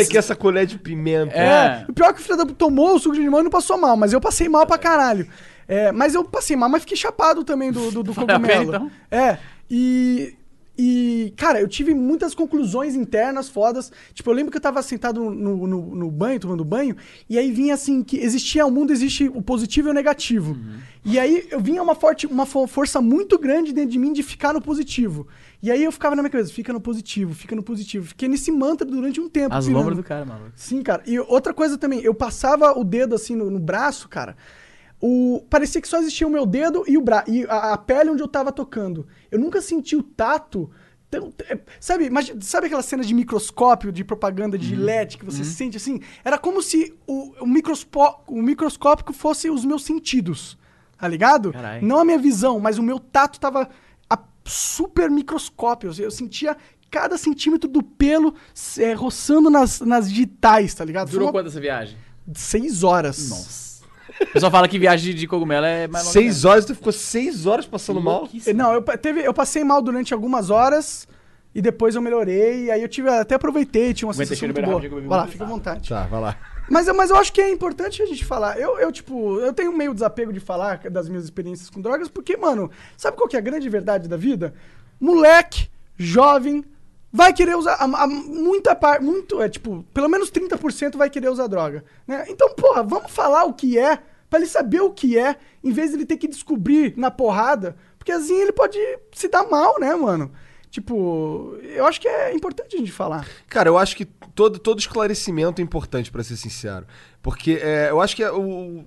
É 0.00 0.04
que 0.04 0.16
é 0.16 0.18
essa 0.18 0.34
colher 0.34 0.66
de 0.66 0.78
pimenta? 0.78 1.34
É. 1.36 1.46
É. 1.46 1.84
O 1.88 1.92
pior 1.92 2.08
é 2.10 2.12
que 2.12 2.20
o 2.20 2.22
filho 2.22 2.36
da 2.36 2.44
puta 2.46 2.56
tomou 2.58 2.94
o 2.96 2.98
suco 2.98 3.14
de 3.14 3.20
limão 3.22 3.40
e 3.40 3.44
não 3.44 3.50
passou 3.50 3.76
mal, 3.78 3.96
mas 3.96 4.12
eu 4.12 4.20
passei 4.20 4.48
mal 4.48 4.66
pra 4.66 4.78
caralho. 4.78 5.26
É, 5.68 5.90
mas 5.90 6.14
eu 6.14 6.24
passei 6.24 6.56
mal, 6.56 6.68
mas 6.68 6.82
fiquei 6.82 6.96
chapado 6.96 7.42
também 7.42 7.72
do, 7.72 7.90
do, 7.90 8.02
do 8.04 8.14
cogumelo. 8.14 8.46
pena, 8.46 8.62
então? 8.64 8.90
É. 9.10 9.38
E. 9.70 10.34
E, 10.78 11.32
cara, 11.36 11.60
eu 11.60 11.66
tive 11.68 11.94
muitas 11.94 12.34
conclusões 12.34 12.94
internas 12.94 13.48
fodas. 13.48 13.90
Tipo, 14.12 14.30
eu 14.30 14.34
lembro 14.34 14.50
que 14.50 14.58
eu 14.58 14.60
tava 14.62 14.82
sentado 14.82 15.30
no, 15.30 15.66
no, 15.66 15.94
no 15.96 16.10
banho, 16.10 16.38
tomando 16.38 16.64
banho, 16.64 16.94
e 17.28 17.38
aí 17.38 17.50
vinha 17.50 17.74
assim, 17.74 18.02
que 18.02 18.18
existia, 18.18 18.66
o 18.66 18.70
mundo 18.70 18.92
existe 18.92 19.26
o 19.28 19.40
positivo 19.40 19.88
e 19.88 19.90
o 19.90 19.94
negativo. 19.94 20.56
E 21.04 21.18
aí 21.18 21.46
eu 21.50 21.60
vinha 21.60 21.82
uma, 21.82 21.94
forte, 21.94 22.26
uma 22.26 22.44
fo- 22.44 22.66
força 22.66 23.00
muito 23.00 23.38
grande 23.38 23.72
dentro 23.72 23.90
de 23.90 23.98
mim 23.98 24.12
de 24.12 24.22
ficar 24.22 24.52
no 24.52 24.60
positivo. 24.60 25.26
E 25.62 25.70
aí 25.70 25.82
eu 25.82 25.90
ficava 25.90 26.14
na 26.14 26.22
minha 26.22 26.30
cabeça, 26.30 26.52
fica 26.52 26.72
no 26.72 26.80
positivo, 26.80 27.32
fica 27.32 27.56
no 27.56 27.62
positivo. 27.62 28.04
Fiquei 28.06 28.28
nesse 28.28 28.52
mantra 28.52 28.86
durante 28.86 29.20
um 29.20 29.28
tempo. 29.28 29.54
As 29.54 29.66
lombras 29.78 29.96
do 29.96 30.02
cara, 30.02 30.24
maluco. 30.26 30.50
Sim, 30.54 30.82
cara. 30.82 31.02
E 31.06 31.18
outra 31.18 31.54
coisa 31.54 31.78
também, 31.78 32.00
eu 32.02 32.12
passava 32.14 32.78
o 32.78 32.84
dedo 32.84 33.14
assim 33.14 33.34
no, 33.34 33.50
no 33.50 33.58
braço, 33.58 34.08
cara. 34.08 34.36
O, 35.00 35.44
parecia 35.50 35.80
que 35.80 35.88
só 35.88 35.98
existia 35.98 36.26
o 36.26 36.30
meu 36.30 36.46
dedo 36.46 36.82
e, 36.88 36.96
o 36.96 37.02
bra 37.02 37.22
e 37.26 37.44
a, 37.44 37.74
a 37.74 37.78
pele 37.78 38.10
onde 38.10 38.22
eu 38.22 38.28
tava 38.28 38.50
tocando. 38.50 39.06
Eu 39.30 39.38
nunca 39.38 39.60
senti 39.60 39.94
o 39.94 40.02
tato. 40.02 40.70
tão- 41.10 41.32
é, 41.48 41.58
sabe, 41.78 42.06
imagina- 42.06 42.40
sabe 42.40 42.66
aquela 42.66 42.82
cena 42.82 43.04
de 43.04 43.12
microscópio, 43.14 43.92
de 43.92 44.02
propaganda 44.02 44.56
Uhum. 44.56 44.62
de 44.62 44.74
LED 44.74 45.18
que 45.18 45.24
você 45.24 45.44
sente 45.44 45.76
assim? 45.76 46.00
Era 46.24 46.38
como 46.38 46.60
se 46.62 46.94
o, 47.06 47.34
o, 47.42 47.46
microspo- 47.46 48.22
o 48.26 48.42
microscópico 48.42 49.12
fosse 49.12 49.48
os 49.50 49.64
meus 49.64 49.84
sentidos. 49.84 50.58
Tá 50.98 51.06
ligado? 51.06 51.52
Carai. 51.52 51.80
Não 51.82 51.98
a 52.00 52.04
minha 52.04 52.18
visão, 52.18 52.58
mas 52.58 52.78
o 52.78 52.82
meu 52.82 52.98
tato 52.98 53.38
tava 53.38 53.68
a 54.08 54.18
super 54.46 55.10
microscópio. 55.10 55.92
Eu 55.98 56.10
sentia 56.10 56.56
cada 56.90 57.18
centímetro 57.18 57.68
do 57.68 57.82
pelo 57.82 58.34
é, 58.78 58.94
roçando 58.94 59.50
nas, 59.50 59.80
nas 59.82 60.08
digitais, 60.08 60.72
tá 60.74 60.84
ligado? 60.86 61.10
Durou 61.10 61.26
uma- 61.26 61.32
quanto 61.32 61.48
essa 61.48 61.60
viagem? 61.60 61.98
Seis 62.34 62.82
horas. 62.82 63.28
Nossa. 63.28 63.75
O 64.20 64.26
pessoal 64.26 64.50
fala 64.50 64.66
que 64.68 64.78
viagem 64.78 65.14
de 65.14 65.26
cogumelo 65.26 65.66
é 65.66 65.86
mais 65.86 66.04
longa 66.04 66.12
Seis 66.12 66.44
horas, 66.44 66.64
tu 66.64 66.74
ficou 66.74 66.92
seis 66.92 67.46
horas 67.46 67.66
passando 67.66 68.00
mal? 68.00 68.28
Não, 68.54 68.72
eu, 68.72 68.82
teve, 68.82 69.20
eu 69.26 69.34
passei 69.34 69.62
mal 69.64 69.82
durante 69.82 70.14
algumas 70.14 70.50
horas 70.50 71.06
e 71.54 71.60
depois 71.62 71.94
eu 71.94 72.02
melhorei. 72.02 72.70
Aí 72.70 72.80
eu 72.82 72.88
tive 72.88 73.08
até 73.08 73.34
aproveitei, 73.34 73.92
tinha 73.94 74.06
uma 74.06 74.14
sensação 74.28 74.48
muito 74.48 74.56
boa. 74.70 74.80
Vai 75.08 75.18
lá, 75.18 75.26
fica 75.26 75.44
à 75.44 75.46
vontade. 75.46 75.88
Tá, 75.88 76.04
vai 76.06 76.20
lá. 76.20 76.36
Mas, 76.68 76.88
eu- 76.88 76.94
mas 76.94 77.10
eu 77.10 77.16
acho 77.16 77.32
que 77.32 77.40
é 77.40 77.50
importante 77.50 78.02
a 78.02 78.06
gente 78.06 78.24
falar. 78.24 78.58
Eu, 78.58 78.78
eu, 78.78 78.90
tipo, 78.90 79.38
eu 79.38 79.52
tenho 79.52 79.72
meio 79.76 79.94
desapego 79.94 80.32
de 80.32 80.40
falar 80.40 80.78
das 80.90 81.08
minhas 81.08 81.24
experiências 81.24 81.70
com 81.70 81.80
drogas, 81.80 82.08
porque, 82.08 82.36
mano, 82.36 82.70
sabe 82.96 83.16
qual 83.16 83.28
que 83.28 83.36
é 83.36 83.38
a 83.38 83.42
grande 83.42 83.68
verdade 83.68 84.08
da 84.08 84.16
vida? 84.16 84.52
Moleque, 85.00 85.68
jovem, 85.96 86.64
vai 87.12 87.32
querer 87.32 87.56
usar. 87.56 87.74
A, 87.74 87.84
a- 87.84 88.06
muita 88.06 88.74
parte. 88.74 89.04
Muito, 89.04 89.40
é 89.40 89.48
tipo, 89.48 89.84
pelo 89.94 90.08
menos 90.08 90.30
30% 90.30 90.96
vai 90.96 91.08
querer 91.10 91.28
usar 91.30 91.46
droga. 91.46 91.84
Né? 92.06 92.26
Então, 92.28 92.54
porra, 92.54 92.82
vamos 92.82 93.10
falar 93.10 93.44
o 93.44 93.54
que 93.54 93.78
é, 93.78 93.98
pra 94.28 94.38
ele 94.38 94.48
saber 94.48 94.80
o 94.80 94.90
que 94.90 95.18
é, 95.18 95.36
em 95.62 95.72
vez 95.72 95.90
de 95.90 95.96
ele 95.96 96.06
ter 96.06 96.16
que 96.16 96.28
descobrir 96.28 96.94
na 96.96 97.10
porrada, 97.10 97.76
porque 97.98 98.12
assim 98.12 98.34
ele 98.40 98.52
pode 98.52 98.78
se 99.12 99.28
dar 99.28 99.44
mal, 99.48 99.78
né, 99.80 99.94
mano? 99.94 100.32
Tipo, 100.70 101.56
eu 101.62 101.86
acho 101.86 102.00
que 102.00 102.08
é 102.08 102.34
importante 102.34 102.76
a 102.76 102.78
gente 102.78 102.92
falar. 102.92 103.26
Cara, 103.48 103.68
eu 103.68 103.78
acho 103.78 103.96
que 103.96 104.04
todo, 104.04 104.58
todo 104.58 104.78
esclarecimento 104.78 105.60
é 105.60 105.64
importante, 105.64 106.10
pra 106.12 106.22
ser 106.22 106.36
sincero. 106.36 106.86
Porque 107.22 107.58
é, 107.62 107.88
eu 107.90 108.00
acho 108.00 108.14
que 108.14 108.22
é 108.22 108.30
o. 108.30 108.84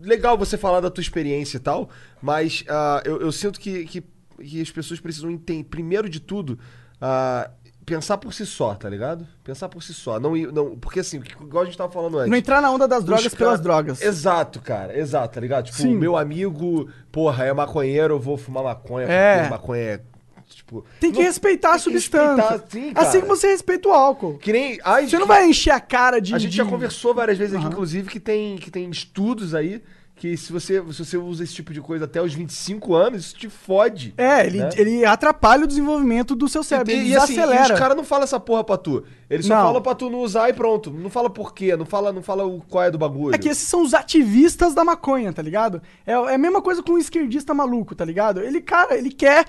Legal 0.00 0.36
você 0.36 0.58
falar 0.58 0.80
da 0.80 0.90
tua 0.90 1.00
experiência 1.00 1.58
e 1.58 1.60
tal, 1.60 1.88
mas 2.20 2.64
ah, 2.68 3.00
eu, 3.04 3.20
eu 3.20 3.30
sinto 3.30 3.60
que, 3.60 3.84
que, 3.84 4.02
que 4.42 4.60
as 4.60 4.68
pessoas 4.68 4.98
precisam 4.98 5.30
entender, 5.30 5.62
primeiro 5.62 6.08
de 6.08 6.18
tudo, 6.18 6.58
ah, 7.02 7.50
pensar 7.84 8.16
por 8.16 8.32
si 8.32 8.46
só, 8.46 8.74
tá 8.74 8.88
ligado? 8.88 9.26
Pensar 9.42 9.68
por 9.68 9.82
si 9.82 9.92
só. 9.92 10.20
Não, 10.20 10.36
ir- 10.36 10.52
não, 10.52 10.76
porque 10.78 11.00
assim, 11.00 11.20
igual 11.40 11.64
a 11.64 11.66
gente 11.66 11.76
tava 11.76 11.92
falando 11.92 12.16
antes. 12.18 12.30
Não 12.30 12.36
entrar 12.36 12.62
na 12.62 12.70
onda 12.70 12.86
das 12.86 13.02
drogas 13.04 13.26
Os 13.26 13.34
pelas 13.34 13.54
cara- 13.54 13.62
drogas. 13.62 14.00
Exato, 14.00 14.60
cara. 14.60 14.96
Exato, 14.96 15.34
tá 15.34 15.40
ligado? 15.40 15.64
Tipo, 15.66 15.76
Sim. 15.78 15.96
meu 15.96 16.16
amigo, 16.16 16.88
porra, 17.10 17.44
é 17.44 17.52
maconheiro, 17.52 18.14
eu 18.14 18.20
vou 18.20 18.36
fumar 18.36 18.62
maconha 18.62 19.06
É. 19.08 19.36
porque 19.38 19.50
maconha 19.50 19.82
é. 19.82 20.00
Tipo. 20.48 20.84
Tem 21.00 21.10
que 21.10 21.18
não- 21.18 21.24
respeitar 21.24 21.70
a 21.70 21.72
tem 21.72 21.80
substância. 21.80 22.42
respeitar, 22.50 22.70
sim, 22.70 22.92
cara. 22.92 23.08
assim 23.08 23.20
como 23.22 23.34
você 23.34 23.46
respeita 23.48 23.88
o 23.88 23.92
álcool. 23.92 24.36
Que 24.38 24.52
nem. 24.52 24.78
Ai, 24.84 25.08
Você 25.08 25.16
não 25.16 25.22
que- 25.22 25.28
vai 25.28 25.46
encher 25.48 25.70
a 25.70 25.80
cara 25.80 26.20
de. 26.20 26.34
A 26.34 26.38
gente 26.38 26.50
de- 26.50 26.56
já 26.58 26.64
conversou 26.66 27.14
várias 27.14 27.38
vezes 27.38 27.54
aqui, 27.56 27.64
inclusive, 27.66 28.08
que 28.10 28.20
tem, 28.20 28.56
que 28.58 28.70
tem 28.70 28.88
estudos 28.90 29.54
aí 29.54 29.82
que 30.22 30.36
se 30.36 30.52
você, 30.52 30.80
se 30.92 31.04
você 31.04 31.16
usa 31.16 31.42
esse 31.42 31.52
tipo 31.52 31.72
de 31.72 31.80
coisa 31.80 32.04
até 32.04 32.22
os 32.22 32.32
25 32.32 32.94
anos, 32.94 33.24
isso 33.24 33.34
te 33.34 33.48
fode. 33.48 34.14
É, 34.16 34.46
ele, 34.46 34.58
né? 34.58 34.70
ele 34.76 35.04
atrapalha 35.04 35.64
o 35.64 35.66
desenvolvimento 35.66 36.36
do 36.36 36.48
seu 36.48 36.62
cérebro. 36.62 36.92
E, 36.92 36.96
ele 36.96 37.08
e 37.08 37.16
assim, 37.16 37.34
desacelera. 37.34 37.74
os 37.74 37.80
caras 37.80 37.96
não 37.96 38.04
falam 38.04 38.22
essa 38.22 38.38
porra 38.38 38.62
pra 38.62 38.76
tu. 38.76 39.02
Eles 39.28 39.46
só 39.46 39.56
Não. 39.56 39.62
falam 39.64 39.82
pra 39.82 39.96
tu 39.96 40.08
não 40.08 40.20
usar 40.20 40.48
e 40.48 40.52
pronto. 40.52 40.92
Não 40.92 41.10
fala 41.10 41.28
por 41.28 41.52
quê, 41.52 41.76
não 41.76 41.84
fala, 41.84 42.12
não 42.12 42.22
fala 42.22 42.46
o 42.46 42.60
qual 42.60 42.84
é 42.84 42.90
do 42.92 42.98
bagulho. 42.98 43.34
É 43.34 43.38
que 43.38 43.48
esses 43.48 43.66
são 43.66 43.82
os 43.82 43.94
ativistas 43.94 44.74
da 44.74 44.84
maconha, 44.84 45.32
tá 45.32 45.42
ligado? 45.42 45.82
É, 46.06 46.12
é 46.12 46.34
a 46.34 46.38
mesma 46.38 46.62
coisa 46.62 46.84
com 46.84 46.92
um 46.92 46.98
esquerdista 46.98 47.52
maluco, 47.52 47.92
tá 47.92 48.04
ligado? 48.04 48.40
Ele, 48.42 48.60
cara, 48.60 48.96
ele 48.96 49.10
quer 49.10 49.44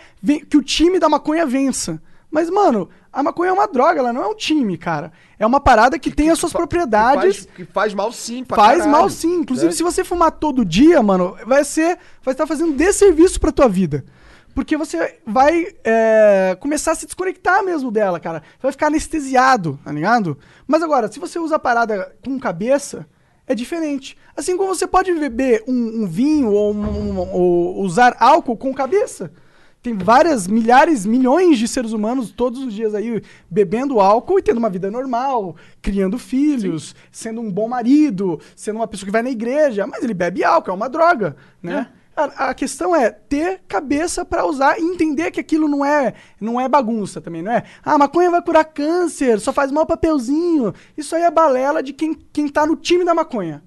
que 0.50 0.58
o 0.58 0.64
time 0.64 0.98
da 0.98 1.08
maconha 1.08 1.46
vença. 1.46 2.02
Mas, 2.34 2.50
mano, 2.50 2.90
a 3.12 3.22
maconha 3.22 3.52
é 3.52 3.54
uma 3.54 3.68
droga, 3.68 4.00
ela 4.00 4.12
não 4.12 4.24
é 4.24 4.28
um 4.28 4.34
time, 4.34 4.76
cara. 4.76 5.12
É 5.38 5.46
uma 5.46 5.60
parada 5.60 6.00
que 6.00 6.10
tem 6.10 6.32
as 6.32 6.40
suas 6.40 6.52
propriedades. 6.52 7.42
Que 7.42 7.44
faz, 7.46 7.56
que 7.58 7.66
faz 7.66 7.94
mal 7.94 8.12
sim, 8.12 8.44
pra 8.44 8.56
Faz 8.58 8.80
caralho, 8.80 8.92
mal 8.92 9.08
sim. 9.08 9.36
Inclusive, 9.36 9.68
né? 9.68 9.72
se 9.72 9.84
você 9.84 10.04
fumar 10.04 10.32
todo 10.32 10.66
dia, 10.66 11.00
mano, 11.04 11.38
vai 11.46 11.64
ser. 11.64 12.00
Vai 12.24 12.34
estar 12.34 12.48
fazendo 12.48 12.74
desserviço 12.74 13.40
pra 13.40 13.52
tua 13.52 13.70
vida. 13.70 14.04
Porque 14.56 14.76
você 14.76 15.20
vai 15.28 15.68
é, 15.84 16.58
começar 16.60 16.94
a 16.94 16.96
se 16.96 17.06
desconectar 17.06 17.64
mesmo 17.64 17.92
dela, 17.92 18.20
cara. 18.20 18.42
Vai 18.60 18.72
ficar 18.72 18.88
anestesiado, 18.88 19.80
tá 19.86 19.92
ligado? 19.92 20.36
Mas 20.66 20.82
agora, 20.82 21.12
se 21.12 21.20
você 21.20 21.38
usa 21.38 21.58
a 21.58 21.60
parada 21.60 22.16
com 22.26 22.40
cabeça, 22.40 23.06
é 23.46 23.54
diferente. 23.54 24.18
Assim 24.36 24.58
como 24.58 24.74
você 24.74 24.88
pode 24.88 25.14
beber 25.14 25.64
um, 25.68 26.02
um 26.04 26.08
vinho 26.08 26.52
ou, 26.52 26.74
um- 26.74 27.12
um- 27.12 27.32
ou 27.32 27.82
usar 27.84 28.16
álcool 28.20 28.58
com 28.58 28.74
cabeça. 28.74 29.32
Tem 29.84 29.98
várias, 29.98 30.48
milhares, 30.48 31.06
milhões 31.06 31.60
de 31.60 31.68
seres 31.68 31.92
humanos 31.92 32.32
todos 32.32 32.64
os 32.64 32.74
dias 32.74 32.96
aí 32.96 33.22
bebendo 33.50 34.00
álcool 34.00 34.40
e 34.40 34.42
tendo 34.42 34.58
uma 34.58 34.70
vida 34.70 34.90
normal, 34.90 35.58
criando 35.82 36.18
filhos, 36.18 36.96
sendo 37.12 37.42
um 37.42 37.52
bom 37.52 37.68
marido, 37.68 38.40
sendo 38.56 38.78
uma 38.78 38.88
pessoa 38.88 39.08
que 39.08 39.12
vai 39.12 39.22
na 39.22 39.30
igreja, 39.30 39.86
mas 39.86 40.02
ele 40.02 40.14
bebe 40.14 40.42
álcool, 40.42 40.72
é 40.72 40.74
uma 40.74 40.90
droga, 40.90 41.36
né? 41.62 41.90
A, 42.16 42.50
a 42.50 42.54
questão 42.54 42.96
é 42.96 43.10
ter 43.12 43.62
cabeça 43.68 44.24
pra 44.24 44.46
usar 44.46 44.80
e 44.80 44.84
entender 44.84 45.32
que 45.32 45.40
aquilo 45.42 45.68
não 45.68 45.84
é, 45.84 46.14
não 46.40 46.62
é 46.62 46.70
bagunça 46.70 47.20
também, 47.20 47.42
não 47.42 47.52
é? 47.52 47.64
Ah, 47.84 47.98
maconha 47.98 48.32
vai 48.32 48.42
curar 48.42 48.64
câncer, 48.64 49.38
só 49.42 49.52
faz 49.52 49.70
mal 49.70 49.86
papelzinho. 49.86 50.74
Isso 50.96 51.14
aí 51.14 51.24
é 51.24 51.32
balela 51.32 51.84
de 51.84 51.92
quem, 51.92 52.14
quem 52.32 52.48
tá 52.48 52.66
no 52.66 52.78
time 52.78 53.04
da 53.04 53.14
maconha. 53.14 53.62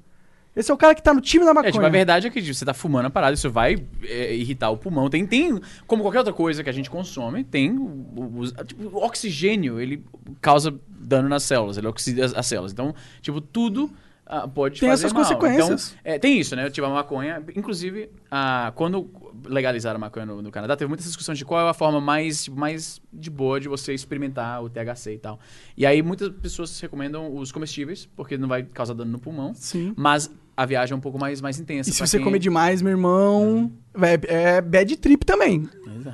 Esse 0.56 0.70
é 0.70 0.74
o 0.74 0.76
cara 0.76 0.94
que 0.94 1.02
tá 1.02 1.12
no 1.12 1.20
time 1.20 1.44
da 1.44 1.52
maconha. 1.52 1.68
É, 1.68 1.72
tipo, 1.72 1.84
a 1.84 1.88
verdade 1.90 2.26
é 2.26 2.30
que 2.30 2.40
você 2.54 2.64
tá 2.64 2.72
fumando 2.72 3.06
a 3.06 3.10
parada, 3.10 3.34
isso 3.34 3.50
vai 3.50 3.76
é, 4.02 4.34
irritar 4.34 4.70
o 4.70 4.78
pulmão. 4.78 5.10
Tem, 5.10 5.26
tem, 5.26 5.60
como 5.86 6.02
qualquer 6.02 6.18
outra 6.18 6.32
coisa 6.32 6.64
que 6.64 6.70
a 6.70 6.72
gente 6.72 6.88
consome, 6.88 7.44
tem 7.44 7.70
o, 7.72 7.82
o- 7.84 8.40
o- 8.40 8.64
tipo, 8.64 8.84
o 8.96 9.04
oxigênio, 9.04 9.78
ele 9.78 10.02
causa 10.40 10.74
dano 10.98 11.28
nas 11.28 11.42
células, 11.42 11.76
ele 11.76 11.86
oxida 11.86 12.24
as, 12.24 12.32
as 12.34 12.46
células. 12.46 12.72
Então, 12.72 12.94
tipo, 13.20 13.40
tudo 13.40 13.90
ah, 14.28 14.48
pode 14.48 14.80
Tem 14.80 14.88
essas 14.88 15.12
mal. 15.12 15.22
consequências. 15.22 15.94
Então, 16.00 16.12
é, 16.14 16.18
tem 16.18 16.40
isso, 16.40 16.56
né? 16.56 16.68
Tipo, 16.68 16.86
a 16.88 16.90
maconha, 16.90 17.40
inclusive, 17.54 18.10
ah, 18.28 18.72
quando 18.74 19.08
legalizaram 19.46 19.96
a 19.98 20.00
maconha 20.00 20.26
no, 20.26 20.42
no 20.42 20.50
Canadá, 20.50 20.74
teve 20.76 20.88
muitas 20.88 21.06
discussões 21.06 21.38
de 21.38 21.44
qual 21.44 21.64
é 21.64 21.70
a 21.70 21.74
forma 21.74 22.00
mais, 22.00 22.42
tipo, 22.44 22.58
mais 22.58 23.00
de 23.12 23.30
boa 23.30 23.60
de 23.60 23.68
você 23.68 23.94
experimentar 23.94 24.64
o 24.64 24.68
THC 24.68 25.12
e 25.14 25.18
tal. 25.18 25.38
E 25.76 25.86
aí 25.86 26.02
muitas 26.02 26.28
pessoas 26.30 26.80
recomendam 26.80 27.36
os 27.36 27.52
comestíveis, 27.52 28.08
porque 28.16 28.36
não 28.36 28.48
vai 28.48 28.64
causar 28.64 28.94
dano 28.94 29.12
no 29.12 29.18
pulmão. 29.20 29.54
Sim. 29.54 29.94
Mas 29.96 30.28
a 30.56 30.64
viagem 30.66 30.92
é 30.94 30.96
um 30.96 31.00
pouco 31.00 31.18
mais, 31.18 31.40
mais 31.40 31.58
intensa. 31.60 31.90
E 31.90 31.92
se 31.92 32.00
você 32.00 32.16
quem- 32.18 32.24
comer 32.24 32.38
demais, 32.38 32.80
meu 32.82 32.90
irmão, 32.92 33.70
é, 34.00 34.56
é 34.56 34.60
bad 34.60 34.96
trip 34.96 35.24
também. 35.24 35.68
Pois 35.84 36.06
é. 36.06 36.12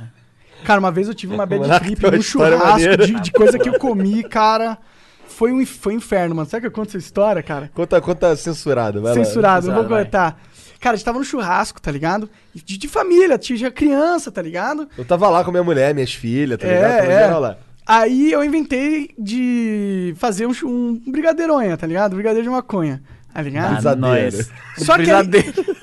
Cara, 0.65 0.79
uma 0.81 0.91
vez 0.91 1.09
eu 1.09 1.15
tive 1.15 1.35
uma 1.35 1.47
bad 1.47 1.65
trip 1.81 1.93
história 1.95 2.23
churrasco 2.23 2.97
de, 3.07 3.21
de 3.21 3.33
coisa 3.33 3.59
que 3.59 3.69
eu 3.69 3.79
comi, 3.79 4.23
cara. 4.25 4.79
Foi 5.27 5.51
um, 5.53 5.65
foi 5.65 5.95
um 5.95 5.97
inferno, 5.97 6.35
mano. 6.35 6.49
Será 6.49 6.61
que 6.61 6.67
eu 6.67 6.71
conto 6.71 6.89
essa 6.89 6.99
história, 6.99 7.43
cara? 7.43 7.71
Conta, 7.75 8.01
conta 8.01 8.37
censurado, 8.37 9.01
vai 9.03 9.17
lá. 9.17 9.25
Censurado, 9.25 9.67
não 9.69 9.75
vou 9.75 9.85
contar. 9.99 10.41
Cara, 10.79 10.95
a 10.95 10.97
gente 10.97 11.05
tava 11.05 11.19
no 11.19 11.25
churrasco, 11.25 11.81
tá 11.81 11.91
ligado? 11.91 12.29
De, 12.55 12.77
de 12.77 12.89
família, 12.89 13.39
tinha 13.39 13.71
criança, 13.71 14.31
tá 14.33 14.43
ligado? 14.43 14.89
Eu 14.99 15.05
tava 15.05 15.29
lá 15.29 15.43
com 15.45 15.51
minha 15.51 15.63
mulher, 15.65 15.95
minhas 15.95 16.13
filhas, 16.13 16.59
tá 16.59 16.67
É, 16.67 16.75
ligado? 16.75 16.93
É. 17.11 17.23
geral 17.25 17.41
lá. 17.41 17.59
Aí 17.87 18.31
eu 18.33 18.45
inventei 18.45 19.11
de 19.19 20.15
fazer 20.17 20.47
um, 20.47 20.53
um 20.65 21.03
brigadeironha, 21.11 21.77
tá 21.77 21.87
ligado? 21.87 22.15
Brigadeiro 22.15 22.45
de 22.45 22.51
maconha, 22.51 23.03
tá 23.35 23.43
ligado? 23.43 23.73
Brisadeiro. 23.75 24.37
nós. 24.37 24.51
Só 24.79 24.97
que 24.97 25.11
aí, 25.11 25.27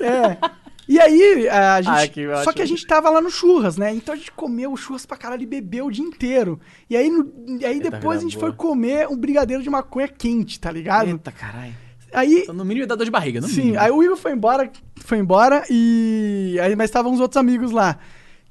é. 0.00 0.36
E 0.88 0.98
aí, 0.98 1.48
a 1.48 1.80
gente. 1.80 1.92
Ai, 1.94 2.08
que 2.08 2.26
só 2.26 2.34
ótimo. 2.38 2.52
que 2.54 2.62
a 2.62 2.66
gente 2.66 2.84
tava 2.86 3.08
lá 3.10 3.20
no 3.20 3.30
churras, 3.30 3.76
né? 3.76 3.94
Então 3.94 4.12
a 4.12 4.16
gente 4.16 4.32
comeu 4.32 4.72
o 4.72 4.76
churras 4.76 5.06
pra 5.06 5.16
caralho 5.16 5.42
e 5.42 5.46
bebeu 5.46 5.86
o 5.86 5.90
dia 5.90 6.04
inteiro. 6.04 6.58
E 6.88 6.96
aí, 6.96 7.08
no- 7.08 7.32
e 7.60 7.64
aí 7.64 7.74
Eita, 7.74 7.90
depois 7.92 8.18
a 8.18 8.22
gente 8.22 8.32
vida 8.36 8.40
foi 8.40 8.50
boa. 8.50 8.70
comer 8.70 9.06
um 9.08 9.16
brigadeiro 9.16 9.62
de 9.62 9.70
maconha 9.70 10.08
quente, 10.08 10.58
tá 10.58 10.70
ligado? 10.70 11.08
Eita, 11.08 11.30
caralho. 11.30 11.74
Aí. 12.12 12.40
Então, 12.42 12.54
no 12.54 12.64
mínimo 12.64 12.82
ia 12.82 12.86
dar 12.88 12.96
dor 12.96 13.04
de 13.04 13.10
barriga, 13.10 13.40
no 13.40 13.46
Sim, 13.46 13.60
mínimo. 13.66 13.80
aí 13.80 13.90
o 13.92 14.02
Igor 14.02 14.16
foi 14.16 14.32
embora, 14.32 14.68
foi 14.96 15.18
embora 15.18 15.62
e. 15.70 16.58
Aí, 16.60 16.74
mas 16.74 16.86
estavam 16.90 17.12
os 17.12 17.20
outros 17.20 17.36
amigos 17.36 17.70
lá. 17.70 17.96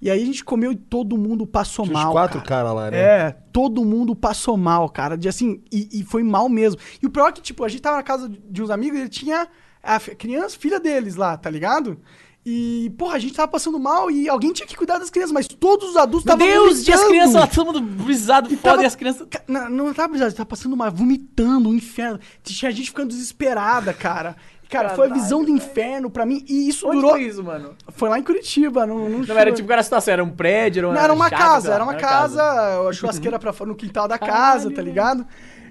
E 0.01 0.09
aí 0.09 0.21
a 0.21 0.25
gente 0.25 0.43
comeu 0.45 0.71
e 0.71 0.75
todo 0.75 1.17
mundo 1.17 1.45
passou 1.45 1.85
Tinha 1.85 1.93
mal. 1.97 2.09
uns 2.09 2.13
quatro 2.13 2.37
cara. 2.41 2.47
caras 2.63 2.73
lá, 2.75 2.91
né? 2.91 2.97
É, 2.97 3.31
todo 3.51 3.83
mundo 3.83 4.15
passou 4.15 4.55
mal, 4.55 4.87
cara. 4.89 5.17
De 5.17 5.27
assim, 5.27 5.61
e, 5.71 5.89
e 5.99 6.03
foi 6.03 6.23
mal 6.23 6.47
mesmo. 6.47 6.79
E 7.01 7.05
o 7.05 7.09
pior 7.09 7.27
é 7.29 7.31
que, 7.33 7.41
tipo, 7.41 7.63
a 7.65 7.67
gente 7.69 7.81
tava 7.81 7.97
na 7.97 8.03
casa 8.03 8.29
de 8.29 8.63
uns 8.63 8.69
amigos 8.69 8.97
e 8.97 9.01
ele 9.01 9.09
tinha 9.09 9.47
a 9.83 9.99
criança, 9.99 10.57
filha 10.57 10.79
deles 10.79 11.15
lá, 11.15 11.35
tá 11.37 11.49
ligado? 11.49 11.99
E, 12.45 12.91
porra, 12.97 13.15
a 13.15 13.19
gente 13.19 13.33
tava 13.33 13.51
passando 13.51 13.77
mal 13.77 14.09
e 14.09 14.29
alguém 14.29 14.53
tinha 14.53 14.65
que 14.65 14.75
cuidar 14.75 14.97
das 14.97 15.09
crianças, 15.09 15.33
mas 15.33 15.47
todos 15.47 15.89
os 15.89 15.97
adultos 15.97 16.25
Meu 16.25 16.33
estavam 16.35 16.53
Deus, 16.65 16.77
e 16.87 16.91
as 16.91 16.99
vomitando. 17.01 17.09
crianças 17.09 17.33
lá, 17.35 17.47
todo 17.47 17.65
mundo 17.65 17.81
brisado, 17.81 18.47
E 18.53 18.55
foda, 18.55 18.69
tava- 18.71 18.83
e 18.83 18.85
as 18.85 18.95
crianças... 18.95 19.27
Não, 19.47 19.69
não 19.69 19.93
tava 19.93 20.07
brisado, 20.07 20.33
tava 20.33 20.45
passando 20.47 20.75
mal, 20.77 20.89
vomitando, 20.91 21.67
um 21.69 21.73
inferno. 21.75 22.19
Tinha 22.41 22.71
gente 22.71 22.87
ficando 22.89 23.09
desesperada, 23.09 23.93
cara. 23.93 24.37
Cara, 24.69 24.89
foi 24.89 25.09
a 25.09 25.13
visão 25.13 25.43
do 25.43 25.49
inferno 25.49 26.11
pra 26.11 26.27
mim 26.27 26.45
e 26.47 26.69
isso 26.69 26.87
Onde 26.87 26.97
durou. 26.97 27.11
foi 27.11 27.23
isso, 27.23 27.43
mano? 27.43 27.73
Foi 27.87 28.07
lá 28.07 28.19
em 28.19 28.23
Curitiba, 28.23 28.85
não, 28.85 29.09
não, 29.09 29.19
Não 29.19 29.37
era 29.37 29.51
tipo, 29.51 29.71
era 29.71 29.81
a 29.81 29.83
situação, 29.83 30.13
era 30.13 30.23
um 30.23 30.29
prédio, 30.29 30.81
era 30.81 30.87
uma 30.87 30.93
Não, 30.93 31.01
era 31.01 31.13
uma 31.13 31.27
sei 31.27 31.37
casa, 31.37 31.73
era 31.73 31.83
uma 31.83 31.95
casa, 31.95 32.43
a 32.87 32.93
churrasqueira 32.93 33.39
pra 33.39 33.51
fora, 33.51 33.69
no 33.69 33.75
quintal 33.75 34.07
da 34.07 34.19
casa, 34.19 34.69
tá 34.69 34.81
ligado? 34.81 35.25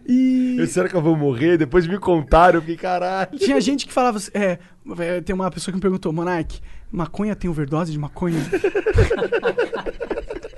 E 0.05 0.57
Eu, 0.59 0.67
Será 0.67 0.89
que 0.89 0.97
eu 0.97 1.03
vou 1.03 1.17
morrer? 1.17 1.57
Depois 1.57 1.87
me 1.87 1.97
contaram, 1.97 2.57
eu 2.57 2.61
fiquei, 2.61 2.77
caralho. 2.77 3.39
tinha 3.39 3.61
gente 3.61 3.87
que 3.87 3.93
falava 3.93 4.17
assim, 4.17 4.31
é, 4.35 4.59
é, 4.99 5.21
tem 5.21 5.33
uma 5.33 5.49
pessoa 5.49 5.71
que 5.71 5.77
me 5.77 5.83
perguntou, 5.83 6.13
Monark, 6.13 6.59
maconha 6.91 7.37
tem 7.37 7.49
overdose 7.49 7.93
de 7.93 7.99
maconha? 7.99 8.41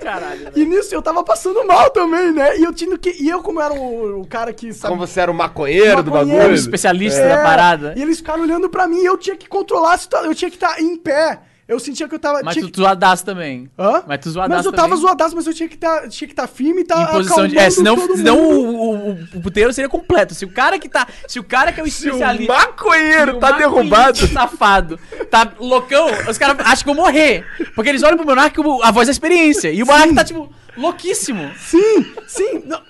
Caralho, 0.01 0.39
velho. 0.45 0.51
e 0.57 0.65
nisso 0.65 0.93
eu 0.95 1.01
tava 1.01 1.23
passando 1.23 1.65
mal 1.65 1.89
também, 1.91 2.31
né? 2.31 2.57
E 2.57 2.63
eu 2.63 2.73
tinha 2.73 2.97
que, 2.97 3.15
e 3.21 3.29
eu 3.29 3.41
como 3.41 3.61
era 3.61 3.73
o, 3.73 4.21
o 4.21 4.27
cara 4.27 4.51
que 4.51 4.73
sabe 4.73 4.93
Como 4.93 5.05
você 5.07 5.19
era 5.21 5.31
o 5.31 5.33
maconheiro, 5.33 6.01
do 6.03 6.11
Maconheiro, 6.11 6.39
bagulho. 6.41 6.55
especialista 6.55 7.19
É, 7.19 7.29
da 7.35 7.43
parada. 7.43 7.93
E 7.95 8.01
eles 8.01 8.17
ficaram 8.17 8.41
olhando 8.43 8.69
pra 8.69 8.87
mim 8.87 8.99
e 9.01 9.05
eu 9.05 9.17
tinha 9.17 9.35
que 9.35 9.47
controlar 9.47 9.93
a 9.93 9.97
situação, 9.97 10.29
eu 10.29 10.35
tinha 10.35 10.49
que 10.49 10.57
estar 10.57 10.79
em 10.81 10.97
pé. 10.97 11.39
Eu 11.71 11.79
sentia 11.79 12.05
que 12.05 12.13
eu 12.15 12.19
tava 12.19 12.41
Mas 12.43 12.57
tu 12.57 12.69
que- 12.69 12.77
zoadaço 12.81 13.23
também. 13.23 13.71
Hã? 13.79 14.03
Mas 14.05 14.19
tu 14.19 14.29
zoadaço 14.29 14.57
Mas 14.57 14.65
eu 14.65 14.71
tava 14.73 14.89
também. 14.89 15.01
zoadaço, 15.01 15.35
mas 15.37 15.47
eu 15.47 15.53
tinha 15.53 15.69
que 15.69 15.75
estar 15.75 16.01
que 16.09 16.25
estar 16.25 16.45
firme 16.47 16.81
e 16.81 16.83
tá 16.83 17.01
Em 17.01 17.07
posição 17.07 17.47
de. 17.47 17.57
É, 17.57 17.69
senão, 17.69 17.95
senão 18.13 18.37
o, 18.37 19.11
o, 19.11 19.11
o 19.35 19.41
puteiro 19.41 19.71
seria 19.71 19.87
completo. 19.87 20.35
Se 20.35 20.43
o 20.43 20.49
cara 20.51 20.77
que 20.77 20.89
tá. 20.89 21.07
Se 21.29 21.39
o 21.39 21.43
cara 21.45 21.71
que 21.71 21.79
é 21.79 21.83
o 21.83 21.89
Se 21.89 22.07
o 22.09 22.11
especialista. 22.11 22.53
maconheiro 22.53 23.31
se 23.31 23.37
o 23.37 23.39
tá 23.39 23.51
derrubado. 23.53 24.27
safado. 24.27 24.99
Tá 25.29 25.49
loucão, 25.59 26.07
os 26.29 26.37
caras 26.37 26.57
acham 26.59 26.83
que 26.83 26.89
eu 26.89 26.93
vou 26.93 27.05
morrer. 27.05 27.45
Porque 27.73 27.89
eles 27.89 28.03
olham 28.03 28.17
pro 28.17 28.25
Monark 28.25 28.53
como 28.53 28.83
a 28.83 28.91
voz 28.91 29.07
da 29.07 29.11
experiência. 29.13 29.71
E 29.71 29.81
o 29.81 29.85
Monark 29.85 30.13
tá, 30.13 30.25
tipo, 30.25 30.51
louquíssimo. 30.75 31.51
Sim, 31.57 32.05
sim. 32.27 32.63
não. 32.65 32.81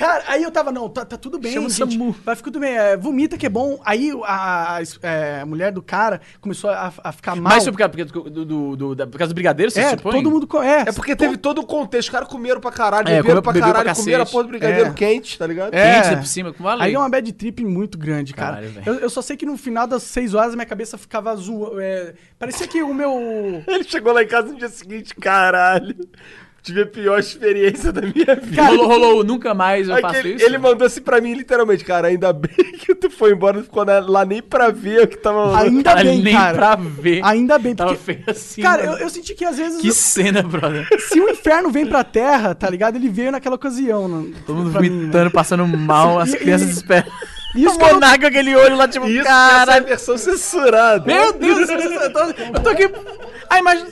Cara, 0.00 0.24
aí 0.28 0.42
eu 0.42 0.50
tava, 0.50 0.72
não, 0.72 0.88
tá, 0.88 1.04
tá 1.04 1.18
tudo 1.18 1.38
bem, 1.38 1.52
Chama 1.52 1.66
o 1.66 1.70
gente. 1.70 1.92
SAMU. 1.92 2.16
Vai 2.24 2.34
ficar 2.34 2.50
tudo 2.50 2.60
bem. 2.60 2.72
é, 2.74 2.96
vomita 2.96 3.36
que 3.36 3.44
é 3.44 3.50
bom. 3.50 3.78
Aí 3.84 4.10
a, 4.24 4.76
a- 4.78 4.82
é, 5.02 5.40
a 5.42 5.46
mulher 5.46 5.70
do 5.72 5.82
cara 5.82 6.22
começou 6.40 6.70
a, 6.70 6.90
a 7.04 7.12
ficar 7.12 7.34
mal. 7.36 7.52
Mas 7.52 7.64
foi 7.64 7.72
por 7.72 7.78
causa, 7.78 7.92
porque 7.92 8.30
do, 8.30 8.44
do, 8.46 8.76
do, 8.76 8.94
da- 8.94 9.06
por 9.06 9.18
causa 9.18 9.32
do 9.32 9.34
brigadeiro, 9.34 9.70
você 9.70 9.80
é, 9.80 9.90
supõe? 9.90 10.12
todo 10.14 10.30
mundo 10.30 10.46
conhece. 10.46 10.88
É 10.88 10.92
porque 10.92 11.14
teve 11.14 11.36
todo 11.36 11.60
o 11.60 11.66
contexto. 11.66 12.08
Os 12.08 12.10
caras 12.10 12.28
comeram 12.28 12.60
pra 12.62 12.70
caralho, 12.72 13.08
É, 13.08 13.16
beberam 13.16 13.26
comeu- 13.26 13.42
pra 13.42 13.52
bebeu 13.52 13.68
pra 13.68 13.78
caralho, 13.84 13.96
comeram 13.96 14.22
a 14.22 14.26
porra 14.26 14.42
do 14.44 14.48
brigadeiro 14.48 14.88
É. 14.88 14.92
quente, 14.94 15.38
tá 15.38 15.46
ligado? 15.46 15.74
É. 15.74 16.00
Quente 16.02 16.16
por 16.16 16.26
cima, 16.26 16.54
valeu. 16.58 16.82
Aí 16.82 16.94
é 16.94 16.98
uma 16.98 17.08
bad 17.10 17.30
trip 17.34 17.62
muito 17.64 17.98
grande, 17.98 18.32
cara. 18.32 18.56
Caralho, 18.56 18.70
velho. 18.72 18.86
eu, 18.86 18.94
eu 19.00 19.10
só 19.10 19.20
sei 19.20 19.36
que 19.36 19.44
no 19.44 19.58
final 19.58 19.86
das 19.86 20.02
seis 20.02 20.32
horas 20.32 20.54
minha 20.54 20.64
cabeça 20.66 20.96
ficava 20.96 21.30
azul. 21.30 21.78
é, 21.78 22.14
parecia 22.38 22.66
que 22.66 22.82
o 22.82 22.94
meu. 22.94 23.10
Ele 23.68 23.84
chegou 23.84 24.14
lá 24.14 24.22
em 24.22 24.26
casa 24.28 24.48
no 24.48 24.56
dia 24.56 24.68
seguinte, 24.70 25.14
caralho. 25.14 25.94
Tive 26.62 26.82
a 26.82 26.86
pior 26.86 27.18
experiência 27.18 27.90
da 27.90 28.02
minha 28.02 28.34
vida. 28.36 28.62
rolou, 28.66 28.86
rolou, 28.86 29.24
nunca 29.24 29.54
mais 29.54 29.88
eu 29.88 29.98
faço 29.98 30.16
ele, 30.16 30.34
isso. 30.34 30.44
ele 30.44 30.58
mandou 30.58 30.86
assim 30.86 31.00
pra 31.00 31.18
mim, 31.18 31.32
literalmente, 31.32 31.82
cara, 31.84 32.08
ainda 32.08 32.32
bem 32.34 32.50
que 32.78 32.94
tu 32.94 33.08
foi 33.08 33.32
embora, 33.32 33.56
não 33.56 33.64
ficou 33.64 33.82
lá 33.84 34.24
nem 34.26 34.42
pra 34.42 34.70
ver 34.70 35.04
o 35.04 35.08
que 35.08 35.16
tava 35.16 35.46
rolando. 35.46 35.64
Ainda 35.64 35.82
Cara, 35.90 36.04
bem, 36.04 36.22
nem 36.22 36.34
cara. 36.34 36.54
pra 36.56 36.76
ver. 36.76 37.20
Ainda 37.24 37.58
bem, 37.58 37.74
Tava 37.74 37.94
porque. 37.94 38.04
feio 38.12 38.24
assim. 38.26 38.60
Cara, 38.60 38.84
eu, 38.84 38.92
eu 38.98 39.08
senti 39.08 39.34
que 39.34 39.44
às 39.44 39.56
vezes. 39.56 39.80
Que 39.80 39.90
cena, 39.92 40.42
brother. 40.42 40.86
Se 41.08 41.18
o 41.18 41.30
inferno 41.30 41.70
vem 41.70 41.86
pra 41.86 42.04
terra, 42.04 42.54
tá 42.54 42.68
ligado? 42.68 42.96
Ele 42.96 43.08
veio 43.08 43.32
naquela 43.32 43.54
ocasião. 43.56 44.06
não- 44.06 44.30
Todo 44.46 44.56
mundo 44.56 44.80
mim, 44.82 44.88
né? 44.90 44.96
vomitando, 45.00 45.30
passando 45.30 45.66
mal, 45.66 46.18
as 46.20 46.34
E- 46.34 46.36
crianças 46.36 46.66
e- 46.66 46.70
desesperam. 46.70 47.10
Isso 47.56 47.76
o 47.78 47.82
eu 47.82 47.94
Monarca 47.94 48.28
aquele 48.28 48.54
olho 48.54 48.76
lá, 48.76 48.86
tipo, 48.86 49.06
Isso, 49.08 49.26
essa 49.26 49.72
é 49.72 49.76
a 49.78 49.80
versão 49.80 50.16
censurada. 50.16 51.04
Meu 51.06 51.32
Deus, 51.32 51.68
eu 51.68 52.12
tô, 52.12 52.20
eu 52.20 52.62
tô 52.62 52.68
aqui. 52.68 52.88
A 53.48 53.58
imagem. 53.58 53.86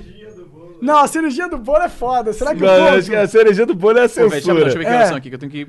Não, 0.81 0.99
a 0.99 1.07
cirurgia 1.07 1.49
do 1.49 1.59
bolo 1.59 1.83
é 1.83 1.89
foda. 1.89 2.33
Será 2.33 2.55
que 2.55 2.63
Mano, 2.63 2.87
eu 2.87 2.99
acho 2.99 3.09
que 3.11 3.17
a 3.17 3.27
cereja 3.27 3.67
do 3.67 3.75
bolo 3.75 3.99
é 3.99 4.05
a 4.05 4.09
Pô, 4.09 4.15
velho, 4.15 4.31
deixa, 4.31 4.37
eu- 4.37 4.55
censura. 4.55 4.65
deixa 4.65 4.77
eu 4.77 4.81
ver 4.81 4.85
que 4.87 4.93
É. 4.93 4.97
horas 4.97 5.09
são 5.09 5.17
aqui, 5.17 5.29
que 5.29 5.35
eu 5.35 5.39
tenho 5.39 5.53
que. 5.53 5.67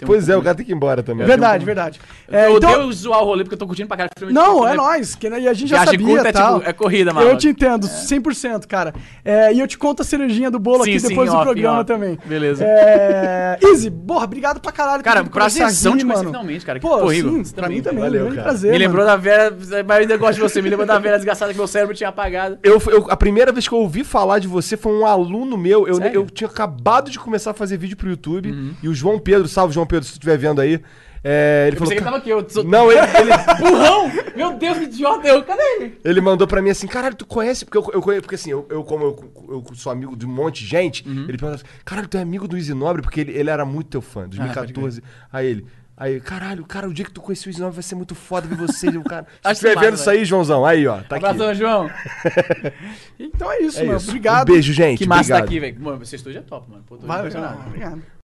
Tem 0.00 0.06
um 0.06 0.08
Pois 0.08 0.28
é, 0.30 0.36
o 0.36 0.42
cara 0.42 0.54
tem 0.54 0.64
que 0.64 0.72
ir 0.72 0.74
embora 0.74 1.02
também. 1.02 1.26
Verdade, 1.26 1.62
verdade. 1.64 2.00
Eu 2.26 2.34
É, 2.38 2.50
então, 2.50 2.72
odeio 2.72 2.92
zoar 2.92 3.20
o 3.20 3.24
rolê 3.26 3.44
porque 3.44 3.54
eu 3.54 3.58
tô 3.58 3.66
curtindo 3.66 3.86
pra 3.86 3.96
de 4.06 4.32
não, 4.32 4.66
é 4.66 4.70
né? 4.70 4.76
nóis. 4.76 5.14
Que, 5.14 5.28
e 5.28 5.46
a 5.46 5.52
gente 5.52 5.68
já 5.68 5.76
Viagem 5.84 6.00
sabia 6.00 6.06
curta 6.14 6.28
é 6.28 6.32
tal. 6.32 6.58
tipo- 6.58 6.70
é 6.70 6.72
corrida, 6.72 7.12
mano. 7.12 7.28
Eu 7.28 7.36
te 7.36 7.48
entendo, 7.48 7.86
100%, 7.86 8.66
cara. 8.66 8.94
É, 9.22 9.52
e 9.52 9.60
eu 9.60 9.68
te 9.68 9.76
conto 9.76 10.00
a 10.00 10.04
cerejinha 10.04 10.50
do 10.50 10.58
bolo 10.58 10.84
Sim, 10.84 10.90
aqui 10.92 11.00
sim, 11.00 11.08
depois 11.08 11.28
do 11.30 11.36
off, 11.36 11.44
programa 11.44 11.78
off. 11.80 11.86
também. 11.86 12.18
Beleza. 12.24 12.64
É... 12.64 13.58
Easy, 13.62 13.90
porra, 13.90 14.24
obrigado 14.24 14.58
pra 14.60 14.72
caralho. 14.72 15.02
Cara, 15.02 15.22
prazerzão 15.24 15.96
te 15.96 16.04
conhecer 16.04 16.18
mano. 16.18 16.30
finalmente, 16.30 16.64
cara. 16.64 16.78
Que 16.80 16.86
Pô, 16.86 17.10
sim, 17.12 17.42
pra 17.54 17.68
mim 17.68 17.82
também. 17.82 18.00
Valeu, 18.00 18.28
cara. 18.30 18.42
prazer, 18.42 18.72
Me 18.72 18.78
lembrou 18.78 19.04
da 19.04 19.16
Vera, 19.16 19.50
mas 19.86 19.96
eu 19.96 20.02
ainda 20.02 20.16
gosto 20.16 20.34
de 20.36 20.40
você, 20.40 20.62
me 20.62 20.70
lembrou 20.70 20.86
da 20.86 20.98
Vera 20.98 21.16
desgraçada 21.16 21.52
que 21.52 21.58
meu 21.58 21.66
cérebro 21.66 21.94
tinha 21.94 22.08
apagado. 22.08 22.58
Eu, 22.62 22.80
eu- 22.88 23.06
a 23.10 23.16
primeira 23.16 23.52
vez 23.52 23.68
que 23.68 23.74
eu 23.74 23.78
ouvi 23.78 24.02
falar 24.04 24.38
de 24.38 24.48
você 24.48 24.76
foi 24.76 24.92
um 24.92 25.04
aluno 25.06 25.56
meu. 25.58 25.86
Eu, 25.86 25.98
eu 26.00 26.26
tinha 26.26 26.48
acabado 26.48 27.10
de 27.10 27.18
começar 27.18 27.50
a 27.50 27.54
fazer 27.54 27.76
vídeo 27.76 27.96
pro 27.96 28.08
YouTube. 28.08 28.74
E 28.82 28.88
o 28.88 28.94
João 28.94 29.18
Pedro, 29.18 29.46
salve 29.48 29.74
João 29.74 29.86
Pedro, 29.90 30.04
se 30.04 30.12
tu 30.12 30.14
estiver 30.14 30.38
vendo 30.38 30.60
aí. 30.60 30.80
é, 31.22 31.64
ele 31.66 31.76
Eu 31.76 31.78
falou. 31.78 31.90
que 31.92 31.98
ele 31.98 32.04
tava 32.04 32.16
aqui, 32.16 32.30
eu 32.30 32.48
sou... 32.48 32.64
Não, 32.64 32.90
ele, 32.90 33.00
ele, 33.00 33.30
Burrão! 33.60 34.10
Meu 34.34 34.54
Deus, 34.54 34.78
que 34.78 34.84
idiota! 34.84 35.28
Eu, 35.28 35.42
cadê 35.44 35.62
ele? 35.76 35.98
ele 36.04 36.20
mandou 36.20 36.46
pra 36.46 36.62
mim 36.62 36.70
assim, 36.70 36.86
caralho, 36.86 37.14
tu 37.14 37.26
conhece? 37.26 37.64
Porque 37.64 37.76
eu, 37.76 37.90
eu 37.92 38.00
conheço, 38.00 38.22
porque 38.22 38.36
assim, 38.36 38.50
eu, 38.50 38.66
eu 38.70 38.82
como 38.84 39.04
eu, 39.04 39.32
eu 39.68 39.74
sou 39.74 39.92
amigo 39.92 40.16
de 40.16 40.24
um 40.24 40.30
monte 40.30 40.60
de 40.62 40.66
gente, 40.70 41.04
ele 41.06 41.26
perguntou 41.36 41.54
assim, 41.56 41.64
caralho, 41.84 42.08
tu 42.08 42.16
é 42.16 42.20
amigo 42.22 42.48
do 42.48 42.56
Easy 42.56 42.72
Nobre? 42.72 43.02
Porque 43.02 43.20
ele, 43.20 43.32
ele 43.36 43.50
era 43.50 43.64
muito 43.66 43.88
teu 43.90 44.00
fã, 44.00 44.26
2014. 44.28 45.02
aí 45.32 45.46
ele. 45.46 45.66
Aí, 45.96 46.18
caralho, 46.18 46.64
cara, 46.64 46.88
o 46.88 46.94
dia 46.94 47.04
que 47.04 47.10
tu 47.12 47.20
conhecer 47.20 47.46
o 47.46 47.50
Easy 47.50 47.60
Nobre 47.60 47.74
vai 47.74 47.82
ser 47.82 47.94
muito 47.94 48.14
foda 48.14 48.48
ver 48.48 48.56
você, 48.56 48.88
o 48.88 49.04
cara. 49.04 49.26
Se 49.36 49.38
Acho 49.44 49.52
estiver 49.52 49.74
massa, 49.74 49.86
vendo 49.86 49.98
isso 49.98 50.08
aí, 50.08 50.24
Joãozão, 50.24 50.64
aí, 50.64 50.86
ó, 50.86 50.96
tá 51.02 51.16
aqui. 51.16 51.26
Abração, 51.26 51.54
João. 51.54 51.90
Então 53.18 53.52
é 53.52 53.60
isso, 53.62 53.80
É 53.80 53.84
mano. 53.84 53.98
isso. 53.98 54.08
Obrigado. 54.08 54.48
Um 54.48 54.52
beijo, 54.54 54.72
gente. 54.72 54.98
Que 54.98 55.06
massa 55.06 55.34
tá 55.34 55.38
obrigado. 55.40 55.46
aqui, 55.48 55.60
velho. 55.60 55.84
Mano, 55.84 56.02
esse 56.02 56.16
estúdio 56.16 56.38
é 56.38 56.42
top, 56.42 56.70
mano. 56.70 56.82
Pô, 56.86 56.96
tô 56.96 57.06
Valeu, 57.06 57.26
impressionado. 57.26 57.66
obrigado. 57.66 58.02